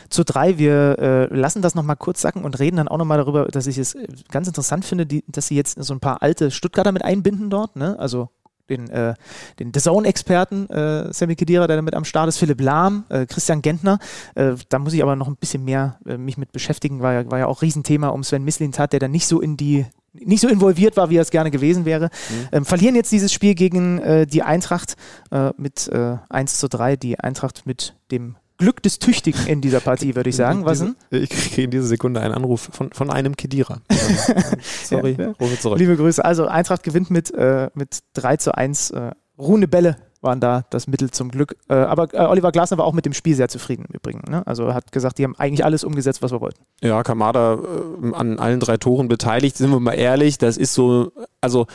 zu 0.08 0.24
3. 0.24 0.58
Wir 0.58 0.98
äh, 0.98 1.34
lassen 1.34 1.60
das 1.60 1.74
nochmal 1.74 1.96
kurz 1.96 2.22
sacken 2.22 2.44
und 2.44 2.58
reden 2.58 2.76
dann 2.76 2.88
auch 2.88 2.96
nochmal 2.96 3.18
darüber, 3.18 3.46
dass 3.46 3.66
ich 3.66 3.76
es 3.76 3.96
ganz 4.30 4.48
interessant 4.48 4.84
finde, 4.84 5.04
die, 5.04 5.24
dass 5.28 5.48
sie 5.48 5.56
jetzt 5.56 5.82
so 5.82 5.92
ein 5.92 6.00
paar 6.00 6.22
alte 6.22 6.50
Stuttgarter 6.50 6.92
mit 6.92 7.04
einbinden 7.04 7.50
dort. 7.50 7.76
Ne? 7.76 7.98
Also 7.98 8.30
den, 8.70 8.88
äh, 8.90 9.14
den 9.58 9.72
Zone-Experten, 9.72 10.68
äh, 10.70 11.12
Sammy 11.12 11.36
Kedira, 11.36 11.66
der 11.66 11.76
damit 11.76 11.94
am 11.94 12.04
Start 12.04 12.28
ist, 12.28 12.38
Philipp 12.38 12.60
Lahm, 12.60 13.04
äh, 13.08 13.26
Christian 13.26 13.62
Gentner. 13.62 13.98
Äh, 14.34 14.54
da 14.68 14.78
muss 14.78 14.92
ich 14.92 15.02
aber 15.02 15.16
noch 15.16 15.28
ein 15.28 15.36
bisschen 15.36 15.64
mehr 15.64 15.98
äh, 16.06 16.16
mich 16.16 16.38
mit 16.38 16.52
beschäftigen, 16.52 17.00
war 17.00 17.12
ja, 17.12 17.30
war 17.30 17.38
ja 17.38 17.46
auch 17.46 17.62
Riesenthema 17.62 18.08
um 18.08 18.24
Sven 18.24 18.44
Mislint 18.44 18.78
hat, 18.78 18.92
der 18.92 19.00
dann 19.00 19.10
nicht 19.10 19.26
so 19.26 19.40
in 19.40 19.56
die 19.56 19.86
nicht 20.12 20.40
so 20.40 20.48
involviert 20.48 20.96
war, 20.96 21.10
wie 21.10 21.16
er 21.16 21.22
es 21.22 21.30
gerne 21.30 21.50
gewesen 21.50 21.84
wäre. 21.84 22.06
Mhm. 22.06 22.48
Ähm, 22.52 22.64
verlieren 22.64 22.94
jetzt 22.94 23.12
dieses 23.12 23.32
Spiel 23.32 23.54
gegen 23.54 23.98
äh, 23.98 24.26
die 24.26 24.42
Eintracht 24.42 24.96
äh, 25.30 25.50
mit 25.56 25.88
äh, 25.88 26.16
1 26.28 26.58
zu 26.58 26.68
3. 26.68 26.96
Die 26.96 27.18
Eintracht 27.18 27.66
mit 27.66 27.94
dem 28.10 28.36
Glück 28.58 28.82
des 28.82 28.98
Tüchtigen 28.98 29.46
in 29.46 29.60
dieser 29.60 29.80
Partie, 29.80 30.16
würde 30.16 30.30
ich 30.30 30.36
sagen. 30.36 30.64
Was 30.64 30.80
denn? 30.80 30.96
Ich 31.10 31.30
kriege 31.30 31.62
in 31.62 31.70
dieser 31.70 31.86
Sekunde 31.86 32.20
einen 32.20 32.34
Anruf 32.34 32.70
von, 32.72 32.92
von 32.92 33.10
einem 33.10 33.36
Kedira. 33.36 33.80
Sorry, 34.84 35.14
ja, 35.16 35.26
ja. 35.26 35.34
rufe 35.40 35.58
zurück. 35.60 35.78
Liebe 35.78 35.96
Grüße. 35.96 36.24
Also 36.24 36.46
Eintracht 36.46 36.82
gewinnt 36.82 37.10
mit, 37.10 37.32
äh, 37.34 37.70
mit 37.74 38.00
3 38.14 38.36
zu 38.38 38.54
1. 38.54 38.90
Äh, 38.90 39.12
ruhende 39.38 39.68
Bälle 39.68 39.96
waren 40.20 40.40
da 40.40 40.64
das 40.70 40.86
Mittel 40.86 41.10
zum 41.10 41.30
Glück. 41.30 41.56
Äh, 41.68 41.74
aber 41.74 42.12
äh, 42.14 42.26
Oliver 42.26 42.52
Glasner 42.52 42.78
war 42.78 42.84
auch 42.84 42.92
mit 42.92 43.06
dem 43.06 43.12
Spiel 43.12 43.34
sehr 43.34 43.48
zufrieden 43.48 43.84
im 43.88 43.94
Übrigen. 43.94 44.22
Ne? 44.30 44.46
Also 44.46 44.74
hat 44.74 44.92
gesagt, 44.92 45.18
die 45.18 45.24
haben 45.24 45.36
eigentlich 45.36 45.64
alles 45.64 45.84
umgesetzt, 45.84 46.22
was 46.22 46.32
wir 46.32 46.40
wollten. 46.40 46.60
Ja, 46.82 47.02
Kamada 47.02 47.54
äh, 47.54 48.14
an 48.14 48.38
allen 48.38 48.60
drei 48.60 48.76
Toren 48.76 49.08
beteiligt, 49.08 49.56
sind 49.56 49.70
wir 49.70 49.80
mal 49.80 49.92
ehrlich, 49.92 50.38
das 50.38 50.56
ist 50.56 50.74
so, 50.74 51.12
also 51.40 51.66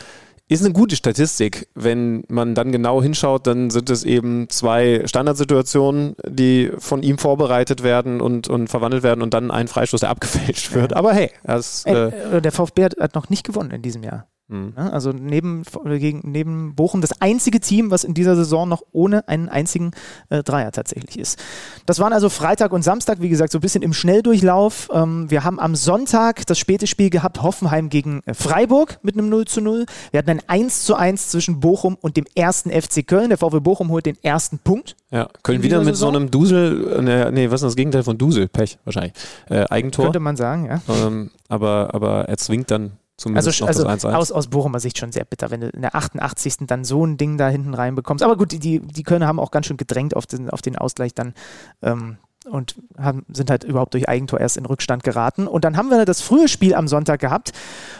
ist 0.48 0.64
eine 0.64 0.74
gute 0.74 0.96
Statistik. 0.96 1.68
Wenn 1.74 2.24
man 2.28 2.54
dann 2.54 2.70
genau 2.70 3.02
hinschaut, 3.02 3.46
dann 3.46 3.70
sind 3.70 3.88
es 3.88 4.04
eben 4.04 4.48
zwei 4.50 5.02
Standardsituationen, 5.06 6.16
die 6.26 6.70
von 6.78 7.02
ihm 7.02 7.18
vorbereitet 7.18 7.82
werden 7.82 8.20
und, 8.20 8.48
und 8.48 8.68
verwandelt 8.68 9.02
werden 9.02 9.22
und 9.22 9.32
dann 9.32 9.50
ein 9.50 9.68
Freistoß, 9.68 10.00
der 10.00 10.10
abgefälscht 10.10 10.74
wird. 10.74 10.94
Aber 10.94 11.14
hey, 11.14 11.30
das, 11.44 11.86
äh, 11.86 12.36
äh, 12.36 12.42
der 12.42 12.52
VfB 12.52 12.84
hat, 12.84 12.96
hat 13.00 13.14
noch 13.14 13.30
nicht 13.30 13.44
gewonnen 13.44 13.70
in 13.70 13.82
diesem 13.82 14.02
Jahr. 14.02 14.26
Mhm. 14.48 14.74
Also 14.76 15.12
neben, 15.12 15.62
gegen, 15.84 16.20
neben 16.30 16.74
Bochum 16.74 17.00
das 17.00 17.20
einzige 17.22 17.60
Team, 17.60 17.90
was 17.90 18.04
in 18.04 18.12
dieser 18.12 18.36
Saison 18.36 18.68
noch 18.68 18.82
ohne 18.92 19.26
einen 19.26 19.48
einzigen 19.48 19.92
äh, 20.28 20.42
Dreier 20.42 20.70
tatsächlich 20.70 21.18
ist. 21.18 21.42
Das 21.86 21.98
waren 21.98 22.12
also 22.12 22.28
Freitag 22.28 22.72
und 22.72 22.82
Samstag, 22.82 23.22
wie 23.22 23.30
gesagt, 23.30 23.52
so 23.52 23.58
ein 23.58 23.62
bisschen 23.62 23.82
im 23.82 23.94
Schnelldurchlauf. 23.94 24.90
Ähm, 24.92 25.30
wir 25.30 25.44
haben 25.44 25.58
am 25.58 25.74
Sonntag 25.74 26.46
das 26.46 26.58
späte 26.58 26.86
Spiel 26.86 27.08
gehabt, 27.08 27.42
Hoffenheim 27.42 27.88
gegen 27.88 28.20
äh, 28.26 28.34
Freiburg 28.34 28.98
mit 29.02 29.16
einem 29.16 29.30
0 29.30 29.46
zu 29.46 29.62
0. 29.62 29.86
Wir 30.10 30.18
hatten 30.18 30.30
ein 30.30 30.42
1 30.46 30.84
zu 30.84 30.94
1 30.94 31.30
zwischen 31.30 31.60
Bochum 31.60 31.96
und 31.98 32.18
dem 32.18 32.26
ersten 32.34 32.70
FC 32.70 33.06
Köln. 33.06 33.30
Der 33.30 33.38
VfB 33.38 33.60
Bochum 33.60 33.88
holt 33.90 34.04
den 34.04 34.22
ersten 34.22 34.58
Punkt. 34.58 34.94
Ja, 35.10 35.28
Köln 35.42 35.62
wieder 35.62 35.78
mit 35.78 35.94
Saison. 35.94 36.12
so 36.12 36.18
einem 36.18 36.30
Dusel, 36.30 37.02
ne, 37.02 37.30
nee, 37.32 37.50
was 37.50 37.62
ist 37.62 37.68
das 37.68 37.76
Gegenteil 37.76 38.02
von 38.02 38.18
Dusel? 38.18 38.48
Pech 38.48 38.78
wahrscheinlich. 38.84 39.14
Äh, 39.48 39.64
Eigentor. 39.70 40.06
Könnte 40.06 40.20
man 40.20 40.36
sagen, 40.36 40.66
ja. 40.66 40.82
Ähm, 40.88 41.30
aber, 41.48 41.90
aber 41.94 42.28
er 42.28 42.36
zwingt 42.36 42.70
dann 42.70 42.92
Zumindest 43.16 43.62
also, 43.62 43.86
also 43.86 44.08
aus, 44.08 44.32
aus 44.32 44.48
Bochumer 44.48 44.80
Sicht 44.80 44.98
schon 44.98 45.12
sehr 45.12 45.24
bitter, 45.24 45.50
wenn 45.52 45.60
du 45.60 45.68
in 45.68 45.82
der 45.82 45.94
88. 45.94 46.66
dann 46.66 46.84
so 46.84 47.06
ein 47.06 47.16
Ding 47.16 47.38
da 47.38 47.48
hinten 47.48 47.74
reinbekommst. 47.74 48.24
Aber 48.24 48.36
gut, 48.36 48.50
die, 48.50 48.80
die 48.80 49.02
Kölner 49.04 49.28
haben 49.28 49.38
auch 49.38 49.52
ganz 49.52 49.66
schön 49.66 49.76
gedrängt 49.76 50.16
auf 50.16 50.26
den, 50.26 50.50
auf 50.50 50.62
den 50.62 50.76
Ausgleich 50.76 51.14
dann. 51.14 51.32
Ähm, 51.80 52.18
und 52.44 52.74
haben, 52.98 53.24
sind 53.32 53.50
halt 53.50 53.64
überhaupt 53.64 53.94
durch 53.94 54.08
Eigentor 54.08 54.38
erst 54.38 54.56
in 54.56 54.66
Rückstand 54.66 55.02
geraten. 55.02 55.46
Und 55.46 55.64
dann 55.64 55.76
haben 55.76 55.88
wir 55.88 56.04
das 56.04 56.20
frühe 56.20 56.48
Spiel 56.48 56.74
am 56.74 56.88
Sonntag 56.88 57.20
gehabt, 57.20 57.52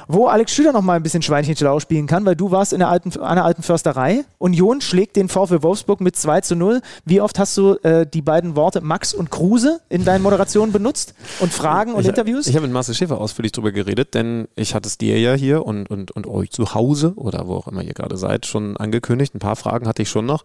wo 0.06 0.26
Alex 0.26 0.52
Schüler 0.52 0.72
noch 0.72 0.82
mal 0.82 0.94
ein 0.94 1.02
bisschen 1.02 1.22
Schweinchen 1.22 1.56
schlau 1.56 1.80
spielen 1.80 2.06
kann, 2.06 2.26
weil 2.26 2.36
du 2.36 2.50
warst 2.50 2.72
in 2.72 2.80
der 2.80 2.88
alten, 2.88 3.18
einer 3.20 3.44
alten 3.44 3.62
Försterei. 3.62 4.24
Union 4.38 4.80
schlägt 4.80 5.16
den 5.16 5.28
VfL 5.28 5.62
Wolfsburg 5.62 6.00
mit 6.00 6.16
2 6.16 6.42
zu 6.42 6.56
0. 6.56 6.82
Wie 7.06 7.20
oft 7.20 7.38
hast 7.38 7.56
du 7.56 7.76
äh, 7.82 8.06
die 8.06 8.20
beiden 8.20 8.54
Worte 8.54 8.82
Max 8.82 9.14
und 9.14 9.30
Kruse 9.30 9.80
in 9.88 10.04
deinen 10.04 10.22
Moderationen 10.22 10.72
benutzt 10.72 11.14
und 11.40 11.52
Fragen 11.52 11.94
und 11.94 12.02
ich, 12.02 12.08
Interviews? 12.08 12.46
Ich 12.46 12.54
habe 12.54 12.66
mit 12.66 12.74
Marcel 12.74 12.94
Schäfer 12.94 13.18
ausführlich 13.18 13.52
drüber 13.52 13.72
geredet, 13.72 14.14
denn 14.14 14.48
ich 14.56 14.74
hatte 14.74 14.88
es 14.88 14.98
dir 14.98 15.18
ja 15.18 15.32
hier 15.32 15.64
und, 15.64 15.88
und, 15.90 16.10
und 16.10 16.26
euch 16.26 16.50
zu 16.50 16.74
Hause 16.74 17.14
oder 17.16 17.46
wo 17.46 17.54
auch 17.54 17.68
immer 17.68 17.82
ihr 17.82 17.94
gerade 17.94 18.18
seid, 18.18 18.44
schon 18.44 18.76
angekündigt. 18.76 19.34
Ein 19.34 19.38
paar 19.38 19.56
Fragen 19.56 19.88
hatte 19.88 20.02
ich 20.02 20.10
schon 20.10 20.26
noch. 20.26 20.44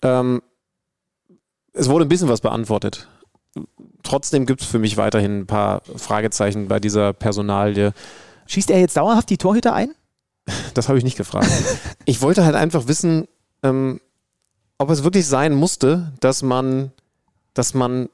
Ähm, 0.00 0.40
es 1.74 1.90
wurde 1.90 2.06
ein 2.06 2.08
bisschen 2.08 2.30
was 2.30 2.40
beantwortet 2.40 3.08
trotzdem 4.02 4.46
gibt 4.46 4.62
es 4.62 4.66
für 4.66 4.78
mich 4.78 4.96
weiterhin 4.96 5.40
ein 5.40 5.46
paar 5.46 5.82
Fragezeichen 5.96 6.68
bei 6.68 6.80
dieser 6.80 7.12
Personalie. 7.12 7.92
Schießt 8.46 8.70
er 8.70 8.80
jetzt 8.80 8.96
dauerhaft 8.96 9.30
die 9.30 9.38
Torhüter 9.38 9.74
ein? 9.74 9.94
Das 10.74 10.88
habe 10.88 10.98
ich 10.98 11.04
nicht 11.04 11.16
gefragt. 11.16 11.50
ich 12.04 12.22
wollte 12.22 12.44
halt 12.44 12.54
einfach 12.54 12.86
wissen, 12.86 13.26
ähm, 13.62 14.00
ob 14.78 14.90
es 14.90 15.02
wirklich 15.02 15.26
sein 15.26 15.54
musste, 15.54 16.12
dass 16.20 16.42
man, 16.42 16.92
dass 17.54 17.74
man 17.74 18.08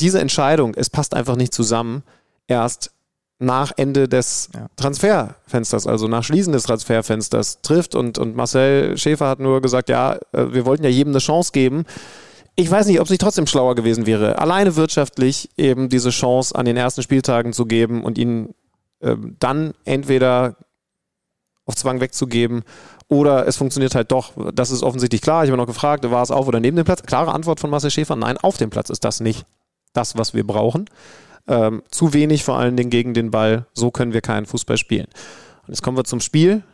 diese 0.00 0.20
Entscheidung, 0.20 0.74
es 0.74 0.90
passt 0.90 1.14
einfach 1.14 1.36
nicht 1.36 1.54
zusammen, 1.54 2.02
erst 2.46 2.90
nach 3.38 3.72
Ende 3.76 4.08
des 4.08 4.48
ja. 4.54 4.66
Transferfensters, 4.76 5.86
also 5.86 6.08
nach 6.08 6.24
Schließen 6.24 6.52
des 6.52 6.64
Transferfensters 6.64 7.60
trifft. 7.62 7.94
Und, 7.94 8.18
und 8.18 8.34
Marcel 8.34 8.96
Schäfer 8.96 9.28
hat 9.28 9.38
nur 9.38 9.60
gesagt, 9.60 9.88
ja, 9.88 10.14
äh, 10.32 10.52
wir 10.52 10.66
wollten 10.66 10.84
ja 10.84 10.90
jedem 10.90 11.12
eine 11.12 11.20
Chance 11.20 11.52
geben 11.52 11.84
ich 12.58 12.68
weiß 12.68 12.88
nicht, 12.88 12.98
ob 12.98 13.04
es 13.04 13.10
nicht 13.10 13.20
trotzdem 13.20 13.46
schlauer 13.46 13.76
gewesen 13.76 14.04
wäre, 14.04 14.40
alleine 14.40 14.74
wirtschaftlich 14.74 15.48
eben 15.56 15.88
diese 15.88 16.10
Chance 16.10 16.56
an 16.56 16.64
den 16.64 16.76
ersten 16.76 17.02
Spieltagen 17.02 17.52
zu 17.52 17.66
geben 17.66 18.02
und 18.02 18.18
ihn 18.18 18.52
äh, 18.98 19.14
dann 19.38 19.74
entweder 19.84 20.56
auf 21.66 21.76
Zwang 21.76 22.00
wegzugeben 22.00 22.64
oder 23.06 23.46
es 23.46 23.56
funktioniert 23.56 23.94
halt 23.94 24.10
doch. 24.10 24.32
Das 24.52 24.72
ist 24.72 24.82
offensichtlich 24.82 25.22
klar. 25.22 25.44
Ich 25.44 25.50
habe 25.50 25.56
noch 25.56 25.68
gefragt, 25.68 26.10
war 26.10 26.20
es 26.20 26.32
auf 26.32 26.48
oder 26.48 26.58
neben 26.58 26.76
dem 26.76 26.84
Platz? 26.84 27.04
Klare 27.04 27.32
Antwort 27.32 27.60
von 27.60 27.70
Marcel 27.70 27.92
Schäfer, 27.92 28.16
nein, 28.16 28.36
auf 28.38 28.56
dem 28.56 28.70
Platz 28.70 28.90
ist 28.90 29.04
das 29.04 29.20
nicht 29.20 29.46
das, 29.92 30.18
was 30.18 30.34
wir 30.34 30.44
brauchen. 30.44 30.90
Ähm, 31.46 31.84
zu 31.92 32.12
wenig 32.12 32.42
vor 32.42 32.58
allen 32.58 32.76
Dingen 32.76 32.90
gegen 32.90 33.14
den 33.14 33.30
Ball. 33.30 33.66
So 33.72 33.92
können 33.92 34.12
wir 34.12 34.20
keinen 34.20 34.46
Fußball 34.46 34.78
spielen. 34.78 35.06
Und 35.62 35.68
jetzt 35.68 35.82
kommen 35.82 35.96
wir 35.96 36.02
zum 36.02 36.20
Spiel. 36.20 36.64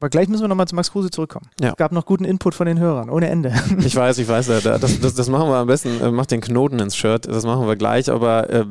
Aber 0.00 0.08
gleich 0.08 0.28
müssen 0.28 0.42
wir 0.42 0.48
nochmal 0.48 0.66
zu 0.66 0.74
Max 0.74 0.90
Kruse 0.90 1.10
zurückkommen. 1.10 1.50
Ja. 1.60 1.70
Es 1.70 1.76
gab 1.76 1.92
noch 1.92 2.06
guten 2.06 2.24
Input 2.24 2.54
von 2.54 2.66
den 2.66 2.78
Hörern, 2.78 3.10
ohne 3.10 3.28
Ende. 3.28 3.52
Ich 3.84 3.94
weiß, 3.94 4.16
ich 4.18 4.26
weiß. 4.28 4.46
Das, 4.46 4.62
das, 5.00 5.14
das 5.14 5.28
machen 5.28 5.48
wir 5.48 5.56
am 5.56 5.66
besten. 5.66 6.00
Äh, 6.00 6.10
macht 6.10 6.30
den 6.30 6.40
Knoten 6.40 6.78
ins 6.78 6.96
Shirt. 6.96 7.26
Das 7.26 7.44
machen 7.44 7.66
wir 7.66 7.76
gleich. 7.76 8.10
Aber 8.10 8.48
äh, 8.48 8.64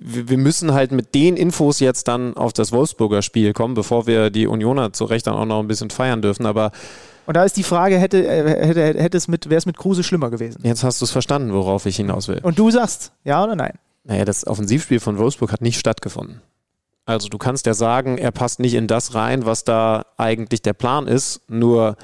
wir 0.00 0.38
müssen 0.38 0.72
halt 0.72 0.92
mit 0.92 1.14
den 1.14 1.36
Infos 1.36 1.80
jetzt 1.80 2.06
dann 2.06 2.36
auf 2.36 2.52
das 2.52 2.70
Wolfsburger 2.70 3.22
Spiel 3.22 3.52
kommen, 3.52 3.74
bevor 3.74 4.06
wir 4.06 4.30
die 4.30 4.46
Unioner 4.46 4.92
zu 4.92 5.06
Recht 5.06 5.26
dann 5.26 5.34
auch 5.34 5.44
noch 5.44 5.58
ein 5.58 5.66
bisschen 5.66 5.90
feiern 5.90 6.22
dürfen. 6.22 6.46
Aber 6.46 6.70
und 7.26 7.36
da 7.36 7.42
ist 7.44 7.56
die 7.56 7.64
Frage, 7.64 7.98
hätte, 7.98 8.24
äh, 8.24 8.66
hätte, 8.66 9.02
hätte 9.02 9.16
es 9.16 9.26
mit, 9.26 9.50
wäre 9.50 9.58
es 9.58 9.66
mit 9.66 9.76
Kruse 9.76 10.04
schlimmer 10.04 10.30
gewesen? 10.30 10.60
Jetzt 10.62 10.84
hast 10.84 11.00
du 11.00 11.04
es 11.04 11.10
verstanden, 11.10 11.52
worauf 11.52 11.84
ich 11.86 11.96
hinaus 11.96 12.28
will. 12.28 12.38
Und 12.42 12.58
du 12.58 12.70
sagst, 12.70 13.10
ja 13.24 13.42
oder 13.42 13.56
nein? 13.56 13.72
Naja, 14.04 14.24
das 14.24 14.46
Offensivspiel 14.46 15.00
von 15.00 15.18
Wolfsburg 15.18 15.50
hat 15.50 15.62
nicht 15.62 15.80
stattgefunden. 15.80 16.40
Also 17.06 17.28
du 17.28 17.38
kannst 17.38 17.66
ja 17.66 17.74
sagen, 17.74 18.18
er 18.18 18.32
passt 18.32 18.58
nicht 18.60 18.74
in 18.74 18.88
das 18.88 19.14
rein, 19.14 19.46
was 19.46 19.64
da 19.64 20.06
eigentlich 20.16 20.60
der 20.60 20.72
Plan 20.72 21.06
ist, 21.06 21.40
nur 21.48 21.96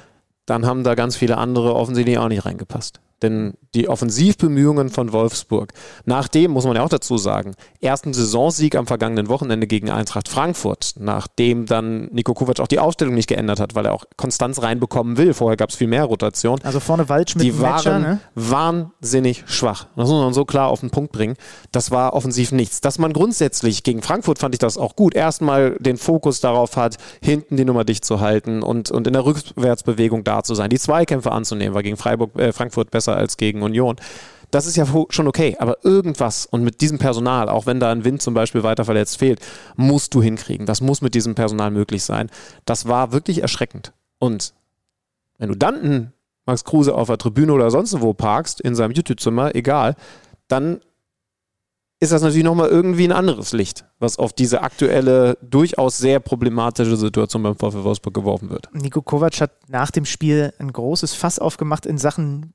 dann 0.45 0.65
haben 0.65 0.83
da 0.83 0.95
ganz 0.95 1.15
viele 1.15 1.37
andere 1.37 1.75
offensichtlich 1.75 2.17
auch 2.17 2.29
nicht 2.29 2.45
reingepasst. 2.45 3.01
Denn 3.21 3.53
die 3.75 3.89
Offensivbemühungen 3.89 4.89
von 4.89 5.11
Wolfsburg, 5.11 5.73
nachdem, 6.05 6.51
muss 6.51 6.65
man 6.65 6.75
ja 6.75 6.83
auch 6.83 6.89
dazu 6.89 7.17
sagen, 7.17 7.55
ersten 7.81 8.13
Saisonsieg 8.13 8.75
am 8.75 8.87
vergangenen 8.87 9.29
Wochenende 9.29 9.67
gegen 9.67 9.89
Eintracht 9.89 10.29
Frankfurt, 10.29 10.93
nachdem 10.99 11.65
dann 11.65 12.07
Nico 12.11 12.33
Kovac 12.33 12.59
auch 12.59 12.67
die 12.67 12.79
Ausstellung 12.79 13.15
nicht 13.15 13.27
geändert 13.27 13.59
hat, 13.59 13.75
weil 13.75 13.85
er 13.85 13.93
auch 13.93 14.05
Konstanz 14.17 14.61
reinbekommen 14.61 15.17
will. 15.17 15.33
Vorher 15.33 15.57
gab 15.57 15.69
es 15.69 15.75
viel 15.75 15.87
mehr 15.87 16.05
Rotation. 16.05 16.59
Also 16.63 16.79
vorne 16.79 17.09
Waldschmidt, 17.09 17.45
die 17.45 17.59
waren 17.59 18.01
ne? 18.01 18.19
wahnsinnig 18.35 19.43
schwach. 19.47 19.87
Das 19.95 20.09
muss 20.09 20.21
man 20.21 20.33
so 20.33 20.45
klar 20.45 20.69
auf 20.69 20.81
den 20.81 20.91
Punkt 20.91 21.11
bringen. 21.11 21.35
Das 21.71 21.91
war 21.91 22.13
offensiv 22.13 22.51
nichts. 22.51 22.81
Dass 22.81 22.99
man 22.99 23.13
grundsätzlich 23.13 23.83
gegen 23.83 24.01
Frankfurt 24.01 24.39
fand 24.39 24.55
ich 24.55 24.59
das 24.59 24.77
auch 24.77 24.95
gut. 24.95 25.15
Erstmal 25.15 25.77
den 25.79 25.97
Fokus 25.97 26.39
darauf 26.39 26.77
hat, 26.77 26.97
hinten 27.23 27.57
die 27.57 27.65
Nummer 27.65 27.83
dicht 27.83 28.05
zu 28.05 28.19
halten 28.19 28.61
und, 28.61 28.91
und 28.91 29.07
in 29.07 29.13
der 29.13 29.25
Rückwärtsbewegung 29.25 30.23
da 30.23 30.43
zu 30.43 30.55
sein, 30.55 30.69
die 30.69 30.79
Zweikämpfe 30.79 31.31
anzunehmen, 31.31 31.73
war 31.73 31.83
gegen 31.83 31.97
Freiburg, 31.97 32.37
äh, 32.37 32.53
Frankfurt 32.53 32.91
besser 32.91 33.15
als 33.15 33.37
gegen 33.37 33.62
Union. 33.63 33.95
Das 34.51 34.67
ist 34.67 34.75
ja 34.75 34.85
schon 35.09 35.27
okay, 35.27 35.55
aber 35.57 35.83
irgendwas 35.83 36.45
und 36.45 36.63
mit 36.63 36.81
diesem 36.81 36.99
Personal, 36.99 37.49
auch 37.49 37.65
wenn 37.65 37.79
da 37.79 37.91
ein 37.91 38.05
Wind 38.05 38.21
zum 38.21 38.35
Beispiel 38.35 38.61
weiter 38.61 38.85
verletzt 38.85 39.17
fehlt, 39.17 39.39
musst 39.75 40.13
du 40.13 40.21
hinkriegen. 40.21 40.67
Das 40.67 40.79
muss 40.79 41.01
mit 41.01 41.15
diesem 41.15 41.33
Personal 41.33 41.71
möglich 41.71 42.03
sein. 42.03 42.29
Das 42.65 42.87
war 42.87 43.13
wirklich 43.13 43.41
erschreckend. 43.41 43.93
Und 44.19 44.53
wenn 45.39 45.49
du 45.49 45.55
dann 45.55 45.81
einen 45.81 46.13
Max 46.45 46.63
Kruse 46.63 46.93
auf 46.93 47.07
der 47.07 47.17
Tribüne 47.17 47.51
oder 47.51 47.71
sonst 47.71 47.99
wo 47.99 48.13
parkst, 48.13 48.61
in 48.61 48.75
seinem 48.75 48.91
YouTube-Zimmer, 48.91 49.55
egal, 49.55 49.95
dann 50.47 50.81
ist 51.99 52.11
das 52.11 52.21
natürlich 52.21 52.43
nochmal 52.43 52.69
irgendwie 52.69 53.05
ein 53.05 53.13
anderes 53.13 53.53
Licht, 53.53 53.85
was 53.97 54.19
auf 54.19 54.33
diese 54.33 54.61
aktuelle, 54.61 55.37
durchaus 55.41 55.97
sehr 55.97 56.19
problematische 56.19 56.97
Situation 56.97 57.43
beim 57.43 57.55
VfL 57.55 57.83
Wolfsburg 57.83 58.13
geworfen 58.13 58.49
wird. 58.49 58.69
Nico 58.73 59.01
Kovac 59.01 59.39
hat 59.39 59.51
nach 59.69 59.89
dem 59.89 60.05
Spiel 60.05 60.53
ein 60.59 60.71
großes 60.71 61.13
Fass 61.13 61.39
aufgemacht 61.39 61.85
in 61.85 61.97
Sachen 61.97 62.53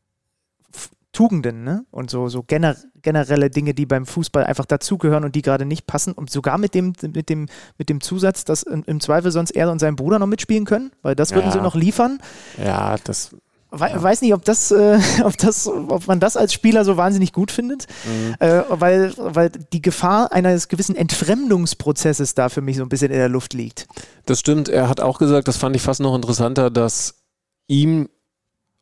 Tugenden 1.18 1.64
ne? 1.64 1.84
und 1.90 2.10
so, 2.10 2.28
so 2.28 2.44
gener 2.44 2.76
generelle 3.02 3.50
Dinge, 3.50 3.74
die 3.74 3.86
beim 3.86 4.06
Fußball 4.06 4.44
einfach 4.44 4.66
dazugehören 4.66 5.24
und 5.24 5.34
die 5.34 5.42
gerade 5.42 5.64
nicht 5.64 5.84
passen. 5.84 6.12
Und 6.12 6.30
sogar 6.30 6.58
mit 6.58 6.76
dem, 6.76 6.92
mit 7.12 7.28
dem, 7.28 7.48
mit 7.76 7.88
dem 7.88 8.00
Zusatz, 8.00 8.44
dass 8.44 8.62
im 8.62 9.00
Zweifel 9.00 9.32
sonst 9.32 9.50
er 9.50 9.68
und 9.72 9.80
sein 9.80 9.96
Bruder 9.96 10.20
noch 10.20 10.28
mitspielen 10.28 10.64
können, 10.64 10.92
weil 11.02 11.16
das 11.16 11.32
würden 11.32 11.46
ja. 11.46 11.52
sie 11.52 11.60
noch 11.60 11.74
liefern. 11.74 12.20
Ja, 12.64 12.94
das. 13.02 13.34
We 13.72 13.88
ja. 13.88 14.00
Weiß 14.00 14.22
nicht, 14.22 14.32
ob 14.32 14.44
das, 14.44 14.70
äh, 14.70 15.00
ob 15.24 15.36
das, 15.38 15.66
ob 15.66 16.06
man 16.06 16.20
das 16.20 16.36
als 16.36 16.52
Spieler 16.52 16.84
so 16.84 16.96
wahnsinnig 16.96 17.32
gut 17.32 17.50
findet, 17.50 17.88
mhm. 18.04 18.36
äh, 18.38 18.62
weil, 18.68 19.12
weil 19.16 19.50
die 19.50 19.82
Gefahr 19.82 20.32
eines 20.32 20.68
gewissen 20.68 20.94
Entfremdungsprozesses 20.94 22.34
da 22.34 22.48
für 22.48 22.60
mich 22.60 22.76
so 22.76 22.84
ein 22.84 22.88
bisschen 22.88 23.10
in 23.10 23.18
der 23.18 23.28
Luft 23.28 23.54
liegt. 23.54 23.88
Das 24.26 24.38
stimmt. 24.38 24.68
Er 24.68 24.88
hat 24.88 25.00
auch 25.00 25.18
gesagt, 25.18 25.48
das 25.48 25.56
fand 25.56 25.74
ich 25.74 25.82
fast 25.82 25.98
noch 25.98 26.14
interessanter, 26.14 26.70
dass 26.70 27.16
ihm 27.66 28.08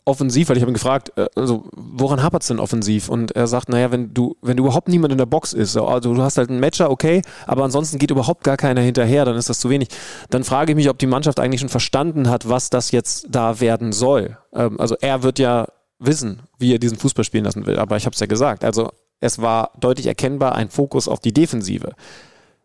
offensiv, 0.07 0.49
weil 0.49 0.57
ich 0.57 0.63
habe 0.63 0.71
ihn 0.71 0.75
gefragt, 0.75 1.13
äh, 1.17 1.27
also 1.35 1.65
woran 1.75 2.23
hapert 2.23 2.43
es 2.43 2.49
denn 2.49 2.61
offensiv? 2.61 3.09
Und 3.09 3.33
er 3.33 3.47
sagt, 3.47 3.69
naja, 3.69 3.91
wenn 3.91 4.15
du, 4.15 4.37
wenn 4.41 4.57
du 4.57 4.63
überhaupt 4.63 4.89
niemand 4.89 5.13
in 5.13 5.19
der 5.19 5.27
Box 5.27 5.53
ist, 5.53 5.77
also 5.77 6.15
du 6.15 6.23
hast 6.23 6.39
halt 6.39 6.49
einen 6.49 6.61
Matcher, 6.61 6.91
okay, 6.91 7.23
aber 7.47 7.65
ansonsten 7.65 7.99
geht 7.99 8.11
überhaupt 8.11 8.45
gar 8.45 8.57
keiner 8.57 8.81
hinterher, 8.81 9.25
dann 9.25 9.37
ist 9.37 9.51
das 9.51 9.61
zu 9.61 9.69
wenig. 9.69 9.89
Dann 10.31 10.45
frage 10.45 10.73
ich 10.73 10.77
mich, 10.77 10.89
ob 10.89 10.99
die 10.99 11.07
Mannschaft 11.07 11.41
eigentlich 11.41 11.61
schon 11.61 11.69
verstanden 11.69 12.31
hat, 12.31 12.49
was 12.49 12.71
das 12.71 12.93
jetzt 12.93 13.27
da 13.31 13.61
werden 13.61 13.93
soll. 13.93 14.39
Ähm, 14.55 14.81
also 14.81 14.97
er 15.01 15.23
wird 15.23 15.39
ja 15.39 15.67
wissen, 15.99 16.43
wie 16.59 16.75
er 16.75 16.79
diesen 16.79 16.99
Fußball 16.99 17.25
spielen 17.25 17.45
lassen 17.45 17.67
will, 17.67 17.79
aber 17.79 17.97
ich 17.97 18.07
habe 18.07 18.15
es 18.15 18.21
ja 18.21 18.27
gesagt. 18.27 18.65
Also 18.65 18.91
es 19.21 19.41
war 19.41 19.73
deutlich 19.81 20.07
erkennbar 20.07 20.55
ein 20.55 20.69
Fokus 20.69 21.09
auf 21.09 21.21
die 21.21 21.33
Defensive. 21.33 21.93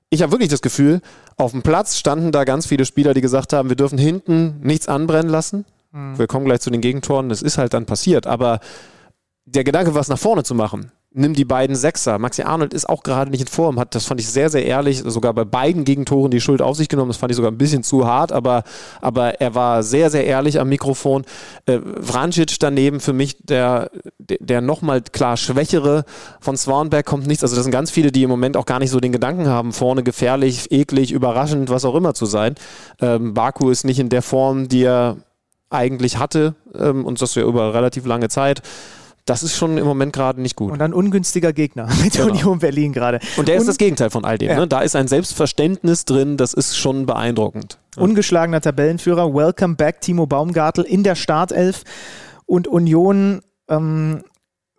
Ich 0.10 0.22
habe 0.22 0.34
wirklich 0.34 0.50
das 0.50 0.62
Gefühl, 0.62 1.02
auf 1.38 1.52
dem 1.52 1.64
Platz 1.64 1.98
standen 1.98 2.32
da 2.32 2.44
ganz 2.44 2.68
viele 2.68 2.86
Spieler, 2.86 3.14
die 3.14 3.22
gesagt 3.22 3.54
haben, 3.54 3.70
wir 3.70 3.78
dürfen 3.78 3.98
hinten 3.98 4.60
nichts 4.62 4.90
anbrennen 4.90 5.32
lassen. 5.32 5.66
Mhm. 5.92 6.18
Wir 6.18 6.28
kommen 6.28 6.46
gleich 6.46 6.62
zu 6.62 6.70
den 6.70 6.82
Gegentoren, 6.82 7.30
das 7.30 7.42
ist 7.42 7.58
halt 7.58 7.74
dann 7.74 7.86
passiert. 7.86 8.28
Aber 8.28 8.60
der 9.46 9.64
Gedanke, 9.64 9.96
was 9.96 10.08
nach 10.08 10.20
vorne 10.20 10.44
zu 10.44 10.56
machen, 10.56 10.92
nimm 11.14 11.34
die 11.34 11.46
beiden 11.46 11.76
Sechser. 11.76 12.20
Maxi 12.20 12.44
Arnold 12.44 12.74
ist 12.74 12.88
auch 12.88 13.04
gerade 13.04 13.32
nicht 13.32 13.42
in 13.42 13.48
Form, 13.48 13.80
hat, 13.80 13.96
das 13.96 14.06
fand 14.06 14.22
ich 14.22 14.30
sehr, 14.30 14.50
sehr 14.50 14.66
ehrlich, 14.66 15.04
sogar 15.06 15.34
bei 15.34 15.44
beiden 15.44 15.84
Gegentoren 15.84 16.32
die 16.32 16.40
Schuld 16.40 16.62
auf 16.62 16.78
sich 16.78 16.88
genommen. 16.88 17.10
Das 17.10 17.18
fand 17.18 17.32
ich 17.32 17.36
sogar 17.36 17.52
ein 17.52 17.58
bisschen 17.58 17.84
zu 17.84 18.08
hart, 18.08 18.32
aber, 18.32 18.64
aber 19.02 19.42
er 19.42 19.54
war 19.54 19.84
sehr, 19.84 20.10
sehr 20.10 20.26
ehrlich 20.26 20.60
am 20.60 20.70
Mikrofon. 20.70 21.26
Äh, 21.66 21.80
Vrancic 22.00 22.58
daneben 22.60 23.02
für 23.02 23.14
mich 23.14 23.38
der, 23.40 23.92
der 24.20 24.62
nochmal 24.62 25.02
klar 25.02 25.36
schwächere. 25.36 26.06
Von 26.40 26.56
Swanberg 26.56 27.06
kommt 27.06 27.28
nichts. 27.28 27.44
Also 27.44 27.56
das 27.56 27.66
sind 27.66 27.74
ganz 27.74 27.92
viele, 27.92 28.12
die 28.12 28.24
im 28.24 28.30
Moment 28.30 28.56
auch 28.56 28.66
gar 28.66 28.80
nicht 28.80 28.92
so 28.92 29.02
den 29.02 29.12
Gedanken 29.12 29.48
haben, 29.48 29.74
vorne 29.74 30.04
gefährlich, 30.04 30.72
eklig, 30.72 31.12
überraschend, 31.12 31.70
was 31.70 31.84
auch 31.84 31.96
immer 31.96 32.14
zu 32.14 32.26
sein. 32.26 32.56
Ähm, 33.02 33.34
Baku 33.34 33.70
ist 33.70 33.84
nicht 33.84 34.00
in 34.00 34.10
der 34.10 34.22
Form, 34.22 34.70
die 34.70 34.84
er 34.84 35.18
eigentlich 35.72 36.18
hatte 36.18 36.56
ähm, 36.76 37.06
und 37.06 37.22
das 37.22 37.36
ja 37.36 37.44
über 37.44 37.74
relativ 37.74 38.06
lange 38.06 38.30
Zeit. 38.30 38.62
Das 39.26 39.44
ist 39.44 39.56
schon 39.56 39.78
im 39.78 39.86
Moment 39.86 40.14
gerade 40.14 40.42
nicht 40.42 40.56
gut. 40.56 40.72
Und 40.72 40.82
ein 40.82 40.94
ungünstiger 40.94 41.54
Gegner 41.54 41.88
mit 42.04 42.14
genau. 42.14 42.30
Union 42.30 42.60
Berlin 42.60 42.92
gerade. 42.92 43.20
Und 43.38 43.48
der 43.48 43.56
ist 43.56 43.68
das 43.68 43.78
Gegenteil 43.78 44.10
von 44.10 44.26
all 44.26 44.38
dem. 44.38 44.50
Ja. 44.50 44.56
Ne? 44.58 44.68
Da 44.68 44.82
ist 44.82 44.96
ein 44.96 45.08
Selbstverständnis 45.08 46.06
drin, 46.06 46.38
das 46.38 46.54
ist 46.54 46.78
schon 46.78 47.06
beeindruckend. 47.06 47.78
Ungeschlagener 47.98 48.62
Tabellenführer, 48.62 49.34
Welcome 49.34 49.76
back, 49.76 50.02
Timo 50.02 50.26
Baumgartel 50.26 50.84
in 50.84 51.04
der 51.04 51.16
Startelf 51.16 51.84
und 52.46 52.68
Union 52.68 53.42
ähm, 53.70 54.24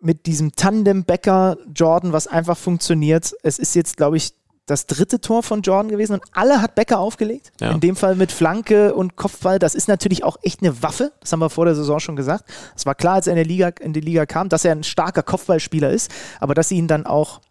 mit 0.01 0.25
diesem 0.25 0.51
Tandem 0.53 1.05
Becker 1.05 1.57
Jordan, 1.73 2.11
was 2.11 2.27
einfach 2.27 2.57
funktioniert. 2.57 3.33
Es 3.41 3.57
ist 3.57 3.73
jetzt, 3.75 3.95
glaube 3.95 4.17
ich, 4.17 4.33
das 4.65 4.87
dritte 4.87 5.19
Tor 5.19 5.43
von 5.43 5.61
Jordan 5.61 5.89
gewesen 5.89 6.13
und 6.13 6.23
alle 6.31 6.61
hat 6.61 6.75
Becker 6.75 6.99
aufgelegt. 6.99 7.51
Ja. 7.59 7.71
In 7.71 7.81
dem 7.81 7.95
Fall 7.95 8.15
mit 8.15 8.31
Flanke 8.31 8.93
und 8.93 9.15
Kopfball. 9.17 9.59
Das 9.59 9.75
ist 9.75 9.87
natürlich 9.87 10.23
auch 10.23 10.37
echt 10.41 10.61
eine 10.61 10.81
Waffe. 10.81 11.11
Das 11.19 11.31
haben 11.31 11.39
wir 11.39 11.49
vor 11.49 11.65
der 11.65 11.75
Saison 11.75 11.99
schon 11.99 12.15
gesagt. 12.15 12.45
Es 12.75 12.85
war 12.85 12.95
klar, 12.95 13.15
als 13.15 13.27
er 13.27 13.33
in, 13.33 13.37
der 13.37 13.45
Liga, 13.45 13.71
in 13.81 13.93
die 13.93 13.99
Liga 13.99 14.25
kam, 14.25 14.49
dass 14.49 14.63
er 14.63 14.71
ein 14.71 14.83
starker 14.83 15.23
Kopfballspieler 15.23 15.89
ist, 15.89 16.11
aber 16.39 16.53
dass 16.53 16.69
sie 16.69 16.77
ihn 16.77 16.87
dann 16.87 17.05
auch, 17.05 17.41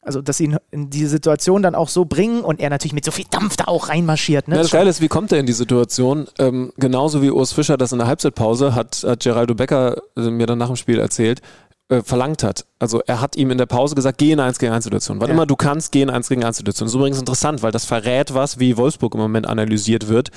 also 0.00 0.22
dass 0.22 0.38
sie 0.38 0.44
ihn 0.44 0.56
in 0.70 0.88
diese 0.88 1.08
Situation 1.08 1.62
dann 1.62 1.74
auch 1.74 1.90
so 1.90 2.06
bringen 2.06 2.40
und 2.40 2.58
er 2.58 2.70
natürlich 2.70 2.94
mit 2.94 3.04
so 3.04 3.10
viel 3.10 3.26
Dampf 3.30 3.56
da 3.56 3.64
auch 3.64 3.90
reinmarschiert. 3.90 4.48
Ne? 4.48 4.56
Ja, 4.56 4.62
das 4.62 4.70
Geile 4.70 4.88
ist, 4.88 5.02
wie 5.02 5.08
kommt 5.08 5.30
er 5.30 5.40
in 5.40 5.46
die 5.46 5.52
Situation? 5.52 6.26
Ähm, 6.38 6.72
genauso 6.78 7.20
wie 7.20 7.30
Urs 7.30 7.52
Fischer 7.52 7.76
das 7.76 7.92
in 7.92 7.98
der 7.98 8.06
Halbzeitpause 8.06 8.74
hat, 8.74 9.04
hat 9.06 9.22
Geraldo 9.22 9.54
Becker 9.54 9.98
äh, 10.16 10.22
mir 10.22 10.46
dann 10.46 10.58
nach 10.58 10.68
dem 10.68 10.76
Spiel 10.76 10.98
erzählt, 10.98 11.42
äh, 11.88 12.02
verlangt 12.02 12.42
hat. 12.42 12.64
Also 12.78 13.00
er 13.06 13.20
hat 13.20 13.36
ihm 13.36 13.50
in 13.50 13.58
der 13.58 13.66
Pause 13.66 13.94
gesagt, 13.94 14.18
geh 14.18 14.32
in 14.32 14.40
1 14.40 14.58
gegen 14.58 14.72
1 14.72 14.84
Situation. 14.84 15.20
Wann 15.20 15.28
Ja. 15.28 15.34
immer 15.34 15.46
du 15.46 15.56
kannst, 15.56 15.92
geh 15.92 16.02
in 16.02 16.10
1 16.10 16.28
gegen 16.28 16.44
1 16.44 16.56
Situation. 16.56 16.86
Das 16.86 16.92
ist 16.92 16.96
übrigens 16.96 17.18
interessant, 17.18 17.62
weil 17.62 17.72
das 17.72 17.84
verrät 17.84 18.34
was, 18.34 18.58
wie 18.58 18.76
Wolfsburg 18.76 19.14
im 19.14 19.20
Moment 19.20 19.46
analysiert 19.46 20.08
wird. 20.08 20.30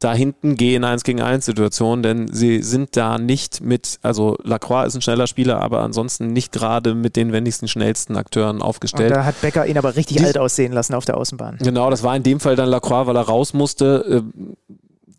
Da 0.00 0.12
hinten 0.12 0.56
geh 0.56 0.74
in 0.74 0.84
1 0.84 1.04
gegen 1.04 1.22
1 1.22 1.44
Situation, 1.46 2.02
denn 2.02 2.28
sie 2.30 2.62
sind 2.62 2.96
da 2.96 3.16
nicht 3.16 3.60
mit, 3.62 3.98
also 4.02 4.36
Lacroix 4.42 4.86
ist 4.88 4.96
ein 4.96 5.02
schneller 5.02 5.26
Spieler, 5.26 5.60
aber 5.60 5.80
ansonsten 5.82 6.32
nicht 6.32 6.52
gerade 6.52 6.94
mit 6.94 7.16
den 7.16 7.32
wendigsten, 7.32 7.68
schnellsten 7.68 8.16
Akteuren 8.16 8.56
und 8.56 8.62
aufgestellt. 8.62 9.12
da 9.12 9.24
hat 9.24 9.40
Becker 9.40 9.66
ihn 9.66 9.78
aber 9.78 9.96
richtig 9.96 10.18
Die- 10.18 10.24
alt 10.24 10.36
aussehen 10.36 10.72
lassen 10.72 10.94
auf 10.94 11.04
der 11.04 11.16
Außenbahn. 11.16 11.58
Genau, 11.62 11.88
das 11.90 12.02
war 12.02 12.14
in 12.16 12.22
dem 12.22 12.40
Fall 12.40 12.56
dann 12.56 12.68
Lacroix, 12.68 13.06
weil 13.06 13.16
er 13.16 13.22
raus 13.22 13.54
musste. 13.54 14.22
Äh, 14.26 14.74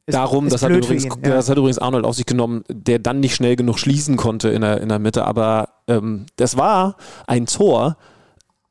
Ist- 0.08 0.16
darum, 0.16 0.46
ist 0.46 0.54
das 0.54 0.64
hat, 0.64 0.72
übrigens, 0.72 1.06
ihn, 1.06 1.12
ja. 1.24 1.32
das 1.32 1.50
hat 1.50 1.58
übrigens 1.58 1.80
Arnold 1.80 2.06
auf 2.06 2.16
sich 2.16 2.26
genommen, 2.26 2.64
der 2.70 3.00
dann 3.00 3.20
nicht 3.20 3.36
schnell 3.36 3.56
genug 3.56 3.80
schließen 3.80 4.18
konnte 4.18 4.50
in 4.50 4.62
der, 4.62 4.82
in 4.82 4.90
der 4.90 5.00
Mitte. 5.00 5.26
Aber 5.26 5.70
ähm, 5.88 6.28
das 6.36 6.58
war 6.58 6.98
ein 7.26 7.48
Tor. 7.48 7.98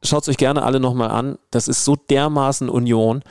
Schaut 0.03 0.23
es 0.23 0.29
euch 0.29 0.37
gerne 0.37 0.63
alle 0.63 0.79
nochmal 0.79 1.11
an. 1.11 1.39
Das 1.51 1.67
ist 1.67 1.85
so 1.85 1.97
dermaßen 1.97 2.69
Union. 2.69 3.23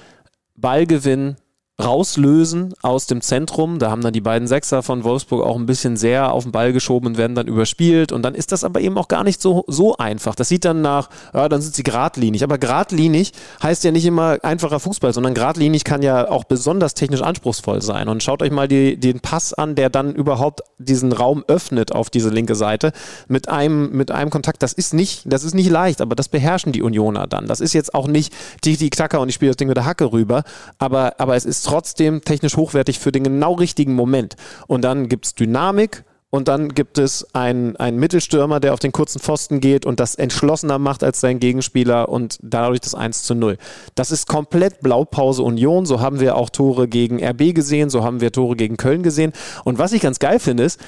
Ballgewinn, 0.55 1.37
rauslösen 1.81 2.75
aus 2.83 3.07
dem 3.07 3.21
Zentrum. 3.21 3.79
Da 3.79 3.89
haben 3.89 4.01
dann 4.01 4.13
die 4.13 4.21
beiden 4.21 4.47
Sechser 4.47 4.83
von 4.83 5.03
Wolfsburg 5.03 5.43
auch 5.43 5.55
ein 5.55 5.65
bisschen 5.65 5.97
sehr 5.97 6.31
auf 6.31 6.43
den 6.43 6.51
Ball 6.51 6.71
geschoben 6.71 7.07
und 7.07 7.17
werden 7.17 7.33
dann 7.35 7.47
überspielt. 7.47 8.11
Und 8.11 8.21
dann 8.21 8.35
ist 8.35 8.51
das 8.51 8.63
aber 8.63 8.79
eben 8.81 8.97
auch 8.97 9.07
gar 9.07 9.23
nicht 9.23 9.41
so, 9.41 9.65
so 9.67 9.97
einfach. 9.97 10.35
Das 10.35 10.49
sieht 10.49 10.65
dann 10.65 10.81
nach, 10.81 11.09
ja, 11.33 11.49
dann 11.49 11.61
sind 11.61 11.73
sie 11.73 11.81
geradlinig. 11.81 12.43
Aber 12.43 12.59
geradlinig 12.59 13.31
heißt 13.63 13.83
ja 13.83 13.91
nicht 13.91 14.05
immer 14.05 14.37
einfacher 14.43 14.79
Fußball, 14.79 15.13
sondern 15.13 15.33
geradlinig 15.33 15.83
kann 15.83 16.03
ja 16.03 16.29
auch 16.29 16.43
besonders 16.43 16.93
technisch 16.93 17.23
anspruchsvoll 17.23 17.81
sein. 17.81 18.07
Und 18.07 18.21
schaut 18.21 18.43
euch 18.43 18.51
mal 18.51 18.67
die, 18.67 18.99
den 18.99 19.19
Pass 19.19 19.53
an, 19.53 19.73
der 19.73 19.89
dann 19.89 20.13
überhaupt 20.13 20.61
diesen 20.77 21.11
Raum 21.11 21.43
öffnet 21.47 21.91
auf 21.91 22.11
diese 22.11 22.29
linke 22.29 22.53
Seite 22.53 22.91
mit 23.27 23.49
einem, 23.49 23.91
mit 23.91 24.11
einem 24.11 24.29
Kontakt. 24.29 24.61
Das 24.61 24.73
ist 24.73 24.93
nicht, 24.93 25.23
das 25.25 25.43
ist 25.43 25.55
nicht 25.55 25.71
leicht, 25.71 26.01
aber 26.01 26.15
das 26.15 26.29
beherrschen 26.29 26.71
die 26.71 26.83
Unioner 26.83 27.25
dann. 27.25 27.47
Das 27.47 27.59
ist 27.59 27.73
jetzt 27.73 27.95
auch 27.95 28.05
nicht 28.05 28.31
Tiki-Taka 28.61 29.17
und 29.17 29.29
ich 29.29 29.35
spiele 29.35 29.49
das 29.49 29.57
Ding 29.57 29.69
mit 29.69 29.77
der 29.77 29.85
Hacke 29.85 30.11
rüber, 30.11 30.43
aber, 30.77 31.15
aber 31.17 31.35
es 31.35 31.45
ist 31.45 31.62
trotzdem 31.63 32.21
technisch 32.21 32.57
hochwertig 32.57 32.99
für 32.99 33.11
den 33.11 33.23
genau 33.23 33.53
richtigen 33.53 33.93
Moment. 33.93 34.35
Und 34.67 34.83
dann 34.83 35.09
gibt 35.09 35.25
es 35.25 35.35
Dynamik 35.35 36.03
und 36.33 36.47
dann 36.47 36.69
gibt 36.69 36.97
es 36.97 37.27
einen, 37.35 37.75
einen 37.75 37.99
Mittelstürmer, 37.99 38.59
der 38.59 38.73
auf 38.73 38.79
den 38.79 38.91
kurzen 38.91 39.19
Pfosten 39.19 39.59
geht 39.59 39.85
und 39.85 39.99
das 39.99 40.15
entschlossener 40.15 40.79
macht 40.79 41.03
als 41.03 41.19
sein 41.19 41.39
Gegenspieler 41.39 42.09
und 42.09 42.39
dadurch 42.41 42.81
das 42.81 42.95
1 42.95 43.21
zu 43.21 43.35
0. 43.35 43.59
Das 43.93 44.09
ist 44.09 44.27
komplett 44.27 44.81
Blaupause 44.81 45.43
Union. 45.43 45.85
So 45.85 46.01
haben 46.01 46.19
wir 46.19 46.35
auch 46.35 46.49
Tore 46.49 46.87
gegen 46.87 47.23
RB 47.23 47.53
gesehen, 47.53 47.91
so 47.91 48.03
haben 48.03 48.19
wir 48.19 48.31
Tore 48.31 48.55
gegen 48.55 48.77
Köln 48.77 49.03
gesehen. 49.03 49.31
Und 49.63 49.77
was 49.77 49.91
ich 49.93 50.01
ganz 50.01 50.17
geil 50.17 50.39
finde, 50.39 50.63
ist, 50.63 50.79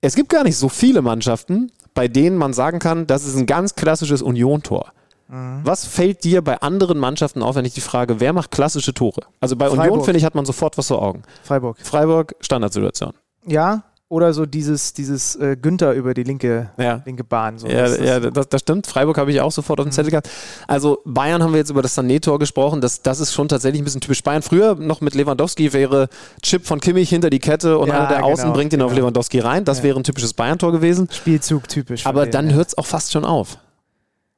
es 0.00 0.14
gibt 0.14 0.30
gar 0.30 0.44
nicht 0.44 0.56
so 0.56 0.70
viele 0.70 1.02
Mannschaften, 1.02 1.70
bei 1.92 2.08
denen 2.08 2.38
man 2.38 2.54
sagen 2.54 2.78
kann, 2.78 3.06
das 3.06 3.26
ist 3.26 3.36
ein 3.36 3.44
ganz 3.44 3.74
klassisches 3.74 4.22
Union-Tor. 4.22 4.92
Was 5.28 5.84
fällt 5.86 6.22
dir 6.24 6.42
bei 6.42 6.60
anderen 6.60 6.98
Mannschaften 6.98 7.42
auf, 7.42 7.56
wenn 7.56 7.64
ich 7.64 7.74
die 7.74 7.80
Frage, 7.80 8.20
wer 8.20 8.32
macht 8.32 8.50
klassische 8.50 8.92
Tore? 8.94 9.22
Also 9.40 9.56
bei 9.56 9.66
Union, 9.68 9.84
Freiburg. 9.86 10.04
finde 10.04 10.18
ich, 10.18 10.24
hat 10.24 10.34
man 10.34 10.44
sofort 10.44 10.76
was 10.78 10.88
vor 10.88 11.02
Augen. 11.02 11.22
Freiburg. 11.42 11.78
Freiburg, 11.82 12.34
Standardsituation. 12.40 13.12
Ja, 13.46 13.82
oder 14.10 14.32
so 14.34 14.44
dieses, 14.46 14.92
dieses 14.92 15.34
äh, 15.36 15.56
Günther 15.60 15.92
über 15.94 16.12
die 16.14 16.22
linke, 16.22 16.70
Ja. 16.78 17.00
linke 17.04 17.24
Bahn. 17.24 17.58
So. 17.58 17.66
Ja, 17.66 17.88
Das 17.88 17.98
ja 17.98 18.20
das, 18.20 18.48
das 18.48 18.60
stimmt. 18.60 18.86
Freiburg 18.86 19.16
habe 19.18 19.32
ich 19.32 19.40
auch 19.40 19.50
sofort 19.50 19.80
auf 19.80 19.86
dem 19.86 19.92
Zettel 19.92 20.10
gehabt. 20.10 20.28
Also 20.68 21.00
Bayern 21.04 21.42
haben 21.42 21.52
wir 21.52 21.58
jetzt 21.58 21.70
über 21.70 21.82
das 21.82 21.96
Sané-Tor 21.98 22.38
gesprochen. 22.38 22.80
Das, 22.80 23.02
das 23.02 23.18
ist 23.18 23.32
schon 23.32 23.48
tatsächlich 23.48 23.80
ein 23.80 23.84
bisschen 23.84 24.02
typisch 24.02 24.22
Bayern. 24.22 24.42
Früher 24.42 24.74
noch 24.76 25.00
mit 25.00 25.14
Lewandowski 25.14 25.72
wäre 25.72 26.08
Chip 26.42 26.64
von 26.66 26.80
Kimmich 26.80 27.08
hinter 27.08 27.30
die 27.30 27.40
Kette 27.40 27.78
und 27.78 27.88
Ja, 27.88 28.00
einer 28.00 28.08
der 28.08 28.24
Außen 28.24 28.44
genau, 28.44 28.54
bringt 28.54 28.72
ihn 28.74 28.82
auf 28.82 28.90
genau. 28.90 29.00
Lewandowski 29.00 29.40
rein. 29.40 29.64
Das 29.64 29.82
wäre 29.82 29.98
ein 29.98 30.04
typisches 30.04 30.34
Bayern-Tor 30.34 30.70
gewesen. 30.70 31.08
Spielzug 31.10 31.66
typisch. 31.68 32.06
Aber 32.06 32.22
denen, 32.26 32.32
dann 32.32 32.52
hört 32.54 32.68
es 32.68 32.78
auch 32.78 32.86
fast 32.86 33.10
schon 33.10 33.24
auf. 33.24 33.58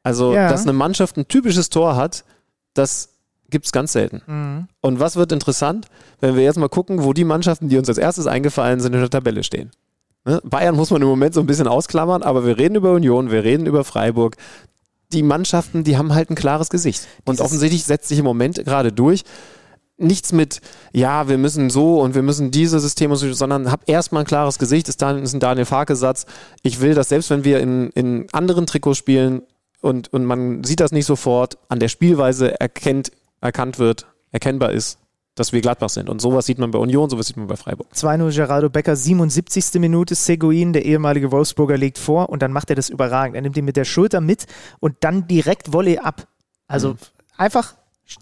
Also, 0.07 0.33
Ja. 0.35 0.49
dass 0.49 0.62
eine 0.62 0.73
Mannschaft 0.73 1.16
ein 1.16 1.27
typisches 1.28 1.69
Tor 1.69 1.97
hat, 1.97 2.24
das 2.74 3.11
gibt 3.51 3.66
es 3.66 3.73
ganz 3.73 3.93
selten. 3.93 4.23
Mhm. 4.27 4.69
Und 4.81 5.01
was 5.01 5.16
wird 5.16 5.33
interessant, 5.33 5.87
wenn 6.20 6.37
wir 6.37 6.43
jetzt 6.45 6.59
mal 6.59 6.69
gucken, 6.69 7.03
wo 7.05 7.12
die 7.12 7.24
Mannschaften, 7.24 7.69
die 7.69 7.77
uns 7.78 7.89
als 7.89 7.99
erstes 7.99 8.27
eingefallen 8.27 8.81
sind, 8.81 8.93
in 8.95 9.01
der 9.01 9.11
Tabelle 9.11 9.43
stehen. 9.45 9.70
Ne? 10.24 10.41
Bayern 10.45 10.74
muss 10.77 10.91
man 10.91 11.03
im 11.03 11.09
Moment 11.09 11.35
so 11.35 11.41
ein 11.41 11.47
bisschen 11.47 11.69
ausklammern, 11.69 12.23
aber 12.23 12.45
wir 12.47 12.57
reden 12.59 12.74
über 12.77 12.93
Union, 12.93 13.31
wir 13.31 13.45
reden 13.45 13.66
über 13.66 13.85
Freiburg. 13.85 14.37
Die 15.12 15.23
Mannschaften, 15.23 15.85
die 15.85 15.97
haben 15.97 16.15
halt 16.15 16.31
ein 16.31 16.35
klares 16.35 16.69
Gesicht. 16.70 17.07
Und 17.24 17.35
Dieses- 17.35 17.45
offensichtlich 17.47 17.85
setzt 17.85 18.09
sich 18.09 18.19
im 18.19 18.24
Moment 18.24 18.65
gerade 18.65 18.93
durch. 18.93 19.23
Nichts 19.99 20.33
mit, 20.33 20.61
ja, 20.93 21.28
wir 21.28 21.39
müssen 21.39 21.70
so 21.70 22.01
und 22.01 22.15
wir 22.15 22.23
müssen 22.23 22.51
diese 22.51 22.81
Systeme, 22.81 23.16
so, 23.16 23.33
sondern 23.33 23.70
hab 23.70 23.89
erstmal 23.89 24.24
ein 24.24 24.27
klares 24.27 24.59
Gesicht. 24.59 24.89
Ist, 24.89 25.01
dann, 25.01 25.23
ist 25.23 25.33
ein 25.33 25.41
Daniel 25.41 25.65
Farke-Satz. 25.65 26.27
Ich 26.62 26.81
will, 26.81 26.95
dass 26.95 27.09
selbst 27.09 27.31
wenn 27.31 27.45
wir 27.45 27.61
in, 27.61 27.91
in 27.91 28.27
anderen 28.33 28.66
Trikots 28.66 28.99
spielen 28.99 29.43
und, 29.81 30.12
und 30.12 30.24
man 30.24 30.65
sieht 30.65 30.81
das 30.81 30.93
nicht 30.93 31.07
sofort, 31.07 31.59
an 31.69 31.81
der 31.81 31.89
Spielweise 31.89 32.59
erkennt, 32.61 33.12
erkannt 33.40 33.78
wird, 33.78 34.07
erkennbar 34.32 34.73
ist, 34.73 34.98
dass 35.35 35.53
wir 35.53 35.61
Gladbach 35.61 35.90
sind. 35.90 36.09
Und 36.09 36.20
sowas 36.20 36.47
sieht 36.47 36.59
man 36.59 36.70
bei 36.70 36.78
Union, 36.78 37.11
sowas 37.11 37.27
sieht 37.27 37.36
man 37.36 37.47
bei 37.47 37.57
Freiburg. 37.57 37.86
2-0 37.94 38.35
Geraldo 38.35 38.70
Becker, 38.70 38.97
77. 38.97 39.78
Minute. 39.81 40.15
Seguin, 40.15 40.73
der 40.73 40.85
ehemalige 40.86 41.31
Wolfsburger, 41.31 41.77
legt 41.77 41.98
vor 41.98 42.31
und 42.31 42.40
dann 42.40 42.53
macht 42.53 42.70
er 42.70 42.77
das 42.77 42.89
überragend. 42.89 43.36
Er 43.36 43.43
nimmt 43.43 43.57
ihn 43.57 43.65
mit 43.66 43.77
der 43.77 43.85
Schulter 43.85 44.20
mit 44.23 44.47
und 44.81 44.97
dann 45.01 45.28
direkt 45.28 45.73
Volley 45.73 45.98
ab. 45.98 46.27
Also 46.66 46.93
Mhm. 46.94 46.98
einfach 47.36 47.74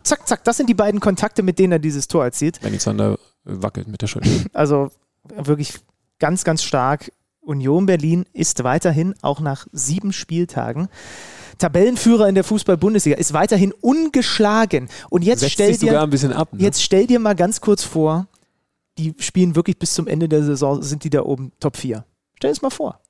zack, 0.02 0.26
zack. 0.26 0.42
Das 0.44 0.56
sind 0.56 0.68
die 0.68 0.74
beiden 0.74 0.98
Kontakte, 0.98 1.42
mit 1.44 1.58
denen 1.60 1.72
er 1.72 1.78
dieses 1.78 2.08
Tor 2.08 2.24
erzielt. 2.24 2.60
Benny 2.60 2.78
Zander 2.78 3.16
wackelt 3.44 3.86
mit 3.86 4.02
der 4.02 4.08
Schulter. 4.08 4.28
Also 4.52 4.90
wirklich 5.36 5.74
ganz, 6.18 6.42
ganz 6.42 6.62
stark. 6.64 7.12
Union 7.44 7.86
Berlin 7.86 8.24
ist 8.32 8.64
weiterhin, 8.64 9.14
auch 9.22 9.40
nach 9.40 9.66
sieben 9.72 10.12
Spieltagen, 10.12 10.88
Tabellenführer 11.58 12.28
in 12.28 12.34
der 12.34 12.44
Fußball-Bundesliga, 12.44 13.16
ist 13.16 13.32
weiterhin 13.32 13.72
ungeschlagen. 13.72 14.88
Und 15.10 15.22
jetzt 15.22 15.40
Setzt 15.40 15.52
stell 15.52 15.76
dir, 15.76 16.02
ein 16.02 16.10
bisschen 16.10 16.32
ab. 16.32 16.52
Ne? 16.52 16.62
jetzt 16.62 16.82
stell 16.82 17.06
dir 17.06 17.20
mal 17.20 17.34
ganz 17.34 17.60
kurz 17.60 17.84
vor, 17.84 18.26
die 18.98 19.14
spielen 19.18 19.56
wirklich 19.56 19.78
bis 19.78 19.94
zum 19.94 20.06
Ende 20.06 20.28
der 20.28 20.42
Saison, 20.42 20.82
sind 20.82 21.04
die 21.04 21.10
da 21.10 21.22
oben 21.22 21.52
Top 21.60 21.76
4. 21.76 22.04
Stell 22.36 22.50
es 22.50 22.62
mal 22.62 22.70
vor. 22.70 23.00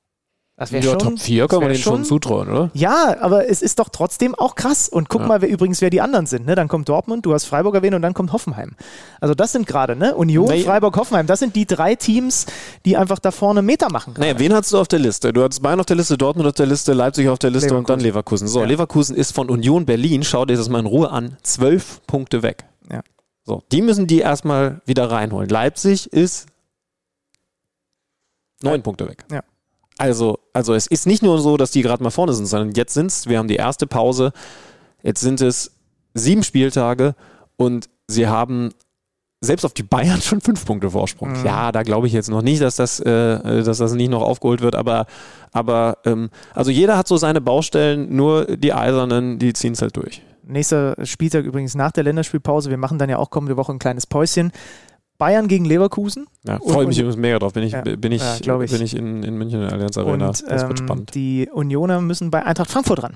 Das 0.57 0.71
wäre 0.71 0.85
ja, 0.85 0.91
schon. 0.91 0.99
Top 0.99 1.19
4 1.19 1.43
das 1.43 1.49
kann 1.51 1.59
man 1.59 1.67
denen 1.69 1.81
schon 1.81 2.05
zutrauen, 2.05 2.47
oder? 2.47 2.69
Ja, 2.73 3.17
aber 3.19 3.49
es 3.49 3.61
ist 3.61 3.77
doch 3.77 3.89
trotzdem 3.89 4.33
auch 4.35 4.55
krass. 4.55 4.87
Und 4.87 5.09
guck 5.09 5.19
Ja. 5.21 5.27
mal, 5.27 5.41
wer 5.41 5.49
übrigens, 5.49 5.81
wer 5.81 5.89
die 5.89 5.99
anderen 5.99 6.27
sind. 6.27 6.45
Ne? 6.45 6.55
Dann 6.55 6.69
kommt 6.69 6.87
Dortmund, 6.87 7.25
du 7.25 7.33
hast 7.33 7.43
Freiburg 7.43 7.75
erwähnt 7.75 7.93
und 7.93 8.01
dann 8.01 8.13
kommt 8.13 8.31
Hoffenheim. 8.31 8.71
Also 9.19 9.35
das 9.35 9.51
sind 9.51 9.67
gerade, 9.67 9.97
ne? 9.97 10.15
Union, 10.15 10.47
Nee. 10.47 10.63
Freiburg, 10.63 10.95
Hoffenheim. 10.95 11.27
Das 11.27 11.39
sind 11.39 11.57
die 11.57 11.65
drei 11.65 11.95
Teams, 11.95 12.45
die 12.85 12.95
einfach 12.95 13.19
da 13.19 13.31
vorne 13.31 13.61
Meter 13.61 13.91
machen. 13.91 14.13
gerade. 14.13 14.27
Naja, 14.29 14.39
wen 14.39 14.53
hast 14.53 14.71
du 14.71 14.77
auf 14.77 14.87
der 14.87 14.99
Liste? 14.99 15.33
Du 15.33 15.43
hattest 15.43 15.61
Bayern 15.61 15.81
auf 15.81 15.87
der 15.87 15.97
Liste, 15.97 16.17
Dortmund 16.17 16.47
auf 16.47 16.53
der 16.55 16.67
Liste, 16.67 16.93
Leipzig 16.93 17.27
auf 17.27 17.39
der 17.39 17.49
Liste 17.49 17.75
und 17.75 17.89
dann 17.89 17.99
Leverkusen. 17.99 18.47
So, 18.47 18.61
Ja. 18.61 18.65
Leverkusen 18.65 19.13
ist 19.17 19.35
von 19.35 19.49
Union 19.49 19.85
Berlin, 19.85 20.23
schau 20.23 20.45
dir 20.45 20.55
das 20.55 20.69
mal 20.69 20.79
in 20.79 20.85
Ruhe 20.85 21.09
an, 21.11 21.35
zwölf 21.43 21.99
Punkte 22.07 22.43
weg. 22.43 22.63
Ja. 22.89 23.01
So, 23.43 23.61
die 23.73 23.81
müssen 23.81 24.07
die 24.07 24.19
erstmal 24.19 24.79
wieder 24.85 25.11
reinholen. 25.11 25.49
Leipzig 25.49 26.13
ist 26.13 26.45
neun 28.63 28.81
Punkte 28.81 29.09
weg. 29.09 29.25
Ja. 29.29 29.41
Also, 29.97 30.39
also 30.53 30.73
es 30.73 30.87
ist 30.87 31.07
nicht 31.07 31.23
nur 31.23 31.39
so, 31.39 31.57
dass 31.57 31.71
die 31.71 31.81
gerade 31.81 32.03
mal 32.03 32.09
vorne 32.09 32.33
sind, 32.33 32.47
sondern 32.47 32.71
jetzt 32.75 32.93
sind 32.93 33.07
es, 33.07 33.27
wir 33.27 33.37
haben 33.37 33.47
die 33.47 33.55
erste 33.55 33.87
Pause, 33.87 34.33
jetzt 35.03 35.21
sind 35.21 35.41
es 35.41 35.71
sieben 36.13 36.43
Spieltage 36.43 37.15
und 37.55 37.89
sie 38.07 38.27
haben 38.27 38.71
selbst 39.41 39.63
auf 39.63 39.73
die 39.73 39.83
Bayern 39.83 40.21
schon 40.21 40.41
fünf 40.41 40.65
Punkte 40.65 40.89
Vorsprung. 40.89 41.39
Mhm. 41.39 41.45
Ja, 41.45 41.71
da 41.71 41.83
glaube 41.83 42.07
ich 42.07 42.13
jetzt 42.13 42.29
noch 42.29 42.41
nicht, 42.41 42.61
dass 42.61 42.75
das, 42.75 42.99
äh, 42.99 43.63
dass 43.63 43.77
das 43.77 43.93
nicht 43.93 44.09
noch 44.09 44.21
aufgeholt 44.21 44.61
wird, 44.61 44.75
aber, 44.75 45.05
aber 45.53 45.99
ähm, 46.05 46.29
also 46.53 46.71
jeder 46.71 46.97
hat 46.97 47.07
so 47.07 47.17
seine 47.17 47.41
Baustellen, 47.41 48.13
nur 48.15 48.45
die 48.45 48.73
Eisernen, 48.73 49.39
die 49.39 49.53
ziehen 49.53 49.73
es 49.73 49.81
halt 49.81 49.95
durch. 49.95 50.21
Nächster 50.47 50.95
Spieltag 51.05 51.45
übrigens 51.45 51.73
nach 51.73 51.91
der 51.91 52.03
Länderspielpause. 52.03 52.69
Wir 52.69 52.77
machen 52.77 52.99
dann 52.99 53.09
ja 53.09 53.17
auch 53.17 53.31
kommende 53.31 53.57
Woche 53.57 53.71
ein 53.71 53.79
kleines 53.79 54.05
Päuschen. 54.05 54.51
Bayern 55.17 55.47
gegen 55.47 55.65
Leverkusen. 55.65 56.27
Ja, 56.45 56.59
freue 56.59 56.87
mich 56.87 56.97
übrigens 56.97 57.15
mega 57.17 57.39
drauf. 57.39 57.53
Bin 57.53 57.63
ich, 57.63 57.71
Ja, 57.73 57.81
bin 57.81 58.11
ich, 58.11 58.21
ja, 58.41 58.59
ich. 58.61 58.71
bin 58.71 58.81
ich 58.81 58.95
in, 58.95 59.23
in 59.23 59.37
München 59.37 59.61
in 59.61 59.67
der 59.67 59.73
Allianz 59.73 59.97
Arena. 59.97 60.13
Und 60.27 60.43
das 60.43 60.43
wird 60.67 60.79
ähm, 60.79 60.85
spannend. 60.85 61.15
die 61.15 61.49
Unioner 61.53 62.01
müssen 62.01 62.31
bei 62.31 62.45
Eintracht 62.45 62.69
Frankfurt 62.71 63.03
ran. 63.03 63.15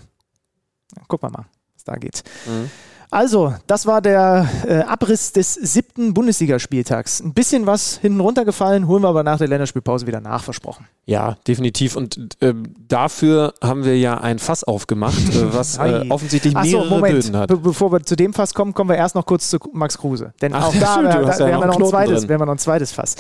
Gucken 1.08 1.30
wir 1.30 1.38
mal, 1.40 1.46
was 1.76 1.84
da 1.84 1.96
geht. 1.96 2.24
Mhm. 2.48 2.72
Also, 3.12 3.56
das 3.66 3.88
war 3.88 4.02
der 4.02 4.48
äh, 4.68 4.82
Abriss 4.82 5.34
des 5.34 5.56
siebten 5.56 6.14
Bundesligaspieltags. 6.14 7.22
Ein 7.22 7.34
bisschen 7.34 7.66
was 7.66 7.98
hinten 7.98 8.20
runtergefallen, 8.20 8.88
holen 8.88 9.02
wir 9.02 9.10
aber 9.10 9.24
nach 9.24 9.40
der 9.40 9.48
Länderspielpause 9.48 10.06
wieder 10.06 10.22
nach, 10.22 10.44
versprochen. 10.44 10.86
Ja, 11.06 11.36
definitiv. 11.48 11.96
Und 11.96 12.38
äh, 12.40 12.54
dafür 12.88 13.56
haben 13.64 13.84
wir 13.84 13.98
ja 13.98 14.20
ein 14.20 14.38
Fass 14.38 14.64
aufgemacht, 14.64 15.18
äh, 15.34 15.54
was 15.54 15.80
äh, 15.80 16.06
offensichtlich 16.10 16.54
mehrere 16.54 16.84
Achso, 16.84 16.96
Moment. 16.96 17.14
Böden 17.16 17.36
hat. 17.36 17.48
Be 17.48 17.58
bevor 17.58 17.92
wir 17.92 18.04
zu 18.04 18.16
dem 18.16 18.32
Fass 18.32 18.54
kommen, 18.54 18.76
kommen 18.76 18.92
wir 18.92 18.98
erst 18.98 19.16
noch 19.16 19.26
kurz 19.26 19.50
zu 19.50 19.58
Max 19.74 19.98
Kruse. 19.98 20.34
Denn 20.40 20.54
Ach, 20.54 20.68
auch 20.68 20.76
da, 20.80 20.86
stimmt, 20.94 21.08
da, 21.08 21.22
da 21.22 21.32
ja 21.32 21.40
werden 21.40 21.62
wir 21.62 21.66
noch 21.66 21.80
ein 21.80 21.86
zweites, 21.88 22.30
wir 22.30 22.38
noch 22.38 22.48
ein 22.48 22.60
zweites 22.60 22.92
Fass. 22.92 23.16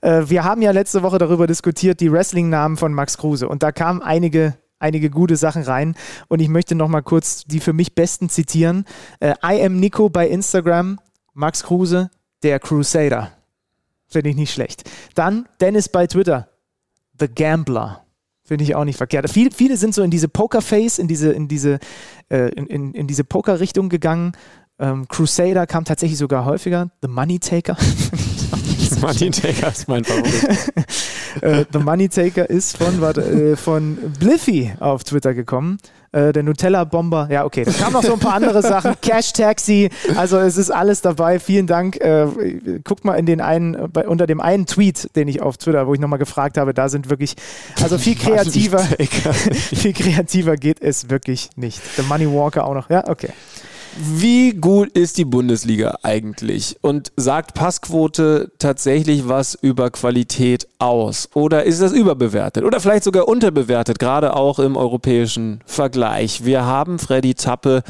Äh, 0.00 0.22
wir 0.26 0.44
haben 0.44 0.62
ja 0.62 0.70
letzte 0.70 1.02
Woche 1.02 1.18
darüber 1.18 1.46
diskutiert, 1.46 2.00
die 2.00 2.10
Wrestling-Namen 2.10 2.78
von 2.78 2.94
Max 2.94 3.18
Kruse. 3.18 3.46
Und 3.46 3.62
da 3.62 3.72
kamen 3.72 4.00
einige 4.00 4.54
einige 4.84 5.10
gute 5.10 5.36
Sachen 5.36 5.62
rein 5.62 5.96
und 6.28 6.40
ich 6.40 6.48
möchte 6.48 6.74
noch 6.74 6.88
mal 6.88 7.02
kurz 7.02 7.44
die 7.44 7.60
für 7.60 7.72
mich 7.72 7.94
besten 7.94 8.28
zitieren. 8.28 8.84
Äh, 9.18 9.34
I 9.42 9.64
am 9.64 9.80
Nico 9.80 10.10
bei 10.10 10.28
Instagram, 10.28 11.00
Max 11.32 11.64
Kruse, 11.64 12.10
der 12.42 12.60
Crusader. 12.60 13.32
Finde 14.06 14.30
ich 14.30 14.36
nicht 14.36 14.52
schlecht. 14.52 14.88
Dann 15.14 15.48
Dennis 15.60 15.88
bei 15.88 16.06
Twitter, 16.06 16.48
The 17.18 17.28
Gambler. 17.28 18.04
Finde 18.46 18.64
ich 18.64 18.74
auch 18.74 18.84
nicht 18.84 18.98
verkehrt. 18.98 19.30
Viel, 19.30 19.50
viele 19.50 19.78
sind 19.78 19.94
so 19.94 20.02
in 20.02 20.10
diese 20.10 20.28
Pokerface, 20.28 20.98
in 20.98 21.08
diese, 21.08 21.32
in 21.32 21.48
diese, 21.48 21.78
äh, 22.28 22.50
in, 22.50 22.66
in, 22.66 22.92
in 22.92 23.06
diese 23.06 23.24
Poker-Richtung 23.24 23.88
gegangen. 23.88 24.32
Ähm, 24.78 25.08
Crusader 25.08 25.66
kam 25.66 25.86
tatsächlich 25.86 26.18
sogar 26.18 26.44
häufiger. 26.44 26.90
The 27.00 27.08
Money 27.08 27.38
Taker. 27.38 27.76
Martin 29.00 29.32
Taker 29.32 29.68
ist 29.68 29.88
mein 29.88 30.04
Favorit. 30.04 30.72
äh, 31.40 31.64
The 31.72 31.78
Money 31.78 32.08
Taker 32.08 32.48
ist 32.48 32.76
von, 32.76 33.00
warte, 33.00 33.22
äh, 33.22 33.56
von 33.56 33.96
Bliffy 34.18 34.72
auf 34.80 35.04
Twitter 35.04 35.34
gekommen. 35.34 35.78
Äh, 36.14 36.32
der 36.32 36.44
Nutella-Bomber. 36.44 37.26
Ja, 37.28 37.44
okay. 37.44 37.64
Da 37.64 37.72
kamen 37.72 37.92
noch 37.92 38.04
so 38.04 38.12
ein 38.12 38.20
paar 38.20 38.34
andere 38.34 38.62
Sachen. 38.62 38.94
Cash 39.02 39.32
Taxi. 39.32 39.90
Also 40.14 40.38
es 40.38 40.56
ist 40.56 40.70
alles 40.70 41.00
dabei. 41.00 41.40
Vielen 41.40 41.66
Dank. 41.66 41.96
Äh, 41.96 42.80
guckt 42.84 43.04
mal 43.04 43.14
in 43.14 43.26
den 43.26 43.40
einen, 43.40 43.90
bei, 43.92 44.06
unter 44.06 44.28
dem 44.28 44.40
einen 44.40 44.66
Tweet, 44.66 45.10
den 45.16 45.26
ich 45.26 45.42
auf 45.42 45.56
Twitter, 45.56 45.88
wo 45.88 45.94
ich 45.94 45.98
nochmal 45.98 46.20
gefragt 46.20 46.56
habe, 46.56 46.72
da 46.72 46.88
sind 46.88 47.10
wirklich, 47.10 47.34
also 47.82 47.98
viel 47.98 48.14
kreativer, 48.18 48.78
viel 48.78 49.92
kreativer 49.92 50.56
geht 50.56 50.80
es 50.80 51.10
wirklich 51.10 51.50
nicht. 51.56 51.80
The 51.96 52.02
Money 52.02 52.30
Walker 52.30 52.64
auch 52.64 52.74
noch. 52.74 52.90
Ja, 52.90 53.08
okay. 53.08 53.30
Wie 53.96 54.54
gut 54.54 54.90
ist 54.98 55.18
die 55.18 55.24
Bundesliga 55.24 55.98
eigentlich? 56.02 56.76
Und 56.80 57.12
sagt 57.16 57.54
Passquote 57.54 58.50
tatsächlich 58.58 59.28
was 59.28 59.54
über 59.54 59.90
Qualität 59.90 60.66
aus? 60.80 61.28
Oder 61.34 61.62
ist 61.62 61.80
das 61.80 61.92
überbewertet? 61.92 62.64
Oder 62.64 62.80
vielleicht 62.80 63.04
sogar 63.04 63.28
unterbewertet, 63.28 64.00
gerade 64.00 64.34
auch 64.34 64.58
im 64.58 64.76
europäischen 64.76 65.60
Vergleich? 65.64 66.44
Wir 66.44 66.64
haben 66.64 66.98
Freddy 66.98 67.34
Tappe 67.34 67.84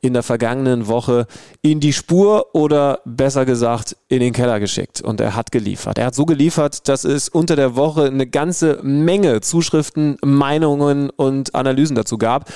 in 0.00 0.12
der 0.12 0.22
vergangenen 0.22 0.86
Woche 0.86 1.26
in 1.60 1.80
die 1.80 1.92
Spur 1.92 2.54
oder 2.54 3.00
besser 3.04 3.44
gesagt 3.44 3.96
in 4.06 4.20
den 4.20 4.32
Keller 4.32 4.60
geschickt. 4.60 5.00
Und 5.00 5.20
er 5.20 5.34
hat 5.34 5.50
geliefert. 5.50 5.98
Er 5.98 6.06
hat 6.06 6.14
so 6.14 6.24
geliefert, 6.24 6.86
dass 6.88 7.02
es 7.02 7.28
unter 7.28 7.56
der 7.56 7.74
Woche 7.74 8.04
eine 8.04 8.28
ganze 8.28 8.78
Menge 8.84 9.40
Zuschriften, 9.40 10.18
Meinungen 10.24 11.10
und 11.10 11.56
Analysen 11.56 11.96
dazu 11.96 12.16
gab. 12.16 12.48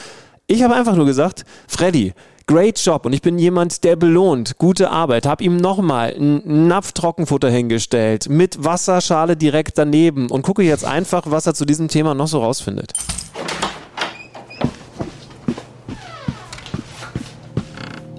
Ich 0.46 0.62
habe 0.62 0.76
einfach 0.76 0.94
nur 0.94 1.06
gesagt, 1.06 1.44
Freddy, 1.66 2.12
Great 2.46 2.78
Job 2.78 3.06
und 3.06 3.12
ich 3.12 3.22
bin 3.22 3.38
jemand, 3.38 3.84
der 3.84 3.96
belohnt 3.96 4.58
gute 4.58 4.90
Arbeit. 4.90 5.26
Hab 5.26 5.40
ihm 5.40 5.56
nochmal 5.56 6.14
einen 6.14 6.66
Napf 6.68 6.92
Trockenfutter 6.92 7.50
hingestellt 7.50 8.28
mit 8.28 8.64
Wasserschale 8.64 9.36
direkt 9.36 9.78
daneben 9.78 10.30
und 10.30 10.42
gucke 10.42 10.62
jetzt 10.62 10.84
einfach, 10.84 11.24
was 11.26 11.46
er 11.46 11.54
zu 11.54 11.64
diesem 11.64 11.88
Thema 11.88 12.14
noch 12.14 12.28
so 12.28 12.40
rausfindet. 12.40 12.92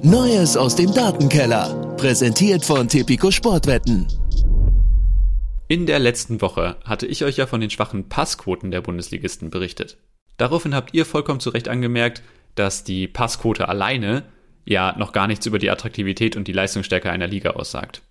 Neues 0.01 0.57
aus 0.57 0.75
dem 0.75 0.93
Datenkeller. 0.93 1.95
Präsentiert 1.97 2.65
von 2.65 2.87
Tipico 2.87 3.31
Sportwetten. 3.31 4.07
In 5.69 5.85
der 5.85 5.99
letzten 5.99 6.41
Woche 6.41 6.75
hatte 6.83 7.07
ich 7.07 7.23
euch 7.23 7.37
ja 7.37 7.47
von 7.47 7.61
den 7.61 7.69
schwachen 7.69 8.09
Passquoten 8.09 8.69
der 8.69 8.81
Bundesligisten 8.81 9.49
berichtet. 9.49 9.97
Daraufhin 10.37 10.75
habt 10.75 10.93
ihr 10.93 11.05
vollkommen 11.05 11.39
zu 11.39 11.51
Recht 11.51 11.69
angemerkt, 11.69 12.21
dass 12.55 12.84
die 12.84 13.07
Passquote 13.07 13.67
alleine 13.67 14.23
ja 14.65 14.95
noch 14.97 15.11
gar 15.11 15.27
nichts 15.27 15.45
über 15.45 15.59
die 15.59 15.69
Attraktivität 15.69 16.35
und 16.35 16.47
die 16.47 16.53
Leistungsstärke 16.53 17.11
einer 17.11 17.27
Liga 17.27 17.51
aussagt. 17.51 18.01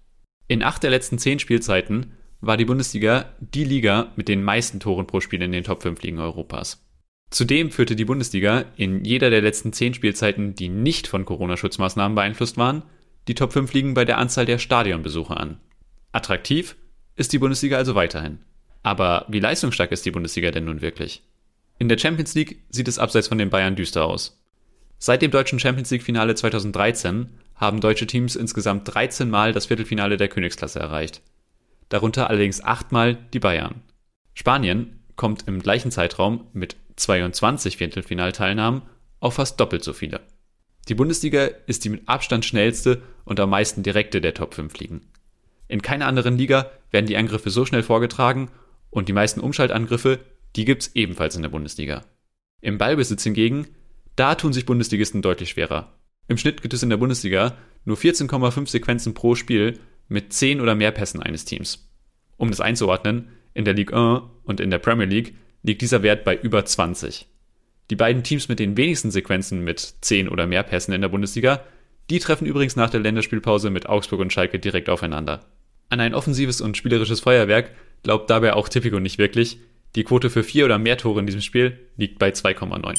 In 0.49 0.63
acht 0.63 0.83
der 0.83 0.91
letzten 0.91 1.19
zehn 1.19 1.39
Spielzeiten 1.39 2.13
war 2.41 2.57
die 2.57 2.65
Bundesliga 2.65 3.27
die 3.41 3.65
Liga 3.65 4.13
mit 4.17 4.29
den 4.29 4.43
meisten 4.43 4.81
Toren 4.81 5.07
pro 5.07 5.21
Spiel 5.21 5.41
in 5.43 5.53
den 5.53 5.65
Top 5.65 5.83
5 5.83 6.03
Ligen 6.03 6.19
Europas. 6.19 6.85
Zudem 7.31 7.71
führte 7.71 7.97
die 7.97 8.05
Bundesliga 8.05 8.67
in 8.77 9.05
jeder 9.05 9.31
der 9.31 9.41
letzten 9.41 9.73
zehn 9.73 9.95
Spielzeiten, 9.95 10.55
die 10.55 10.69
nicht 10.69 11.07
von 11.07 11.25
Corona-Schutzmaßnahmen 11.25 12.15
beeinflusst 12.15 12.59
waren, 12.59 12.83
die 13.29 13.35
Top 13.35 13.53
5 13.53 13.73
Ligen 13.73 13.95
bei 13.95 14.05
der 14.05 14.19
Anzahl 14.19 14.45
der 14.45 14.59
Stadionbesucher 14.59 15.39
an. 15.39 15.61
Attraktiv 16.11 16.77
ist 17.17 17.33
die 17.33 17.39
Bundesliga 17.39 17.79
also 17.79 17.95
weiterhin. 17.95 18.41
Aber 18.83 19.25
wie 19.29 19.41
leistungsstark 19.41 19.93
ist 19.93 20.05
die 20.05 20.11
Bundesliga 20.11 20.51
denn 20.51 20.65
nun 20.65 20.83
wirklich? 20.83 21.23
In 21.83 21.89
der 21.89 21.99
Champions 21.99 22.37
League 22.37 22.63
sieht 22.71 22.87
es 22.87 23.01
abseits 23.01 23.27
von 23.27 23.39
den 23.39 23.51
Bayern 23.51 23.75
düster 23.75 24.05
aus. 24.05 24.41
Seit 24.99 25.21
dem 25.21 25.33
deutschen 25.33 25.59
Champions 25.59 25.91
League-Finale 25.91 26.37
2013 26.37 27.27
haben 27.57 27.81
deutsche 27.81 28.07
Teams 28.07 28.37
insgesamt 28.37 28.95
13 28.95 29.29
Mal 29.29 29.53
das 29.53 29.67
Viertelfinale 29.67 30.17
der 30.17 30.29
Königsklasse 30.29 30.79
erreicht. 30.79 31.23
Darunter 31.89 32.31
allerdings 32.31 32.63
achtmal 32.63 33.17
die 33.35 33.41
Bayern. 33.41 33.83
Spanien 34.33 35.01
kommt 35.17 35.49
im 35.49 35.61
gleichen 35.61 35.91
Zeitraum 35.91 36.47
mit 36.53 36.77
22 36.95 37.79
Viertelfinalteilnahmen 37.79 38.83
auf 39.19 39.35
fast 39.35 39.59
doppelt 39.59 39.83
so 39.83 39.93
viele. 39.93 40.21
Die 40.89 40.95
Bundesliga 40.95 41.47
ist 41.67 41.85
die 41.85 41.89
mit 41.89 42.09
Abstand 42.09 42.45
schnellste 42.45 43.03
und 43.25 43.41
am 43.41 43.51
meisten 43.51 43.83
direkte 43.83 44.21
der 44.21 44.35
Top 44.35 44.55
5 44.55 44.79
Ligen. 44.79 45.01
In 45.67 45.83
keiner 45.83 46.07
anderen 46.07 46.39
Liga 46.39 46.71
werden 46.93 47.07
die 47.07 47.17
Angriffe 47.17 47.51
so 47.51 47.67
schnell 47.67 47.83
vorgetragen 47.83 48.53
und 48.91 49.09
die 49.09 49.13
meisten 49.13 49.41
Umschaltangriffe, 49.41 50.21
die 50.57 50.65
gibt's 50.65 50.91
ebenfalls 50.95 51.37
in 51.37 51.43
der 51.43 51.49
Bundesliga. 51.49 52.05
Im 52.61 52.79
Ballbesitz 52.79 53.23
hingegen, 53.25 53.67
da 54.17 54.35
tun 54.35 54.53
sich 54.53 54.67
Bundesligisten 54.67 55.23
deutlich 55.23 55.51
schwerer. 55.51 55.99
Im 56.29 56.39
Schnitt 56.39 56.63
gibt 56.63 56.75
es 56.75 56.83
in 56.83 56.91
der 56.91 56.97
Bundesliga 56.97 57.57
nur 57.85 57.97
14,5 57.97 58.69
Sequenzen 58.69 59.15
pro 59.15 59.35
Spiel 59.35 59.79
mit 60.09 60.33
10 60.33 60.61
oder 60.61 60.75
mehr 60.75 60.93
Pässen 60.93 61.23
eines 61.23 61.45
Teams. 61.45 61.89
Um 62.37 62.51
das 62.51 62.61
einzuordnen, 62.61 63.29
in 63.55 63.65
der 63.65 63.75
Ligue 63.75 63.97
1 63.97 64.23
und 64.45 64.61
in 64.61 64.71
der 64.71 64.79
Premier 64.79 65.07
League 65.07 65.35
liegt 65.63 65.83
dieser 65.83 66.03
Wert 66.03 66.25
bei 66.25 66.37
über 66.37 66.65
20. 66.65 67.27
Die 67.91 67.97
beiden 67.97 68.23
Teams 68.23 68.49
mit 68.49 68.59
den 68.59 68.77
wenigsten 68.77 69.11
Sequenzen 69.11 69.63
mit 69.65 69.81
10 70.01 70.29
oder 70.29 70.47
mehr 70.47 70.63
Pässen 70.63 70.95
in 70.95 71.01
der 71.01 71.09
Bundesliga, 71.09 71.65
die 72.11 72.19
treffen 72.19 72.47
übrigens 72.47 72.77
nach 72.77 72.91
der 72.91 73.01
Länderspielpause 73.01 73.71
mit 73.71 73.89
Augsburg 73.89 74.21
und 74.21 74.33
Schalke 74.33 74.59
direkt 74.59 74.89
aufeinander. 74.89 75.45
An 75.89 76.01
ein 76.01 76.15
offensives 76.15 76.61
und 76.61 76.77
spielerisches 76.77 77.21
Feuerwerk 77.21 77.71
glaubt 78.03 78.31
dabei 78.31 78.55
auch 78.55 78.69
Tipico 78.69 78.99
nicht 78.99 79.19
wirklich. 79.19 79.59
Die 79.95 80.05
Quote 80.05 80.31
für 80.31 80.43
vier 80.43 80.65
oder 80.65 80.79
mehr 80.79 80.97
Tore 80.97 81.21
in 81.21 81.27
diesem 81.27 81.43
Spiel 81.43 81.79
liegt 81.97 82.19
bei 82.19 82.31
2,9. 82.31 82.99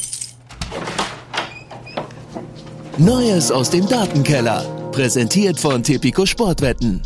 Neues 2.98 3.50
aus 3.50 3.70
dem 3.70 3.88
Datenkeller. 3.88 4.64
Präsentiert 4.92 5.58
von 5.58 5.82
Tipico 5.82 6.24
Sportwetten. 6.24 7.02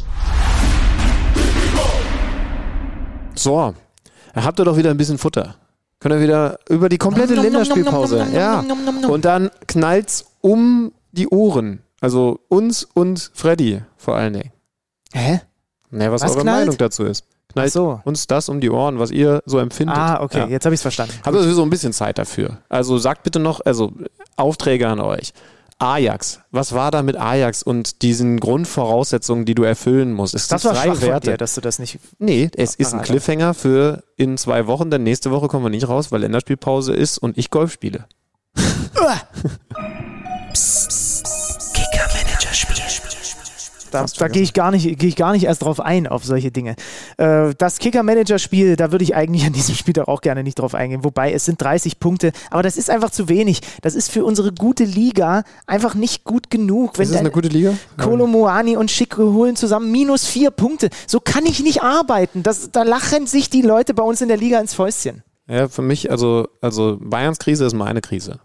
So, 3.34 3.74
da 4.34 4.44
habt 4.44 4.60
ihr 4.60 4.66
doch 4.66 4.76
wieder 4.76 4.90
ein 4.90 4.98
bisschen 4.98 5.16
Futter. 5.16 5.54
Könnt 6.00 6.14
ihr 6.14 6.20
wieder 6.20 6.58
über 6.68 6.90
die 6.90 6.98
komplette 6.98 7.34
Länderspielpause. 7.34 8.26
Ja. 8.34 8.62
Und 9.08 9.24
dann 9.24 9.50
knallt's 9.66 10.26
um 10.42 10.92
die 11.12 11.28
Ohren. 11.28 11.80
Also 12.00 12.40
uns 12.48 12.84
und 12.84 13.30
Freddy 13.32 13.80
vor 13.96 14.16
allen 14.16 14.34
Dingen. 14.34 14.52
Hä? 15.14 15.40
Ne, 15.90 16.12
was, 16.12 16.20
Was 16.20 16.32
eure 16.32 16.42
knallt? 16.42 16.66
Meinung 16.66 16.76
dazu 16.76 17.04
ist. 17.04 17.24
Ach 17.66 17.68
so. 17.68 18.00
uns 18.04 18.26
das 18.26 18.48
um 18.48 18.60
die 18.60 18.70
Ohren, 18.70 18.98
was 18.98 19.10
ihr 19.10 19.42
so 19.46 19.58
empfindet. 19.58 19.96
Ah, 19.96 20.20
okay, 20.22 20.38
Ja. 20.38 20.46
jetzt 20.48 20.64
habe 20.64 20.74
ich 20.74 20.78
es 20.78 20.82
verstanden. 20.82 21.14
Habt 21.24 21.34
ihr 21.36 21.42
sowieso 21.42 21.62
ein 21.62 21.70
bisschen 21.70 21.92
Zeit 21.92 22.18
dafür. 22.18 22.58
Also 22.68 22.98
sagt 22.98 23.22
bitte 23.22 23.38
noch, 23.38 23.60
also 23.64 23.92
Aufträge 24.36 24.88
an 24.88 25.00
euch. 25.00 25.32
Ajax, 25.80 26.40
was 26.50 26.72
war 26.72 26.90
da 26.90 27.02
mit 27.04 27.16
Ajax 27.16 27.62
und 27.62 28.02
diesen 28.02 28.40
Grundvoraussetzungen, 28.40 29.44
die 29.44 29.54
du 29.54 29.62
erfüllen 29.62 30.12
musst? 30.12 30.34
Es 30.34 30.48
Das 30.48 30.64
war 30.64 30.72
drei 30.72 30.86
schwach 30.86 31.00
Werte. 31.02 31.30
dir, 31.30 31.36
dass 31.36 31.54
du 31.54 31.60
das 31.60 31.78
nicht. 31.78 32.00
Nee, 32.18 32.50
es 32.56 32.74
ist 32.74 32.88
ein 32.88 32.90
Parade. 32.98 33.06
Cliffhanger 33.12 33.54
für 33.54 34.02
in 34.16 34.36
zwei 34.38 34.66
Wochen, 34.66 34.90
denn 34.90 35.04
nächste 35.04 35.30
Woche 35.30 35.46
kommen 35.46 35.64
wir 35.64 35.70
nicht 35.70 35.88
raus, 35.88 36.10
weil 36.10 36.22
Länderspielpause 36.22 36.94
ist 36.94 37.18
und 37.18 37.38
ich 37.38 37.50
Golf 37.50 37.72
spiele. 37.72 38.06
Da, 43.90 44.04
da 44.04 44.28
gehe 44.28 44.42
ich 44.42 44.52
gar 44.52 44.70
nicht, 44.70 44.98
gehe 44.98 45.08
ich 45.08 45.16
gar 45.16 45.32
nicht 45.32 45.44
erst 45.44 45.62
drauf 45.62 45.80
ein 45.80 46.06
auf 46.06 46.24
solche 46.24 46.50
Dinge. 46.50 46.76
Äh, 47.16 47.54
das 47.58 47.78
Kicker-Manager-Spiel, 47.78 48.76
da 48.76 48.92
würde 48.92 49.04
ich 49.04 49.14
eigentlich 49.14 49.44
an 49.46 49.52
diesem 49.52 49.74
Spiel 49.74 49.98
auch 50.00 50.20
gerne 50.20 50.42
nicht 50.42 50.58
drauf 50.58 50.74
eingehen. 50.74 51.04
Wobei 51.04 51.32
es 51.32 51.44
sind 51.44 51.60
30 51.60 51.98
Punkte, 51.98 52.32
aber 52.50 52.62
das 52.62 52.76
ist 52.76 52.90
einfach 52.90 53.10
zu 53.10 53.28
wenig. 53.28 53.60
Das 53.82 53.94
ist 53.94 54.10
für 54.10 54.24
unsere 54.24 54.52
gute 54.52 54.84
Liga 54.84 55.42
einfach 55.66 55.94
nicht 55.94 56.24
gut 56.24 56.50
genug. 56.50 56.98
Wenn 56.98 57.04
ist 57.04 57.12
das 57.12 57.20
eine 57.20 57.30
gute 57.30 57.48
Liga? 57.48 57.74
Kolo 57.96 58.26
Moani 58.26 58.76
und 58.76 58.90
Schicke 58.90 59.32
holen 59.32 59.56
zusammen 59.56 59.90
minus 59.90 60.26
vier 60.26 60.50
Punkte. 60.50 60.90
So 61.06 61.20
kann 61.20 61.46
ich 61.46 61.60
nicht 61.60 61.82
arbeiten. 61.82 62.42
Das, 62.42 62.70
da 62.70 62.82
lachen 62.82 63.26
sich 63.26 63.50
die 63.50 63.62
Leute 63.62 63.94
bei 63.94 64.02
uns 64.02 64.20
in 64.20 64.28
der 64.28 64.36
Liga 64.36 64.60
ins 64.60 64.74
Fäustchen. 64.74 65.22
Ja, 65.48 65.68
für 65.68 65.82
mich, 65.82 66.10
also, 66.10 66.48
also 66.60 66.98
Bayerns 67.00 67.38
Krise 67.38 67.64
ist 67.64 67.72
meine 67.72 68.00
Krise. 68.02 68.40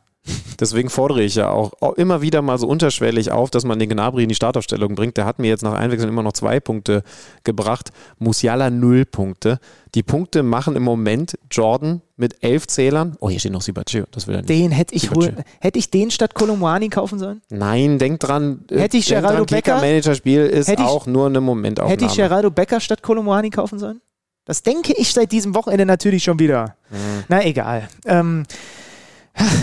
Deswegen 0.59 0.89
fordere 0.89 1.21
ich 1.23 1.35
ja 1.35 1.49
auch, 1.49 1.73
immer 1.97 2.21
wieder 2.21 2.41
mal 2.41 2.57
so 2.57 2.67
unterschwellig 2.67 3.31
auf, 3.31 3.49
dass 3.49 3.65
man 3.65 3.79
den 3.79 3.89
Gnabry 3.89 4.23
in 4.23 4.29
die 4.29 4.35
Startaufstellung 4.35 4.95
bringt. 4.95 5.17
Der 5.17 5.25
hat 5.25 5.37
mir 5.39 5.47
jetzt 5.47 5.63
nach 5.63 5.73
Einwechseln 5.73 6.09
immer 6.09 6.23
noch 6.23 6.31
zwei 6.31 6.59
Punkte 6.61 7.03
gebracht. 7.43 7.89
Musiala 8.19 8.69
null 8.69 9.03
Punkte. 9.05 9.59
Die 9.95 10.03
Punkte 10.03 10.41
machen 10.41 10.77
im 10.77 10.83
Moment 10.83 11.37
Jordan 11.51 12.01
mit 12.15 12.37
elf 12.41 12.67
Zählern. 12.67 13.17
Oh, 13.19 13.29
hier 13.29 13.39
steht 13.39 13.51
noch 13.51 13.61
Sibachio. 13.61 14.05
Das 14.11 14.27
will 14.27 14.35
er 14.35 14.37
nicht. 14.41 14.49
Den 14.49 14.71
hätte 14.71 14.95
ich 14.95 15.11
holen. 15.11 15.43
Hätte 15.59 15.79
ich 15.79 15.89
den 15.91 16.09
statt 16.11 16.33
Kolomwani 16.33 16.87
kaufen 16.87 17.19
sollen? 17.19 17.41
Nein, 17.49 17.97
denk 17.99 18.21
dran. 18.21 18.63
äh, 18.71 18.79
Hätte 18.79 18.97
ich 18.97 19.07
dran, 19.07 19.21
Becker- 19.23 19.45
Kicker-Manager-Spiel 19.45 20.45
ist 20.45 20.69
Hätte 20.69 20.83
ich- 20.83 20.87
auch 20.87 21.05
nur 21.05 21.25
eine 21.25 21.41
Momentaufnahme. 21.41 21.91
Hätte 21.91 22.05
ich 22.05 22.15
Geraldo 22.15 22.49
Becker 22.49 22.79
statt 22.79 23.01
Kolomwani 23.01 23.49
kaufen 23.49 23.79
sollen? 23.79 23.99
Das 24.45 24.61
denke 24.63 24.93
ich 24.97 25.11
seit 25.13 25.31
diesem 25.31 25.55
Wochenende 25.55 25.85
natürlich 25.85 26.23
schon 26.23 26.39
wieder. 26.39 26.75
Mhm. 26.89 26.95
Na, 27.29 27.43
egal. 27.45 27.87
Ähm, 28.05 28.43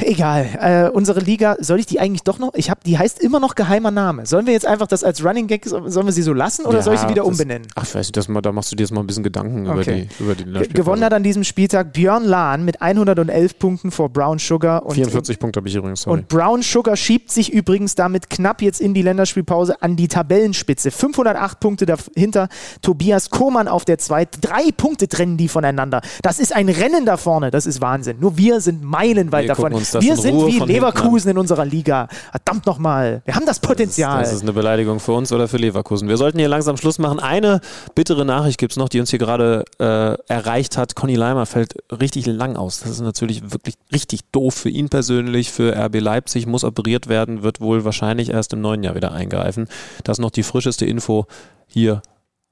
Egal. 0.05 0.49
Äh, 0.61 0.91
unsere 0.91 1.21
Liga, 1.21 1.57
soll 1.61 1.79
ich 1.79 1.87
die 1.87 2.01
eigentlich 2.01 2.23
doch 2.25 2.39
noch? 2.39 2.55
Ich 2.55 2.71
habe, 2.71 2.81
die 2.85 2.99
heißt 2.99 3.21
immer 3.21 3.39
noch 3.39 3.55
geheimer 3.55 3.91
Name. 3.91 4.27
Sollen 4.27 4.47
wir 4.47 4.53
jetzt 4.53 4.67
einfach 4.67 4.87
das 4.89 5.05
als 5.05 5.25
Running 5.25 5.47
Gag, 5.47 5.65
sollen 5.67 6.07
wir 6.07 6.13
sie 6.13 6.23
so 6.23 6.33
lassen 6.33 6.67
oder 6.67 6.79
Ja, 6.79 6.83
soll 6.83 6.95
ich 6.95 7.01
sie 7.01 7.09
wieder 7.09 7.23
das- 7.23 7.27
umbenennen? 7.31 7.69
Ach, 7.77 7.85
ich 7.85 7.95
weiß 7.95 8.07
nicht, 8.09 8.17
das 8.17 8.29
mal, 8.29 8.41
da 8.41 8.51
machst 8.53 8.73
du 8.73 8.77
dir 8.77 8.83
jetzt 8.83 8.91
mal 8.93 9.01
ein 9.01 9.07
bisschen 9.07 9.23
Gedanken 9.23 9.67
über 9.67 9.77
Okay. 9.81 10.09
die, 10.19 10.23
über 10.25 10.35
die 10.35 10.45
Ge 10.45 10.53
Länderspielpause. 10.53 10.73
gewonnen 10.85 11.05
hat 11.05 11.13
an 11.15 11.23
diesem 11.23 11.45
Spieltag 11.45 11.93
Björn 11.93 12.25
Lahn 12.25 12.65
mit 12.65 12.83
111 12.83 13.59
Punkten 13.59 13.91
vor 13.91 14.09
Brown 14.09 14.39
Sugar 14.39 14.85
und 14.85 14.95
44 14.95 15.39
Punkte 15.39 15.59
habe 15.61 15.69
ich 15.69 15.75
übrigens. 15.77 16.03
Sorry. 16.03 16.19
Und 16.19 16.29
Brown 16.29 16.63
Sugar 16.63 16.97
schiebt 16.97 17.31
sich 17.31 17.53
übrigens 17.53 17.95
damit 17.95 18.29
knapp 18.31 18.63
jetzt 18.63 18.81
in 18.81 18.95
die 18.95 19.03
Länderspielpause 19.03 19.81
an 19.83 19.97
die 19.97 20.09
Tabellenspitze. 20.09 20.91
508 20.91 21.61
Punkte 21.61 21.87
dahinter. 21.87 22.49
Tobias 22.83 23.31
Kohmann 23.31 23.69
auf 23.69 23.85
der 23.85 23.99
2. 23.99 24.27
Drei 24.41 24.71
Punkte 24.77 25.09
trennen 25.09 25.37
die 25.37 25.49
voneinander. 25.49 26.01
Das 26.23 26.39
ist 26.41 26.55
ein 26.55 26.69
Rennen 26.69 27.07
da 27.07 27.17
vorne. 27.17 27.51
Das 27.51 27.67
ist 27.67 27.81
Wahnsinn. 27.81 28.17
Nur 28.21 28.37
wir 28.37 28.61
sind 28.61 28.83
meilenweit 28.83 29.43
Wir 29.45 29.49
davon. 29.49 29.60
Gucken 29.61 29.77
uns 29.77 29.91
das 29.91 30.05
Wir 30.05 30.15
in 30.15 30.20
sind 30.20 30.35
Ruhe 30.35 30.49
wie 30.49 30.59
Leverkusen 30.73 31.31
in 31.31 31.39
unserer 31.39 31.65
Liga. 31.65 32.09
Verdammt 32.31 32.66
nochmal. 32.66 33.23
Wir 33.24 33.35
haben 33.35 33.47
das 33.47 33.61
Potenzial. 33.61 34.23
Das 34.23 34.32
ist 34.32 34.43
eine 34.43 34.53
Beleidigung 34.53 35.01
für 35.01 35.12
uns 35.12 35.32
oder 35.32 35.49
für 35.49 35.57
Leverkusen. 35.57 36.09
Wir 36.09 36.16
sollten 36.16 36.39
hier 36.39 36.49
langsam 36.49 36.77
Schluss 36.77 36.99
machen. 36.99 37.20
Eine 37.20 37.61
bittere 37.95 38.24
Nachricht 38.24 38.59
gibt 38.59 38.73
es 38.73 38.77
noch, 38.77 38.89
die 38.89 39.01
uns 39.01 39.11
hier 39.11 39.19
gerade 39.19 39.65
äh, 39.78 40.16
erreicht 40.32 40.77
hat. 40.77 40.95
Conny 40.95 41.15
Leimer 41.15 41.47
fällt 41.47 41.74
richtig 41.91 42.27
lang 42.27 42.57
aus. 42.57 42.81
Das 42.81 42.91
ist 42.91 43.01
natürlich 43.01 43.53
wirklich 43.53 43.77
richtig 43.93 44.20
doof 44.32 44.55
für 44.55 44.70
ihn 44.70 44.89
persönlich, 44.89 45.51
für 45.51 45.77
RB 45.77 46.01
Leipzig, 46.01 46.47
muss 46.47 46.65
operiert 46.65 47.09
werden, 47.09 47.43
wird 47.43 47.61
wohl 47.61 47.85
wahrscheinlich 47.85 48.31
erst 48.31 48.53
im 48.53 48.61
neuen 48.61 48.82
Jahr 48.82 48.95
wieder 48.95 49.12
eingreifen. 49.12 49.69
Das 50.05 50.19
ist 50.19 50.23
noch 50.23 50.31
die 50.31 50.43
frischeste 50.43 50.87
Info 50.87 51.27
hier 51.66 52.03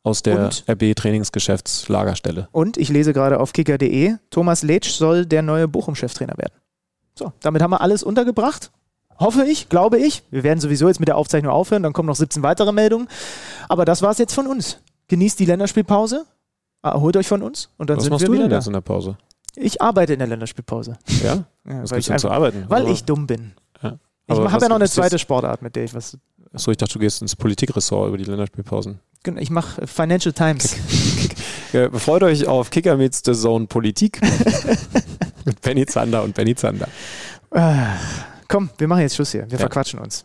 aus 0.03 0.23
der? 0.23 0.51
RB-Trainingsgeschäftslagerstelle. 0.69 2.49
Und 2.53 2.77
ich 2.77 2.89
lese 2.89 3.13
gerade 3.13 3.41
auf 3.41 3.53
kicker.de, 3.53 4.17
Thomas 4.31 4.63
Letsch 4.63 4.91
soll 4.91 5.27
der 5.27 5.43
neue 5.43 5.69
Bochum-Cheftrainer 5.69 6.37
werden. 6.39 6.55
So, 7.19 7.33
damit 7.41 7.63
haben 7.63 7.71
wir 7.73 7.81
alles 7.81 8.03
untergebracht. 8.03 8.71
Hoffe 9.19 9.45
ich, 9.45 9.69
glaube 9.69 9.99
ich. 9.99 10.23
Wir 10.31 10.45
werden 10.45 10.61
sowieso 10.61 10.87
jetzt 10.87 11.01
mit 11.01 11.09
der 11.09 11.17
Aufzeichnung 11.17 11.53
aufhören, 11.53 11.83
dann 11.83 11.93
kommen 11.93 12.07
noch 12.07 12.15
17 12.15 12.43
weitere 12.45 12.71
Meldungen. 12.73 13.09
Aber 13.69 13.85
das 13.85 14.01
war 14.03 14.11
es 14.13 14.19
jetzt 14.19 14.33
von 14.35 14.47
uns. 14.47 14.79
Genießt 15.09 15.41
die 15.41 15.45
Länderspielpause, 15.47 16.25
erholt 16.83 17.17
euch 17.17 17.27
von 17.27 17.43
uns 17.43 17.71
und 17.77 17.91
dann 17.91 17.97
Was 17.97 18.05
sind 18.05 18.11
machst 18.13 18.23
wir 18.23 18.27
du 18.29 18.33
wieder 18.35 18.45
denn 18.45 18.51
da. 18.51 18.57
jetzt 18.59 18.67
in 18.69 18.73
der 18.75 18.81
Pause? 18.83 19.17
Ich 19.57 19.83
arbeite 19.83 20.13
in 20.13 20.21
der 20.21 20.29
Länderspielpause. 20.29 20.97
Ja? 21.25 21.45
Ja, 21.69 21.83
Was 21.83 21.91
weil 21.91 21.99
ich, 21.99 22.07
denn 22.07 22.19
zu 22.19 22.29
einfach, 22.29 22.37
arbeiten? 22.37 22.65
weil 22.69 22.85
Oder? 22.85 22.93
ich 22.93 23.05
dumm 23.05 23.27
bin. 23.27 23.53
Ja. 23.83 23.99
Ich 24.27 24.35
Aber 24.37 24.51
habe 24.53 24.63
ja 24.65 24.69
noch 24.71 24.77
eine 24.77 24.89
zweite 24.89 25.19
Sportart, 25.19 25.61
mit 25.61 25.77
ich 25.77 25.93
was. 25.93 26.17
Achso, 26.53 26.71
ich 26.71 26.79
dachte, 26.79 26.95
du 26.95 26.99
gehst 27.01 27.21
ins 27.21 27.37
Politikressort 27.37 28.09
über 28.09 28.17
die 28.17 28.25
Länderspielpausen. 28.25 29.01
Ich 29.37 29.51
mache 29.51 29.87
Financial 29.87 30.33
Times. 30.33 30.77
Ja, 31.73 31.91
freut 31.91 32.23
euch 32.23 32.47
auf 32.47 32.71
Kicker 32.71 32.97
meets 32.97 33.23
the 33.25 33.33
Zone 33.33 33.67
Politik 33.67 34.21
mit 35.45 35.61
Benny 35.61 35.87
Zander 35.87 36.23
und 36.23 36.35
Benny 36.35 36.55
Zander. 36.55 36.89
Ah, 37.51 37.95
Komm, 38.49 38.71
wir 38.79 38.89
machen 38.89 39.03
jetzt 39.03 39.17
Schluss 39.17 39.33
hier. 39.33 39.43
Wir 39.51 39.53
Ja. 39.53 39.59
verquatschen 39.59 39.99
uns. 40.01 40.25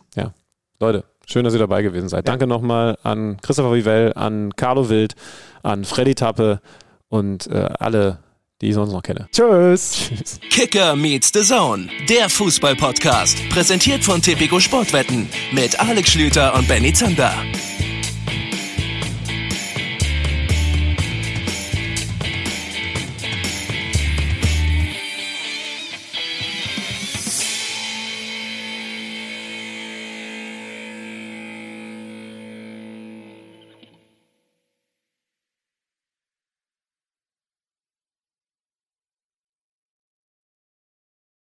Leute, 0.80 1.04
schön, 1.26 1.44
dass 1.44 1.52
ihr 1.54 1.58
dabei 1.60 1.82
gewesen 1.82 2.08
seid. 2.08 2.26
Danke 2.26 2.46
nochmal 2.46 2.98
an 3.04 3.36
Christopher 3.42 3.72
Vivell, 3.74 4.12
an 4.14 4.54
Carlo 4.56 4.88
Wild, 4.88 5.14
an 5.62 5.84
Freddy 5.84 6.14
Tappe 6.14 6.60
und 7.08 7.46
äh, 7.46 7.68
alle, 7.78 8.18
die 8.60 8.68
ich 8.70 8.74
sonst 8.74 8.92
noch 8.92 9.02
kenne. 9.02 9.28
Tschüss. 9.32 10.10
Kicker 10.50 10.96
meets 10.96 11.30
the 11.32 11.42
Zone, 11.42 11.88
der 12.08 12.28
Fußball-Podcast. 12.28 13.48
Präsentiert 13.50 14.02
von 14.04 14.20
Tipico 14.20 14.58
Sportwetten 14.58 15.28
mit 15.52 15.78
Alex 15.78 16.10
Schlüter 16.10 16.54
und 16.54 16.66
Benny 16.66 16.92
Zander. 16.92 17.32